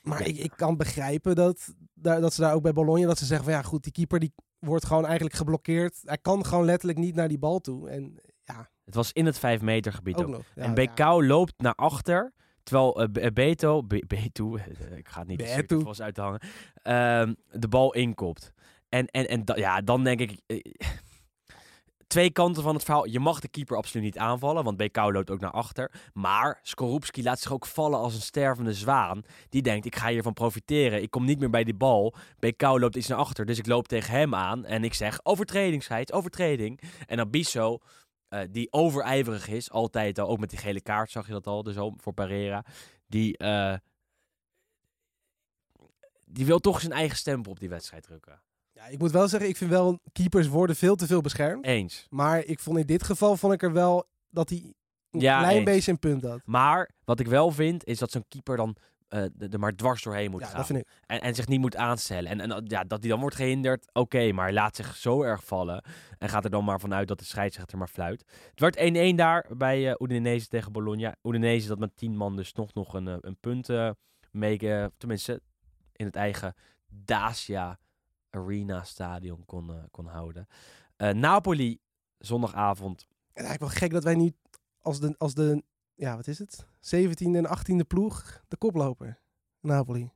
Maar 0.01 0.20
Ja. 0.20 0.26
ik, 0.26 0.38
ik 0.38 0.51
kan 0.55 0.78
begrijpen 0.78 1.36
dat, 1.36 1.74
daar, 1.93 2.22
dat 2.22 2.34
ze 2.34 2.41
daar 2.41 2.53
ook 2.53 2.62
bij 2.62 2.74
Bologna, 2.74 3.05
dat 3.07 3.18
ze 3.18 3.26
zeggen 3.26 3.45
van 3.45 3.53
ja 3.53 3.62
goed, 3.62 3.84
die 3.84 3.91
keeper 3.91 4.20
die 4.20 4.34
wordt 4.59 4.86
gewoon 4.86 5.05
eigenlijk 5.05 5.36
geblokkeerd. 5.36 5.99
Hij 6.03 6.18
kan 6.18 6.45
gewoon 6.45 6.66
letterlijk 6.66 6.99
niet 6.99 7.16
naar 7.16 7.28
die 7.28 7.39
bal 7.39 7.59
toe. 7.59 7.89
En 7.89 8.22
ja, 8.43 8.70
Het 8.92 9.00
was 9.00 9.12
in 9.12 9.26
het 9.26 9.39
5 9.39 9.62
meter 9.62 9.94
gebied 9.94 10.16
ook. 10.16 10.22
ook 10.22 10.30
nog. 10.30 10.44
Ja, 10.56 10.62
en 10.62 10.68
ja. 10.68 10.74
Bekau 10.74 11.28
loopt 11.28 11.54
naar 11.58 11.76
achter. 11.76 12.34
Terwijl 12.64 13.02
eh, 13.02 13.26
eh, 13.26 13.34
Beto, 13.34 13.84
Be- 13.84 14.04
Beto, 14.08 14.56
ik 14.96 15.08
ga 15.08 15.20
het 15.20 15.28
niet 15.28 15.68
de 15.68 15.80
vast 15.80 16.02
uit 16.02 16.16
te 16.16 16.22
hangen, 16.22 16.39
ehm, 16.84 17.34
de 17.52 17.68
bal 17.68 17.94
inkopt. 17.94 18.52
En, 18.89 19.06
en, 19.08 19.28
en 19.28 19.46
da- 19.46 19.56
ja, 19.56 19.82
dan 19.82 20.04
denk 20.04 20.20
ik, 20.20 20.39
eh, 20.46 20.60
twee 22.08 22.32
kanten 22.32 22.64
van 22.64 22.74
het 22.76 22.84
verhaal. 22.84 23.08
Je 23.08 23.20
mag 23.20 23.39
de 23.39 23.48
keeper 23.48 23.78
absoluut 23.78 24.06
niet 24.06 24.18
aanvallen, 24.18 24.64
want 24.64 24.78
Bekau 24.78 25.14
loopt 25.14 25.30
ook 25.32 25.39
naar 25.39 25.52
achter. 25.52 25.92
Maar 26.14 26.60
Skorupski 26.62 27.24
laat 27.24 27.39
zich 27.39 27.52
ook 27.54 27.66
vallen 27.66 28.00
als 28.00 28.14
een 28.16 28.22
stervende 28.22 28.74
zwaan. 28.74 29.22
Die 29.50 29.62
denkt, 29.62 29.86
ik 29.86 29.96
ga 29.96 30.10
hiervan 30.10 30.34
profiteren. 30.34 31.02
Ik 31.02 31.12
kom 31.12 31.26
niet 31.26 31.39
meer 31.39 31.50
bij 31.50 31.64
die 31.64 31.74
bal. 31.76 32.14
Bekau 32.39 32.80
loopt 32.80 32.96
iets 32.96 33.08
naar 33.08 33.18
achter, 33.18 33.46
dus 33.46 33.58
ik 33.58 33.68
loop 33.68 33.88
tegen 33.88 34.14
hem 34.14 34.36
aan. 34.36 34.66
En 34.66 34.84
ik 34.84 34.94
zeg, 34.94 35.20
overtreding, 35.24 35.84
scheids, 35.84 36.12
overtreding. 36.12 36.82
En 37.08 37.20
Abisso, 37.20 37.78
eh, 38.32 38.42
die 38.50 38.72
overijverig 38.74 39.48
is, 39.48 39.72
altijd 39.72 40.20
al, 40.20 40.28
ook 40.28 40.40
met 40.40 40.50
die 40.50 40.60
gele 40.60 40.82
kaart 40.82 41.12
zag 41.12 41.26
je 41.28 41.32
dat 41.32 41.48
al, 41.48 41.64
dus 41.64 41.78
al 41.78 41.94
voor 41.98 42.14
Pereira. 42.14 42.66
Die, 43.08 43.38
eh, 43.38 43.76
die 46.26 46.46
wil 46.46 46.60
toch 46.60 46.80
zijn 46.80 46.92
eigen 46.92 47.18
stempel 47.18 47.52
op 47.52 47.60
die 47.60 47.70
wedstrijd 47.70 48.04
drukken. 48.04 48.42
Ja, 48.72 48.86
ik 48.88 49.00
moet 49.00 49.12
wel 49.12 49.28
zeggen, 49.28 49.50
ik 49.50 49.58
vind 49.58 49.70
wel, 49.70 50.00
keepers 50.12 50.48
worden 50.48 50.76
veel 50.76 50.96
te 50.96 51.08
veel 51.08 51.22
beschermd. 51.22 51.66
Eens. 51.66 52.08
Maar 52.10 52.44
ik 52.46 52.60
vond 52.60 52.78
in 52.78 52.86
dit 52.86 53.04
geval, 53.04 53.38
vond 53.38 53.54
ik 53.54 53.62
er 53.64 53.74
wel 53.74 54.08
dat 54.30 54.50
hij 54.50 54.74
een 55.12 55.20
Ja, 55.20 55.40
klein 55.40 55.56
eens. 55.56 55.66
beetje 55.66 55.92
een 55.92 56.00
punt 56.00 56.24
had. 56.24 56.42
Maar 56.46 56.90
wat 57.06 57.20
ik 57.20 57.28
wel 57.28 57.52
vind, 57.52 57.86
is 57.86 58.00
dat 58.00 58.12
zo'n 58.12 58.26
keeper 58.28 58.58
dan 58.58 58.76
eh, 59.12 59.53
er 59.53 59.59
maar 59.59 59.76
dwars 59.76 60.03
doorheen 60.03 60.32
moet 60.32 60.41
Ja, 60.41 60.47
gaan. 60.47 60.55
dat 60.55 60.66
vind 60.66 60.80
ik. 60.80 60.88
En, 61.05 61.22
en 61.22 61.36
zich 61.36 61.47
niet 61.47 61.59
moet 61.59 61.76
aanstellen. 61.76 62.32
En, 62.32 62.39
en 62.39 62.49
uh, 62.49 62.57
ja, 62.64 62.84
dat 62.84 62.99
hij 62.99 63.09
dan 63.09 63.20
wordt 63.20 63.36
gehinderd, 63.36 63.89
oké, 63.93 64.32
maar 64.32 64.53
laat 64.53 64.76
zich 64.76 64.95
zo 64.95 65.22
erg 65.24 65.43
vallen. 65.43 65.84
En 66.18 66.30
gaat 66.30 66.43
er 66.43 66.49
dan 66.49 66.66
maar 66.66 66.80
vanuit 66.80 67.07
dat 67.07 67.20
de 67.20 67.26
scheidsrechter 67.26 67.78
maar 67.78 67.88
fluit. 67.88 68.26
Het 68.49 68.59
werd 68.59 69.12
1-1 69.14 69.16
daar 69.16 69.45
bij 69.57 69.89
eh 69.89 69.95
Udinese 69.99 70.47
tegen 70.47 70.72
Bologna. 70.72 71.16
Udinese 71.24 71.68
dat 71.68 71.80
met 71.80 71.97
10 71.97 72.18
man 72.18 72.36
dus 72.36 72.53
nog, 72.53 72.74
nog 72.74 72.93
een, 72.93 73.07
eh, 73.07 73.16
een 73.22 73.38
punt 73.39 73.70
eh, 73.70 73.89
mee, 74.32 74.57
tenminste 74.97 75.41
in 75.91 76.05
het 76.05 76.16
eigen 76.16 76.53
Dacia 76.88 77.80
Arena 78.30 78.84
stadion 78.84 79.45
kon, 79.45 79.72
kon 79.91 80.05
houden. 80.07 80.47
Napoli, 80.97 81.80
zondagavond. 82.18 83.07
En 83.34 83.43
eigenlijk 83.45 83.59
wel 83.59 83.82
gek 83.82 83.91
dat 83.91 84.03
wij 84.03 84.16
nu 84.16 84.34
als 84.82 84.99
de, 84.99 85.16
als 85.18 85.34
de 85.34 85.64
ja, 86.02 86.16
wat 86.16 86.28
is 86.28 86.39
het? 86.39 86.66
17e 86.95 87.36
en 87.36 87.58
18e 87.58 87.88
ploeg 87.88 88.41
de 88.47 88.58
koploper. 88.58 89.20
Napoli. 89.60 90.12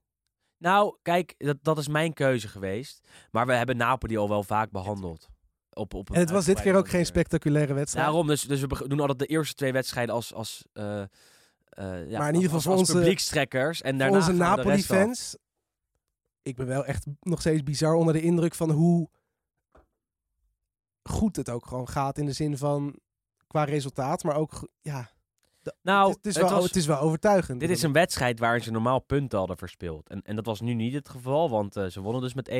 Nou, 0.57 0.97
kijk, 1.01 1.35
dat, 1.37 1.57
dat 1.61 1.77
is 1.77 1.87
mijn 1.87 2.13
keuze 2.13 2.47
geweest. 2.47 3.07
Maar 3.31 3.45
we 3.45 3.53
hebben 3.53 3.77
Napoli 3.77 4.17
al 4.17 4.29
wel 4.29 4.43
vaak 4.43 4.71
behandeld. 4.71 5.29
Op, 5.69 5.93
op 5.93 6.11
En 6.11 6.19
het 6.19 6.29
was 6.29 6.45
dit 6.45 6.61
keer 6.61 6.75
ook 6.75 6.89
geen 6.89 7.05
spectaculaire 7.05 7.73
wedstrijd. 7.73 8.05
Daarom, 8.05 8.27
dus, 8.27 8.41
dus 8.41 8.61
we 8.61 8.87
doen 8.87 8.99
altijd 8.99 9.19
de 9.19 9.25
eerste 9.25 9.53
twee 9.55 9.71
wedstrijden 9.71 10.15
als, 10.15 10.33
als, 10.33 10.65
eh, 10.73 11.01
eh, 11.01 11.07
ja, 12.09 12.17
Maar 12.17 12.27
in 12.29 12.35
ieder 12.35 12.49
geval 12.51 12.53
als, 12.53 12.63
voor 12.63 12.75
onze- 12.75 12.93
publiekstrekkers. 12.93 13.81
En 13.81 13.89
Voor 13.89 13.99
daarna 13.99 14.17
onze. 14.17 14.33
Napoli-fans, 14.33 15.37
ik 16.41 16.55
ben 16.55 16.67
wel 16.67 16.85
echt 16.85 17.05
nog 17.19 17.39
steeds 17.39 17.63
bizar 17.63 17.93
onder 17.93 18.13
de 18.13 18.21
indruk 18.21 18.55
van 18.55 18.71
hoe 18.71 19.09
goed 21.03 21.35
het 21.35 21.49
ook 21.49 21.65
gewoon 21.65 21.87
gaat. 21.87 22.17
In 22.17 22.25
de 22.25 22.33
zin 22.33 22.57
van 22.57 22.99
qua 23.47 23.63
resultaat, 23.63 24.23
maar 24.23 24.35
ook, 24.35 24.69
ja, 24.81 25.09
Nou, 25.81 26.09
het, 26.09 26.25
is 26.25 26.35
het 26.35 26.43
wel, 26.49 26.55
was- 26.55 26.65
het 26.65 26.75
is 26.75 26.85
wel 26.85 26.99
overtuigend. 26.99 27.59
dit 27.59 27.69
is 27.69 27.81
een 27.81 27.91
wedstrijd 27.91 28.39
waarin 28.39 28.63
ze 28.63 28.71
normaal 28.71 28.99
punten 28.99 29.37
hadden 29.37 29.57
verspeeld. 29.57 30.09
En, 30.09 30.21
en 30.21 30.35
dat 30.35 30.45
was 30.45 30.61
nu 30.61 30.73
niet 30.73 30.93
het 30.93 31.09
geval, 31.09 31.49
want 31.49 31.75
eh, 31.75 31.85
ze 31.85 32.01
wonnen 32.01 32.21
dus 32.21 32.33
met 32.33 32.49
1-0. 32.49 32.53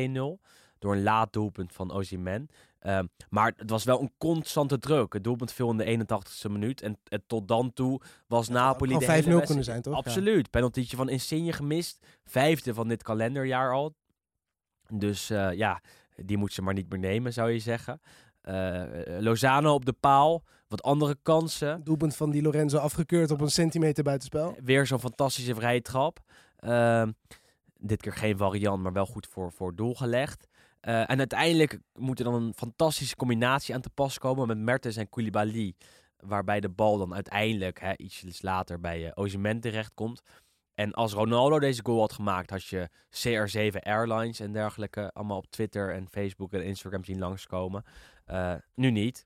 Door 0.79 0.93
een 0.95 1.03
laat 1.03 1.33
doelpunt 1.33 1.73
van 1.73 1.91
Osimhen. 1.91 2.47
Ehm 2.79 3.05
maar 3.29 3.53
het 3.57 3.69
was 3.69 3.83
wel 3.83 4.01
een 4.01 4.11
constante 4.17 4.79
druk. 4.79 5.13
Het 5.13 5.23
doelpunt 5.23 5.51
viel 5.53 5.69
in 5.71 5.77
de 5.77 6.05
81ste 6.05 6.51
minuut. 6.51 6.81
En, 6.81 6.97
en 7.07 7.23
tot 7.27 7.47
dan 7.47 7.73
toe 7.73 8.01
was 8.27 8.47
Het 8.47 8.55
Napoli 8.55 8.93
ook 8.93 8.99
de 8.99 9.05
gewoon 9.05 9.23
5-0 9.23 9.25
hele 9.27 9.45
kunnen 9.45 9.63
zijn, 9.63 9.81
toch? 9.81 9.93
Ja. 9.93 9.99
Absoluut. 9.99 10.49
Penaltietje 10.49 10.97
van 10.97 11.09
Insigne 11.09 11.53
gemist. 11.53 12.05
Vijfde 12.23 12.73
van 12.73 12.87
dit 12.87 13.03
kalenderjaar 13.03 13.73
al. 13.73 13.95
Dus 14.93 15.29
eh, 15.29 15.51
ja, 15.53 15.81
die 16.15 16.37
moet 16.37 16.53
ze 16.53 16.61
maar 16.61 16.73
niet 16.73 16.89
meer 16.89 16.99
nemen, 16.99 17.33
zou 17.33 17.51
je 17.51 17.59
zeggen. 17.59 18.01
Eh, 18.45 18.83
Lozano 19.19 19.73
op 19.73 19.85
de 19.85 19.93
paal. 19.93 20.43
Wat 20.67 20.83
andere 20.83 21.17
kansen. 21.21 21.83
Doelpunt 21.83 22.15
van 22.15 22.31
Di 22.31 22.41
Lorenzo 22.41 22.77
afgekeurd 22.77 23.31
op 23.31 23.41
een 23.41 23.49
centimeter 23.49 24.03
buitenspel. 24.03 24.55
Weer 24.63 24.87
zo'n 24.87 24.99
fantastische 24.99 25.55
vrije 25.55 25.81
trap. 25.81 26.19
Ehm, 26.55 27.11
dit 27.79 28.01
keer 28.01 28.13
geen 28.13 28.37
variant, 28.37 28.83
maar 28.83 28.93
wel 28.93 29.05
goed 29.05 29.27
voor, 29.27 29.51
voor 29.51 29.75
doel 29.75 29.93
gelegd. 29.93 30.47
Eh, 30.79 31.09
en 31.09 31.17
uiteindelijk 31.17 31.79
moet 31.93 32.19
er 32.19 32.25
dan 32.25 32.33
een 32.33 32.53
fantastische 32.53 33.15
combinatie 33.15 33.75
aan 33.75 33.81
te 33.81 33.89
pas 33.89 34.17
komen 34.17 34.47
met 34.47 34.57
Mertens 34.57 34.95
en 34.95 35.09
Koulibaly. 35.09 35.73
Waarbij 36.17 36.59
de 36.59 36.69
bal 36.69 36.97
dan 36.97 37.13
uiteindelijk 37.13 37.79
hè, 37.79 37.97
ietsjes 37.97 38.41
later 38.41 38.79
bij 38.79 39.05
uh, 39.05 39.11
Osimhen 39.13 39.59
terechtkomt. 39.59 40.21
En 40.75 40.93
als 40.93 41.13
Ronaldo 41.13 41.59
deze 41.59 41.81
goal 41.83 41.99
had 41.99 42.13
gemaakt, 42.13 42.49
had 42.49 42.63
je 42.63 42.89
CR7 43.09 43.79
Airlines 43.79 44.39
en 44.39 44.51
dergelijke 44.51 45.11
allemaal 45.13 45.37
op 45.37 45.47
Twitter 45.49 45.93
en 45.93 46.07
Facebook 46.09 46.53
en 46.53 46.65
Instagram 46.65 47.03
zien 47.03 47.19
langskomen. 47.19 47.83
Eh, 48.25 48.53
nu 48.75 48.91
niet. 48.91 49.25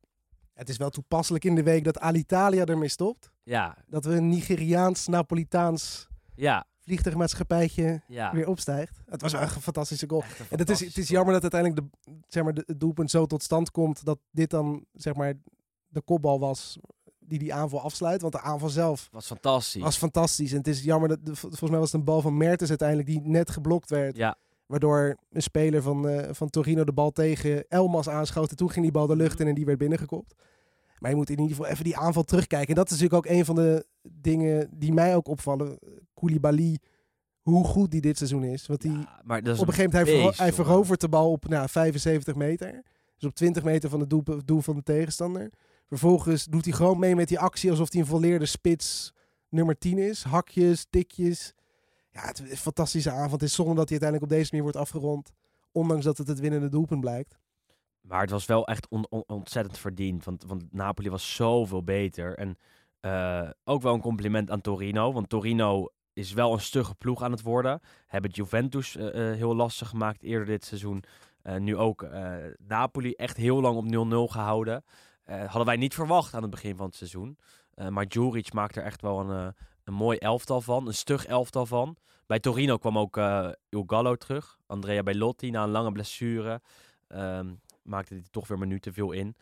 Het 0.53 0.69
is 0.69 0.77
wel 0.77 0.89
toepasselijk 0.89 1.45
in 1.45 1.55
de 1.55 1.63
week 1.63 1.83
dat 1.83 1.99
Alitalia 1.99 2.65
ermee 2.65 2.89
stopt. 2.89 3.31
Ja, 3.43 3.77
Dat 3.87 4.05
we 4.05 4.15
een 4.15 4.29
Nigeriaans, 4.29 5.07
Napolitaans 5.07 6.07
ja, 6.35 6.65
vliegtuigmaatschappijtje 6.79 8.01
ja. 8.07 8.31
weer 8.33 8.47
opstijgt. 8.47 9.01
Het 9.05 9.21
was 9.21 9.31
wel 9.31 9.41
een 9.41 9.49
fantastische 9.49 10.09
goal. 10.09 10.21
Echt 10.21 10.51
En 10.51 10.57
het 10.57 10.69
is, 10.69 10.79
het 10.79 10.97
is 10.97 11.07
jammer 11.07 11.33
dat 11.33 11.41
uiteindelijk 11.41 11.81
de, 11.81 12.13
zeg 12.27 12.43
maar, 12.43 12.53
de, 12.53 12.63
het 12.65 12.79
doelpunt 12.79 13.11
zo 13.11 13.25
tot 13.25 13.43
stand 13.43 13.71
komt 13.71 14.05
dat 14.05 14.19
dit 14.31 14.49
dan 14.49 14.85
zeg 14.93 15.15
maar, 15.15 15.33
de 15.87 16.01
kopbal 16.01 16.39
was 16.39 16.79
die 17.19 17.39
die 17.39 17.53
aanval 17.53 17.81
afsluit. 17.81 18.21
Want 18.21 18.33
de 18.33 18.41
aanval 18.41 18.69
zelf 18.69 19.09
was 19.11 19.25
fantastisch. 19.25 19.81
was 19.81 19.97
fantastisch. 19.97 20.51
En 20.51 20.57
het 20.57 20.67
is 20.67 20.83
jammer 20.83 21.09
dat, 21.09 21.19
volgens 21.23 21.69
mij 21.69 21.79
was 21.79 21.91
het 21.91 21.99
een 21.99 22.05
bal 22.05 22.21
van 22.21 22.37
Mertens 22.37 22.69
uiteindelijk 22.69 23.07
die 23.07 23.21
net 23.21 23.49
geblokt 23.49 23.89
werd. 23.89 24.15
Ja, 24.15 24.37
Waardoor 24.69 25.17
een 25.31 25.41
speler 25.41 25.81
van, 25.81 26.07
eh, 26.07 26.33
van 26.33 26.49
Torino 26.49 26.83
de 26.83 26.91
bal 26.93 27.11
tegen 27.11 27.67
Elmas 27.67 28.09
aanschoot. 28.09 28.49
En 28.49 28.55
toen 28.55 28.69
ging 28.71 28.83
die 28.83 28.93
bal 28.93 29.07
de 29.07 29.15
lucht 29.15 29.33
Mhm. 29.33 29.41
in 29.41 29.47
en 29.47 29.55
die 29.55 29.65
werd 29.65 29.77
binnengekopt. 29.77 30.33
Maar 30.99 31.09
je 31.09 31.15
moet 31.17 31.29
in 31.29 31.39
ieder 31.39 31.55
geval 31.55 31.71
even 31.71 31.83
die 31.83 31.97
aanval 31.97 32.23
terugkijken. 32.23 32.69
En 32.69 32.75
dat 32.75 32.85
is 32.91 32.99
natuurlijk 32.99 33.25
ook 33.25 33.31
een 33.31 33.45
van 33.45 33.55
de 33.55 33.85
dingen 34.01 34.69
die 34.73 34.93
mij 34.93 35.15
ook 35.15 35.27
opvallen. 35.27 35.79
Koulibaly, 36.13 36.77
hoe 37.41 37.63
goed 37.65 37.91
die 37.91 38.01
dit 38.01 38.17
seizoen 38.17 38.43
is. 38.43 38.67
Want 38.67 38.81
die, 38.81 38.91
ja, 38.91 39.21
maar 39.23 39.43
dat 39.43 39.55
is 39.55 39.61
op 39.61 39.67
een 39.67 39.73
gegeven 39.73 39.97
moment 39.99 40.15
hij, 40.15 40.25
beest, 40.25 40.39
hij 40.39 40.53
verovert 40.53 41.01
de 41.01 41.09
bal 41.09 41.31
op 41.31 41.47
nou, 41.47 41.69
75 41.69 42.35
meter. 42.35 42.83
Dus 43.17 43.29
op 43.29 43.35
20 43.35 43.63
meter 43.63 43.89
van 43.89 43.99
het 43.99 44.09
doel, 44.09 44.23
doel 44.45 44.61
van 44.61 44.75
de 44.75 44.83
tegenstander. 44.83 45.49
Vervolgens 45.85 46.45
doet 46.45 46.65
hij 46.65 46.73
gewoon 46.73 46.99
mee 46.99 47.15
met 47.15 47.27
die 47.27 47.39
actie 47.39 47.69
alsof 47.69 47.91
hij 47.91 48.01
een 48.01 48.07
volleerde 48.07 48.45
spits 48.45 49.13
nummer 49.49 49.77
10 49.77 49.97
is. 49.97 50.23
Hakjes, 50.23 50.85
tikjes. 50.89 51.53
Ja, 52.21 52.27
het 52.27 52.39
is 52.39 52.51
een 52.51 52.57
fantastische 52.57 53.11
avond. 53.11 53.31
Het 53.31 53.41
is 53.41 53.53
zonde 53.53 53.75
dat 53.75 53.89
hij 53.89 53.99
uiteindelijk 53.99 54.31
op 54.31 54.37
deze 54.37 54.49
manier 54.51 54.71
wordt 54.71 54.77
afgerond. 54.77 55.31
Ondanks 55.71 56.05
dat 56.05 56.17
het 56.17 56.27
het 56.27 56.39
winnende 56.39 56.69
doelpunt 56.69 57.01
blijkt. 57.01 57.37
Maar 58.01 58.21
het 58.21 58.29
was 58.29 58.45
wel 58.45 58.67
echt 58.67 58.87
on- 58.89 59.07
on- 59.09 59.23
ontzettend 59.27 59.77
verdiend. 59.77 60.25
Want, 60.25 60.43
want 60.47 60.73
Napoli 60.73 61.09
was 61.09 61.35
zoveel 61.35 61.83
beter. 61.83 62.37
En 62.37 62.57
eh, 62.99 63.49
ook 63.63 63.81
wel 63.81 63.93
een 63.93 64.01
compliment 64.01 64.51
aan 64.51 64.61
Torino. 64.61 65.13
Want 65.13 65.29
Torino 65.29 65.87
is 66.13 66.33
wel 66.33 66.53
een 66.53 66.59
stugge 66.61 66.95
ploeg 66.95 67.21
aan 67.23 67.31
het 67.31 67.41
worden. 67.41 67.79
Hebben 68.07 68.31
Juventus 68.31 68.95
eh, 68.95 69.29
eh, 69.31 69.35
heel 69.35 69.55
lastig 69.55 69.89
gemaakt 69.89 70.23
eerder 70.23 70.45
dit 70.47 70.65
seizoen. 70.65 71.03
Nu 71.57 71.77
ook 71.77 72.07
Napoli 72.57 73.11
echt 73.13 73.37
heel 73.37 73.61
lang 73.61 73.77
op 73.77 73.85
0-0 73.85 74.31
gehouden. 74.31 74.83
Eh, 75.23 75.43
hadden 75.43 75.65
wij 75.65 75.75
niet 75.75 75.93
verwacht 75.93 76.33
aan 76.33 76.41
het 76.41 76.51
begin 76.51 76.75
van 76.75 76.85
het 76.85 76.95
seizoen. 76.95 77.37
Maar 77.89 78.05
Juric 78.05 78.53
maakt 78.53 78.75
er 78.75 78.83
echt 78.83 79.01
wel 79.01 79.19
een, 79.19 79.53
een 79.83 79.93
mooi 79.93 80.17
elftal 80.17 80.61
van. 80.61 80.87
Een 80.87 80.93
stug 80.93 81.25
elftal 81.25 81.65
van. 81.65 81.97
Bij 82.29 82.39
Torino 82.39 82.77
kwam 82.77 82.97
ook 82.97 83.17
Il 83.69 83.83
Gallo 83.87 84.15
terug. 84.15 84.57
Andrea 84.65 85.03
Bellotti 85.03 85.49
na 85.49 85.63
een 85.63 85.69
lange 85.69 85.91
blessure. 85.91 86.61
Ehm, 87.07 87.53
maakte 87.81 88.13
hij 88.13 88.23
toch 88.31 88.47
weer 88.47 88.57
minuten 88.57 88.93
veel 88.93 89.11
in. 89.11 89.35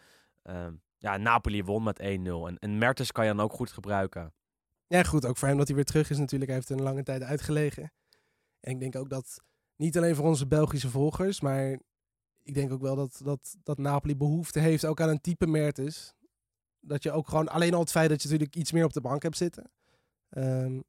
Ehm, 0.44 0.74
ja, 0.98 1.18
Napoli 1.18 1.64
won 1.64 1.84
met 1.84 2.00
1-0. 2.00 2.48
En, 2.48 2.58
en 2.60 2.78
Mertens 2.78 3.12
kan 3.12 3.26
je 3.26 3.34
dan 3.34 3.44
ook 3.44 3.54
goed 3.54 3.72
gebruiken. 3.72 4.34
Ja, 4.88 5.04
goed, 5.04 5.26
ook 5.26 5.38
voor 5.38 5.48
hem 5.48 5.58
dat 5.58 5.68
hij 5.68 5.76
weer 5.76 5.86
terug 5.86 6.10
is 6.10 6.18
natuurlijk. 6.18 6.52
Hij 6.52 6.60
heeft 6.60 6.70
een 6.70 6.82
lange 6.82 7.04
tijd 7.04 7.22
uitgelegen. 7.24 7.92
En 8.60 8.72
ik 8.72 8.80
denk 8.80 8.96
ook 8.96 9.10
dat, 9.10 9.42
niet 9.76 9.98
alleen 9.98 10.16
voor 10.16 10.26
onze 10.26 10.48
Belgische 10.48 10.90
volgers, 10.90 11.42
maar 11.42 11.80
ik 12.44 12.54
denk 12.54 12.72
ook 12.72 12.82
wel 12.82 12.96
dat, 12.96 13.22
dat, 13.24 13.56
dat 13.64 13.78
Napoli 13.78 14.16
behoefte 14.16 14.60
heeft 14.60 14.86
ook 14.86 15.02
aan 15.02 15.10
een 15.10 15.22
type 15.22 15.48
Mertens. 15.48 16.14
Dat 16.80 17.04
je 17.04 17.12
ook 17.12 17.28
gewoon, 17.28 17.48
alleen 17.48 17.74
al 17.74 17.80
het 17.80 17.92
feit 17.92 18.10
dat 18.10 18.22
je 18.22 18.28
natuurlijk 18.28 18.56
iets 18.56 18.72
meer 18.72 18.86
op 18.86 18.94
de 18.94 19.02
bank 19.02 19.24
hebt 19.24 19.38
zitten. 19.38 19.72
Ehm, 20.30 20.80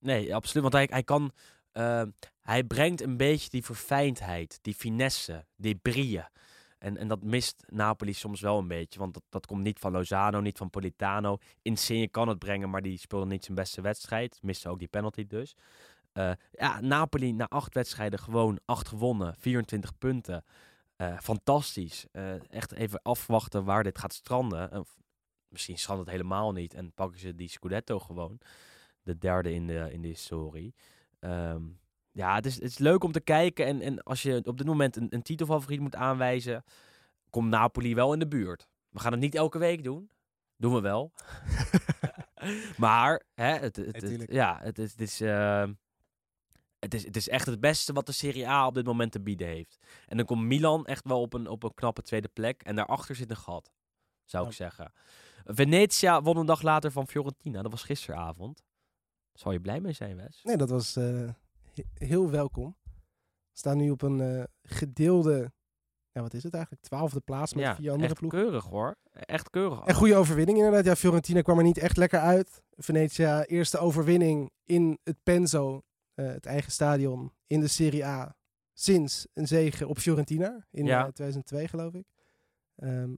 Nee, 0.00 0.34
absoluut. 0.34 0.62
Want 0.62 0.74
hij, 0.74 0.86
hij 0.90 1.02
kan. 1.02 1.32
eh, 1.72 2.02
hij 2.40 2.64
brengt 2.64 3.00
een 3.02 3.16
beetje 3.16 3.50
die 3.50 3.64
verfijndheid, 3.64 4.58
die 4.62 4.74
finesse, 4.74 5.44
die 5.56 5.74
brie. 5.74 6.20
En, 6.78 6.96
en 6.96 7.08
dat 7.08 7.22
mist 7.22 7.64
Napoli 7.68 8.12
soms 8.12 8.40
wel 8.40 8.58
een 8.58 8.68
beetje. 8.68 8.98
Want 8.98 9.14
dat, 9.14 9.22
dat 9.28 9.46
komt 9.46 9.62
niet 9.62 9.78
van 9.78 9.92
Lozano, 9.92 10.40
niet 10.40 10.58
van 10.58 10.70
Politano. 10.70 11.38
Insigne 11.62 12.08
kan 12.08 12.28
het 12.28 12.38
brengen, 12.38 12.70
maar 12.70 12.82
die 12.82 12.98
speelde 12.98 13.26
niet 13.26 13.44
zijn 13.44 13.56
beste 13.56 13.80
wedstrijd. 13.80 14.38
Miste 14.42 14.68
ook 14.68 14.78
die 14.78 14.88
penalty 14.88 15.26
dus. 15.26 15.56
Eh, 16.12 16.32
ja, 16.52 16.80
Napoli 16.80 17.32
na 17.32 17.48
acht 17.48 17.74
wedstrijden 17.74 18.18
gewoon 18.18 18.58
acht 18.64 18.88
gewonnen, 18.88 19.34
24 19.38 19.98
punten. 19.98 20.44
Eh, 20.96 21.18
fantastisch. 21.18 22.06
Eh, 22.12 22.50
echt 22.52 22.72
even 22.72 23.02
afwachten 23.02 23.64
waar 23.64 23.82
dit 23.82 23.98
gaat 23.98 24.12
stranden. 24.12 24.84
Misschien 25.48 25.78
strandt 25.78 26.00
het 26.00 26.10
helemaal 26.10 26.52
niet 26.52 26.74
en 26.74 26.92
pakken 26.92 27.20
ze 27.20 27.34
die 27.34 27.48
Scudetto 27.48 27.98
gewoon. 27.98 28.38
De 29.10 29.18
derde 29.18 29.52
in 29.54 29.66
de, 29.66 29.88
in 29.92 30.02
de 30.02 30.08
historie. 30.08 30.74
Ehm, 31.20 31.62
ja, 32.12 32.34
het 32.34 32.46
is, 32.46 32.54
het 32.54 32.62
is 32.64 32.78
leuk 32.78 33.04
om 33.04 33.12
te 33.12 33.20
kijken. 33.20 33.66
En, 33.66 33.80
en 33.80 34.02
als 34.02 34.22
je 34.22 34.40
op 34.44 34.58
dit 34.58 34.66
moment 34.66 34.96
een, 34.96 35.06
een 35.10 35.22
titelfavoriet 35.22 35.80
moet 35.80 35.94
aanwijzen, 35.94 36.64
komt 37.30 37.48
Napoli 37.48 37.94
wel 37.94 38.12
in 38.12 38.18
de 38.18 38.28
buurt. 38.28 38.68
We 38.88 39.00
gaan 39.00 39.12
het 39.12 39.20
niet 39.20 39.34
elke 39.34 39.58
week 39.58 39.84
doen. 39.84 40.10
Doen 40.56 40.74
we 40.74 40.80
wel. 40.80 41.12
maar, 42.76 43.22
hè, 43.34 43.52
het, 43.58 43.76
het, 43.76 44.24
ja, 44.26 44.58
het, 44.62 44.78
is- 44.78 44.90
het, 44.90 45.00
is, 45.00 45.20
eh, 45.20 45.64
het, 46.78 46.94
is, 46.94 47.04
het 47.04 47.16
is 47.16 47.28
echt 47.28 47.46
het 47.46 47.60
beste 47.60 47.92
wat 47.92 48.06
de 48.06 48.12
Serie 48.12 48.48
A 48.48 48.66
op 48.66 48.74
dit 48.74 48.84
moment 48.86 49.12
te 49.12 49.20
bieden 49.20 49.46
heeft. 49.46 49.78
En 50.06 50.16
dan 50.16 50.26
komt 50.26 50.42
Milan 50.42 50.86
echt 50.86 51.04
wel 51.06 51.20
op 51.20 51.32
een, 51.34 51.48
op 51.48 51.62
een 51.62 51.74
knappe 51.74 52.02
tweede 52.02 52.28
plek. 52.28 52.62
En 52.62 52.76
daarachter 52.76 53.14
zit 53.14 53.30
een 53.30 53.36
gat, 53.36 53.72
zou 54.24 54.46
ik 54.46 54.52
zeggen. 54.52 54.92
Venetia 55.44 56.22
won 56.22 56.36
een 56.36 56.46
dag 56.46 56.62
later 56.62 56.90
van 56.92 57.06
Fiorentina. 57.06 57.62
Dat 57.62 57.70
was 57.70 57.82
gisteravond. 57.82 58.62
Zal 59.40 59.52
je 59.52 59.60
blij 59.60 59.80
mee 59.80 59.92
zijn, 59.92 60.16
Wes? 60.16 60.40
nee, 60.42 60.56
dat 60.56 60.70
was 60.70 60.96
eh, 60.96 61.04
he- 61.74 61.84
heel 62.06 62.30
welkom. 62.30 62.76
We 63.52 63.58
staan 63.58 63.76
nu 63.76 63.90
op 63.90 64.02
een 64.02 64.20
eh, 64.20 64.44
gedeelde, 64.62 65.52
ja, 66.12 66.20
wat 66.22 66.34
is 66.34 66.42
het 66.42 66.54
eigenlijk? 66.54 66.82
Twaalfde 66.84 67.20
plaats 67.20 67.54
met 67.54 67.64
ja, 67.64 67.74
vier 67.74 67.90
andere 67.90 68.08
echt 68.08 68.18
ploegen. 68.18 68.40
keurig 68.40 68.64
hoor. 68.64 68.96
Echt 69.12 69.50
keurig. 69.50 69.84
En 69.84 69.94
goede 69.94 70.16
overwinning 70.16 70.58
inderdaad. 70.58 70.84
Ja, 70.84 70.96
Fiorentina 70.96 71.40
kwam 71.42 71.58
er 71.58 71.64
niet 71.64 71.78
echt 71.78 71.96
lekker 71.96 72.18
uit. 72.20 72.62
Venetia, 72.76 73.44
eerste 73.44 73.78
overwinning 73.78 74.50
in 74.64 74.98
het 75.04 75.16
Penzo, 75.22 75.82
eh, 76.14 76.26
het 76.26 76.46
eigen 76.46 76.72
stadion, 76.72 77.32
in 77.46 77.60
de 77.60 77.68
Serie 77.68 78.04
A. 78.06 78.36
Sinds 78.72 79.26
een 79.34 79.46
zege 79.46 79.86
op 79.88 79.98
Fiorentina 79.98 80.66
in 80.70 80.84
Ja. 80.84 80.98
eh, 81.06 81.12
2002, 81.12 81.68
geloof 81.68 81.94
ik. 81.94 82.06
Ehm, 82.76 83.10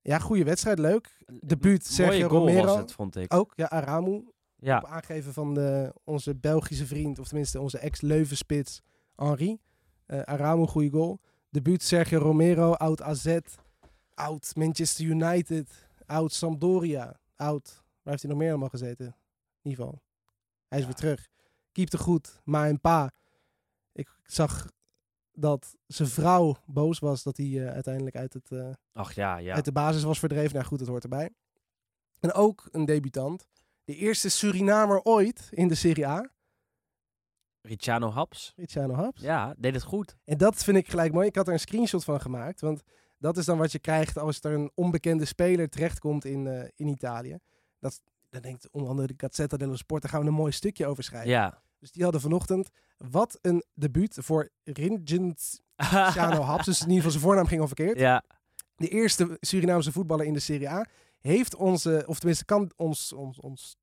ja, 0.00 0.18
goede 0.18 0.44
wedstrijd, 0.44 0.78
leuk. 0.78 1.18
Debuut 1.26 1.62
Mooie 1.64 1.80
Sergio 2.10 2.28
goal 2.28 2.46
Romero. 2.46 2.66
was 2.66 2.76
het, 2.76 2.92
vond 2.92 3.16
ik. 3.16 3.34
Ook, 3.34 3.52
ja, 3.56 3.68
Aramu. 3.70 4.24
Op 4.60 4.66
ja, 4.66 4.84
aangeven 4.84 5.32
van 5.32 5.54
de, 5.54 5.94
onze 6.04 6.34
Belgische 6.34 6.86
vriend, 6.86 7.18
of 7.18 7.28
tenminste 7.28 7.60
onze 7.60 7.78
ex-Leuvenspits 7.78 8.80
Henri. 9.16 9.58
Eh 10.06 10.20
Aramu, 10.22 10.66
goede 10.66 10.90
goal. 10.90 11.20
Debuut 11.50 11.82
Sergio 11.82 12.18
Romero, 12.18 12.72
oud 12.72 13.02
AZ, 13.02 13.38
oud 14.14 14.52
Manchester 14.56 15.04
United, 15.04 15.88
oud 16.06 16.32
Sampdoria, 16.32 17.20
oud... 17.36 17.82
Waar 18.02 18.12
heeft 18.12 18.22
hij 18.22 18.30
nog 18.30 18.40
meer 18.40 18.50
allemaal 18.50 18.68
gezeten? 18.68 19.06
In 19.62 19.70
ieder 19.70 19.84
geval. 19.84 20.02
Hij 20.68 20.78
is 20.78 20.84
Ja. 20.84 20.90
weer 20.90 21.00
terug. 21.00 21.28
Keepte 21.72 21.98
goed, 21.98 22.40
maar 22.44 22.68
en 22.68 22.80
pa. 22.80 23.10
Ik 23.92 24.08
zag 24.24 24.70
dat 25.32 25.76
zijn 25.86 26.08
vrouw 26.08 26.56
boos 26.66 26.98
was 26.98 27.22
dat 27.22 27.36
hij 27.36 27.46
eh, 27.46 27.72
uiteindelijk 27.72 28.16
uit, 28.16 28.32
het, 28.32 28.52
eh, 28.52 28.68
ach 28.92 29.12
ja, 29.14 29.36
ja. 29.36 29.54
uit 29.54 29.64
de 29.64 29.72
basis 29.72 30.02
was 30.02 30.18
verdreven. 30.18 30.54
Nou 30.54 30.66
goed, 30.66 30.78
dat 30.78 30.88
hoort 30.88 31.02
erbij. 31.02 31.30
En 32.20 32.32
ook 32.32 32.68
een 32.72 32.84
debutant. 32.84 33.48
De 33.90 33.96
eerste 33.96 34.28
Surinamer 34.28 35.02
ooit 35.02 35.48
in 35.50 35.68
de 35.68 35.74
Serie 35.74 36.06
A. 36.06 36.30
Ricciano 37.60 38.10
Haps. 38.10 38.52
Ricciano 38.56 38.94
Haps. 38.94 39.20
Ja, 39.20 39.54
deed 39.58 39.74
het 39.74 39.82
goed. 39.82 40.16
En 40.24 40.38
dat 40.38 40.64
vind 40.64 40.76
ik 40.76 40.88
gelijk 40.88 41.12
mooi. 41.12 41.26
Ik 41.26 41.36
had 41.36 41.46
er 41.46 41.52
een 41.52 41.60
screenshot 41.60 42.04
van 42.04 42.20
gemaakt. 42.20 42.60
Want 42.60 42.82
dat 43.18 43.36
is 43.36 43.44
dan 43.44 43.58
wat 43.58 43.72
je 43.72 43.78
krijgt 43.78 44.18
als 44.18 44.38
er 44.40 44.52
een 44.52 44.70
onbekende 44.74 45.24
speler 45.24 45.68
terechtkomt 45.68 46.24
in, 46.24 46.46
eh, 46.46 46.68
in 46.76 46.86
Italië. 46.86 47.38
Dat, 47.78 48.00
dan 48.28 48.42
denkt 48.42 48.70
onder 48.70 48.90
andere 48.90 49.06
de 49.06 49.14
Gazzetta 49.16 49.56
dello 49.56 49.76
Sport, 49.76 50.02
daar 50.02 50.10
gaan 50.10 50.20
we 50.20 50.26
een 50.26 50.34
mooi 50.34 50.52
stukje 50.52 50.86
over 50.86 51.02
schrijven. 51.02 51.30
Ja. 51.30 51.62
Dus 51.78 51.90
die 51.90 52.02
hadden 52.02 52.20
vanochtend, 52.20 52.68
wat 52.96 53.38
een 53.42 53.64
debuut 53.74 54.16
voor 54.20 54.48
Ricciano 54.64 56.40
Haps. 56.50 56.64
Dus 56.64 56.80
in 56.80 56.88
ieder 56.88 56.96
geval 56.96 57.10
zijn 57.10 57.22
voornaam 57.24 57.46
ging 57.46 57.60
al 57.60 57.66
verkeerd. 57.66 57.98
ja. 57.98 58.22
de 58.76 58.88
eerste 58.88 59.36
Surinaamse 59.40 59.92
voetballer 59.92 60.26
in 60.26 60.32
de 60.32 60.40
Serie 60.40 60.70
A, 60.70 60.86
heeft 61.20 61.54
onze, 61.54 62.04
of 62.06 62.18
tenminste 62.18 62.44
kan 62.44 62.70
ons, 62.76 63.12
ons, 63.12 63.40
ons 63.40 63.76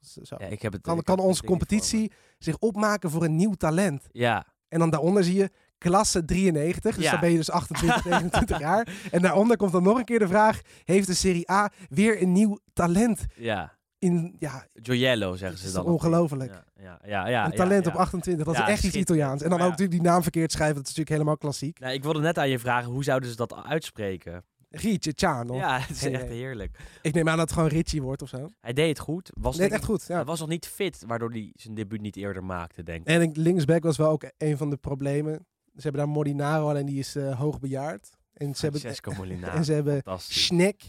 zo, 0.00 0.36
ja, 0.38 0.46
ik 0.46 0.62
heb 0.62 0.72
het. 0.72 0.82
kan, 0.82 0.98
ik 0.98 1.04
kan 1.04 1.16
heb 1.16 1.26
onze 1.26 1.40
het 1.40 1.50
competitie 1.50 2.12
zich 2.38 2.58
opmaken 2.58 3.10
voor 3.10 3.24
een 3.24 3.36
nieuw 3.36 3.54
talent. 3.54 4.06
Ja, 4.12 4.46
En 4.68 4.78
dan 4.78 4.90
daaronder 4.90 5.24
zie 5.24 5.34
je 5.34 5.50
klasse 5.78 6.24
93, 6.24 6.94
dus 6.94 7.04
Ja. 7.04 7.10
dan 7.10 7.20
ben 7.20 7.30
je 7.30 7.36
dus 7.36 7.50
28, 7.50 8.04
29 8.04 8.58
jaar. 8.68 8.88
En 9.10 9.22
daaronder 9.22 9.56
komt 9.56 9.72
dan 9.72 9.82
nog 9.82 9.98
een 9.98 10.04
keer 10.04 10.18
de 10.18 10.28
vraag, 10.28 10.60
heeft 10.84 11.06
de 11.06 11.14
Serie 11.14 11.50
A 11.50 11.70
weer 11.88 12.22
een 12.22 12.32
nieuw 12.32 12.58
talent 12.72 13.24
ja. 13.34 13.76
in, 13.98 14.36
ja, 14.38 14.66
Gioiello 14.72 15.36
zeggen 15.36 15.58
ze 15.58 15.72
dan. 15.72 15.84
ongelooflijk? 15.84 16.52
Ja, 16.52 16.64
ja, 16.82 17.00
ja. 17.04 17.28
ja, 17.28 17.44
een 17.44 17.52
talent 17.52 17.86
op 17.86 17.94
28, 17.94 18.46
dat 18.46 18.54
is 18.54 18.60
echt 18.60 18.84
iets. 18.84 18.96
Italiaans. 18.96 19.42
En 19.42 19.50
dan 19.50 19.60
ook 19.60 19.76
die 19.76 20.02
naam 20.02 20.22
verkeerd 20.22 20.52
schrijven, 20.52 20.74
dat 20.76 20.82
is 20.84 20.88
natuurlijk 20.88 21.16
helemaal 21.16 21.36
klassiek. 21.36 21.78
Nou, 21.78 21.92
ik 21.92 22.02
wilde 22.02 22.20
net 22.20 22.38
aan 22.38 22.48
je 22.48 22.58
vragen, 22.58 22.90
hoe 22.90 23.04
zouden 23.04 23.30
ze 23.30 23.36
dat 23.36 23.54
uitspreken? 23.54 24.44
Rietje, 24.74 25.12
Ciano. 25.16 25.54
Ja, 25.54 25.78
het 25.86 25.90
is 25.90 26.02
echt 26.04 26.28
heerlijk. 26.28 26.78
Ik 27.02 27.14
neem 27.14 27.28
aan 27.28 27.36
dat 27.36 27.46
het 27.48 27.52
gewoon 27.58 27.68
Richie 27.68 28.02
wordt 28.02 28.22
of 28.22 28.28
zo. 28.28 28.50
Hij 28.60 28.72
deed 28.72 28.88
het 28.88 28.98
goed. 28.98 29.30
Was 29.40 29.56
Nee, 29.56 29.68
denk 29.68 29.80
echt 29.80 29.90
goed, 29.90 30.04
ja. 30.06 30.14
Hij 30.14 30.24
was 30.24 30.40
nog 30.40 30.48
niet 30.48 30.66
fit, 30.66 31.04
waardoor 31.06 31.30
hij 31.30 31.50
zijn 31.54 31.74
debuut 31.74 32.00
niet 32.00 32.16
eerder 32.16 32.44
maakte, 32.44 32.82
denk 32.82 33.00
ik. 33.00 33.06
En 33.06 33.30
linksback 33.34 33.82
was 33.82 33.96
wel 33.96 34.08
ook 34.10 34.24
een 34.38 34.56
van 34.56 34.70
de 34.70 34.76
problemen. 34.76 35.46
Ze 35.76 35.80
hebben 35.82 36.00
daar 36.00 36.10
Molinaro, 36.10 36.68
alleen 36.68 36.86
die 36.86 36.98
is 36.98 37.16
eh 37.16 37.38
hoogbejaard. 37.38 38.10
En 38.32 38.54
ze 38.54 38.60
hebben, 38.62 38.80
Francesco 38.80 39.12
Molinaro. 39.12 39.52
en 39.56 39.64
ze 39.64 39.72
hebben. 39.72 40.02
Snack. 40.18 40.80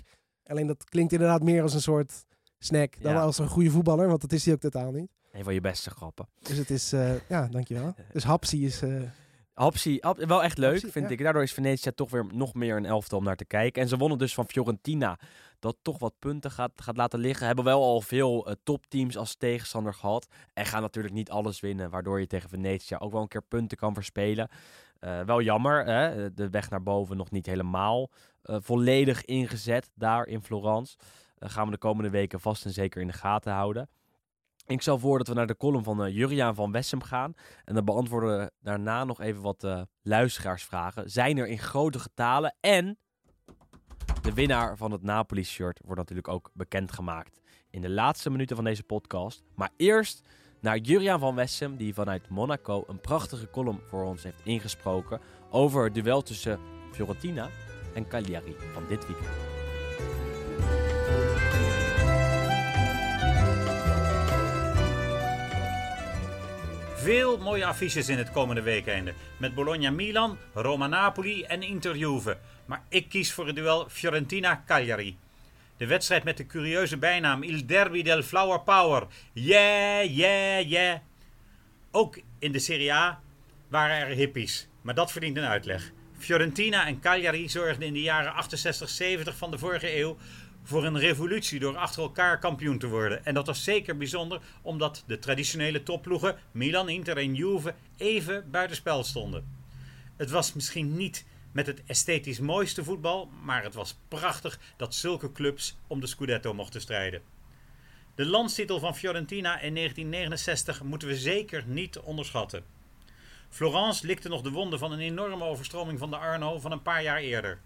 Alleen 0.45 0.67
dat 0.67 0.83
klinkt 0.83 1.11
inderdaad 1.13 1.43
meer 1.43 1.61
als 1.61 1.73
een 1.73 1.81
soort 1.81 2.25
snack 2.59 3.01
dan 3.01 3.13
Ja. 3.13 3.21
als 3.21 3.37
een 3.37 3.47
goede 3.47 3.69
voetballer, 3.69 4.07
want 4.07 4.21
dat 4.21 4.31
is 4.31 4.45
hij 4.45 4.53
ook 4.53 4.59
totaal 4.59 4.91
niet. 4.91 5.07
Een 5.31 5.43
van 5.43 5.53
je 5.53 5.61
beste 5.61 5.89
grappen. 5.89 6.27
Dus 6.41 6.57
het 6.57 6.69
is, 6.69 6.93
eh, 6.93 7.13
ja, 7.29 7.47
dankjewel. 7.47 7.95
Dus 8.13 8.23
Hapsi 8.23 8.65
is, 8.65 8.81
eh, 8.81 9.01
Hapsi, 9.55 9.97
Hap- 10.01 10.17
wel 10.17 10.43
echt 10.43 10.57
leuk, 10.57 10.71
Hapsi, 10.71 10.91
vind 10.91 11.05
ja. 11.05 11.11
ik. 11.11 11.23
Daardoor 11.23 11.43
is 11.43 11.53
Venetia 11.53 11.91
toch 11.95 12.11
weer 12.11 12.25
nog 12.33 12.53
meer 12.53 12.77
een 12.77 12.85
elftal 12.85 13.17
om 13.17 13.23
naar 13.23 13.35
te 13.35 13.45
kijken. 13.45 13.81
En 13.81 13.87
ze 13.87 13.97
wonnen 13.97 14.17
dus 14.17 14.33
van 14.33 14.47
Fiorentina, 14.47 15.19
dat 15.59 15.77
toch 15.81 15.99
wat 15.99 16.13
punten 16.19 16.51
gaat, 16.51 16.71
gaat 16.75 16.97
laten 16.97 17.19
liggen. 17.19 17.45
Hebben 17.45 17.65
wel 17.65 17.83
al 17.83 18.01
veel 18.01 18.47
eh, 18.47 18.53
topteams 18.63 19.17
als 19.17 19.35
tegenstander 19.35 19.93
gehad. 19.93 20.27
En 20.53 20.65
gaan 20.65 20.81
natuurlijk 20.81 21.13
niet 21.13 21.29
alles 21.29 21.59
winnen, 21.59 21.89
waardoor 21.89 22.19
je 22.19 22.27
tegen 22.27 22.49
Venetia 22.49 22.97
ook 22.97 23.11
wel 23.11 23.21
een 23.21 23.27
keer 23.27 23.41
punten 23.47 23.77
kan 23.77 23.93
verspelen. 23.93 24.49
Eh, 24.99 25.21
wel 25.21 25.41
jammer, 25.41 25.85
hè? 25.85 26.33
de 26.33 26.49
weg 26.49 26.69
naar 26.69 26.83
boven 26.83 27.17
nog 27.17 27.31
niet 27.31 27.45
helemaal 27.45 28.09
eh, 28.41 28.57
volledig 28.59 29.25
ingezet 29.25 29.91
daar 29.95 30.27
in 30.27 30.43
Florence. 30.43 30.97
Eh, 31.37 31.49
gaan 31.49 31.65
we 31.65 31.71
de 31.71 31.77
komende 31.77 32.09
weken 32.09 32.39
vast 32.39 32.65
en 32.65 32.71
zeker 32.71 33.01
in 33.01 33.07
de 33.07 33.13
gaten 33.13 33.53
houden. 33.53 33.89
Ik 34.67 34.81
stel 34.81 34.99
voor 34.99 35.17
dat 35.17 35.27
we 35.27 35.33
naar 35.33 35.47
de 35.47 35.57
column 35.57 35.83
van 35.83 36.03
eh, 36.03 36.15
Juriaan 36.15 36.55
van 36.55 36.71
Wessem 36.71 37.01
gaan. 37.01 37.33
En 37.65 37.75
dan 37.75 37.85
beantwoorden 37.85 38.39
we 38.39 38.51
daarna 38.59 39.03
nog 39.03 39.21
even 39.21 39.41
wat 39.41 39.63
eh, 39.63 39.81
luisteraarsvragen. 40.01 41.09
Zijn 41.09 41.37
er 41.37 41.47
in 41.47 41.59
grote 41.59 41.99
getalen? 41.99 42.55
En 42.59 42.97
de 44.21 44.33
winnaar 44.33 44.77
van 44.77 44.91
het 44.91 45.01
Napoli-shirt 45.01 45.79
wordt 45.83 45.99
natuurlijk 45.99 46.27
ook 46.27 46.49
bekendgemaakt 46.53 47.41
in 47.69 47.81
de 47.81 47.89
laatste 47.89 48.29
minuten 48.29 48.55
van 48.55 48.65
deze 48.65 48.83
podcast. 48.83 49.43
Maar 49.55 49.69
eerst 49.77 50.21
naar 50.61 50.77
Juriaan 50.77 51.19
van 51.19 51.35
Wessem, 51.35 51.77
die 51.77 51.93
vanuit 51.93 52.29
Monaco 52.29 52.83
een 52.87 53.01
prachtige 53.01 53.49
column 53.49 53.81
voor 53.89 54.03
ons 54.03 54.23
heeft 54.23 54.41
ingesproken 54.43 55.21
over 55.49 55.83
het 55.83 55.93
duel 55.93 56.21
tussen 56.21 56.59
Fiorentina 56.91 57.49
en 57.93 58.07
Cagliari 58.07 58.55
van 58.73 58.83
dit 58.87 59.07
weekend. 59.07 59.54
Veel 67.05 67.37
mooie 67.37 67.65
affiches 67.65 68.09
in 68.09 68.17
het 68.17 68.31
komende 68.31 68.61
weekende. 68.61 69.13
Met 69.37 69.55
Bologna-Milan, 69.55 70.37
Roma-Napoli 70.53 71.43
en 71.43 71.63
Inter-Juve. 71.63 72.37
Maar 72.65 72.83
ik 72.89 73.09
kies 73.09 73.33
voor 73.33 73.45
het 73.47 73.55
duel 73.55 73.89
Fiorentina-Cagliari. 73.89 75.17
De 75.77 75.85
wedstrijd 75.87 76.23
met 76.23 76.37
de 76.37 76.45
curieuze 76.45 76.97
bijnaam 76.97 77.43
Il 77.43 77.65
Derby 77.65 78.03
del 78.03 78.21
Flower 78.21 78.59
Power. 78.59 79.07
Yeah, 79.33 80.15
yeah, 80.15 80.69
yeah. 80.69 80.99
Ook 81.91 82.19
in 82.39 82.51
de 82.51 82.59
Serie 82.59 82.93
A 82.93 83.19
waren 83.67 83.97
er 83.97 84.15
hippies. 84.15 84.67
Maar 84.81 84.95
dat 84.95 85.11
verdient 85.11 85.37
een 85.37 85.43
uitleg. 85.43 85.91
Fiorentina 86.17 86.87
en 86.87 86.99
Cagliari 86.99 87.49
zorgden 87.49 87.87
in 87.87 87.93
de 87.93 88.01
jaren 88.01 88.33
68-70 89.31 89.37
van 89.37 89.51
de 89.51 89.57
vorige 89.57 89.97
eeuw 89.97 90.17
voor 90.67 90.85
een 90.85 90.99
revolutie 90.99 91.59
door 91.59 91.77
achter 91.77 92.01
elkaar 92.01 92.39
kampioen 92.39 92.77
te 92.77 92.87
worden. 92.87 93.25
En 93.25 93.33
dat 93.33 93.45
was 93.45 93.63
zeker 93.63 93.97
bijzonder 93.97 94.41
omdat 94.61 95.03
de 95.07 95.19
traditionele 95.19 95.83
topploegen 95.83 96.37
Milan, 96.51 96.89
Inter 96.89 97.17
en 97.17 97.35
Juve 97.35 97.73
even 97.97 98.51
buitenspel 98.51 99.03
stonden. 99.03 99.63
Het 100.15 100.29
was 100.29 100.53
misschien 100.53 100.97
niet 100.97 101.25
met 101.51 101.67
het 101.67 101.83
esthetisch 101.85 102.39
mooiste 102.39 102.83
voetbal, 102.83 103.29
maar 103.43 103.63
het 103.63 103.73
was 103.73 103.97
prachtig 104.07 104.59
dat 104.77 104.95
zulke 104.95 105.31
clubs 105.31 105.77
om 105.87 105.99
de 105.99 106.07
Scudetto 106.07 106.53
mochten 106.53 106.81
strijden. 106.81 107.21
De 108.15 108.25
landstitel 108.25 108.79
van 108.79 108.95
Fiorentina 108.95 109.59
in 109.59 109.75
1969 109.75 110.83
moeten 110.83 111.07
we 111.07 111.17
zeker 111.17 111.63
niet 111.67 111.99
onderschatten. 111.99 112.63
Florence 113.49 114.05
likte 114.05 114.29
nog 114.29 114.41
de 114.41 114.51
wonden 114.51 114.79
van 114.79 114.91
een 114.91 114.99
enorme 114.99 115.43
overstroming 115.43 115.99
van 115.99 116.09
de 116.09 116.17
Arno 116.17 116.59
van 116.59 116.71
een 116.71 116.81
paar 116.81 117.03
jaar 117.03 117.19
eerder. 117.19 117.59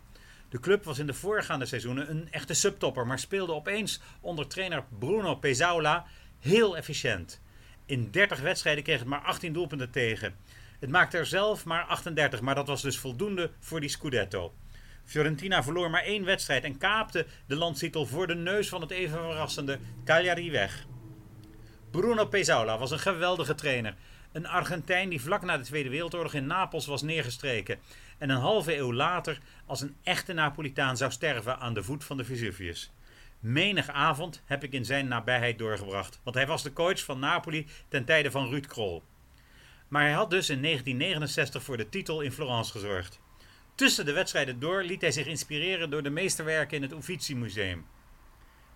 De 0.49 0.59
club 0.59 0.83
was 0.83 0.99
in 0.99 1.07
de 1.07 1.13
voorgaande 1.13 1.65
seizoenen 1.65 2.09
een 2.09 2.31
echte 2.31 2.53
subtopper, 2.53 3.07
maar 3.07 3.19
speelde 3.19 3.53
opeens 3.53 4.01
onder 4.21 4.47
trainer 4.47 4.83
Bruno 4.99 5.35
Pesaula 5.35 6.05
heel 6.39 6.77
efficiënt. 6.77 7.41
In 7.85 8.11
30 8.11 8.39
wedstrijden 8.39 8.83
kreeg 8.83 8.99
het 8.99 9.07
maar 9.07 9.21
18 9.21 9.53
doelpunten 9.53 9.91
tegen. 9.91 10.35
Het 10.79 10.89
maakte 10.89 11.17
er 11.17 11.25
zelf 11.25 11.65
maar 11.65 11.83
38, 11.83 12.41
maar 12.41 12.55
dat 12.55 12.67
was 12.67 12.81
dus 12.81 12.97
voldoende 12.97 13.51
voor 13.59 13.79
die 13.79 13.89
Scudetto. 13.89 14.53
Fiorentina 15.05 15.63
verloor 15.63 15.89
maar 15.89 16.03
één 16.03 16.25
wedstrijd 16.25 16.63
en 16.63 16.77
kaapte 16.77 17.25
de 17.45 17.55
landstitel 17.55 18.05
voor 18.05 18.27
de 18.27 18.35
neus 18.35 18.69
van 18.69 18.81
het 18.81 18.91
even 18.91 19.17
verrassende 19.17 19.79
Cagliari 20.05 20.51
weg. 20.51 20.85
Bruno 21.91 22.25
Pesaula 22.25 22.77
was 22.77 22.91
een 22.91 22.99
geweldige 22.99 23.55
trainer. 23.55 23.95
Een 24.31 24.47
Argentijn 24.47 25.09
die 25.09 25.21
vlak 25.21 25.41
na 25.41 25.57
de 25.57 25.63
Tweede 25.63 25.89
Wereldoorlog 25.89 26.33
in 26.33 26.47
Napels 26.47 26.85
was 26.85 27.01
neergestreken. 27.01 27.79
En 28.19 28.29
een 28.29 28.37
halve 28.37 28.77
eeuw 28.77 28.93
later 28.93 29.39
als 29.65 29.81
een 29.81 29.95
echte 30.03 30.33
Napolitaan 30.33 30.97
zou 30.97 31.11
sterven 31.11 31.59
aan 31.59 31.73
de 31.73 31.83
voet 31.83 32.03
van 32.03 32.17
de 32.17 32.23
Vesuvius. 32.23 32.91
Menig 33.39 33.89
avond 33.89 34.41
heb 34.45 34.63
ik 34.63 34.73
in 34.73 34.85
zijn 34.85 35.07
nabijheid 35.07 35.57
doorgebracht, 35.57 36.19
want 36.23 36.35
hij 36.35 36.47
was 36.47 36.63
de 36.63 36.73
coach 36.73 37.03
van 37.03 37.19
Napoli 37.19 37.67
ten 37.87 38.05
tijde 38.05 38.31
van 38.31 38.49
Ruud 38.49 38.65
Krol. 38.65 39.03
Maar 39.87 40.01
hij 40.01 40.11
had 40.11 40.29
dus 40.29 40.49
in 40.49 40.61
1969 40.61 41.63
voor 41.63 41.77
de 41.77 41.89
titel 41.89 42.21
in 42.21 42.31
Florence 42.31 42.71
gezorgd. 42.71 43.19
Tussen 43.75 44.05
de 44.05 44.11
wedstrijden 44.11 44.59
door 44.59 44.83
liet 44.83 45.01
hij 45.01 45.11
zich 45.11 45.25
inspireren 45.25 45.89
door 45.89 46.03
de 46.03 46.09
meesterwerken 46.09 46.77
in 46.77 46.83
het 46.83 46.91
Uffizi 46.91 47.35
Museum. 47.35 47.85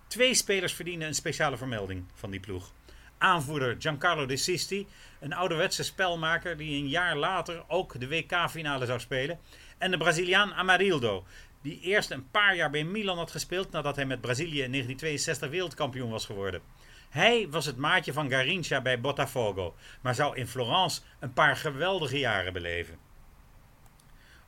Twee 0.07 0.33
spelers 0.33 0.73
verdienen 0.73 1.07
een 1.07 1.13
speciale 1.13 1.57
vermelding 1.57 2.03
van 2.13 2.31
die 2.31 2.39
ploeg. 2.39 2.73
Aanvoerder 3.17 3.75
Giancarlo 3.79 4.25
De 4.25 4.37
Sisti, 4.37 4.87
een 5.23 5.33
ouderwetse 5.33 5.83
spelmaker 5.83 6.57
die 6.57 6.81
een 6.81 6.87
jaar 6.87 7.15
later 7.15 7.63
ook 7.67 7.99
de 7.99 8.07
WK-finale 8.07 8.85
zou 8.85 8.99
spelen. 8.99 9.39
En 9.77 9.91
de 9.91 9.97
Braziliaan 9.97 10.53
Amarildo, 10.53 11.25
die 11.61 11.79
eerst 11.79 12.11
een 12.11 12.29
paar 12.29 12.55
jaar 12.55 12.69
bij 12.69 12.83
Milan 12.83 13.17
had 13.17 13.31
gespeeld 13.31 13.71
nadat 13.71 13.95
hij 13.95 14.05
met 14.05 14.21
Brazilië 14.21 14.61
in 14.61 14.71
1962 14.71 15.49
wereldkampioen 15.49 16.09
was 16.09 16.25
geworden. 16.25 16.61
Hij 17.09 17.47
was 17.49 17.65
het 17.65 17.77
maatje 17.77 18.13
van 18.13 18.29
Garincha 18.29 18.81
bij 18.81 19.01
Botafogo, 19.01 19.75
maar 20.01 20.15
zou 20.15 20.35
in 20.35 20.47
Florence 20.47 21.01
een 21.19 21.33
paar 21.33 21.55
geweldige 21.55 22.19
jaren 22.19 22.53
beleven. 22.53 22.97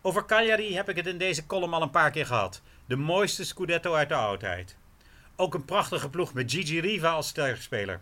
Over 0.01 0.25
Cagliari 0.25 0.75
heb 0.75 0.89
ik 0.89 0.95
het 0.95 1.07
in 1.07 1.17
deze 1.17 1.45
column 1.45 1.73
al 1.73 1.81
een 1.81 1.89
paar 1.89 2.11
keer 2.11 2.25
gehad. 2.25 2.61
De 2.85 2.95
mooiste 2.95 3.45
Scudetto 3.45 3.93
uit 3.93 4.09
de 4.09 4.15
oudheid. 4.15 4.77
Ook 5.35 5.53
een 5.53 5.65
prachtige 5.65 6.09
ploeg 6.09 6.33
met 6.33 6.51
Gigi 6.51 6.79
Riva 6.79 7.11
als 7.11 7.27
sterspeler. 7.27 8.01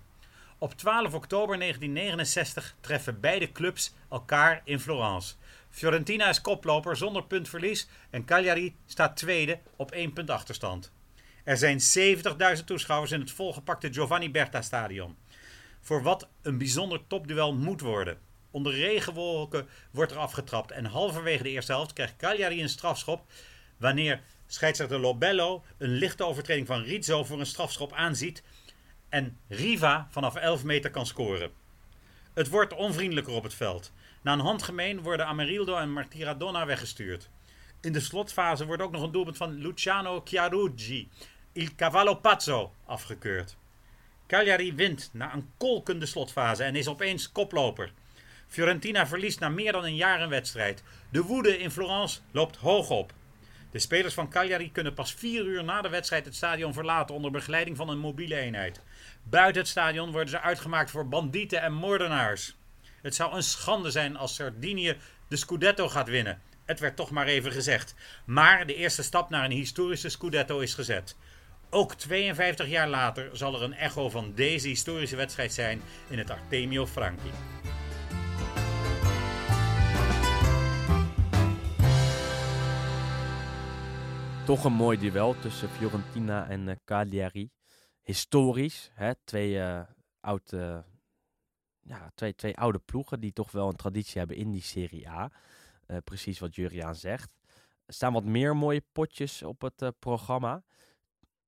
Op 0.64 0.74
12 0.74 1.14
oktober 1.14 1.60
1969 1.60 2.76
treffen 2.82 3.20
beide 3.20 3.52
clubs 3.52 3.94
elkaar 4.10 4.62
in 4.64 4.80
Florence. 4.80 5.36
Fiorentina 5.70 6.30
is 6.30 6.42
koploper 6.42 6.98
zonder 6.98 7.24
puntverlies 7.24 7.88
en 8.10 8.26
Cagliari 8.26 8.76
staat 8.86 9.18
tweede 9.18 9.60
op 9.76 9.92
één 9.92 10.14
punt 10.14 10.30
achterstand. 10.30 10.92
Er 11.44 11.58
zijn 11.58 11.80
70.000 12.58 12.64
toeschouwers 12.66 13.12
in 13.12 13.20
het 13.20 13.32
volgepakte 13.32 13.94
Giovanni 13.94 14.32
Berta 14.32 14.62
stadion. 14.62 15.18
Voor 15.82 16.04
wat 16.04 16.28
een 16.42 16.58
bijzonder 16.58 17.02
topduel 17.08 17.54
moet 17.54 17.82
worden. 17.82 18.18
Onder 18.52 18.74
regenwolken 18.74 19.68
wordt 19.92 20.12
er 20.12 20.18
afgetrapt 20.18 20.72
en 20.72 20.86
halverwege 20.86 21.44
de 21.44 21.50
eerste 21.50 21.72
helft 21.72 21.94
krijgt 21.94 22.16
Cagliari 22.16 22.62
een 22.62 22.70
strafschop 22.70 23.32
wanneer 23.78 24.22
scheidsrechter 24.48 25.00
Lobello 25.00 25.64
een 25.78 25.92
lichte 25.94 26.26
overtreding 26.26 26.68
van 26.68 26.84
Rizzo 26.84 27.24
voor 27.24 27.40
een 27.40 27.46
strafschop 27.46 27.94
aanziet 27.94 28.44
en 29.14 29.38
Riva 29.48 30.08
vanaf 30.10 30.36
11 30.36 30.64
meter 30.64 30.92
kan 30.92 31.06
scoren. 31.06 31.52
Het 32.34 32.50
wordt 32.50 32.74
onvriendelijker 32.74 33.34
op 33.34 33.44
het 33.44 33.54
veld. 33.54 33.92
Na 34.22 34.34
een 34.34 34.40
handgemeen 34.40 35.02
worden 35.02 35.26
Amarildo 35.26 35.78
en 35.78 35.92
Martiradonna 35.92 36.66
weggestuurd. 36.66 37.30
In 37.82 37.94
de 37.94 38.00
slotfase 38.00 38.66
wordt 38.66 38.82
ook 38.82 38.92
nog 38.92 39.02
een 39.02 39.12
doelpunt 39.12 39.38
van 39.38 39.54
Luciano 39.54 40.22
Chiarugi, 40.24 41.10
Il 41.52 41.70
Cavallo 41.76 42.16
Pazzo, 42.16 42.74
afgekeurd. 42.86 43.58
Cagliari 44.28 44.74
wint 44.74 45.10
na 45.12 45.34
een 45.34 45.50
kolkende 45.58 46.06
slotfase 46.06 46.64
en 46.64 46.76
is 46.76 46.88
opeens 46.88 47.32
koploper. 47.32 47.92
Fiorentina 48.48 49.08
verliest 49.08 49.40
na 49.40 49.50
meer 49.50 49.72
dan 49.72 49.84
een 49.84 49.96
jaar 49.96 50.22
een 50.22 50.30
wedstrijd. 50.30 50.84
De 51.10 51.22
woede 51.22 51.58
in 51.58 51.72
Florence 51.72 52.20
loopt 52.32 52.56
hoog 52.56 52.90
op. 52.90 53.14
De 53.72 53.80
spelers 53.80 54.14
van 54.14 54.30
Cagliari 54.30 54.72
kunnen 54.72 54.94
pas 54.94 55.14
vier 55.14 55.46
uur 55.46 55.64
na 55.64 55.82
de 55.82 55.90
wedstrijd 55.90 56.26
het 56.26 56.36
stadion 56.36 56.74
verlaten 56.74 57.16
onder 57.16 57.32
begeleiding 57.32 57.78
van 57.78 57.90
een 57.90 58.00
mobiele 58.00 58.36
eenheid. 58.36 58.82
Buiten 59.24 59.62
het 59.62 59.72
stadion 59.72 60.12
worden 60.12 60.30
ze 60.30 60.42
uitgemaakt 60.42 60.92
voor 60.92 61.08
bandieten 61.08 61.62
en 61.62 61.74
moordenaars. 61.74 62.56
Het 63.02 63.16
zou 63.16 63.36
een 63.36 63.44
schande 63.44 63.92
zijn 63.92 64.18
als 64.18 64.36
Sardinië 64.36 64.98
de 65.28 65.36
Scudetto 65.36 65.90
gaat 65.90 66.08
winnen. 66.08 66.42
Het 66.66 66.80
werd 66.80 66.96
toch 66.96 67.12
maar 67.12 67.28
even 67.28 67.52
gezegd. 67.52 67.96
Maar 68.26 68.66
de 68.66 68.76
eerste 68.76 69.04
stap 69.04 69.30
naar 69.30 69.46
een 69.46 69.52
historische 69.52 70.10
Scudetto 70.10 70.60
is 70.60 70.74
gezet. 70.74 71.16
Ook 71.70 71.94
52 71.94 72.68
jaar 72.68 72.88
later 72.88 73.38
zal 73.38 73.56
er 73.56 73.62
een 73.62 73.74
echo 73.74 74.10
van 74.10 74.34
deze 74.36 74.68
historische 74.68 75.16
wedstrijd 75.16 75.54
zijn 75.54 75.82
in 76.10 76.18
het 76.18 76.30
Artemio 76.30 76.88
Franchi. 76.88 77.32
Toch 84.46 84.64
een 84.64 84.74
mooi 84.74 84.98
duel 84.98 85.36
tussen 85.40 85.70
Fiorentina 85.70 86.48
en 86.50 86.70
eh, 86.70 86.76
Cagliari. 86.86 87.50
Historisch, 88.04 88.90
hè? 88.94 89.12
Twee, 89.24 89.60
eh, 89.60 89.82
oud, 90.20 90.50
ja, 91.82 92.12
twee, 92.16 92.36
twee 92.36 92.58
oude 92.58 92.80
ploegen 92.80 93.20
die 93.20 93.34
toch 93.34 93.52
wel 93.52 93.70
een 93.70 93.76
traditie 93.76 94.18
hebben 94.18 94.38
in 94.38 94.52
die 94.52 94.62
Serie 94.62 95.10
A. 95.10 95.32
Eh, 95.86 95.98
precies 96.04 96.40
wat 96.40 96.56
Juriaan 96.56 96.96
zegt. 96.96 97.34
Er 97.86 97.94
staan 97.94 98.14
wat 98.14 98.24
meer 98.24 98.56
mooie 98.56 98.84
potjes 98.92 99.44
op 99.44 99.62
het 99.62 99.82
eh, 99.82 99.90
programma. 100.00 100.64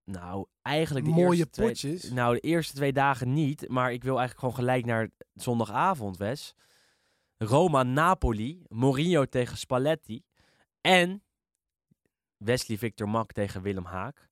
Nou, 0.03 0.45
eigenlijk 0.61 1.05
de 1.05 1.11
Mooie 1.11 1.37
eerste 1.37 1.49
twee- 1.49 1.67
potjes? 1.67 2.09
nou, 2.09 2.33
de 2.33 2.39
eerste 2.39 2.73
twee 2.75 2.93
dagen 2.93 3.33
niet. 3.33 3.67
Maar 3.69 3.91
ik 3.93 4.03
wil 4.03 4.17
eigenlijk 4.17 4.39
gewoon 4.39 4.55
gelijk 4.55 4.85
naar 4.85 5.09
zondagavond, 5.33 6.17
Wes. 6.17 6.53
Roma-Napoli. 7.37 8.63
Mourinho 8.67 9.25
tegen 9.25 9.57
Spalletti. 9.57 10.23
En 10.81 11.23
Wesley 12.37 12.77
Victor 12.77 13.09
Mak 13.09 13.31
tegen 13.31 13.61
Willem 13.61 13.85
Haak. 13.85 14.29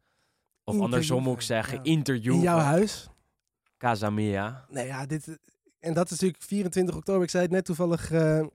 Of 0.64 0.80
andersom 0.80 1.24
moet 1.24 1.36
ik 1.36 1.42
zeggen, 1.42 1.78
ja. 1.78 1.84
interview 1.84 2.34
In 2.34 2.40
jouw 2.42 2.58
huis? 2.58 3.10
Casamia. 3.78 4.66
Nee, 4.70 4.86
ja, 4.86 5.06
dit... 5.06 5.38
En 5.80 5.94
dat 5.94 6.06
is 6.06 6.12
natuurlijk 6.12 6.44
24 6.44 6.96
oktober. 6.96 7.24
Ik 7.24 7.30
zei 7.30 7.44
het 7.44 7.52
net 7.52 7.66
toevallig 7.66 8.12
eh, 8.12 8.46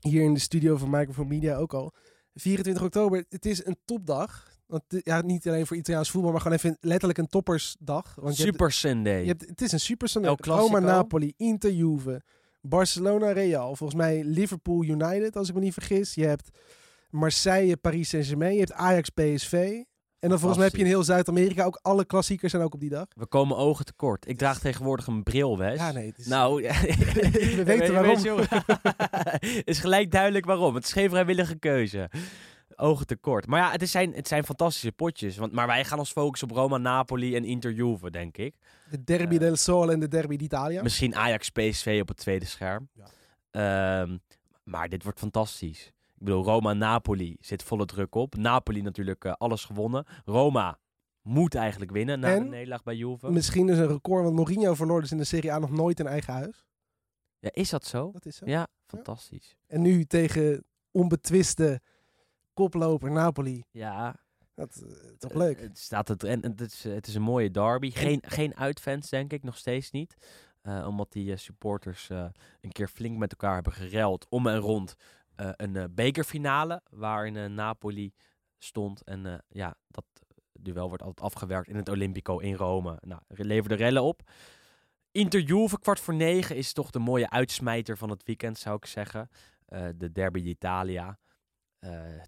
hier 0.00 0.22
in 0.22 0.34
de 0.34 0.40
studio 0.40 0.76
van 0.76 0.90
Microphone 0.90 1.28
Media 1.28 1.56
ook 1.56 1.74
al. 1.74 1.92
24 2.34 2.82
oktober, 2.82 3.24
het 3.28 3.46
is 3.46 3.66
een 3.66 3.76
topdag. 3.84 4.52
Want, 4.66 4.82
ja, 4.88 5.20
niet 5.22 5.48
alleen 5.48 5.66
voor 5.66 5.76
Italiaans 5.76 6.10
voetbal, 6.10 6.30
maar 6.32 6.40
gewoon 6.40 6.56
even 6.56 6.76
letterlijk 6.80 7.18
een 7.18 7.26
toppersdag. 7.26 8.14
Want 8.14 8.36
je 8.36 8.42
hebt- 8.42 8.54
Super 8.54 8.72
Sunday. 8.72 9.20
Je 9.20 9.26
hebt, 9.26 9.48
het 9.48 9.60
is 9.62 9.72
een 9.72 9.80
super 9.80 10.08
Sunday. 10.08 10.36
Roma, 10.40 10.78
Napoli, 10.78 11.32
Inter, 11.36 11.72
Juve, 11.72 12.22
Barcelona, 12.60 13.32
Real. 13.32 13.76
Volgens 13.76 13.98
mij 14.00 14.24
Liverpool, 14.24 14.84
United, 14.84 15.36
als 15.36 15.48
ik 15.48 15.54
me 15.54 15.60
niet 15.60 15.72
vergis. 15.72 16.14
Je 16.14 16.26
hebt 16.26 16.48
Marseille, 17.10 17.76
Paris 17.76 18.08
Saint-Germain. 18.08 18.52
Je 18.52 18.58
hebt 18.58 18.72
Ajax, 18.72 19.08
PSV. 19.08 19.82
En 20.24 20.30
dan 20.30 20.38
volgens 20.38 20.58
mij 20.60 20.68
heb 20.68 20.76
je 20.76 20.82
in 20.82 20.88
heel 20.88 21.02
Zuid-Amerika 21.04 21.64
ook 21.64 21.78
alle 21.82 22.04
klassiekers 22.04 22.50
zijn 22.50 22.62
ook 22.62 22.74
op 22.74 22.80
die 22.80 22.88
dag. 22.88 23.06
We 23.16 23.26
komen 23.26 23.56
ogen 23.56 23.84
tekort. 23.84 24.28
Ik 24.28 24.38
draag 24.38 24.58
tegenwoordig 24.58 25.06
een 25.06 25.22
bril, 25.22 25.58
Wes. 25.58 25.78
Ja, 25.78 25.92
nee. 25.92 26.12
Is, 26.16 26.26
Nou, 26.26 26.62
We 26.62 27.62
weten 27.64 28.02
weet- 28.02 28.22
waarom. 28.22 28.46
is 29.64 29.78
gelijk 29.78 30.10
duidelijk 30.10 30.44
waarom. 30.44 30.74
Het 30.74 30.84
is 30.84 30.92
geen 30.92 31.10
vrijwillige 31.10 31.54
keuze. 31.58 32.10
Ogen 32.76 33.06
tekort. 33.06 33.46
Maar 33.46 33.60
ja, 33.60 33.70
het, 33.70 33.88
zijn, 33.88 34.12
het 34.14 34.28
zijn 34.28 34.44
fantastische 34.44 34.92
potjes. 34.92 35.36
Want, 35.36 35.52
maar 35.52 35.66
wij 35.66 35.84
gaan 35.84 35.98
ons 35.98 36.12
focussen 36.12 36.50
op 36.50 36.56
Roma, 36.56 36.76
Napoli 36.78 37.36
en 37.36 37.44
Inter 37.44 37.72
Juve, 37.72 38.10
denk 38.10 38.36
ik. 38.36 38.54
de 38.90 39.04
Derby 39.04 39.34
Eh, 39.34 39.40
del 39.40 39.56
Sol 39.56 39.90
en 39.92 40.00
de 40.00 40.08
Derby 40.08 40.36
d'Italia. 40.36 40.82
Misschien 40.82 41.14
Ajax 41.14 41.50
PSV 41.50 41.98
op 42.02 42.08
het 42.08 42.16
tweede 42.16 42.44
scherm. 42.46 42.88
Ja. 42.92 43.06
Ehm, 43.50 44.16
maar 44.62 44.88
dit 44.88 45.02
wordt 45.02 45.18
fantastisch. 45.18 45.92
Ik 46.14 46.24
bedoel, 46.24 46.44
Roma-Napoli 46.44 47.36
zit 47.40 47.62
volle 47.62 47.84
druk 47.84 48.14
op. 48.14 48.36
Napoli 48.36 48.82
natuurlijk 48.82 49.24
eh, 49.24 49.32
alles 49.32 49.64
gewonnen. 49.64 50.04
Roma 50.24 50.78
moet 51.22 51.54
eigenlijk 51.54 51.90
winnen 51.90 52.20
na 52.20 52.34
En 52.34 52.42
de 52.42 52.48
nederlaag 52.48 52.82
bij 52.82 52.96
Juve. 52.96 53.30
Misschien 53.30 53.68
is 53.68 53.78
een 53.78 53.86
record, 53.86 54.22
want 54.22 54.34
Mourinho 54.36 54.74
verloor 54.74 55.00
dus 55.00 55.10
in 55.12 55.16
de 55.16 55.24
Serie 55.24 55.52
A 55.52 55.58
nog 55.58 55.70
nooit 55.70 56.00
in 56.00 56.06
eigen 56.06 56.32
huis. 56.32 56.64
Ja, 57.38 57.50
is 57.52 57.70
dat 57.70 57.84
zo? 57.84 58.10
Dat 58.12 58.26
is 58.26 58.36
zo. 58.36 58.46
Ja, 58.46 58.66
fantastisch. 58.86 59.56
En 59.66 59.82
nu 59.82 60.04
tegen 60.04 60.64
onbetwiste 60.90 61.80
koploper 62.54 63.10
Napoli. 63.10 63.64
Ja, 63.70 64.16
Dat, 64.54 64.82
eh, 64.86 65.10
toch 65.18 65.34
leuk. 65.34 65.60
Het, 65.60 65.78
staat 65.78 66.08
het, 66.08 66.24
en 66.24 66.42
het, 66.42 66.60
is, 66.60 66.84
het 66.84 67.06
is 67.06 67.14
een 67.14 67.22
mooie 67.22 67.50
derby. 67.50 67.90
Geen, 67.90 68.22
geen 68.26 68.56
uitfans, 68.56 69.08
denk 69.10 69.32
ik, 69.32 69.42
nog 69.42 69.56
steeds 69.56 69.90
niet. 69.90 70.14
Eh, 70.62 70.86
omdat 70.88 71.12
die 71.12 71.36
supporters 71.36 72.08
een 72.60 72.72
keer 72.72 72.88
flink 72.88 73.18
met 73.18 73.30
elkaar 73.30 73.54
hebben 73.54 73.72
gereld 73.72 74.26
om 74.28 74.46
en 74.46 74.58
rond 74.58 74.94
eh, 75.36 75.48
een 75.56 75.76
eh, 75.76 75.84
bekerfinale. 75.90 76.82
Waarin 76.90 77.36
eh, 77.36 77.46
Napoli 77.46 78.12
stond. 78.58 79.02
En 79.02 79.44
ja, 79.48 79.76
dat 79.88 80.04
duel 80.52 80.88
wordt 80.88 81.02
altijd 81.02 81.32
afgewerkt 81.32 81.68
in 81.68 81.76
het 81.76 81.88
Olympico 81.88 82.38
in 82.38 82.54
Rome. 82.54 82.98
Nou, 83.00 83.20
er 83.28 83.44
leverde 83.44 83.74
rellen 83.74 84.02
op. 84.02 84.22
Inter 85.10 85.40
Juve, 85.40 85.78
kwart 85.78 86.00
voor 86.00 86.14
negen, 86.14 86.56
is 86.56 86.72
toch 86.72 86.90
de 86.90 86.98
mooie 86.98 87.30
uitsmijter 87.30 87.96
van 87.96 88.10
het 88.10 88.22
weekend, 88.24 88.58
zou 88.58 88.76
ik 88.76 88.86
zeggen. 88.86 89.30
De 89.96 90.12
Derby 90.12 90.42
d'Italia. 90.42 91.18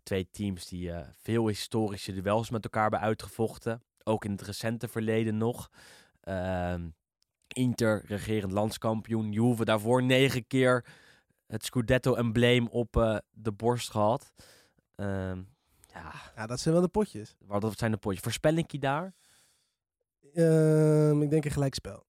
Twee 0.02 0.28
teams 0.30 0.66
die 0.66 0.92
veel 1.12 1.46
historische 1.46 2.12
duels 2.12 2.50
met 2.50 2.64
elkaar 2.64 2.82
hebben 2.82 3.00
uitgevochten. 3.00 3.82
Ook 4.02 4.24
in 4.24 4.30
het 4.30 4.42
recente 4.42 4.88
verleden 4.88 5.36
nog. 5.36 5.70
Ehm, 6.20 6.88
Inter, 7.48 8.04
regerend 8.06 8.52
landskampioen. 8.52 9.32
Juve 9.32 9.64
daarvoor 9.64 10.02
negen 10.02 10.46
keer 10.46 10.84
het 11.46 11.64
Scudetto-embleem 11.64 12.66
op 12.68 12.96
eh, 12.96 13.16
de 13.30 13.52
borst 13.52 13.90
gehad. 13.90 14.32
Ehm, 14.94 15.42
ja, 15.80 16.12
Ja, 16.36 16.46
dat 16.46 16.60
zijn 16.60 16.74
wel 16.74 16.82
de 16.82 16.88
potjes. 16.90 17.36
wat 17.38 17.62
wat 17.62 17.78
zijn 17.78 17.90
de 17.90 17.96
potjes? 17.96 18.22
Voorspellingkie 18.22 18.80
daar? 18.80 19.14
Ehm, 20.34 21.22
ik 21.22 21.30
denk 21.30 21.44
een 21.44 21.50
gelijkspel. 21.50 22.04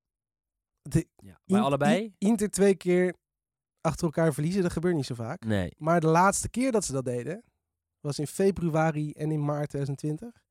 De, 0.81 1.07
Ja. 1.15 1.39
Bij 1.45 1.57
In- 1.57 1.63
allebei? 1.65 2.15
Inter 2.17 2.49
twee 2.49 2.75
keer 2.75 3.15
achter 3.81 4.05
elkaar 4.05 4.33
verliezen, 4.33 4.61
dat 4.61 4.71
gebeurt 4.71 4.95
niet 4.95 5.05
zo 5.05 5.15
vaak. 5.15 5.45
Nee. 5.45 5.73
Maar 5.77 5.99
de 5.99 6.07
laatste 6.07 6.49
keer 6.49 6.71
dat 6.71 6.85
ze 6.85 6.91
dat 6.91 7.05
deden, 7.05 7.43
was 7.99 8.19
in 8.19 8.27
februari 8.27 9.11
en 9.11 9.31
in 9.31 9.45
maart 9.45 9.69
2020. 9.69 10.41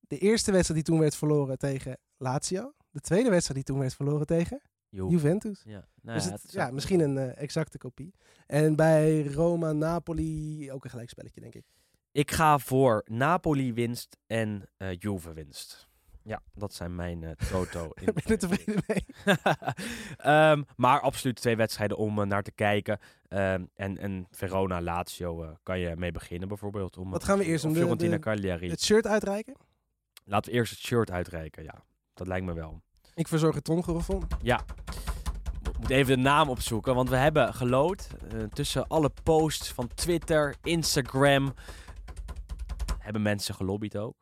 De 0.00 0.18
eerste 0.18 0.52
wedstrijd 0.52 0.84
die 0.84 0.94
toen 0.94 1.00
werd 1.02 1.16
verloren 1.16 1.58
tegen 1.58 1.98
Lazio. 2.16 2.74
De 2.90 3.00
tweede 3.00 3.30
wedstrijd 3.30 3.54
die 3.54 3.64
toen 3.74 3.78
werd 3.78 3.94
verloren 3.94 4.26
tegen 4.26 4.60
Juve. 4.90 5.10
Juventus. 5.10 5.62
Ja, 5.64 5.88
nou 6.02 6.16
dus 6.18 6.26
ja, 6.26 6.32
het, 6.32 6.40
het 6.40 6.50
is 6.50 6.56
ja, 6.56 6.66
ook- 6.66 6.72
misschien 6.72 7.00
een 7.00 7.18
eh, 7.18 7.42
exacte 7.42 7.78
kopie. 7.78 8.14
En 8.46 8.76
bij 8.76 9.22
Roma, 9.26 9.72
Napoli 9.72 10.72
ook 10.72 10.84
een 10.84 10.90
gelijkspelletje, 10.90 11.40
denk 11.40 11.54
ik. 11.54 11.64
Ik 12.12 12.30
ga 12.30 12.58
voor 12.58 13.02
Napoli 13.06 13.72
winst 13.72 14.16
en 14.26 14.68
eh 14.76 14.96
Juve 14.98 15.32
winst. 15.32 15.88
Ja, 16.22 16.42
dat 16.54 16.74
zijn 16.74 16.94
mijn 16.94 17.24
eh 17.24 17.30
toto. 17.50 17.90
Ik 18.04 18.12
ben 18.14 18.24
er 18.24 18.38
tevreden 18.38 18.82
mee. 18.86 19.04
Ehm, 20.16 20.62
maar 20.76 21.00
absoluut 21.00 21.36
twee 21.36 21.56
wedstrijden 21.56 21.96
om 21.96 22.28
naar 22.28 22.42
te 22.42 22.52
kijken. 22.52 22.98
Ehm, 23.28 23.64
en, 23.74 23.98
en 23.98 24.26
Verona, 24.30 24.80
Lazio 24.82 25.56
kan 25.62 25.78
je 25.78 25.96
mee 25.96 26.12
beginnen 26.12 26.48
bijvoorbeeld. 26.48 26.96
Om, 26.98 27.10
Wat 27.10 27.24
gaan 27.24 27.38
we 27.38 27.44
eerst 27.44 27.64
De- 27.64 27.70
Fiorentina 27.74 28.10
de- 28.14 28.18
Cagliari. 28.18 28.70
Het 28.70 28.82
shirt 28.82 29.06
uitreiken. 29.06 29.54
Laten 30.24 30.50
we 30.52 30.56
eerst 30.58 30.72
het 30.72 30.80
shirt 30.80 31.10
uitreiken, 31.10 31.62
ja. 31.62 31.84
Dat 32.14 32.26
lijkt 32.26 32.46
me 32.46 32.52
wel. 32.52 32.82
Ik 33.20 33.28
verzorg 33.28 33.54
het 33.54 33.64
tromgeroffel. 33.64 34.22
Ja. 34.42 34.64
Moet 35.80 35.90
even 35.90 36.16
de 36.16 36.22
naam 36.22 36.48
opzoeken, 36.48 36.94
want 36.94 37.08
we 37.08 37.16
hebben 37.16 37.54
gelood 37.54 38.08
eh, 38.28 38.42
tussen 38.42 38.86
alle 38.86 39.10
posts 39.22 39.72
van 39.72 39.88
Twitter, 39.94 40.54
Instagram. 40.62 41.54
Hebben 42.98 43.22
mensen 43.22 43.54
gelobbyd 43.54 43.96
ook. 43.96 44.16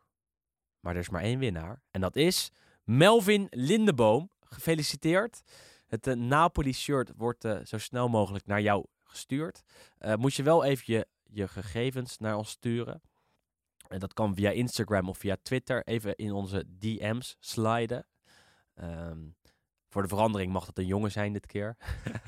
Maar 0.81 0.95
er 0.95 1.01
is 1.01 1.09
maar 1.09 1.23
één 1.23 1.39
winnaar. 1.39 1.83
En 1.91 2.01
dat 2.01 2.17
is 2.17 2.51
Melvin 2.85 3.47
Lindeboom. 3.51 4.31
Gefeliciteerd. 4.41 5.43
Het 5.87 6.07
eh, 6.07 6.15
Napoli-shirt 6.15 7.13
wordt 7.17 7.45
eh, 7.45 7.59
zo 7.65 7.79
snel 7.79 8.09
mogelijk 8.09 8.47
naar 8.47 8.61
jou 8.61 8.85
gestuurd. 9.05 9.63
Moet 10.17 10.35
je 10.35 10.43
wel 10.43 10.65
even 10.65 10.85
je, 10.87 11.07
je 11.25 11.49
gegevens 11.49 12.19
naar 12.19 12.37
ons 12.37 12.51
sturen. 12.51 13.03
En 13.89 13.99
dat 13.99 14.15
kan 14.15 14.35
via 14.35 14.51
Instagram 14.51 15.09
of 15.09 15.19
via 15.19 15.37
Twitter. 15.43 15.83
Even 15.85 16.17
in 16.17 16.33
onze 16.33 16.65
DM's 16.79 17.37
sliden. 17.41 18.07
Ehm, 18.79 19.19
voor 19.89 20.03
de 20.03 20.09
verandering 20.09 20.53
mag 20.53 20.65
dat 20.65 20.79
een 20.79 20.87
jongen 20.87 21.11
zijn 21.11 21.33
dit 21.33 21.47
keer. 21.47 21.77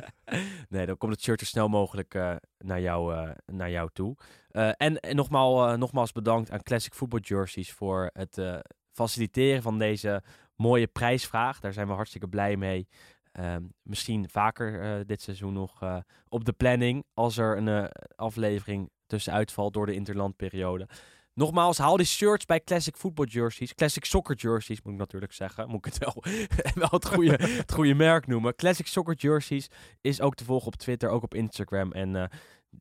nee, 0.68 0.86
dan 0.86 0.97
komt 0.97 1.12
het 1.12 1.22
shirt 1.22 1.40
zo 1.40 1.47
snel 1.47 1.68
mogelijk 1.68 2.14
eh, 2.14 2.36
naar, 2.59 2.81
jou, 2.81 3.14
eh, 3.14 3.31
naar 3.47 3.70
jou 3.70 3.90
toe. 3.93 4.16
Eh, 4.48 4.70
en 4.77 5.16
nogmaals, 5.16 5.78
nogmaals 5.78 6.12
bedankt 6.12 6.51
aan 6.51 6.62
Classic 6.62 6.94
Football 6.94 7.20
Jerseys 7.20 7.72
voor 7.72 8.10
het 8.12 8.62
faciliteren 8.93 9.62
van 9.62 9.78
deze 9.78 10.22
mooie 10.56 10.86
prijsvraag. 10.86 11.60
Daar 11.60 11.72
zijn 11.72 11.86
we 11.86 11.93
hartstikke 11.93 12.28
blij 12.28 12.56
mee. 12.56 12.89
Ehm, 13.32 13.62
misschien 13.82 14.28
vaker 14.28 15.06
dit 15.06 15.22
seizoen 15.22 15.52
nog 15.52 16.02
op 16.28 16.44
de 16.44 16.52
planning 16.52 17.05
als 17.14 17.36
er 17.36 17.56
een 17.56 17.90
aflevering 18.16 18.90
tussenuit 19.06 19.52
valt 19.52 19.72
door 19.72 19.86
de 19.86 19.94
interlandperiode. 19.94 20.89
Nogmaals, 21.35 21.78
haal 21.78 21.97
die 21.97 22.07
shirts 22.07 22.44
bij 22.44 22.61
Classic 22.61 22.97
Football 22.97 23.27
Jerseys. 23.27 23.74
Classic 23.74 24.05
Soccer 24.05 24.36
Jerseys 24.36 24.82
moet 24.82 24.93
ik 24.93 24.98
natuurlijk 24.98 25.32
zeggen. 25.32 25.69
Moet 25.69 25.86
ik 25.86 25.93
het 25.93 25.98
wel, 25.98 26.24
het, 26.90 27.73
goede, 27.73 27.94
merk 27.94 28.27
noemen. 28.27 28.55
Classic 28.55 28.86
Soccer 28.86 29.15
Jerseys 29.15 29.69
is 30.01 30.20
ook 30.20 30.35
te 30.35 30.44
volgen 30.44 30.66
op 30.66 30.77
Twitter, 30.77 31.09
ook 31.09 31.23
op 31.23 31.35
Instagram. 31.35 31.93
En 31.93 32.16
eh 32.16 32.24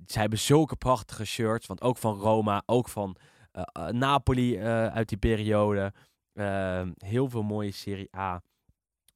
zij 0.06 0.22
hebben 0.22 0.40
zulke 0.40 0.76
prachtige 0.76 1.26
shirts. 1.26 1.68
Want 1.68 1.82
ook 1.82 1.98
van 1.98 2.20
Roma, 2.20 2.64
ook 2.66 2.90
van 2.90 3.16
eh, 3.52 3.64
eh, 3.74 3.88
Napoli 3.88 4.60
uit 4.90 5.10
die 5.10 5.18
periode. 5.18 5.94
Heel 6.98 7.30
veel 7.30 7.44
mooie 7.44 7.72
Serie 7.72 8.16
A 8.18 8.42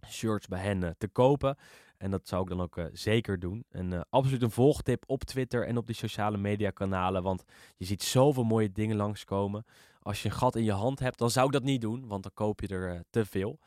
shirts 0.08 0.48
bij 0.48 0.60
hen 0.60 0.96
te 0.98 1.08
kopen. 1.08 1.58
En 2.04 2.12
dat 2.12 2.28
zou 2.28 2.42
ik 2.42 2.50
dan 2.50 2.62
ook 2.62 2.78
eh, 2.78 2.86
zeker 2.92 3.40
doen. 3.40 3.66
En 3.70 3.94
eh, 3.94 4.02
absoluut 4.10 4.42
een 4.42 4.52
volgtip 4.52 5.04
op 5.08 5.24
Twitter 5.24 5.68
en 5.68 5.78
op 5.78 5.86
die 5.86 5.96
sociale 5.96 6.38
media 6.38 6.70
kanalen. 6.70 7.24
Want 7.24 7.44
je 7.78 7.86
ziet 7.86 8.04
zoveel 8.04 8.44
mooie 8.44 8.72
dingen 8.72 8.96
langskomen. 8.96 9.66
Als 10.02 10.22
je 10.22 10.30
een 10.30 10.36
gat 10.36 10.56
in 10.56 10.64
je 10.64 10.72
hand 10.72 11.00
hebt, 11.00 11.18
dan 11.18 11.30
zou 11.30 11.46
ik 11.46 11.52
dat 11.52 11.64
niet 11.64 11.82
doen. 11.82 12.08
Want 12.08 12.24
dan 12.24 12.32
koop 12.34 12.62
je 12.62 12.68
er 12.68 12.94
eh, 12.94 13.00
te 13.10 13.26
veel. 13.26 13.60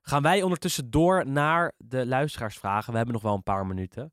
Gaan 0.00 0.22
wij 0.22 0.42
ondertussen 0.42 0.90
door 0.90 1.26
naar 1.26 1.72
de 1.78 2.06
luisteraarsvragen. 2.06 2.90
We 2.90 2.96
hebben 2.96 3.14
nog 3.14 3.22
wel 3.24 3.34
een 3.34 3.42
paar 3.42 3.66
minuten. 3.66 4.12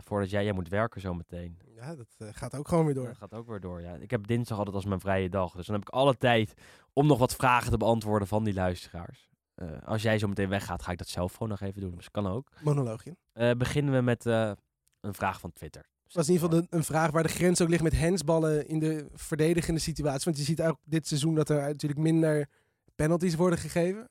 voordat 0.00 0.30
jij, 0.30 0.44
jij 0.44 0.52
moet 0.52 0.68
werken 0.68 1.00
zometeen. 1.00 1.58
Ja, 1.74 1.94
dat 1.96 2.16
gaat 2.18 2.56
ook 2.56 2.68
gewoon 2.68 2.84
weer 2.84 2.94
door. 2.94 3.06
Dat 3.06 3.16
gaat 3.16 3.34
ook 3.34 3.48
weer 3.48 3.60
door, 3.60 3.80
ja. 3.80 3.94
Ik 3.94 4.10
heb 4.10 4.26
dinsdag 4.26 4.58
altijd 4.58 4.76
als 4.76 4.84
mijn 4.84 5.00
vrije 5.00 5.28
dag. 5.28 5.52
Dus 5.52 5.66
dan 5.66 5.74
heb 5.74 5.84
ik 5.84 5.94
alle 5.94 6.16
tijd 6.16 6.54
om 6.92 7.06
nog 7.06 7.18
wat 7.18 7.34
vragen 7.34 7.70
te 7.70 7.76
beantwoorden 7.76 8.28
van 8.28 8.44
die 8.44 8.54
luisteraars. 8.54 9.31
Eh, 9.62 9.82
als 9.88 10.02
jij 10.02 10.18
zo 10.18 10.28
meteen 10.28 10.48
weggaat, 10.48 10.82
ga 10.82 10.92
ik 10.92 10.98
dat 10.98 11.08
zelf 11.08 11.32
gewoon 11.32 11.48
nog 11.48 11.60
even 11.60 11.80
doen. 11.80 11.94
Dus 11.96 12.10
kan 12.10 12.26
ook. 12.26 12.48
Monoloogje. 12.62 13.16
Eh, 13.32 13.50
beginnen 13.50 13.94
we 13.94 14.00
met 14.00 14.26
eh, 14.26 14.52
een 15.00 15.14
vraag 15.14 15.40
van 15.40 15.52
Twitter. 15.52 15.82
Dat 16.02 16.12
was 16.12 16.28
in 16.28 16.32
ieder 16.34 16.48
geval 16.48 16.62
de- 16.62 16.76
een 16.76 16.84
vraag 16.84 17.10
waar 17.10 17.22
de 17.22 17.28
grens 17.28 17.60
ook 17.60 17.68
ligt 17.68 17.82
met 17.82 17.92
hensballen 17.98 18.68
in 18.68 18.78
de 18.78 19.08
verdedigende 19.12 19.80
situatie. 19.80 20.24
Want 20.24 20.36
je 20.36 20.42
ziet 20.42 20.62
ook 20.62 20.78
dit 20.84 21.06
seizoen 21.06 21.34
dat 21.34 21.48
er 21.48 21.60
natuurlijk 21.62 22.00
minder 22.00 22.48
penalties 22.94 23.34
worden 23.34 23.58
gegeven. 23.58 24.08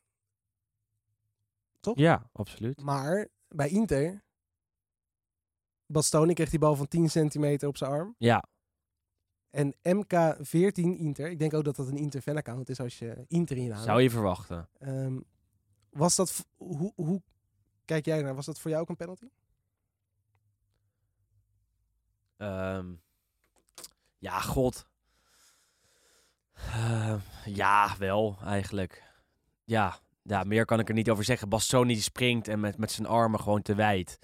Ja, 1.94 2.30
absoluut. 2.32 2.82
Maar 2.82 3.28
bij 3.48 3.70
Inter, 3.70 4.24
Bastoni 5.86 6.34
kreeg 6.34 6.50
die 6.50 6.60
bal 6.60 6.76
van 6.76 6.88
10 6.88 7.10
centimeter 7.10 7.68
op 7.68 7.78
zijn 7.78 7.92
arm. 7.92 8.16
Ja, 8.18 8.44
En 9.50 9.74
MK14 9.84 10.98
Inter, 10.98 11.30
ik 11.30 11.40
denk 11.40 11.54
ook 11.54 11.64
dat 11.64 11.76
dat 11.76 11.88
een 11.88 11.98
Inter 11.98 12.22
fan-account 12.22 12.70
is 12.70 12.80
als 12.80 13.00
je 13.00 13.26
Inter 13.28 13.58
in 13.58 13.64
je 13.64 13.70
naam 13.70 13.84
zou 13.84 14.02
je 14.02 14.10
verwachten. 14.10 14.70
Ehm, 14.80 15.20
was 15.92 16.16
dat, 16.16 16.46
hoe, 16.58 16.92
hoe 16.96 17.22
kijk 17.86 18.06
jij 18.06 18.22
naar, 18.22 18.36
was 18.36 18.46
dat 18.46 18.60
voor 18.60 18.70
jou 18.72 18.82
ook 18.84 18.90
een 18.90 18.96
penalty? 18.96 19.28
Ehm, 22.38 22.94
ja, 24.18 24.40
god. 24.40 24.86
Eh, 26.54 27.16
ja, 27.46 27.96
wel, 27.98 28.38
eigenlijk. 28.44 29.04
Ja, 29.64 30.00
ja, 30.22 30.44
meer 30.44 30.66
kan 30.66 30.80
ik 30.80 30.88
er 30.88 30.94
niet 30.94 31.10
over 31.10 31.24
zeggen. 31.24 31.50
Bastoni 31.50 31.96
springt 32.02 32.48
en 32.48 32.60
met, 32.60 32.78
met 32.78 32.92
zijn 32.92 33.08
armen 33.08 33.40
gewoon 33.40 33.62
te 33.62 33.76
wijd. 33.76 34.20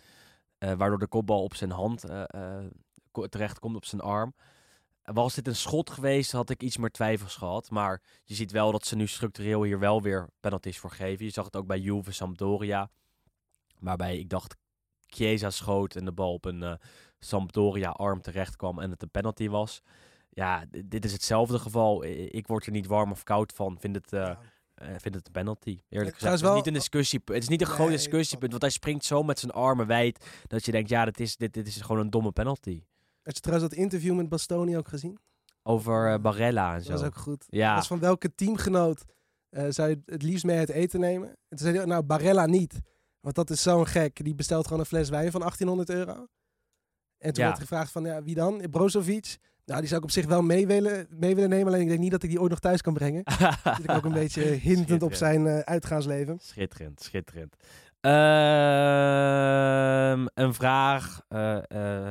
eh, 0.58 0.74
waardoor 0.74 1.00
de 1.00 1.08
kopbal 1.08 1.44
op 1.44 1.56
zijn 1.56 1.72
hand 1.72 2.04
eh, 2.04 2.24
eh, 2.28 2.66
ko- 3.12 3.28
terecht 3.28 3.60
komt 3.60 3.76
op 3.76 3.86
zijn 3.86 4.02
arm. 4.02 4.36
Was 5.14 5.34
dit 5.34 5.48
een 5.48 5.56
schot 5.56 5.90
geweest, 5.90 6.32
had 6.32 6.50
ik 6.50 6.64
iets 6.64 6.78
meer 6.78 6.90
twijfels 6.92 7.36
gehad. 7.36 7.70
Maar 7.70 8.02
je 8.24 8.34
ziet 8.36 8.52
wel 8.52 8.72
dat 8.72 8.86
ze 8.86 8.96
nu 8.96 9.08
structureel 9.08 9.64
hier 9.64 9.80
wel 9.80 10.02
weer 10.02 10.28
penalties 10.40 10.78
voor 10.80 10.92
geven. 10.92 11.26
Je 11.26 11.32
zag 11.32 11.46
het 11.46 11.56
ook 11.56 11.68
bij 11.68 11.80
Juve 11.80 12.12
Sampdoria. 12.12 12.90
Waarbij 13.80 14.18
ik 14.18 14.30
dacht, 14.30 14.56
Chiesa 15.06 15.50
schoot 15.50 15.96
en 15.96 16.06
de 16.06 16.12
bal 16.12 16.34
op 16.34 16.46
een 16.46 16.64
eh, 16.64 16.74
Sampdoria-arm 17.20 18.22
terecht 18.22 18.56
kwam 18.56 18.80
en 18.80 18.92
het 18.92 19.02
een 19.02 19.10
penalty 19.10 19.50
was. 19.50 19.82
Ja, 20.30 20.66
dit 20.86 21.06
is 21.06 21.12
hetzelfde 21.12 21.60
geval. 21.60 22.04
Ik 22.06 22.48
word 22.48 22.66
er 22.66 22.72
niet 22.72 22.88
warm 22.88 23.12
of 23.12 23.24
koud 23.24 23.54
van. 23.54 23.80
Vind 23.80 23.96
het, 23.96 24.14
eh, 24.14 24.20
Ja. 24.20 24.40
eh, 24.74 24.88
vind 24.98 25.16
het 25.16 25.26
een 25.28 25.32
penalty. 25.32 25.80
Eerlijk 25.90 26.14
gezegd, 26.16 26.22
het 26.22 26.34
is 26.34 26.42
wel- 26.42 26.56
niet 26.56 26.68
een 26.68 26.74
discussie. 26.74 27.22
Het 27.26 27.44
is 27.44 27.48
niet 27.48 27.62
een 27.62 27.68
Nee, 27.68 27.76
groot 27.76 27.90
discussiepunt, 27.90 28.52
want 28.52 28.64
hij 28.64 28.72
springt 28.72 29.06
zo 29.06 29.24
met 29.24 29.40
zijn 29.40 29.52
armen 29.52 29.88
wijd 29.88 30.44
dat 30.48 30.66
je 30.66 30.72
denkt, 30.72 30.90
ja, 30.90 31.06
dit 31.06 31.20
is, 31.20 31.38
dit, 31.38 31.54
dit 31.54 31.68
is 31.68 31.82
gewoon 31.82 32.02
een 32.02 32.10
domme 32.10 32.32
penalty. 32.32 32.84
Had 33.28 33.36
je 33.36 33.42
trouwens 33.42 33.70
dat 33.70 33.80
interview 33.80 34.16
met 34.16 34.30
Bastoni 34.30 34.78
ook 34.78 34.88
gezien? 34.88 35.18
Over 35.64 36.12
eh, 36.14 36.20
Barella 36.20 36.70
en 36.72 36.76
Dat 36.78 36.86
zo. 36.86 36.92
was 36.92 37.04
ook 37.04 37.16
goed. 37.16 37.46
Ja. 37.50 37.68
Dat 37.68 37.78
was 37.78 37.88
van 37.88 38.00
welke 38.00 38.36
teamgenoot 38.36 39.04
eh, 39.50 39.66
zou 39.70 39.90
je 39.90 40.02
het 40.06 40.24
liefst 40.24 40.46
mee 40.46 40.58
uit 40.58 40.70
eten 40.70 41.00
nemen? 41.00 41.28
En 41.30 41.38
toen 41.58 41.58
zei 41.58 41.76
hij, 41.78 41.86
nou 41.86 42.04
Barella 42.04 42.46
niet. 42.46 42.80
Want 43.20 43.36
dat 43.36 43.50
is 43.50 43.62
zo'n 43.62 43.88
gek. 43.88 44.24
Die 44.24 44.36
bestelt 44.36 44.64
gewoon 44.66 44.80
een 44.80 44.86
fles 44.86 45.10
wijn 45.10 45.32
van 45.32 45.40
1800 45.40 45.90
euro. 45.90 46.28
En 47.18 47.34
toen 47.34 47.44
Ja. 47.44 47.50
werd 47.50 47.60
gevraagd 47.62 47.92
van, 47.92 48.04
ja, 48.04 48.24
wie 48.24 48.36
dan? 48.36 48.64
Brozovic? 48.72 49.38
Nou, 49.66 49.80
die 49.80 49.88
zou 49.90 50.00
ik 50.02 50.06
op 50.08 50.14
zich 50.14 50.26
wel 50.26 50.42
mee 50.42 50.68
willen, 50.68 51.08
mee 51.10 51.36
willen 51.36 51.50
nemen. 51.50 51.68
Alleen 51.68 51.82
ik 51.82 51.88
denk 51.88 52.00
niet 52.00 52.12
dat 52.12 52.24
ik 52.24 52.30
die 52.30 52.40
ooit 52.42 52.50
nog 52.50 52.60
thuis 52.60 52.82
kan 52.82 52.94
brengen. 52.94 53.24
Zit 53.76 53.84
ik 53.84 53.92
ook 53.92 54.06
een 54.06 54.14
beetje 54.14 54.42
hintend 54.42 55.04
op 55.04 55.14
zijn 55.14 55.48
eh, 55.48 55.60
uitgaansleven. 55.60 56.38
Schitterend, 56.42 57.02
schitterend. 57.02 57.56
Ehm, 58.98 60.26
een 60.34 60.54
vraag 60.54 61.22
eh, 61.28 61.58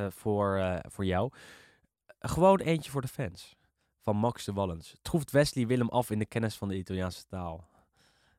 eh, 0.05 0.11
voor, 0.11 0.57
eh, 0.57 0.77
voor 0.91 1.05
jou. 1.05 1.31
Gewoon 2.19 2.59
eentje 2.59 2.91
voor 2.91 3.01
de 3.01 3.07
fans. 3.07 3.55
Van 4.01 4.15
Max 4.15 4.45
de 4.45 4.53
Wallens. 4.53 4.95
Troeft 5.01 5.31
Wesley 5.31 5.67
Willem 5.67 5.89
af 5.89 6.09
in 6.11 6.19
de 6.19 6.25
kennis 6.25 6.55
van 6.55 6.67
de 6.67 6.77
Italiaanse 6.77 7.25
taal? 7.27 7.67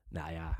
Nou 0.09 0.31
ja, 0.31 0.55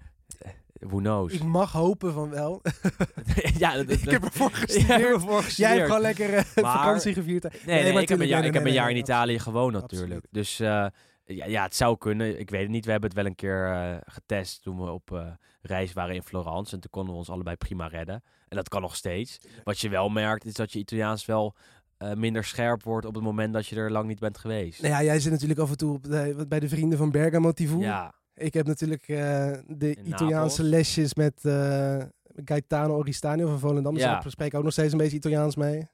who 0.90 0.96
knows? 0.98 1.32
Ik 1.32 1.42
mag 1.42 1.72
hopen 1.72 2.12
van 2.12 2.30
wel. 2.30 2.62
ja, 3.58 3.74
dat, 3.76 3.88
dat, 3.88 3.96
ik 4.02 4.10
heb 4.10 4.24
ervoor 4.24 4.50
gestudeerd. 4.52 5.02
ervoor 5.02 5.30
Jij 5.32 5.42
gestudeerd. 5.42 5.72
hebt 5.76 5.86
gewoon 5.86 6.00
lekker 6.00 6.30
Maar- 6.62 6.72
vakantie 6.76 7.14
gevierd. 7.14 7.64
Nee, 7.66 7.92
ik 8.00 8.08
heb 8.08 8.20
een 8.20 8.26
jaar, 8.26 8.44
ik 8.44 8.54
heb 8.54 8.64
een 8.66 8.88
in 8.90 8.96
Italië 8.96 9.38
gewoond 9.38 9.74
Absoluut. 9.74 10.00
natuurlijk. 10.02 10.26
Dus 10.30 10.60
eh, 10.60 10.86
ja, 11.36 11.46
ja, 11.46 11.62
het 11.62 11.74
zou 11.74 11.96
kunnen. 11.98 12.38
Ik 12.40 12.50
weet 12.50 12.60
het 12.62 12.70
niet. 12.70 12.84
We 12.84 12.90
hebben 12.90 13.08
het 13.08 13.18
wel 13.18 13.26
een 13.28 13.34
keer 13.34 13.72
eh, 13.72 13.96
getest 14.00 14.62
toen 14.62 14.76
we 14.80 14.90
op 14.90 15.12
eh, 15.12 15.26
reis 15.62 15.92
waren 15.92 16.14
in 16.14 16.22
Florence. 16.22 16.74
En 16.74 16.80
toen 16.80 16.90
konden 16.90 17.12
we 17.12 17.18
ons 17.18 17.30
allebei 17.30 17.56
prima 17.56 17.86
redden. 17.86 18.22
En 18.48 18.56
dat 18.56 18.68
kan 18.68 18.80
nog 18.82 18.96
steeds. 18.96 19.38
Wat 19.64 19.80
je 19.80 19.88
wel 19.88 20.08
merkt 20.08 20.44
is 20.44 20.54
dat 20.54 20.72
je 20.72 20.78
Italiaans 20.78 21.26
wel 21.26 21.54
eh, 21.96 22.12
minder 22.12 22.44
scherp 22.44 22.82
wordt 22.82 23.06
op 23.06 23.14
het 23.14 23.22
moment 23.24 23.52
dat 23.52 23.66
je 23.66 23.76
er 23.76 23.90
lang 23.90 24.08
niet 24.08 24.18
bent 24.20 24.38
geweest. 24.38 24.82
Nou 24.82 24.94
ja, 24.94 25.02
jij 25.02 25.20
zit 25.20 25.32
natuurlijk 25.32 25.60
af 25.60 25.70
en 25.70 25.76
toe 25.76 25.94
op 25.94 26.02
de- 26.04 26.44
bij 26.48 26.60
de 26.60 26.68
vrienden 26.68 26.98
van 26.98 27.10
Bergamo 27.10 27.52
TV. 27.52 27.74
Ja, 27.78 28.14
Ik 28.34 28.54
heb 28.54 28.66
natuurlijk 28.66 29.06
de 29.06 29.94
In 29.94 30.06
Italiaanse 30.06 30.32
Napels. 30.32 30.58
lesjes 30.58 31.14
met 31.14 31.40
Gaetano 32.44 32.96
Oristanio 32.96 33.48
van 33.48 33.58
Volendam. 33.58 33.94
Dus 33.94 34.02
Ja. 34.02 34.24
ik 34.24 34.30
spreek 34.30 34.54
ook 34.54 34.62
nog 34.62 34.72
steeds 34.72 34.92
een 34.92 34.98
beetje 34.98 35.16
Italiaans 35.16 35.56
mee. 35.56 35.86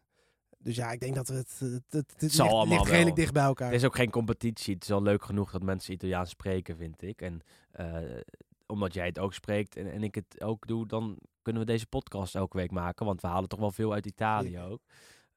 Dus 0.64 0.76
ja, 0.76 0.90
ik 0.90 1.00
denk 1.00 1.14
dat 1.14 1.28
het, 1.28 1.56
het, 1.58 1.82
het, 1.88 2.14
het 2.16 2.32
zal 2.32 2.68
ligt, 2.68 2.88
redelijk 2.88 3.16
dicht 3.16 3.32
bij 3.32 3.42
elkaar. 3.42 3.66
het 3.66 3.76
is 3.76 3.84
ook 3.84 3.96
geen 3.96 4.10
competitie. 4.10 4.74
Het 4.74 4.82
is 4.82 4.90
al 4.90 5.02
leuk 5.02 5.24
genoeg 5.24 5.50
dat 5.50 5.62
mensen 5.62 5.92
Italiaans 5.92 6.30
spreken, 6.30 6.76
vind 6.76 7.02
ik. 7.02 7.22
En 7.22 7.40
eh, 7.70 7.96
omdat 8.66 8.94
jij 8.94 9.06
het 9.06 9.18
ook 9.18 9.34
spreekt 9.34 9.76
en, 9.76 9.92
en 9.92 10.02
ik 10.02 10.14
het 10.14 10.40
ook 10.40 10.66
doe, 10.66 10.86
dan 10.86 11.18
kunnen 11.42 11.62
we 11.62 11.68
deze 11.68 11.86
podcast 11.86 12.34
elke 12.34 12.56
week 12.56 12.70
maken. 12.70 13.06
Want 13.06 13.20
we 13.20 13.26
halen 13.26 13.48
toch 13.48 13.58
wel 13.58 13.70
veel 13.70 13.92
uit 13.92 14.06
Italië 14.06 14.58
ook. 14.60 14.80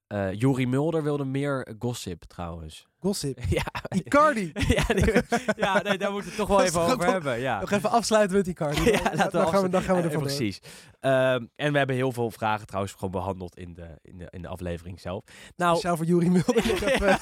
Eh 0.07 0.33
Jori 0.33 0.67
Mulder 0.67 1.03
wilde 1.03 1.25
meer 1.25 1.75
gossip 1.79 2.23
trouwens. 2.23 2.87
Gossip. 2.99 3.39
ja, 3.49 3.65
Icardi. 3.89 4.51
ja, 4.77 4.83
die- 4.93 5.13
ja 5.65 5.81
nee, 5.81 5.97
daar 5.97 6.11
moeten 6.11 6.31
we 6.31 6.35
het 6.35 6.35
toch 6.35 6.47
wel 6.47 6.61
even 6.63 6.81
over 6.81 7.05
hebben. 7.11 7.39
Ja. 7.39 7.59
Nog 7.59 7.71
even 7.71 7.89
afsluiten 7.89 8.37
met 8.37 8.47
Icardi. 8.47 8.83
Ja, 8.91 8.99
laten 9.03 9.25
we 9.25 9.29
dan, 9.31 9.47
gaan 9.47 9.61
we, 9.61 9.69
dan 9.69 9.81
gaan 9.81 9.95
we 9.95 10.01
er 10.01 10.07
Eh, 10.07 10.13
vandoor. 10.13 10.35
Precies. 10.35 10.59
Ehm, 10.99 11.45
en 11.55 11.71
we 11.71 11.77
hebben 11.77 11.95
heel 11.95 12.11
veel 12.11 12.31
vragen 12.31 12.65
trouwens 12.67 12.93
gewoon 12.93 13.11
behandeld 13.11 13.57
in 13.57 13.73
de, 13.73 13.87
in 14.01 14.17
de, 14.17 14.27
in 14.29 14.41
de 14.41 14.47
aflevering 14.47 14.99
zelf. 14.99 15.23
Nou, 15.55 15.71
Speciaal 15.75 15.97
voor 15.97 16.05
Juri 16.05 16.29
Mulder. 16.29 16.55
even 16.91 17.19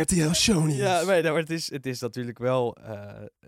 RTL 0.00 0.32
Show. 0.32 0.70
Ja, 0.70 1.02
nee, 1.02 1.22
nou, 1.22 1.32
maar 1.32 1.42
het, 1.42 1.50
is, 1.50 1.70
het 1.70 1.86
is 1.86 2.00
natuurlijk 2.00 2.38
wel 2.38 2.76
eh, 2.76 3.00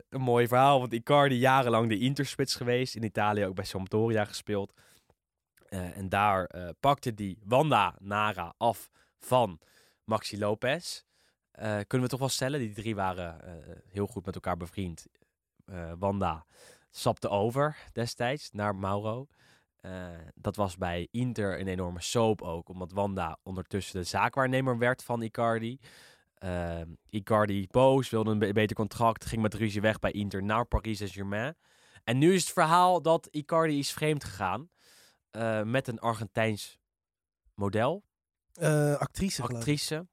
een 0.09 0.21
mooi 0.21 0.49
verhaal. 0.49 0.81
Want 0.81 0.93
Icardi 0.93 1.35
jarenlang 1.39 1.89
de 1.89 1.99
interspits 1.99 2.55
geweest. 2.55 2.95
In 2.95 3.03
Italië 3.05 3.47
ook 3.47 3.55
bij 3.55 3.65
Sampdoria 3.65 4.25
gespeeld. 4.25 4.73
Eh, 5.73 5.97
en 5.97 6.09
daar 6.09 6.45
eh, 6.45 6.69
pakte 6.81 7.15
die 7.15 7.39
Wanda 7.45 7.95
Nara 7.99 8.55
af 8.57 8.91
van 9.19 9.61
Maxi 10.05 10.39
Lopez. 10.39 11.03
Eh, 11.51 11.79
kunnen 11.87 12.07
we 12.07 12.09
toch 12.09 12.19
wel 12.19 12.29
stellen, 12.29 12.61
die 12.61 12.73
drie 12.73 12.95
waren 12.95 13.41
heel 13.89 14.07
goed 14.07 14.25
met 14.25 14.35
elkaar 14.35 14.57
bevriend. 14.57 15.07
Wanda 15.99 16.47
stapte 16.91 17.29
over 17.29 17.77
destijds 17.93 18.51
naar 18.51 18.77
Mauro. 18.77 19.27
Dat 20.35 20.57
was 20.57 20.77
bij 20.77 21.09
Inter 21.11 21.61
een 21.61 21.69
enorme 21.69 22.01
soap 22.03 22.43
ook, 22.43 22.69
omdat 22.69 22.93
Wanda 22.93 23.39
ondertussen 23.43 24.01
de 24.01 24.07
zaakwaarnemer 24.07 24.79
werd 24.79 25.03
van 25.03 25.23
Icardi. 25.23 25.79
Icardi 27.09 27.67
boos, 27.71 28.11
wilde 28.11 28.31
een 28.31 28.39
be- 28.39 28.53
beter 28.53 28.77
contract, 28.77 29.25
ging 29.25 29.43
met 29.43 29.55
ruzie 29.55 29.81
weg 29.81 29.99
bij 29.99 30.11
Inter 30.11 30.43
naar 30.43 30.65
Paris 30.65 30.99
Saint-Germain. 30.99 31.57
En 32.05 32.19
nu 32.19 32.35
is 32.35 32.43
het 32.43 32.53
verhaal 32.53 33.03
dat 33.03 33.29
Icardi 33.31 33.79
is 33.79 33.93
vreemd 33.93 34.25
gegaan 34.25 34.71
eh, 35.33 35.63
met 35.63 35.89
een 35.89 35.99
Argentijns 35.99 36.79
model, 37.55 38.05
Eh, 38.53 38.95
actrice, 38.95 39.43
actrice. 39.43 40.07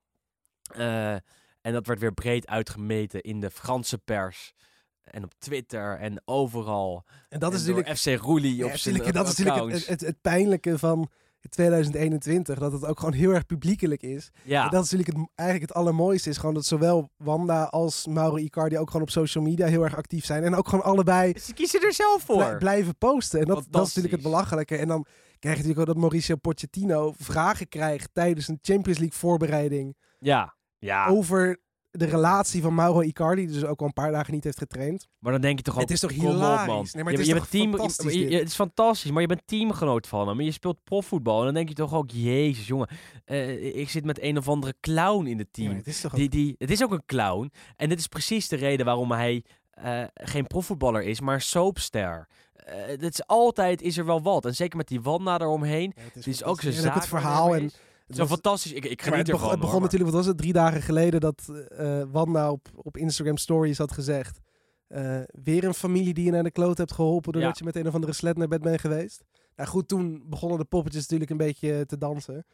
Eh, 0.73 1.13
en 1.61 1.73
dat 1.73 1.85
werd 1.87 1.99
weer 1.99 2.13
breed 2.13 2.47
uitgemeten 2.47 3.21
in 3.21 3.39
de 3.39 3.51
Franse 3.51 3.97
pers. 3.97 4.53
En 5.01 5.23
op 5.23 5.33
Twitter 5.37 5.97
en 5.97 6.21
overal. 6.25 7.05
En 7.29 7.39
dat 7.39 7.53
is 7.53 7.61
En 7.61 7.67
natuurlijk, 7.67 7.97
FC 7.97 8.05
Roelie 8.05 8.55
ja, 8.55 8.65
op 8.65 8.75
zijn 8.75 8.97
dat 8.97 9.27
is 9.27 9.37
natuurlijk 9.37 9.73
het, 9.73 9.87
het, 9.87 10.01
het 10.01 10.21
pijnlijke 10.21 10.77
van 10.77 11.09
2021. 11.49 12.59
Dat 12.59 12.71
het 12.71 12.85
ook 12.85 12.99
gewoon 12.99 13.13
heel 13.13 13.31
erg 13.31 13.45
publiekelijk 13.45 14.01
is. 14.01 14.29
ja, 14.43 14.63
En 14.63 14.69
dat 14.69 14.83
is 14.85 14.91
natuurlijk 14.91 15.17
het, 15.17 15.27
eigenlijk 15.35 15.69
het 15.69 15.77
allermooiste. 15.79 16.29
Is 16.29 16.37
gewoon 16.37 16.53
dat 16.55 16.65
zowel 16.65 17.09
Wanda 17.17 17.63
als 17.63 18.07
Mauro 18.07 18.35
Icardi 18.37 18.77
ook 18.77 18.87
gewoon 18.87 19.01
op 19.01 19.09
social 19.09 19.43
media 19.43 19.67
heel 19.67 19.83
erg 19.83 19.95
actief 19.97 20.25
zijn. 20.25 20.43
En 20.43 20.55
ook 20.55 20.67
gewoon 20.67 20.85
allebei 20.85 21.39
ze 21.39 21.53
kiezen 21.53 21.81
er 21.81 21.93
zelf 21.93 22.21
voor. 22.23 22.35
blij- 22.35 22.57
blijven 22.57 22.97
posten. 22.97 23.39
En 23.39 23.45
dat, 23.45 23.55
dat 23.69 23.81
is 23.81 23.87
natuurlijk 23.87 24.13
het 24.23 24.31
belachelijke. 24.31 24.77
En 24.77 24.87
dan 24.87 25.05
krijg 25.39 25.55
je 25.57 25.61
natuurlijk 25.61 25.79
ook 25.79 25.85
dat 25.95 26.03
Mauricio 26.03 26.35
Pochettino 26.35 27.13
vragen 27.17 27.67
krijgt 27.67 28.09
tijdens 28.13 28.47
een 28.47 28.59
Champions 28.61 28.99
League 28.99 29.17
voorbereiding 29.19 29.95
Ja, 30.19 30.55
ja. 30.79 31.07
over 31.07 31.59
de 31.91 32.05
relatie 32.05 32.61
van 32.61 32.75
Mauro 32.75 32.99
Icardi, 33.01 33.45
die 33.45 33.53
dus 33.53 33.65
ook 33.65 33.79
al 33.79 33.85
een 33.85 33.93
paar 33.93 34.11
dagen 34.11 34.33
niet 34.33 34.43
heeft 34.43 34.57
getraind. 34.57 35.07
Maar 35.19 35.31
dan 35.31 35.41
denk 35.41 35.57
je 35.57 35.63
toch 35.63 35.73
ook, 35.75 35.81
Het 35.81 35.91
is 35.91 35.99
toch 35.99 36.11
hilarisch? 36.11 36.67
man. 36.67 36.87
Nee, 36.91 37.03
maar 37.03 37.11
je, 37.13 37.17
het 37.17 37.27
je 37.27 37.33
is 37.33 37.39
bent 37.39 37.51
team, 37.51 37.69
fantastisch 37.69 38.13
je- 38.13 38.19
dit? 38.19 38.31
je- 38.31 38.37
het 38.37 38.47
is 38.47 38.55
fantastisch, 38.55 39.11
maar 39.11 39.21
je 39.21 39.27
bent 39.27 39.41
teamgenoot 39.45 40.07
van 40.07 40.27
hem. 40.27 40.41
Je 40.41 40.51
speelt 40.51 40.83
profvoetbal. 40.83 41.39
En 41.39 41.45
dan 41.45 41.53
denk 41.53 41.69
je 41.69 41.75
toch 41.75 41.93
ook, 41.93 42.11
jezus 42.11 42.67
jongen, 42.67 42.87
eh, 43.25 43.75
ik 43.77 43.89
zit 43.89 44.05
met 44.05 44.21
een 44.21 44.37
of 44.37 44.47
andere 44.49 44.73
clown 44.81 45.25
in 45.25 45.37
het 45.37 45.53
team. 45.53 45.75
het 45.75 45.87
is 45.87 46.01
toch 46.01 46.11
ook- 46.11 46.17
die, 46.17 46.29
die, 46.29 46.55
het 46.57 46.71
is 46.71 46.83
ook 46.83 46.91
een 46.91 47.05
clown. 47.05 47.51
En 47.75 47.89
dit 47.89 47.99
is 47.99 48.07
precies 48.07 48.47
de 48.47 48.55
reden 48.55 48.85
waarom 48.85 49.11
hij 49.11 49.43
eh, 49.69 50.03
geen 50.13 50.47
profvoetballer 50.47 51.03
is, 51.03 51.21
maar 51.21 51.41
soapster. 51.41 52.27
Het 52.69 53.03
is 53.03 53.27
altijd 53.27 53.81
is 53.81 53.97
er 53.97 54.05
wel 54.05 54.21
wat. 54.21 54.45
En 54.45 54.55
zeker 54.55 54.77
met 54.77 54.87
die 54.87 55.01
Wanda 55.01 55.39
eromheen. 55.39 55.93
Ja, 55.95 56.01
het 56.03 56.13
Het 56.13 56.27
is 56.27 56.43
ook 56.43 56.61
zijn 56.61 56.75
En 56.75 56.87
ook 56.87 56.93
het 56.93 57.07
verhaal. 57.07 57.55
En 57.55 57.71
Het 58.09 58.17
was- 58.17 58.27
fantastisch. 58.27 58.71
Ik, 58.73 58.85
ik 58.85 59.01
geniet 59.01 59.17
het, 59.17 59.31
begon, 59.31 59.49
het 59.49 59.59
begon 59.59 59.73
hoor. 59.73 59.81
natuurlijk, 59.83 60.11
wat 60.11 60.19
was 60.19 60.27
het, 60.29 60.37
drie 60.37 60.53
dagen 60.53 60.81
geleden 60.81 61.19
dat 61.19 61.49
eh, 61.77 62.01
Wanda 62.11 62.51
op, 62.51 62.67
op 62.75 62.97
Instagram 62.97 63.37
Stories 63.37 63.77
had 63.77 63.91
gezegd. 63.91 64.39
eh, 64.87 65.19
weer 65.43 65.63
een 65.63 65.73
familie 65.73 66.13
die 66.13 66.25
je 66.25 66.31
naar 66.31 66.43
de 66.43 66.51
kloot 66.51 66.77
hebt 66.77 66.93
geholpen 66.93 67.31
doordat 67.33 67.51
Ja. 67.51 67.55
je 67.59 67.63
met 67.65 67.75
een 67.75 67.87
of 67.87 67.93
andere 67.93 68.13
sled 68.13 68.37
naar 68.37 68.47
bed 68.47 68.61
bent 68.61 68.81
geweest. 68.81 69.23
Nou 69.55 69.69
goed, 69.69 69.87
toen 69.87 70.23
begonnen 70.29 70.57
de 70.57 70.65
poppetjes 70.65 71.01
natuurlijk 71.01 71.29
een 71.31 71.37
beetje 71.37 71.85
te 71.85 71.97
dansen. 71.97 72.45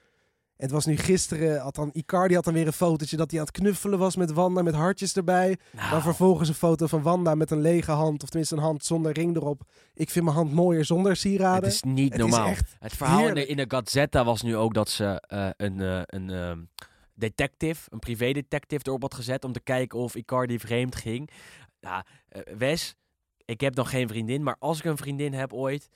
Het 0.58 0.72
was 0.72 0.86
nu 0.86 0.98
gisteren, 0.98 1.60
had 1.62 1.76
dan, 1.76 1.90
Icardi 1.94 2.36
had 2.36 2.44
dan 2.44 2.54
weer 2.54 2.68
een 2.68 2.74
fotootje 2.74 3.18
dat 3.18 3.32
hij 3.32 3.40
aan 3.40 3.46
het 3.46 3.56
knuffelen 3.58 4.00
was 4.00 4.16
met 4.16 4.32
Wanda 4.32 4.62
met 4.62 4.74
hartjes 4.74 5.16
erbij. 5.16 5.58
Nou, 5.72 5.90
Dan 5.90 6.02
vervolgens 6.02 6.50
een 6.50 6.56
foto 6.56 6.88
van 6.88 7.02
Wanda 7.02 7.36
met 7.36 7.52
een 7.52 7.62
lege 7.62 7.92
hand, 7.92 8.24
of 8.24 8.30
tenminste 8.30 8.56
een 8.56 8.62
hand 8.62 8.86
zonder 8.86 9.12
ring 9.12 9.36
erop. 9.36 9.62
Ik 9.94 10.10
vind 10.10 10.26
mijn 10.26 10.38
hand 10.38 10.54
mooier 10.54 10.86
zonder 10.86 11.16
sieraden. 11.16 11.64
Het 11.64 11.74
is 11.74 11.82
niet 11.82 12.12
Het 12.12 12.22
normaal. 12.22 12.54
het 12.80 12.94
verhaal 12.96 13.28
in 13.28 13.34
de, 13.34 13.46
in 13.46 13.66
Gazzetta 13.72 14.24
was 14.24 14.42
nu 14.42 14.56
ook 14.56 14.74
dat 14.74 14.90
ze 14.90 15.22
eh, 15.28 15.50
een, 15.58 15.82
eh, 15.82 16.02
een 16.06 16.30
ehm, 16.30 16.60
detective, 17.14 17.82
een 17.90 18.00
privédetective 18.00 18.84
erop 18.88 19.02
had 19.02 19.14
gezet 19.14 19.44
om 19.44 19.52
te 19.52 19.60
kijken 19.62 20.00
of 20.00 20.16
Icardi 20.16 20.60
vreemd 20.60 20.96
ging. 20.96 21.30
Ja, 21.80 22.06
eh, 22.30 22.42
Wes, 22.58 22.96
ik 23.46 23.62
heb 23.62 23.76
nog 23.76 23.90
geen 23.90 24.08
vriendin, 24.08 24.44
maar 24.44 24.56
als 24.60 24.78
ik 24.80 24.86
een 24.86 24.98
vriendin 24.98 25.34
heb 25.34 25.54
ooit, 25.54 25.90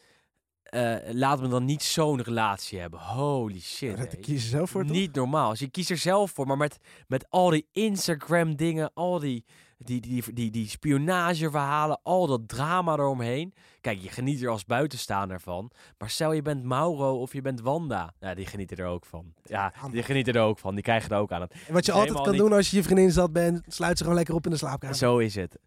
eh, 0.64 0.96
laat 1.12 1.42
me 1.42 1.48
dan 1.48 1.66
niet 1.66 1.84
zo'n 1.84 2.22
relatie 2.22 2.80
hebben. 2.80 3.00
Holy 3.00 3.60
shit. 3.60 3.98
dat 3.98 4.12
hé. 4.12 4.18
kies 4.18 4.44
je 4.44 4.50
zelf 4.50 4.70
voor 4.70 4.84
toch? 4.86 4.92
Niet 4.92 5.16
normaal. 5.16 5.50
Dus 5.50 5.60
je 5.60 5.70
kiest 5.70 5.90
er 5.90 5.98
zelf 5.98 6.32
voor, 6.32 6.48
maar 6.48 6.58
met, 6.58 6.78
met 7.08 7.26
al 7.30 7.50
die 7.50 7.68
Instagram 7.72 8.56
dingen, 8.56 8.92
al 8.94 9.20
die, 9.20 9.46
die, 9.78 10.02
die, 10.02 10.24
die, 10.34 10.52
die 10.52 10.70
spionageverhalen, 10.70 12.00
al 12.04 12.28
dat 12.28 12.48
drama 12.48 12.94
eromheen. 12.94 13.54
Kijk, 13.82 14.02
je 14.02 14.10
geniet 14.10 14.42
er 14.42 14.50
als 14.50 14.66
buitenstaander 14.66 15.40
van. 15.42 15.72
Maar 15.98 16.10
stel 16.10 16.32
je 16.34 16.42
bent 16.42 16.64
Mauro 16.64 17.20
of 17.22 17.34
je 17.34 17.42
bent 17.42 17.62
Wanda. 17.62 18.14
Ja, 18.20 18.34
die 18.34 18.46
genieten 18.46 18.78
er 18.78 18.86
ook 18.86 19.06
van. 19.06 19.34
Ja, 19.44 19.74
die 19.92 20.04
genieten 20.04 20.34
er 20.34 20.42
ook 20.42 20.60
van. 20.60 20.74
Die 20.74 20.84
krijgen 20.84 21.10
er 21.12 21.18
ook 21.18 21.32
aan. 21.32 21.42
Het. 21.42 21.54
En 21.68 21.74
wat 21.74 21.86
je 21.86 21.92
altijd 21.92 22.14
kan 22.22 22.30
niet- 22.32 22.40
doen 22.40 22.54
als 22.54 22.70
je 22.70 22.78
je 22.78 22.84
vriendin 22.84 23.12
zat 23.12 23.34
bent, 23.34 23.62
sluit 23.68 23.98
ze 23.98 24.04
gewoon 24.04 24.18
lekker 24.18 24.36
op 24.36 24.46
in 24.46 24.52
de 24.52 24.58
slaapkamer. 24.58 24.96
Zo 24.96 25.18
is 25.18 25.36
het. 25.36 25.58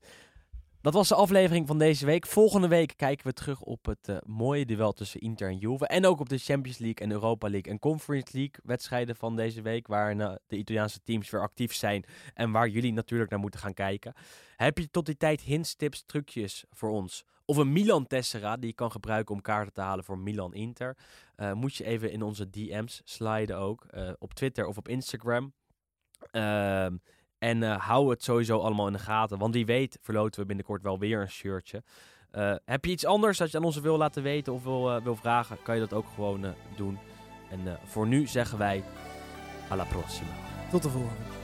Dat 0.83 0.95
was 0.95 1.09
de 1.09 1.15
aflevering 1.15 1.67
van 1.67 1.79
deze 1.79 2.07
week. 2.07 2.27
Volgende 2.27 2.69
week 2.69 2.97
kijken 2.97 3.27
we 3.27 3.33
terug 3.33 3.61
op 3.61 3.87
het 3.87 4.09
eh, 4.09 4.17
mooie 4.27 4.67
duel 4.67 4.93
tussen 4.93 5.21
Inter 5.21 5.49
en 5.49 5.59
Juve. 5.59 5.87
En 5.87 6.07
ook 6.07 6.21
op 6.21 6.29
de 6.29 6.39
Champions 6.39 6.79
League 6.79 7.07
en 7.07 7.13
Europa 7.13 7.49
League 7.49 7.73
en 7.73 7.79
Conference 7.79 8.37
League 8.37 8.55
wedstrijden 8.63 9.17
van 9.17 9.37
deze 9.37 9.63
week. 9.63 9.87
Waarin 9.87 10.21
eh, 10.21 10.35
de 10.47 10.57
Italiaanse 10.57 11.01
teams 11.05 11.31
weer 11.31 11.41
actief 11.41 11.75
zijn. 11.75 12.05
En 12.35 12.51
waar 12.51 12.69
jullie 12.69 12.93
natuurlijk 12.93 13.31
naar 13.31 13.39
moeten 13.39 13.61
gaan 13.61 13.75
kijken. 13.75 14.15
Heb 14.57 14.79
je 14.79 14.91
tot 14.91 15.07
die 15.07 15.17
tijd 15.17 15.41
hints, 15.41 15.75
tips, 15.75 16.03
trucjes 16.07 16.65
voor 16.71 16.91
ons? 16.91 17.25
Of 17.45 17.57
een 17.57 17.73
Milan 17.73 18.07
Tessera 18.07 18.57
die 18.57 18.69
je 18.69 18.75
kan 18.75 18.91
gebruiken 18.91 19.35
om 19.35 19.41
kaarten 19.41 19.73
te 19.73 19.81
halen 19.81 20.05
voor 20.05 20.19
Milan 20.19 20.55
Inter. 20.55 20.97
Eh, 21.37 21.53
moet 21.53 21.75
je 21.75 21.85
even 21.85 22.13
in 22.13 22.23
onze 22.23 22.51
DM's 22.51 23.01
sliden 23.05 23.59
ook. 23.59 23.87
op 24.19 24.35
Twitter 24.35 24.67
of 24.67 24.77
op 24.77 24.89
Instagram. 24.89 25.53
Ehm, 26.31 26.97
en 27.43 27.63
eh, 27.63 27.77
hou 27.77 28.11
het 28.11 28.23
sowieso 28.23 28.59
allemaal 28.59 28.87
in 28.87 28.93
de 28.93 28.99
gaten. 28.99 29.39
Want 29.39 29.55
wie 29.55 29.67
weet 29.67 29.99
verloten 30.01 30.41
we 30.41 30.47
binnenkort 30.47 30.83
wel 30.83 30.99
weer 30.99 31.21
een 31.21 31.31
shirtje. 31.31 31.83
Eh, 32.31 32.55
heb 32.65 32.85
je 32.85 32.91
iets 32.91 33.07
anders 33.07 33.39
dat 33.39 33.51
je 33.51 33.57
aan 33.57 33.65
ons 33.65 33.81
wil 33.81 33.97
laten 33.97 34.23
weten 34.23 34.53
of 34.53 34.63
wil, 34.63 34.91
eh, 34.91 35.03
wil 35.03 35.17
vragen, 35.17 35.63
kan 35.63 35.75
je 35.75 35.81
dat 35.81 35.93
ook 35.93 36.07
gewoon 36.15 36.55
doen. 36.77 36.99
En 37.51 37.79
voor 37.85 38.07
nu 38.07 38.27
zeggen 38.27 38.59
wij 38.59 38.85
Alla 39.69 39.85
prossima. 39.85 40.31
Tot 40.71 40.83
de 40.83 40.89
volgende. 40.89 41.42